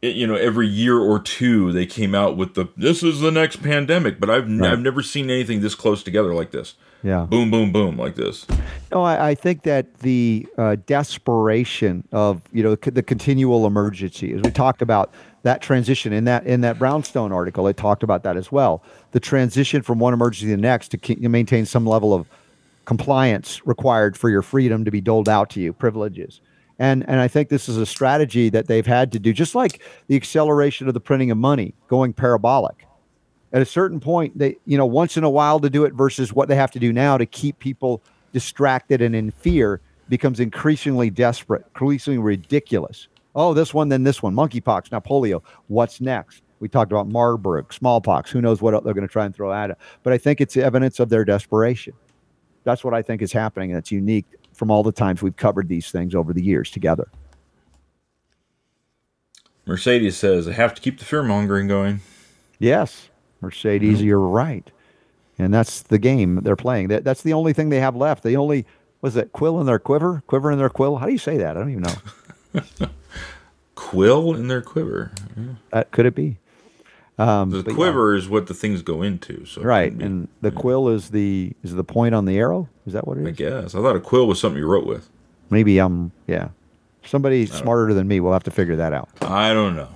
it, 0.00 0.16
you 0.16 0.26
know, 0.26 0.34
every 0.34 0.66
year 0.66 0.98
or 0.98 1.18
two 1.20 1.72
they 1.72 1.84
came 1.84 2.14
out 2.14 2.36
with 2.36 2.54
the 2.54 2.66
this 2.76 3.02
is 3.02 3.20
the 3.20 3.30
next 3.30 3.56
pandemic, 3.62 4.18
but 4.18 4.30
I've 4.30 4.50
Right. 4.50 4.72
I've 4.72 4.80
never 4.80 5.02
seen 5.02 5.28
anything 5.28 5.60
this 5.60 5.74
close 5.74 6.02
together 6.02 6.34
like 6.34 6.52
this. 6.52 6.74
Yeah. 7.02 7.24
Boom, 7.28 7.50
boom, 7.50 7.70
boom, 7.72 7.96
like 7.98 8.14
this. 8.14 8.46
No, 8.92 9.02
I, 9.02 9.30
I 9.30 9.34
think 9.34 9.62
that 9.62 9.98
the 10.00 10.46
uh, 10.58 10.76
desperation 10.86 12.06
of 12.12 12.40
you 12.52 12.62
know 12.62 12.76
c- 12.82 12.90
the 12.90 13.02
continual 13.02 13.66
emergency, 13.66 14.32
as 14.32 14.40
we 14.42 14.50
talked 14.50 14.80
about 14.82 15.12
that 15.42 15.62
transition 15.62 16.12
in 16.12 16.24
that 16.24 16.46
in 16.46 16.60
that 16.60 16.78
Brownstone 16.78 17.32
article, 17.32 17.66
it 17.66 17.76
talked 17.76 18.02
about 18.02 18.22
that 18.24 18.36
as 18.36 18.52
well. 18.52 18.82
The 19.12 19.20
transition 19.20 19.82
from 19.82 19.98
one 19.98 20.12
emergency 20.12 20.46
to 20.46 20.56
the 20.56 20.62
next 20.62 20.88
to 20.90 21.28
maintain 21.28 21.66
some 21.66 21.86
level 21.86 22.12
of 22.12 22.28
compliance 22.84 23.64
required 23.66 24.16
for 24.16 24.28
your 24.28 24.42
freedom 24.42 24.84
to 24.84 24.90
be 24.90 25.00
doled 25.00 25.28
out 25.28 25.50
to 25.50 25.60
you, 25.60 25.72
privileges. 25.72 26.40
And 26.78 27.08
and 27.08 27.20
I 27.20 27.28
think 27.28 27.48
this 27.48 27.68
is 27.68 27.76
a 27.76 27.86
strategy 27.86 28.48
that 28.50 28.66
they've 28.66 28.86
had 28.86 29.12
to 29.12 29.18
do, 29.18 29.32
just 29.32 29.54
like 29.54 29.82
the 30.08 30.16
acceleration 30.16 30.88
of 30.88 30.94
the 30.94 31.00
printing 31.00 31.30
of 31.30 31.38
money 31.38 31.74
going 31.88 32.12
parabolic. 32.12 32.86
At 33.52 33.62
a 33.62 33.66
certain 33.66 34.00
point, 34.00 34.38
they 34.38 34.56
you 34.64 34.78
know 34.78 34.86
once 34.86 35.16
in 35.16 35.24
a 35.24 35.30
while 35.30 35.60
to 35.60 35.70
do 35.70 35.84
it 35.84 35.92
versus 35.92 36.32
what 36.32 36.48
they 36.48 36.56
have 36.56 36.70
to 36.72 36.78
do 36.78 36.92
now 36.92 37.16
to 37.16 37.26
keep 37.26 37.58
people 37.58 38.02
distracted 38.32 39.02
and 39.02 39.14
in 39.14 39.30
fear 39.30 39.80
becomes 40.08 40.40
increasingly 40.40 41.10
desperate, 41.10 41.64
increasingly 41.66 42.18
ridiculous. 42.18 43.08
Oh, 43.34 43.54
this 43.54 43.72
one, 43.72 43.88
then 43.88 44.02
this 44.02 44.22
one, 44.22 44.34
monkeypox, 44.34 44.90
now 44.90 45.00
polio. 45.00 45.42
What's 45.68 46.00
next? 46.00 46.42
We 46.58 46.68
talked 46.68 46.92
about 46.92 47.08
Marburg, 47.08 47.72
smallpox. 47.72 48.30
Who 48.30 48.40
knows 48.40 48.60
what 48.60 48.72
they're 48.84 48.94
going 48.94 49.06
to 49.06 49.12
try 49.12 49.24
and 49.24 49.34
throw 49.34 49.52
at 49.52 49.70
it? 49.70 49.78
But 50.02 50.12
I 50.12 50.18
think 50.18 50.40
it's 50.40 50.56
evidence 50.56 51.00
of 51.00 51.08
their 51.08 51.24
desperation. 51.24 51.94
That's 52.64 52.84
what 52.84 52.92
I 52.92 53.02
think 53.02 53.22
is 53.22 53.32
happening. 53.32 53.70
And 53.70 53.78
it's 53.78 53.90
unique 53.90 54.26
from 54.52 54.70
all 54.70 54.82
the 54.82 54.92
times 54.92 55.22
we've 55.22 55.36
covered 55.36 55.68
these 55.68 55.90
things 55.90 56.14
over 56.14 56.34
the 56.34 56.42
years 56.42 56.70
together. 56.70 57.08
Mercedes 59.64 60.16
says 60.16 60.48
I 60.48 60.52
have 60.52 60.74
to 60.74 60.82
keep 60.82 60.98
the 60.98 61.04
fear 61.04 61.22
mongering 61.22 61.68
going. 61.68 62.00
Yes, 62.58 63.08
Mercedes, 63.40 64.02
you're 64.02 64.18
right. 64.18 64.70
And 65.38 65.54
that's 65.54 65.80
the 65.82 65.98
game 65.98 66.40
they're 66.42 66.56
playing. 66.56 66.88
That, 66.88 67.04
that's 67.04 67.22
the 67.22 67.32
only 67.32 67.54
thing 67.54 67.70
they 67.70 67.80
have 67.80 67.96
left. 67.96 68.22
The 68.22 68.36
only, 68.36 68.66
was 69.00 69.16
it 69.16 69.32
quill 69.32 69.60
in 69.60 69.66
their 69.66 69.78
quiver? 69.78 70.22
Quiver 70.26 70.50
in 70.50 70.58
their 70.58 70.68
quill? 70.68 70.96
How 70.96 71.06
do 71.06 71.12
you 71.12 71.18
say 71.18 71.38
that? 71.38 71.56
I 71.56 71.60
don't 71.60 71.70
even 71.70 71.84
know. 71.84 72.88
Quill 73.90 74.34
in 74.36 74.46
their 74.46 74.62
quiver. 74.62 75.10
That 75.72 75.90
could 75.90 76.06
it 76.06 76.14
be? 76.14 76.36
Um, 77.18 77.50
The 77.50 77.62
but 77.64 77.70
yeah. 77.72 77.74
quiver 77.74 78.14
is 78.14 78.28
what 78.28 78.46
the 78.46 78.54
things 78.54 78.82
go 78.82 79.02
into. 79.02 79.44
So 79.46 79.62
right? 79.62 79.96
be- 79.96 80.04
And 80.04 80.28
the 80.42 80.52
quill 80.52 80.88
is 80.88 81.10
the 81.10 81.52
is 81.64 81.74
the 81.74 81.82
point 81.82 82.14
on 82.14 82.24
the 82.24 82.38
arrow. 82.38 82.68
Is 82.86 82.92
that 82.92 83.06
what 83.08 83.18
it 83.18 83.22
is? 83.22 83.26
I 83.28 83.30
guess 83.32 83.74
I 83.74 83.80
thought 83.82 83.96
a 83.96 84.00
quill 84.00 84.28
was 84.28 84.38
something 84.40 84.58
you 84.60 84.66
wrote 84.68 84.86
with. 84.86 85.08
Maybe 85.50 85.80
um 85.80 86.12
yeah. 86.28 86.50
Somebody 87.04 87.46
smarter 87.46 87.92
than 87.92 88.06
me 88.06 88.20
will 88.20 88.32
have 88.32 88.44
to 88.44 88.52
figure 88.52 88.76
that 88.76 88.92
out. 88.92 89.08
I 89.22 89.52
don't 89.52 89.74
know. 89.74 89.88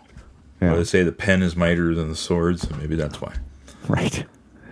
Yeah. 0.60 0.70
Well, 0.70 0.78
they 0.78 0.84
say 0.84 1.04
the 1.04 1.12
pen 1.12 1.40
is 1.42 1.54
mightier 1.54 1.94
than 1.94 2.08
the 2.08 2.16
sword, 2.16 2.58
so 2.58 2.74
maybe 2.76 2.96
that's 2.96 3.20
why. 3.20 3.34
Right. 3.86 4.24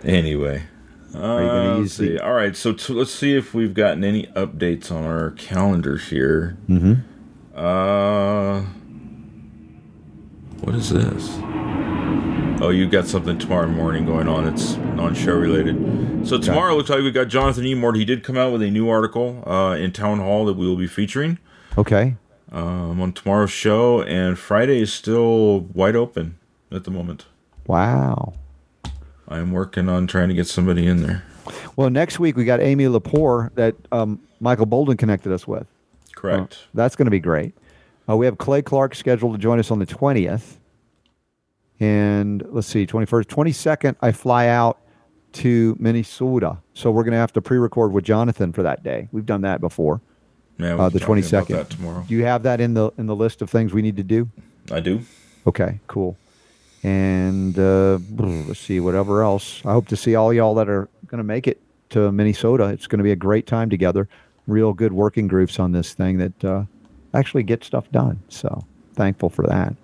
Anyway, 0.03 0.63
uh, 1.15 1.35
let's 1.77 1.79
use 1.79 1.97
the- 1.97 2.19
All 2.19 2.33
right, 2.33 2.57
so 2.57 2.73
t- 2.73 2.91
let's 2.93 3.11
see 3.13 3.37
if 3.37 3.53
we've 3.53 3.73
gotten 3.73 4.03
any 4.03 4.27
updates 4.35 4.91
on 4.91 5.05
our 5.05 5.31
calendar 5.31 5.95
here. 5.97 6.57
Mm-hmm. 6.67 6.93
Uh, 7.55 8.63
what 10.63 10.75
is 10.75 10.89
this? 10.89 11.29
Oh, 12.61 12.69
you 12.69 12.87
got 12.87 13.07
something 13.07 13.37
tomorrow 13.37 13.67
morning 13.67 14.05
going 14.05 14.27
on. 14.27 14.47
It's 14.47 14.75
non-show 14.75 15.33
related. 15.35 16.25
So 16.27 16.37
tomorrow 16.37 16.75
looks 16.75 16.89
like 16.89 17.01
we 17.01 17.11
got 17.11 17.27
Jonathan 17.27 17.65
Emord. 17.65 17.97
He 17.97 18.05
did 18.05 18.23
come 18.23 18.37
out 18.37 18.53
with 18.53 18.61
a 18.61 18.69
new 18.71 18.87
article 18.89 19.43
uh, 19.47 19.75
in 19.75 19.91
Town 19.91 20.19
Hall 20.19 20.45
that 20.45 20.53
we 20.53 20.65
will 20.65 20.77
be 20.77 20.87
featuring 20.87 21.39
Okay. 21.77 22.15
um, 22.51 23.01
on 23.01 23.11
tomorrow's 23.11 23.51
show, 23.51 24.01
and 24.03 24.39
Friday 24.39 24.79
is 24.81 24.93
still 24.93 25.61
wide 25.73 25.95
open 25.97 26.37
at 26.71 26.85
the 26.85 26.91
moment. 26.91 27.25
Wow. 27.67 28.33
I 29.27 29.39
am 29.39 29.51
working 29.51 29.89
on 29.89 30.07
trying 30.07 30.29
to 30.29 30.35
get 30.35 30.47
somebody 30.47 30.85
in 30.87 31.01
there. 31.03 31.23
Well, 31.75 31.89
next 31.89 32.19
week 32.19 32.37
we 32.37 32.45
got 32.45 32.61
Amy 32.61 32.85
Lepore 32.85 33.53
that 33.55 33.75
um, 33.91 34.21
Michael 34.39 34.67
Boldin 34.67 34.97
connected 34.97 35.33
us 35.33 35.45
with. 35.45 35.67
Correct. 36.15 36.59
That's 36.73 36.95
going 36.95 37.07
to 37.07 37.11
be 37.11 37.19
great. 37.19 37.53
Uh, 38.07 38.17
we 38.17 38.25
have 38.25 38.37
Clay 38.37 38.61
Clark 38.61 38.95
scheduled 38.95 39.33
to 39.33 39.37
join 39.39 39.59
us 39.59 39.71
on 39.71 39.79
the 39.79 39.85
20th. 39.85 40.57
And 41.79 42.43
let's 42.49 42.67
see, 42.67 42.85
21st, 42.85 43.25
22nd, 43.25 43.95
I 44.01 44.11
fly 44.11 44.47
out 44.47 44.79
to 45.33 45.75
Minnesota. 45.79 46.57
So 46.73 46.91
we're 46.91 47.03
going 47.03 47.13
to 47.13 47.17
have 47.17 47.33
to 47.33 47.41
pre 47.41 47.57
record 47.57 47.91
with 47.91 48.03
Jonathan 48.03 48.53
for 48.53 48.63
that 48.63 48.83
day. 48.83 49.09
We've 49.11 49.25
done 49.25 49.41
that 49.41 49.59
before. 49.61 49.99
yeah, 50.57 50.75
Uh, 50.75 50.89
the 50.89 50.99
be 50.99 51.05
talking 51.05 51.23
about 51.25 51.45
22nd. 51.45 51.47
That 51.47 51.69
tomorrow. 51.69 52.05
Do 52.07 52.13
you 52.15 52.23
have 52.25 52.43
that 52.43 52.61
in 52.61 52.73
the 52.73 52.91
in 52.97 53.07
the 53.07 53.15
list 53.15 53.41
of 53.41 53.49
things 53.49 53.73
we 53.73 53.81
need 53.81 53.97
to 53.97 54.03
do? 54.03 54.29
I 54.71 54.79
do. 54.79 55.01
Okay, 55.47 55.79
cool. 55.87 56.15
And 56.83 57.57
uh, 57.57 57.97
let's 58.17 58.59
see, 58.59 58.79
whatever 58.79 59.23
else. 59.23 59.61
I 59.65 59.71
hope 59.71 59.87
to 59.87 59.95
see 59.97 60.15
all 60.15 60.33
y'all 60.33 60.55
that 60.55 60.69
are 60.69 60.87
going 61.07 61.17
to 61.19 61.23
make 61.23 61.47
it 61.47 61.59
to 61.89 62.11
Minnesota. 62.11 62.67
It's 62.67 62.87
going 62.87 62.99
to 62.99 63.03
be 63.03 63.11
a 63.11 63.15
great 63.15 63.47
time 63.47 63.69
together. 63.69 64.07
Real 64.47 64.73
good 64.73 64.93
working 64.93 65.27
groups 65.27 65.59
on 65.59 65.71
this 65.71 65.93
thing 65.93 66.17
that 66.17 66.43
uh, 66.45 66.63
actually 67.13 67.43
get 67.43 67.63
stuff 67.63 67.89
done. 67.91 68.19
So 68.29 68.65
thankful 68.93 69.29
for 69.29 69.45
that. 69.47 69.75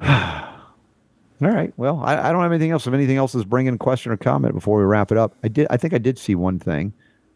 all 1.42 1.48
right. 1.48 1.72
Well, 1.76 2.00
I, 2.04 2.28
I 2.28 2.32
don't 2.32 2.42
have 2.42 2.52
anything 2.52 2.70
else. 2.70 2.86
If 2.86 2.94
anything 2.94 3.16
else 3.16 3.34
is 3.34 3.44
bringing 3.44 3.74
a 3.74 3.78
question 3.78 4.12
or 4.12 4.16
comment 4.16 4.54
before 4.54 4.78
we 4.78 4.84
wrap 4.84 5.12
it 5.12 5.18
up, 5.18 5.34
I 5.42 5.48
did. 5.48 5.66
I 5.70 5.76
think 5.76 5.94
I 5.94 5.98
did 5.98 6.18
see 6.18 6.34
one 6.34 6.58
thing 6.58 6.92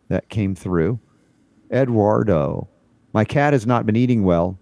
that 0.09 0.29
came 0.29 0.55
through. 0.55 0.99
Eduardo, 1.73 2.69
my 3.13 3.25
cat 3.25 3.53
has 3.53 3.67
not 3.67 3.87
been 3.87 3.97
eating 3.97 4.25
well, 4.25 4.59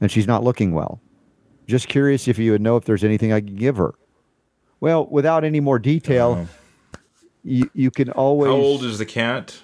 and 0.00 0.10
she's 0.10 0.26
not 0.26 0.42
looking 0.42 0.72
well. 0.72 1.00
Just 1.66 1.88
curious 1.88 2.26
if 2.26 2.38
you 2.38 2.52
would 2.52 2.60
know 2.60 2.76
if 2.76 2.84
there's 2.84 3.04
anything 3.04 3.32
I 3.32 3.40
could 3.40 3.56
give 3.56 3.76
her. 3.76 3.94
Well, 4.80 5.06
without 5.06 5.44
any 5.44 5.60
more 5.60 5.78
detail, 5.78 6.32
uh-huh. 6.32 7.00
you 7.44 7.70
you 7.74 7.90
can 7.90 8.10
always. 8.10 8.48
How 8.48 8.56
old 8.56 8.82
is 8.82 8.98
the 8.98 9.06
cat? 9.06 9.60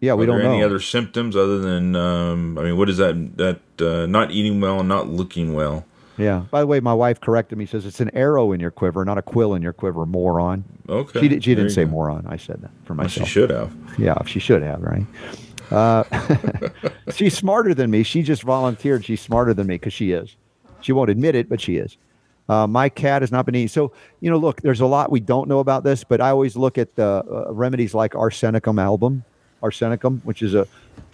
Yeah, 0.00 0.14
we 0.14 0.24
Are 0.24 0.26
don't 0.28 0.38
there 0.38 0.46
know. 0.48 0.54
any 0.54 0.62
other 0.62 0.80
symptoms 0.80 1.36
other 1.36 1.58
than 1.58 1.94
um, 1.94 2.56
I 2.58 2.62
mean, 2.62 2.76
what 2.78 2.88
is 2.88 2.96
that? 2.96 3.36
That 3.36 3.60
uh, 3.86 4.06
not 4.06 4.30
eating 4.30 4.60
well, 4.60 4.80
and 4.80 4.88
not 4.88 5.08
looking 5.08 5.52
well. 5.54 5.84
yeah. 6.16 6.44
By 6.50 6.60
the 6.60 6.66
way, 6.66 6.80
my 6.80 6.94
wife 6.94 7.20
corrected 7.20 7.58
me. 7.58 7.66
Says 7.66 7.84
it's 7.84 8.00
an 8.00 8.10
arrow 8.14 8.52
in 8.52 8.60
your 8.60 8.70
quiver, 8.70 9.04
not 9.04 9.18
a 9.18 9.22
quill 9.22 9.54
in 9.54 9.60
your 9.62 9.74
quiver. 9.74 10.06
Moron. 10.06 10.64
Okay, 10.88 11.20
She 11.20 11.28
did, 11.28 11.44
she 11.44 11.54
didn't 11.54 11.70
say 11.72 11.84
go. 11.84 11.90
moron. 11.90 12.26
I 12.26 12.36
said 12.38 12.62
that 12.62 12.70
for 12.84 12.94
Well, 12.94 13.04
myself. 13.04 13.28
she 13.28 13.32
should 13.32 13.50
have. 13.50 13.72
Yeah, 13.98 14.22
she 14.24 14.40
should 14.40 14.62
have, 14.62 14.80
right? 14.82 15.04
Uh, 15.70 16.02
she's 17.14 17.36
smarter 17.36 17.74
than 17.74 17.90
me. 17.90 18.02
She 18.02 18.22
just 18.22 18.42
volunteered. 18.42 19.04
She's 19.04 19.20
smarter 19.20 19.54
than 19.54 19.66
me 19.66 19.74
because 19.74 19.92
she 19.92 20.12
is. 20.12 20.34
She 20.80 20.92
won't 20.92 21.10
admit 21.10 21.34
it, 21.34 21.48
but 21.48 21.60
she 21.60 21.76
is. 21.76 21.96
Uh, 22.48 22.66
my 22.66 22.88
cat 22.88 23.22
has 23.22 23.30
not 23.30 23.46
been 23.46 23.54
eating. 23.54 23.68
So, 23.68 23.92
you 24.20 24.30
know, 24.30 24.38
look, 24.38 24.62
there's 24.62 24.80
a 24.80 24.86
lot 24.86 25.12
we 25.12 25.20
don't 25.20 25.46
know 25.48 25.60
about 25.60 25.84
this, 25.84 26.02
but 26.02 26.20
I 26.20 26.30
always 26.30 26.56
look 26.56 26.78
at 26.78 26.96
the 26.96 27.22
uh, 27.30 27.52
remedies 27.52 27.94
like 27.94 28.12
arsenicum 28.14 28.80
album, 28.82 29.24
arsenicum, 29.62 30.20
which 30.24 30.42
is 30.42 30.54
a, 30.54 30.62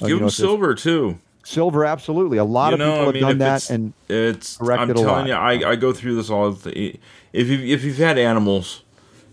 uh, 0.02 0.06
Give 0.06 0.18
them 0.20 0.30
silver 0.30 0.74
too. 0.74 1.18
silver. 1.44 1.84
Absolutely. 1.84 2.38
A 2.38 2.44
lot 2.44 2.68
You 2.68 2.74
of 2.74 2.78
know, 2.80 2.86
people 2.90 3.02
I 3.02 3.04
have 3.06 3.14
mean, 3.14 3.22
done 3.22 3.38
that, 3.38 3.56
it's, 3.56 3.70
and 3.70 3.92
it's. 4.08 4.60
I'm 4.60 4.90
a 4.90 4.94
telling 4.94 5.06
lot. 5.06 5.26
you, 5.26 5.32
I, 5.66 5.70
I 5.72 5.76
go 5.76 5.92
through 5.92 6.16
this 6.16 6.28
all. 6.30 6.50
The, 6.52 6.98
if 7.32 7.48
you 7.48 7.58
if 7.60 7.84
you've 7.84 7.98
had 7.98 8.18
animals, 8.18 8.82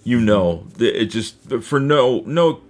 you 0.03 0.19
know 0.19 0.65
that 0.77 1.01
it 1.01 1.05
just 1.07 1.35
for 1.61 1.79
no 1.79 2.23
no 2.25 2.61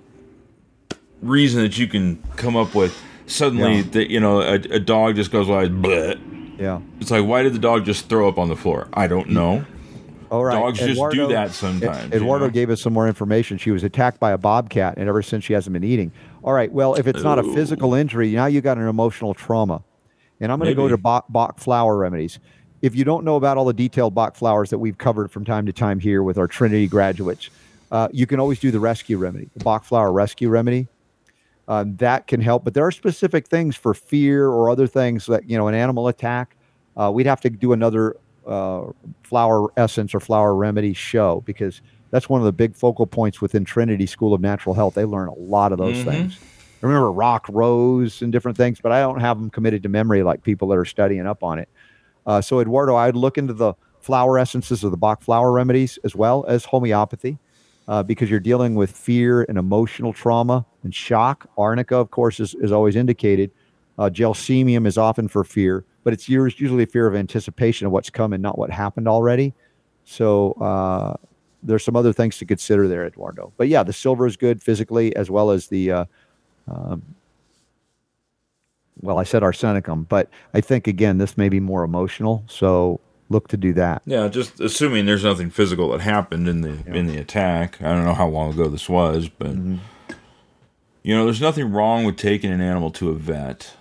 reason 1.22 1.62
that 1.62 1.78
you 1.78 1.88
can 1.88 2.22
come 2.36 2.56
up 2.56 2.76
with 2.76 2.98
suddenly 3.26 3.78
Yeah. 3.78 3.84
that 3.92 4.12
you 4.12 4.20
know 4.20 4.42
a, 4.42 4.54
a 4.56 4.80
dog 4.80 5.16
just 5.16 5.32
goes 5.32 5.48
like 5.48 5.72
bleh. 5.72 6.20
yeah. 6.60 6.82
It's 7.00 7.12
like 7.12 7.26
why 7.26 7.44
did 7.44 7.54
the 7.54 7.60
dog 7.60 7.86
just 7.86 8.10
throw 8.10 8.28
up 8.28 8.38
on 8.38 8.50
the 8.50 8.56
floor? 8.56 8.88
I 8.94 9.08
don't 9.08 9.30
know. 9.30 9.66
All 10.30 10.44
right. 10.44 10.56
Dogs 10.56 10.80
just 10.80 11.00
do 11.12 11.28
that 11.28 11.52
sometimes, 11.52 11.98
Ed- 12.06 12.14
you 12.14 12.18
Eduardo 12.18 12.46
know? 12.46 12.52
gave 12.52 12.70
us 12.72 12.82
some 12.82 12.92
more 12.92 13.08
information. 13.08 13.58
She 13.60 13.70
was 13.72 13.84
attacked 13.84 14.20
by 14.20 14.32
a 14.32 14.38
bobcat, 14.38 14.98
and 14.98 15.08
ever 15.08 15.22
since 15.22 15.44
she 15.44 15.54
hasn't 15.54 15.74
been 15.74 15.84
eating. 15.84 16.12
All 16.44 16.54
right. 16.54 16.72
Well, 16.72 16.96
if 16.96 17.08
it's 17.08 17.24
not 17.24 17.40
a 17.40 17.44
physical 17.44 17.94
injury, 17.94 18.32
now 18.32 18.48
you 18.48 18.60
got 18.60 18.78
an 18.78 18.88
emotional 18.88 19.34
trauma. 19.34 19.84
And 20.42 20.52
I'm 20.52 20.60
going 20.60 20.70
to 20.70 20.76
go 20.76 20.90
to 20.90 20.98
Bach, 20.98 21.26
Bach 21.30 21.58
flower 21.58 21.96
remedies. 21.96 22.40
If 22.82 22.96
you 22.96 23.06
don't 23.06 23.24
know 23.24 23.38
about 23.38 23.58
all 23.58 23.64
the 23.64 23.74
detailed 23.74 24.14
Bach 24.14 24.36
flowers 24.36 24.70
that 24.72 24.80
we've 24.80 24.98
covered 24.98 25.32
from 25.32 25.46
time 25.46 25.66
to 25.68 25.74
time 25.74 26.00
here 26.00 26.22
with 26.22 26.38
our 26.38 26.48
Trinity 26.48 26.88
graduates, 26.88 27.50
uh, 27.92 28.10
you 28.12 28.28
can 28.28 28.42
always 28.42 28.60
do 28.60 28.72
the 28.72 28.80
rescue 28.80 29.18
remedy, 29.18 29.50
the 29.56 29.64
Bach 29.64 29.86
flower 29.86 30.12
rescue 30.12 30.50
remedy. 30.50 30.88
Um, 31.70 31.96
that 31.98 32.28
can 32.28 32.42
help, 32.42 32.66
but 32.66 32.74
there 32.74 32.86
are 32.86 32.92
specific 32.92 33.48
things 33.48 33.78
for 33.78 33.94
fear 33.94 34.48
or 34.48 34.70
other 34.70 34.86
things 34.86 35.28
that 35.28 35.50
you 35.50 35.58
know 35.58 35.70
an 35.70 35.76
animal 35.76 36.10
attack. 36.10 36.58
Uh, 36.98 37.10
we'd 37.10 37.26
have 37.26 37.40
to 37.40 37.50
do 37.50 37.72
another 37.72 38.18
uh, 38.46 38.88
flower 39.24 39.70
essence 39.78 40.14
or 40.14 40.20
flower 40.20 40.54
remedy 40.54 40.94
show 40.94 41.42
because 41.46 41.82
that's 42.14 42.30
one 42.30 42.40
of 42.40 42.46
the 42.46 42.52
big 42.52 42.76
focal 42.76 43.08
points 43.08 43.42
within 43.42 43.66
Trinity 43.66 44.06
School 44.06 44.36
of 44.36 44.40
Natural 44.40 44.76
Health. 44.76 44.94
They 44.94 45.04
learn 45.04 45.30
a 45.30 45.34
lot 45.34 45.72
of 45.72 45.80
those 45.80 45.98
Mhm. 45.98 46.06
things. 46.06 46.40
I 46.84 46.86
remember 46.86 47.12
rock 47.12 47.48
rose 47.50 48.22
and 48.22 48.32
different 48.32 48.56
things, 48.56 48.80
but 48.80 48.92
I 48.92 49.02
don't 49.02 49.20
have 49.20 49.40
them 49.40 49.50
committed 49.50 49.82
to 49.82 49.90
memory 49.90 50.22
like 50.22 50.44
people 50.44 50.68
that 50.68 50.78
are 50.78 50.86
studying 50.86 51.26
up 51.26 51.44
on 51.44 51.58
it. 51.58 51.70
Uh, 52.28 52.40
so 52.40 52.60
Eduardo, 52.60 52.96
I'd 52.96 53.16
look 53.16 53.40
into 53.40 53.54
the 53.54 53.74
flower 54.00 54.38
essences 54.38 54.84
of 54.84 54.92
the 54.92 54.98
Bach 54.98 55.24
flower 55.24 55.52
remedies 55.52 55.98
as 56.04 56.16
well 56.16 56.46
as 56.48 56.66
homeopathy. 56.66 57.40
Uh, 57.86 58.02
because 58.02 58.30
you're 58.30 58.40
dealing 58.40 58.76
with 58.76 58.90
fear 58.92 59.42
and 59.50 59.58
emotional 59.58 60.14
trauma 60.14 60.66
and 60.84 60.96
shock. 60.96 61.50
Arnica, 61.58 61.98
of 61.98 62.12
course, 62.12 62.40
is, 62.40 62.56
is 62.62 62.72
always 62.72 62.96
indicated. 62.96 63.52
Uh, 64.00 64.10
gelsemium 64.10 64.88
is 64.88 64.98
often 64.98 65.28
for 65.28 65.44
fear, 65.44 65.84
but 66.06 66.14
it's 66.14 66.30
us- 66.30 66.62
usually 66.62 66.86
fear 66.86 67.08
of 67.08 67.14
anticipation 67.14 67.86
of 67.86 67.92
what's 67.92 68.10
coming, 68.10 68.40
not 68.40 68.58
what 68.58 68.70
happened 68.70 69.10
already. 69.10 69.54
So 70.06 70.54
uh, 70.62 71.16
there's 71.64 71.84
some 71.84 71.96
other 71.96 72.14
things 72.14 72.38
to 72.40 72.46
consider 72.46 72.88
there, 72.88 73.06
Eduardo. 73.06 73.54
But 73.58 73.68
yeah, 73.70 73.84
the 73.84 73.94
silver 73.94 74.28
is 74.28 74.36
good 74.38 74.62
physically 74.62 75.16
as 75.16 75.30
well 75.32 75.52
as 75.52 75.68
the. 75.68 75.92
Uh, 75.92 76.06
um, 76.68 77.02
well, 79.02 79.18
I 79.18 79.24
said 79.24 79.42
arsenicum, 79.42 80.08
but 80.08 80.30
I 80.54 80.62
think 80.62 80.88
again 80.88 81.18
this 81.18 81.38
may 81.38 81.50
be 81.50 81.60
more 81.60 81.84
emotional. 81.84 82.44
So 82.48 83.00
look 83.30 83.48
to 83.50 83.58
do 83.58 83.74
that. 83.74 84.02
Yeah, 84.06 84.28
just 84.28 84.60
assuming 84.60 85.06
there's 85.06 85.24
nothing 85.24 85.50
physical 85.50 85.90
that 85.92 86.02
happened 86.02 86.48
in 86.48 86.62
the 86.62 86.78
in 86.86 87.08
the 87.08 87.18
attack. 87.18 87.82
I 87.82 87.94
don't 87.94 88.06
know 88.06 88.14
how 88.14 88.28
long 88.28 88.54
ago 88.54 88.68
this 88.68 88.88
was, 88.88 89.30
but 89.30 89.48
Mm-hmm. 89.56 89.78
you 91.02 91.16
know, 91.16 91.26
there's 91.26 91.42
nothing 91.42 91.72
wrong 91.72 92.06
with 92.06 92.18
taking 92.18 92.52
an 92.52 92.62
animal 92.62 92.92
to 92.92 93.10
a 93.10 93.14
vet 93.14 93.76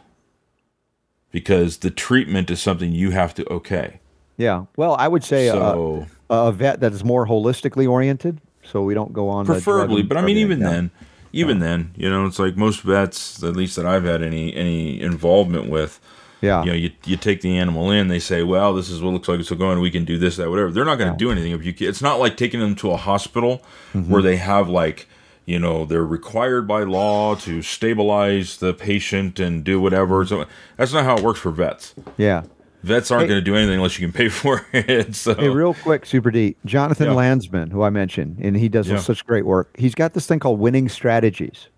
because 1.31 1.79
the 1.79 1.91
treatment 1.91 2.51
is 2.51 2.61
something 2.61 2.93
you 2.93 3.11
have 3.11 3.35
to 3.35 3.53
okay. 3.53 4.01
Yeah. 4.39 4.65
Well, 4.77 4.97
I 4.99 5.09
would 5.09 5.23
say 5.25 5.49
uh, 5.51 5.53
So 5.53 6.07
a 6.33 6.53
vet 6.53 6.81
that 6.81 6.93
is 6.93 7.05
more 7.05 7.27
holistically 7.27 7.89
oriented, 7.89 8.41
so 8.65 8.83
we 8.83 8.95
don't 8.95 9.13
go 9.13 9.29
on 9.29 9.45
preferably, 9.47 10.03
but 10.03 10.17
I 10.17 10.23
mean, 10.23 10.37
even 10.39 10.61
Yeah. 10.61 10.71
then, 10.71 10.91
even 11.33 11.59
then, 11.61 11.93
you 11.97 12.09
know, 12.11 12.27
it's 12.27 12.39
like 12.39 12.57
most 12.57 12.81
vets, 12.83 13.43
at 13.43 13.57
least 13.57 13.77
that 13.77 13.87
I've 13.87 14.05
had 14.05 14.23
any 14.23 14.55
any 14.55 15.01
involvement 15.01 15.69
with. 15.71 16.01
yeah, 16.41 16.65
You 16.65 16.71
know, 16.71 16.77
you, 16.77 16.91
you 17.05 17.17
take 17.17 17.41
the 17.41 17.57
animal 17.57 17.91
in, 17.93 18.09
they 18.09 18.19
say, 18.19 18.43
well, 18.43 18.75
this 18.75 18.91
is 18.91 19.01
what 19.01 19.13
looks 19.13 19.29
like 19.29 19.39
it's 19.41 19.51
going, 19.51 19.79
we 19.81 19.91
can 19.93 20.05
do 20.05 20.19
this, 20.19 20.37
that, 20.37 20.51
whatever. 20.51 20.71
They're 20.73 20.85
not 20.85 20.99
going 20.99 21.13
to 21.13 21.17
do 21.19 21.31
anything 21.31 21.53
if 21.53 21.65
you. 21.65 21.73
It's 21.89 22.03
not 22.03 22.19
like 22.19 22.37
taking 22.37 22.59
them 22.61 22.75
to 22.77 22.91
a 22.91 22.97
hospital 22.97 23.63
Mm-hmm. 23.95 24.11
where 24.11 24.23
they 24.23 24.37
have 24.39 24.69
like, 24.69 25.07
you 25.47 25.59
know, 25.59 25.85
they're 25.85 26.05
required 26.05 26.67
by 26.67 26.83
law 26.83 27.35
to 27.47 27.63
stabilize 27.63 28.57
the 28.57 28.73
patient 28.75 29.39
and 29.39 29.63
do 29.65 29.81
whatever. 29.81 30.25
So 30.27 30.47
that's 30.77 30.93
not 30.93 31.05
how 31.05 31.17
it 31.19 31.23
works 31.23 31.41
for 31.41 31.51
vets. 31.53 31.95
yeah. 32.17 32.43
Vets 32.83 33.11
aren't 33.11 33.23
Hey- 33.23 33.29
going 33.29 33.41
to 33.41 33.45
do 33.45 33.55
anything 33.57 33.77
unless 33.77 33.99
you 33.99 34.07
can 34.07 34.13
pay 34.13 34.29
for 34.29 34.67
it. 34.73 35.15
So 35.15 35.35
Hey, 35.35 35.49
real 35.49 35.75
quick, 35.75 36.05
Super 36.07 36.31
D, 36.31 36.57
Jonathan 36.65 37.07
Yeah. 37.09 37.13
Landsman, 37.15 37.71
who 37.71 37.83
I 37.83 37.91
mentioned, 37.91 38.39
and 38.41 38.57
he 38.57 38.69
does 38.69 38.89
Yeah. 38.89 38.99
such 38.99 39.25
great 39.27 39.47
work. 39.47 39.71
He's 39.79 39.95
got 39.95 40.15
this 40.15 40.27
thing 40.27 40.39
called 40.41 40.59
Winning 40.59 40.89
Strategies. 40.89 41.69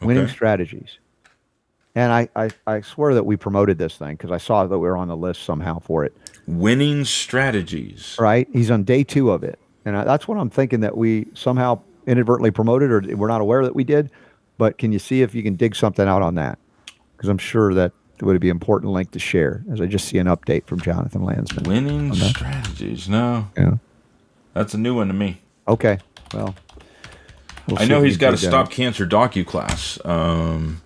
Winning 0.00 0.26
Strategies. 0.28 0.98
And 1.94 2.10
I, 2.10 2.28
I, 2.34 2.50
I 2.66 2.80
swear 2.80 3.14
that 3.14 3.24
we 3.24 3.36
promoted 3.36 3.76
this 3.78 3.96
thing 3.98 4.16
because 4.16 4.30
I 4.30 4.38
saw 4.38 4.66
that 4.66 4.78
we 4.78 4.88
were 4.88 4.96
on 4.96 5.08
the 5.08 5.16
list 5.16 5.42
somehow 5.42 5.78
for 5.78 6.04
it. 6.04 6.16
winning 6.46 7.04
strategies. 7.04 8.16
Right? 8.18 8.48
He's 8.52 8.70
on 8.70 8.82
day 8.84 9.04
two 9.04 9.30
of 9.30 9.44
it. 9.44 9.58
And 9.84 9.96
I, 9.96 10.04
that's 10.04 10.26
what 10.26 10.38
I'm 10.38 10.48
thinking 10.50 10.80
that 10.80 10.96
we 10.96 11.26
somehow 11.34 11.80
inadvertently 12.06 12.50
promoted 12.50 12.90
or 12.90 13.16
we're 13.16 13.28
not 13.28 13.40
aware 13.42 13.62
that 13.62 13.74
we 13.76 13.84
did. 13.84 14.10
But 14.58 14.78
can 14.78 14.90
you 14.92 14.98
see 14.98 15.22
if 15.22 15.34
you 15.34 15.42
can 15.42 15.54
dig 15.54 15.74
something 15.76 16.08
out 16.08 16.22
on 16.22 16.34
that? 16.36 16.58
Because 17.16 17.28
I'm 17.28 17.38
sure 17.38 17.74
that 17.74 17.92
would 18.24 18.40
be 18.40 18.48
an 18.50 18.56
important 18.56 18.92
link 18.92 19.10
to 19.12 19.18
share 19.18 19.64
as 19.72 19.80
I 19.80 19.86
just 19.86 20.06
see 20.08 20.18
an 20.18 20.26
update 20.26 20.66
from 20.66 20.80
Jonathan 20.80 21.22
Landsman. 21.24 21.64
Winning 21.64 22.14
strategies. 22.14 23.08
No, 23.08 23.48
Yeah. 23.56 23.74
that's 24.54 24.74
a 24.74 24.78
new 24.78 24.94
one 24.94 25.08
to 25.08 25.14
me. 25.14 25.40
Okay. 25.68 25.98
Well, 26.34 26.54
we'll 27.68 27.78
I 27.78 27.84
know 27.86 28.02
he's 28.02 28.16
got 28.16 28.34
a 28.34 28.36
stop 28.36 28.70
cancer 28.70 29.06
docu 29.06 29.46
class. 29.46 29.98
Um, 30.04 30.80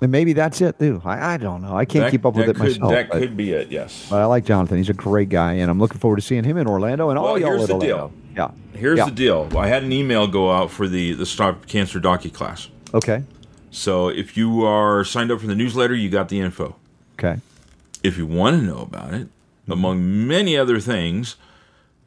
And 0.00 0.10
maybe 0.12 0.32
that's 0.34 0.60
it 0.60 0.78
too. 0.78 1.00
I, 1.04 1.34
I 1.34 1.36
don't 1.36 1.62
know. 1.62 1.76
I 1.76 1.84
can't 1.84 2.04
that, 2.06 2.10
keep 2.10 2.26
up 2.26 2.34
with 2.34 2.48
it 2.48 2.56
could, 2.56 2.58
myself. 2.78 2.90
That 2.92 3.08
but, 3.10 3.18
could 3.18 3.36
be 3.36 3.52
it. 3.52 3.70
Yes. 3.70 4.06
but 4.10 4.20
I 4.20 4.24
like 4.26 4.44
Jonathan. 4.44 4.76
He's 4.76 4.90
a 4.90 4.94
great 4.94 5.28
guy, 5.30 5.54
and 5.54 5.70
I'm 5.70 5.78
looking 5.78 5.98
forward 5.98 6.16
to 6.16 6.22
seeing 6.22 6.44
him 6.44 6.56
in 6.58 6.66
Orlando 6.66 7.08
and 7.10 7.18
all 7.18 7.24
Well, 7.24 7.38
y'all 7.38 7.56
here's 7.56 7.68
the 7.68 7.78
deal. 7.78 8.12
Yeah. 8.36 8.50
Here's 8.74 8.98
Yeah. 8.98 9.04
the 9.06 9.10
deal. 9.12 9.48
I 9.56 9.68
had 9.68 9.82
an 9.84 9.92
email 9.92 10.26
go 10.26 10.50
out 10.52 10.70
for 10.70 10.88
the 10.88 11.12
the 11.14 11.24
stop 11.24 11.66
cancer 11.66 12.00
docu 12.00 12.32
class. 12.32 12.68
Okay. 12.92 13.22
So 13.74 14.08
if 14.08 14.36
you 14.36 14.64
are 14.64 15.04
signed 15.04 15.32
up 15.32 15.40
for 15.40 15.48
the 15.48 15.54
newsletter, 15.54 15.94
you 15.94 16.08
got 16.08 16.28
the 16.28 16.40
info. 16.40 16.76
Okay. 17.18 17.40
If 18.02 18.16
you 18.16 18.24
want 18.24 18.60
to 18.60 18.62
know 18.64 18.78
about 18.78 19.12
it, 19.14 19.26
mm-hmm. 19.26 19.72
among 19.72 20.26
many 20.28 20.56
other 20.56 20.78
things, 20.78 21.36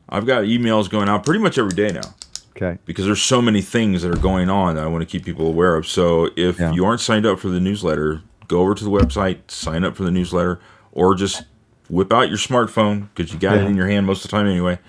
I've 0.08 0.26
got 0.26 0.44
emails 0.44 0.90
going 0.90 1.10
out 1.10 1.26
pretty 1.26 1.42
much 1.42 1.58
every 1.58 1.76
day 1.76 1.92
now. 1.92 2.16
Okay. 2.56 2.80
Because 2.86 3.06
there's 3.06 3.22
so 3.22 3.42
many 3.42 3.62
things 3.62 4.02
that 4.02 4.12
are 4.12 4.22
going 4.22 4.50
on 4.50 4.76
that 4.76 4.84
I 4.86 4.88
want 4.88 5.02
to 5.02 5.06
keep 5.06 5.26
people 5.26 5.46
aware 5.46 5.76
of. 5.76 5.86
So 5.86 6.30
if 6.38 6.58
yeah. 6.58 6.72
you 6.72 6.86
aren't 6.86 7.02
signed 7.02 7.26
up 7.26 7.38
for 7.38 7.50
the 7.50 7.60
newsletter, 7.60 8.22
go 8.48 8.62
over 8.62 8.74
to 8.74 8.84
the 8.84 8.90
website, 8.90 9.52
sign 9.52 9.84
up 9.84 9.96
for 9.96 10.04
the 10.04 10.12
newsletter, 10.12 10.60
or 10.94 11.16
just 11.16 11.44
whip 11.90 12.14
out 12.14 12.30
your 12.30 12.38
smartphone 12.38 13.10
because 13.14 13.34
you 13.34 13.40
got 13.40 13.56
yeah. 13.56 13.64
it 13.64 13.68
in 13.68 13.76
your 13.76 13.88
hand 13.88 14.06
most 14.06 14.24
of 14.24 14.32
the 14.32 14.38
time 14.38 14.48
anyway, 14.48 14.80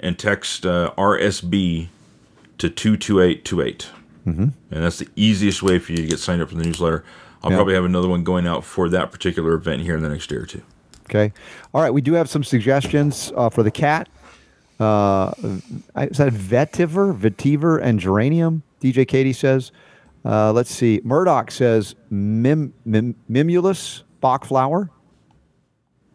and 0.00 0.18
text 0.18 0.64
uh, 0.64 0.92
RSB 0.96 1.88
to 2.58 2.70
22828. 2.70 3.90
Mm-hmm. 4.26 4.48
And 4.70 4.84
that's 4.84 4.98
the 4.98 5.08
easiest 5.16 5.62
way 5.62 5.78
for 5.78 5.92
you 5.92 5.98
to 5.98 6.06
get 6.06 6.18
signed 6.18 6.42
up 6.42 6.48
for 6.48 6.56
the 6.56 6.64
newsletter. 6.64 7.04
I'll 7.42 7.50
probably 7.50 7.74
have 7.74 7.84
another 7.84 8.08
one 8.08 8.24
going 8.24 8.46
out 8.46 8.64
for 8.64 8.88
that 8.88 9.12
particular 9.12 9.54
event 9.54 9.82
here 9.82 9.96
in 9.96 10.02
the 10.02 10.08
next 10.08 10.26
day 10.28 10.36
or 10.36 10.46
two. 10.46 10.62
Okay. 11.04 11.32
All 11.72 11.80
right. 11.80 11.90
We 11.92 12.00
do 12.00 12.14
have 12.14 12.28
some 12.28 12.42
suggestions 12.42 13.32
uh, 13.36 13.50
for 13.50 13.62
the 13.62 13.70
cat. 13.70 14.08
Uh, 14.80 15.32
is 15.38 16.18
that 16.18 16.32
vetiver, 16.32 17.16
vetiver, 17.16 17.80
and 17.80 18.00
geranium? 18.00 18.62
DJ 18.80 19.06
Katie 19.06 19.32
says. 19.32 19.70
Uh, 20.24 20.52
let's 20.52 20.74
see. 20.74 21.00
Murdoch 21.04 21.52
says 21.52 21.94
mim, 22.10 22.74
mim, 22.84 23.14
mimulus, 23.30 24.02
bachflower, 24.20 24.88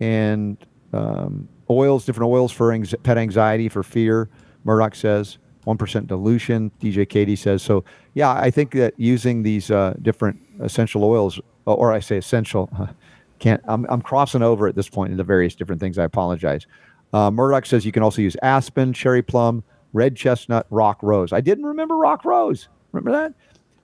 and 0.02 0.58
um, 0.92 1.48
oils, 1.70 2.06
different 2.06 2.30
oils 2.30 2.52
for 2.52 2.74
anx- 2.74 2.94
pet 3.04 3.18
anxiety, 3.18 3.70
for 3.70 3.84
fear. 3.84 4.30
Murdoch 4.66 4.96
says. 4.96 5.38
1% 5.66 6.08
dilution. 6.08 6.72
DJ 6.82 7.08
Katie 7.08 7.36
says. 7.36 7.62
So, 7.62 7.84
yeah, 8.14 8.32
I 8.32 8.52
think 8.52 8.72
that 8.72 8.94
using 8.98 9.44
these 9.44 9.72
uh, 9.72 9.96
different 10.02 10.40
essential 10.60 11.04
oils, 11.04 11.40
or 11.66 11.92
I 11.92 12.00
say 12.00 12.18
essential, 12.18 12.70
can't, 13.40 13.62
I'm, 13.66 13.86
I'm 13.90 14.02
crossing 14.02 14.42
over 14.42 14.68
at 14.68 14.76
this 14.76 14.90
point 14.90 15.12
into 15.12 15.24
various 15.24 15.56
different 15.56 15.82
things. 15.82 15.98
I 15.98 16.04
apologize. 16.04 16.66
Uh, 17.14 17.30
Murdoch 17.30 17.66
says 17.66 17.86
you 17.86 17.92
can 17.92 18.04
also 18.04 18.22
use 18.22 18.36
aspen, 18.42 18.94
cherry 18.94 19.22
plum, 19.22 19.64
red 19.94 20.16
chestnut, 20.16 20.66
rock 20.70 21.00
rose. 21.02 21.34
I 21.34 21.42
didn't 21.42 21.66
remember 21.66 21.98
rock 21.98 22.24
rose. 22.24 22.70
Remember 22.92 23.12
that? 23.12 23.34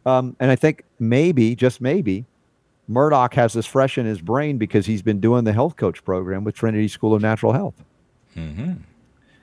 Um, 0.09 0.35
and 0.39 0.49
I 0.49 0.55
think 0.55 0.83
maybe, 0.99 1.55
just 1.55 1.81
maybe, 1.81 2.25
Murdoch 2.87 3.33
has 3.33 3.53
this 3.53 3.65
fresh 3.65 3.97
in 3.97 4.05
his 4.05 4.21
brain 4.21 4.57
because 4.57 4.85
he's 4.85 5.01
been 5.01 5.19
doing 5.19 5.43
the 5.43 5.51
health 5.51 5.75
coach 5.75 6.03
program 6.05 6.43
with 6.43 6.55
Trinity 6.55 6.87
School 6.87 7.13
of 7.13 7.21
Natural 7.21 7.51
Health. 7.51 7.83
Mm-hmm. 8.37 8.73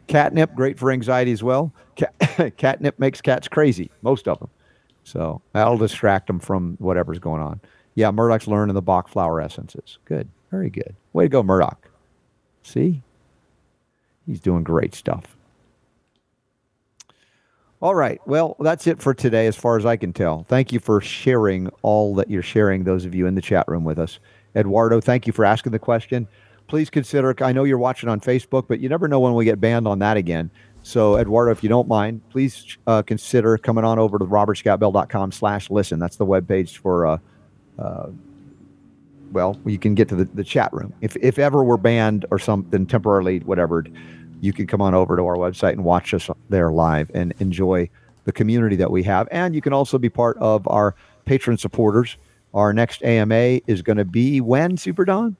Catnip, 0.07 0.55
great 0.55 0.79
for 0.79 0.91
anxiety 0.91 1.33
as 1.33 1.43
well. 1.43 1.73
Cat, 1.97 2.57
catnip 2.57 2.99
makes 2.99 3.21
cats 3.21 3.49
crazy, 3.49 3.91
most 4.03 4.29
of 4.29 4.39
them. 4.39 4.51
So 5.05 5.43
that'll 5.53 5.79
distract 5.79 6.27
them 6.27 6.39
from 6.39 6.77
whatever's 6.79 7.19
going 7.19 7.43
on. 7.43 7.61
Yeah, 7.95 8.11
Murdoch's 8.11 8.49
learning 8.49 8.75
the 8.75 8.83
Bach 8.83 9.09
flower 9.09 9.41
essences. 9.41 9.99
Good. 10.05 10.29
Very 10.51 10.71
good. 10.71 10.95
Way 11.13 11.25
to 11.25 11.29
go, 11.29 11.43
Murdoch. 11.43 11.89
See? 12.63 13.03
He's 14.27 14.41
doing 14.41 14.65
great 14.65 14.95
stuff. 14.95 15.37
All 17.81 17.95
right. 17.95 18.21
Well, 18.27 18.57
that's 18.61 18.87
it 18.87 19.03
for 19.03 19.13
today, 19.13 19.47
as 19.47 19.57
far 19.57 19.77
as 19.77 19.85
I 19.85 19.97
can 19.97 20.13
tell. 20.13 20.45
Thank 20.49 20.73
you 20.73 20.81
for 20.81 21.01
sharing 21.01 21.69
all 21.83 22.15
that 22.15 22.31
you're 22.31 22.43
sharing, 22.43 22.85
those 22.85 23.05
of 23.05 23.15
you 23.15 23.27
in 23.27 23.35
the 23.35 23.43
chat 23.43 23.69
room 23.69 23.85
with 23.85 23.99
us. 23.99 24.19
Eduardo, 24.57 25.01
thank 25.01 25.27
you 25.27 25.33
for 25.33 25.45
asking 25.45 25.73
the 25.73 25.79
question. 25.79 26.27
Please 26.67 26.91
consider, 26.91 27.35
I 27.43 27.53
know 27.53 27.65
you're 27.65 27.79
watching 27.79 28.09
on 28.09 28.21
Facebook, 28.21 28.67
but 28.69 28.81
you 28.81 28.89
never 28.89 29.07
know 29.07 29.21
when 29.21 29.35
we 29.35 29.45
get 29.45 29.61
banned 29.61 29.87
on 29.87 29.99
that 30.01 30.17
again. 30.17 30.51
So, 30.83 31.17
Eduardo, 31.17 31.51
if 31.51 31.63
you 31.63 31.69
don't 31.69 31.89
mind, 31.89 32.21
please 32.31 32.77
uh, 32.87 33.03
consider 33.03 33.57
coming 33.57 33.85
on 33.85 33.99
over 33.99 34.19
to 34.19 34.25
robertscottbell.com 34.25 35.33
slash 35.33 35.71
listen. 35.71 35.99
That's 35.99 36.17
the 36.17 36.27
webpage 36.27 36.77
for, 36.77 37.07
uh, 37.07 37.19
uh, 37.79 38.09
well, 39.33 39.59
you 39.65 39.79
can 39.79 39.95
get 39.95 40.09
to 40.11 40.15
the, 40.15 40.25
the 40.25 40.45
chat 40.45 40.73
room. 40.73 40.93
If, 41.01 41.17
if 41.17 41.39
ever 41.39 41.65
we're 41.65 41.79
banned 41.79 42.27
or 42.31 42.39
something 42.39 42.87
temporarily, 42.87 43.41
whatever, 43.41 43.85
you 44.41 44.53
can 44.53 44.67
come 44.67 44.83
on 44.83 44.95
over 44.95 45.17
to 45.17 45.23
our 45.23 45.37
website 45.37 45.73
and 45.73 45.85
watch 45.85 46.13
us 46.13 46.29
there 46.51 46.71
live 46.71 47.11
and 47.15 47.33
enjoy 47.39 47.89
the 48.25 48.33
community 48.33 48.77
that 48.77 48.91
we 48.91 49.03
have. 49.05 49.27
And 49.31 49.55
you 49.55 49.63
can 49.63 49.73
also 49.73 49.97
be 49.97 50.11
part 50.11 50.37
of 50.39 50.69
our 50.69 50.95
patron 51.25 51.57
supporters. 51.57 52.19
Our 52.53 52.73
next 52.73 53.03
AMA 53.03 53.61
is 53.67 53.81
going 53.81 53.97
to 53.97 54.05
be 54.05 54.41
when, 54.41 54.77
Super 54.77 55.05
Don? 55.05 55.37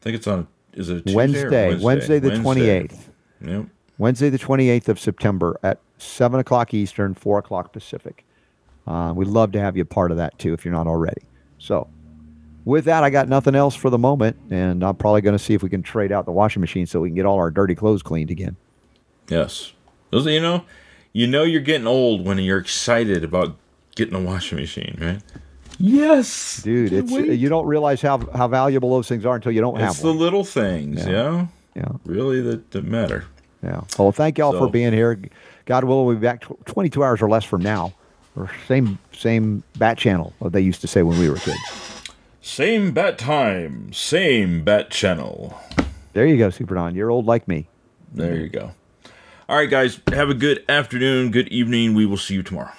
I 0.00 0.02
think 0.02 0.16
it's 0.16 0.26
on, 0.26 0.48
is 0.72 0.88
it 0.88 1.04
Wednesday, 1.12 1.76
Wednesday, 1.76 1.84
Wednesday, 1.84 2.18
the 2.18 2.30
28th. 2.30 3.08
Yep. 3.42 3.66
Wednesday, 3.98 4.30
the 4.30 4.38
28th 4.38 4.88
of 4.88 4.98
September 4.98 5.58
at 5.62 5.78
7 5.98 6.40
o'clock 6.40 6.72
Eastern, 6.72 7.14
4 7.14 7.38
o'clock 7.38 7.72
Pacific. 7.72 8.24
Uh, 8.86 9.12
we'd 9.14 9.28
love 9.28 9.52
to 9.52 9.60
have 9.60 9.76
you 9.76 9.82
a 9.82 9.86
part 9.86 10.10
of 10.10 10.16
that 10.16 10.38
too 10.38 10.54
if 10.54 10.64
you're 10.64 10.72
not 10.72 10.86
already. 10.86 11.20
So, 11.58 11.86
with 12.64 12.86
that, 12.86 13.04
I 13.04 13.10
got 13.10 13.28
nothing 13.28 13.54
else 13.54 13.74
for 13.74 13.90
the 13.90 13.98
moment, 13.98 14.36
and 14.50 14.82
I'm 14.82 14.96
probably 14.96 15.20
going 15.20 15.36
to 15.36 15.42
see 15.42 15.54
if 15.54 15.62
we 15.62 15.68
can 15.68 15.82
trade 15.82 16.12
out 16.12 16.24
the 16.24 16.32
washing 16.32 16.60
machine 16.60 16.86
so 16.86 17.00
we 17.00 17.08
can 17.08 17.14
get 17.14 17.26
all 17.26 17.36
our 17.36 17.50
dirty 17.50 17.74
clothes 17.74 18.02
cleaned 18.02 18.30
again. 18.30 18.56
Yes. 19.28 19.72
Those, 20.10 20.26
you 20.26 20.40
know, 20.40 20.64
you 21.12 21.26
know 21.26 21.42
you're 21.42 21.60
getting 21.60 21.86
old 21.86 22.24
when 22.24 22.38
you're 22.38 22.58
excited 22.58 23.22
about 23.22 23.56
getting 23.96 24.14
a 24.14 24.20
washing 24.20 24.58
machine, 24.58 24.96
right? 25.00 25.22
Yes, 25.80 26.62
dude. 26.62 26.92
It's 26.92 27.10
you 27.10 27.48
don't 27.48 27.66
realize 27.66 28.02
how 28.02 28.18
how 28.34 28.48
valuable 28.48 28.90
those 28.90 29.08
things 29.08 29.24
are 29.24 29.36
until 29.36 29.50
you 29.50 29.62
don't 29.62 29.76
it's 29.76 29.82
have 29.82 29.90
It's 29.92 30.00
the 30.00 30.12
little 30.12 30.44
things, 30.44 31.06
yeah. 31.06 31.10
yeah, 31.10 31.46
yeah, 31.74 31.88
really 32.04 32.42
that, 32.42 32.70
that 32.72 32.84
matter. 32.84 33.24
Yeah. 33.62 33.82
Well, 33.98 34.12
thank 34.12 34.36
y'all 34.36 34.52
so, 34.52 34.58
for 34.58 34.70
being 34.70 34.92
here. 34.92 35.18
God 35.64 35.84
willing, 35.84 36.06
we'll 36.06 36.16
be 36.16 36.20
back 36.20 36.44
22 36.66 37.02
hours 37.02 37.22
or 37.22 37.30
less 37.30 37.44
from 37.44 37.62
now, 37.62 37.94
or 38.36 38.50
same 38.68 38.98
same 39.12 39.62
bat 39.78 39.96
channel. 39.96 40.34
What 40.38 40.52
they 40.52 40.60
used 40.60 40.82
to 40.82 40.86
say 40.86 41.02
when 41.02 41.18
we 41.18 41.30
were 41.30 41.36
kids. 41.36 41.58
Same 42.42 42.92
bat 42.92 43.16
time, 43.16 43.90
same 43.92 44.62
bat 44.62 44.90
channel. 44.90 45.58
There 46.12 46.26
you 46.26 46.36
go, 46.36 46.50
Super 46.50 46.74
Don. 46.74 46.94
You're 46.94 47.10
old 47.10 47.24
like 47.24 47.48
me. 47.48 47.68
There 48.12 48.36
you 48.36 48.48
go. 48.48 48.72
All 49.48 49.56
right, 49.56 49.70
guys. 49.70 50.00
Have 50.12 50.28
a 50.28 50.34
good 50.34 50.62
afternoon, 50.68 51.30
good 51.30 51.48
evening. 51.48 51.94
We 51.94 52.04
will 52.04 52.18
see 52.18 52.34
you 52.34 52.42
tomorrow. 52.42 52.72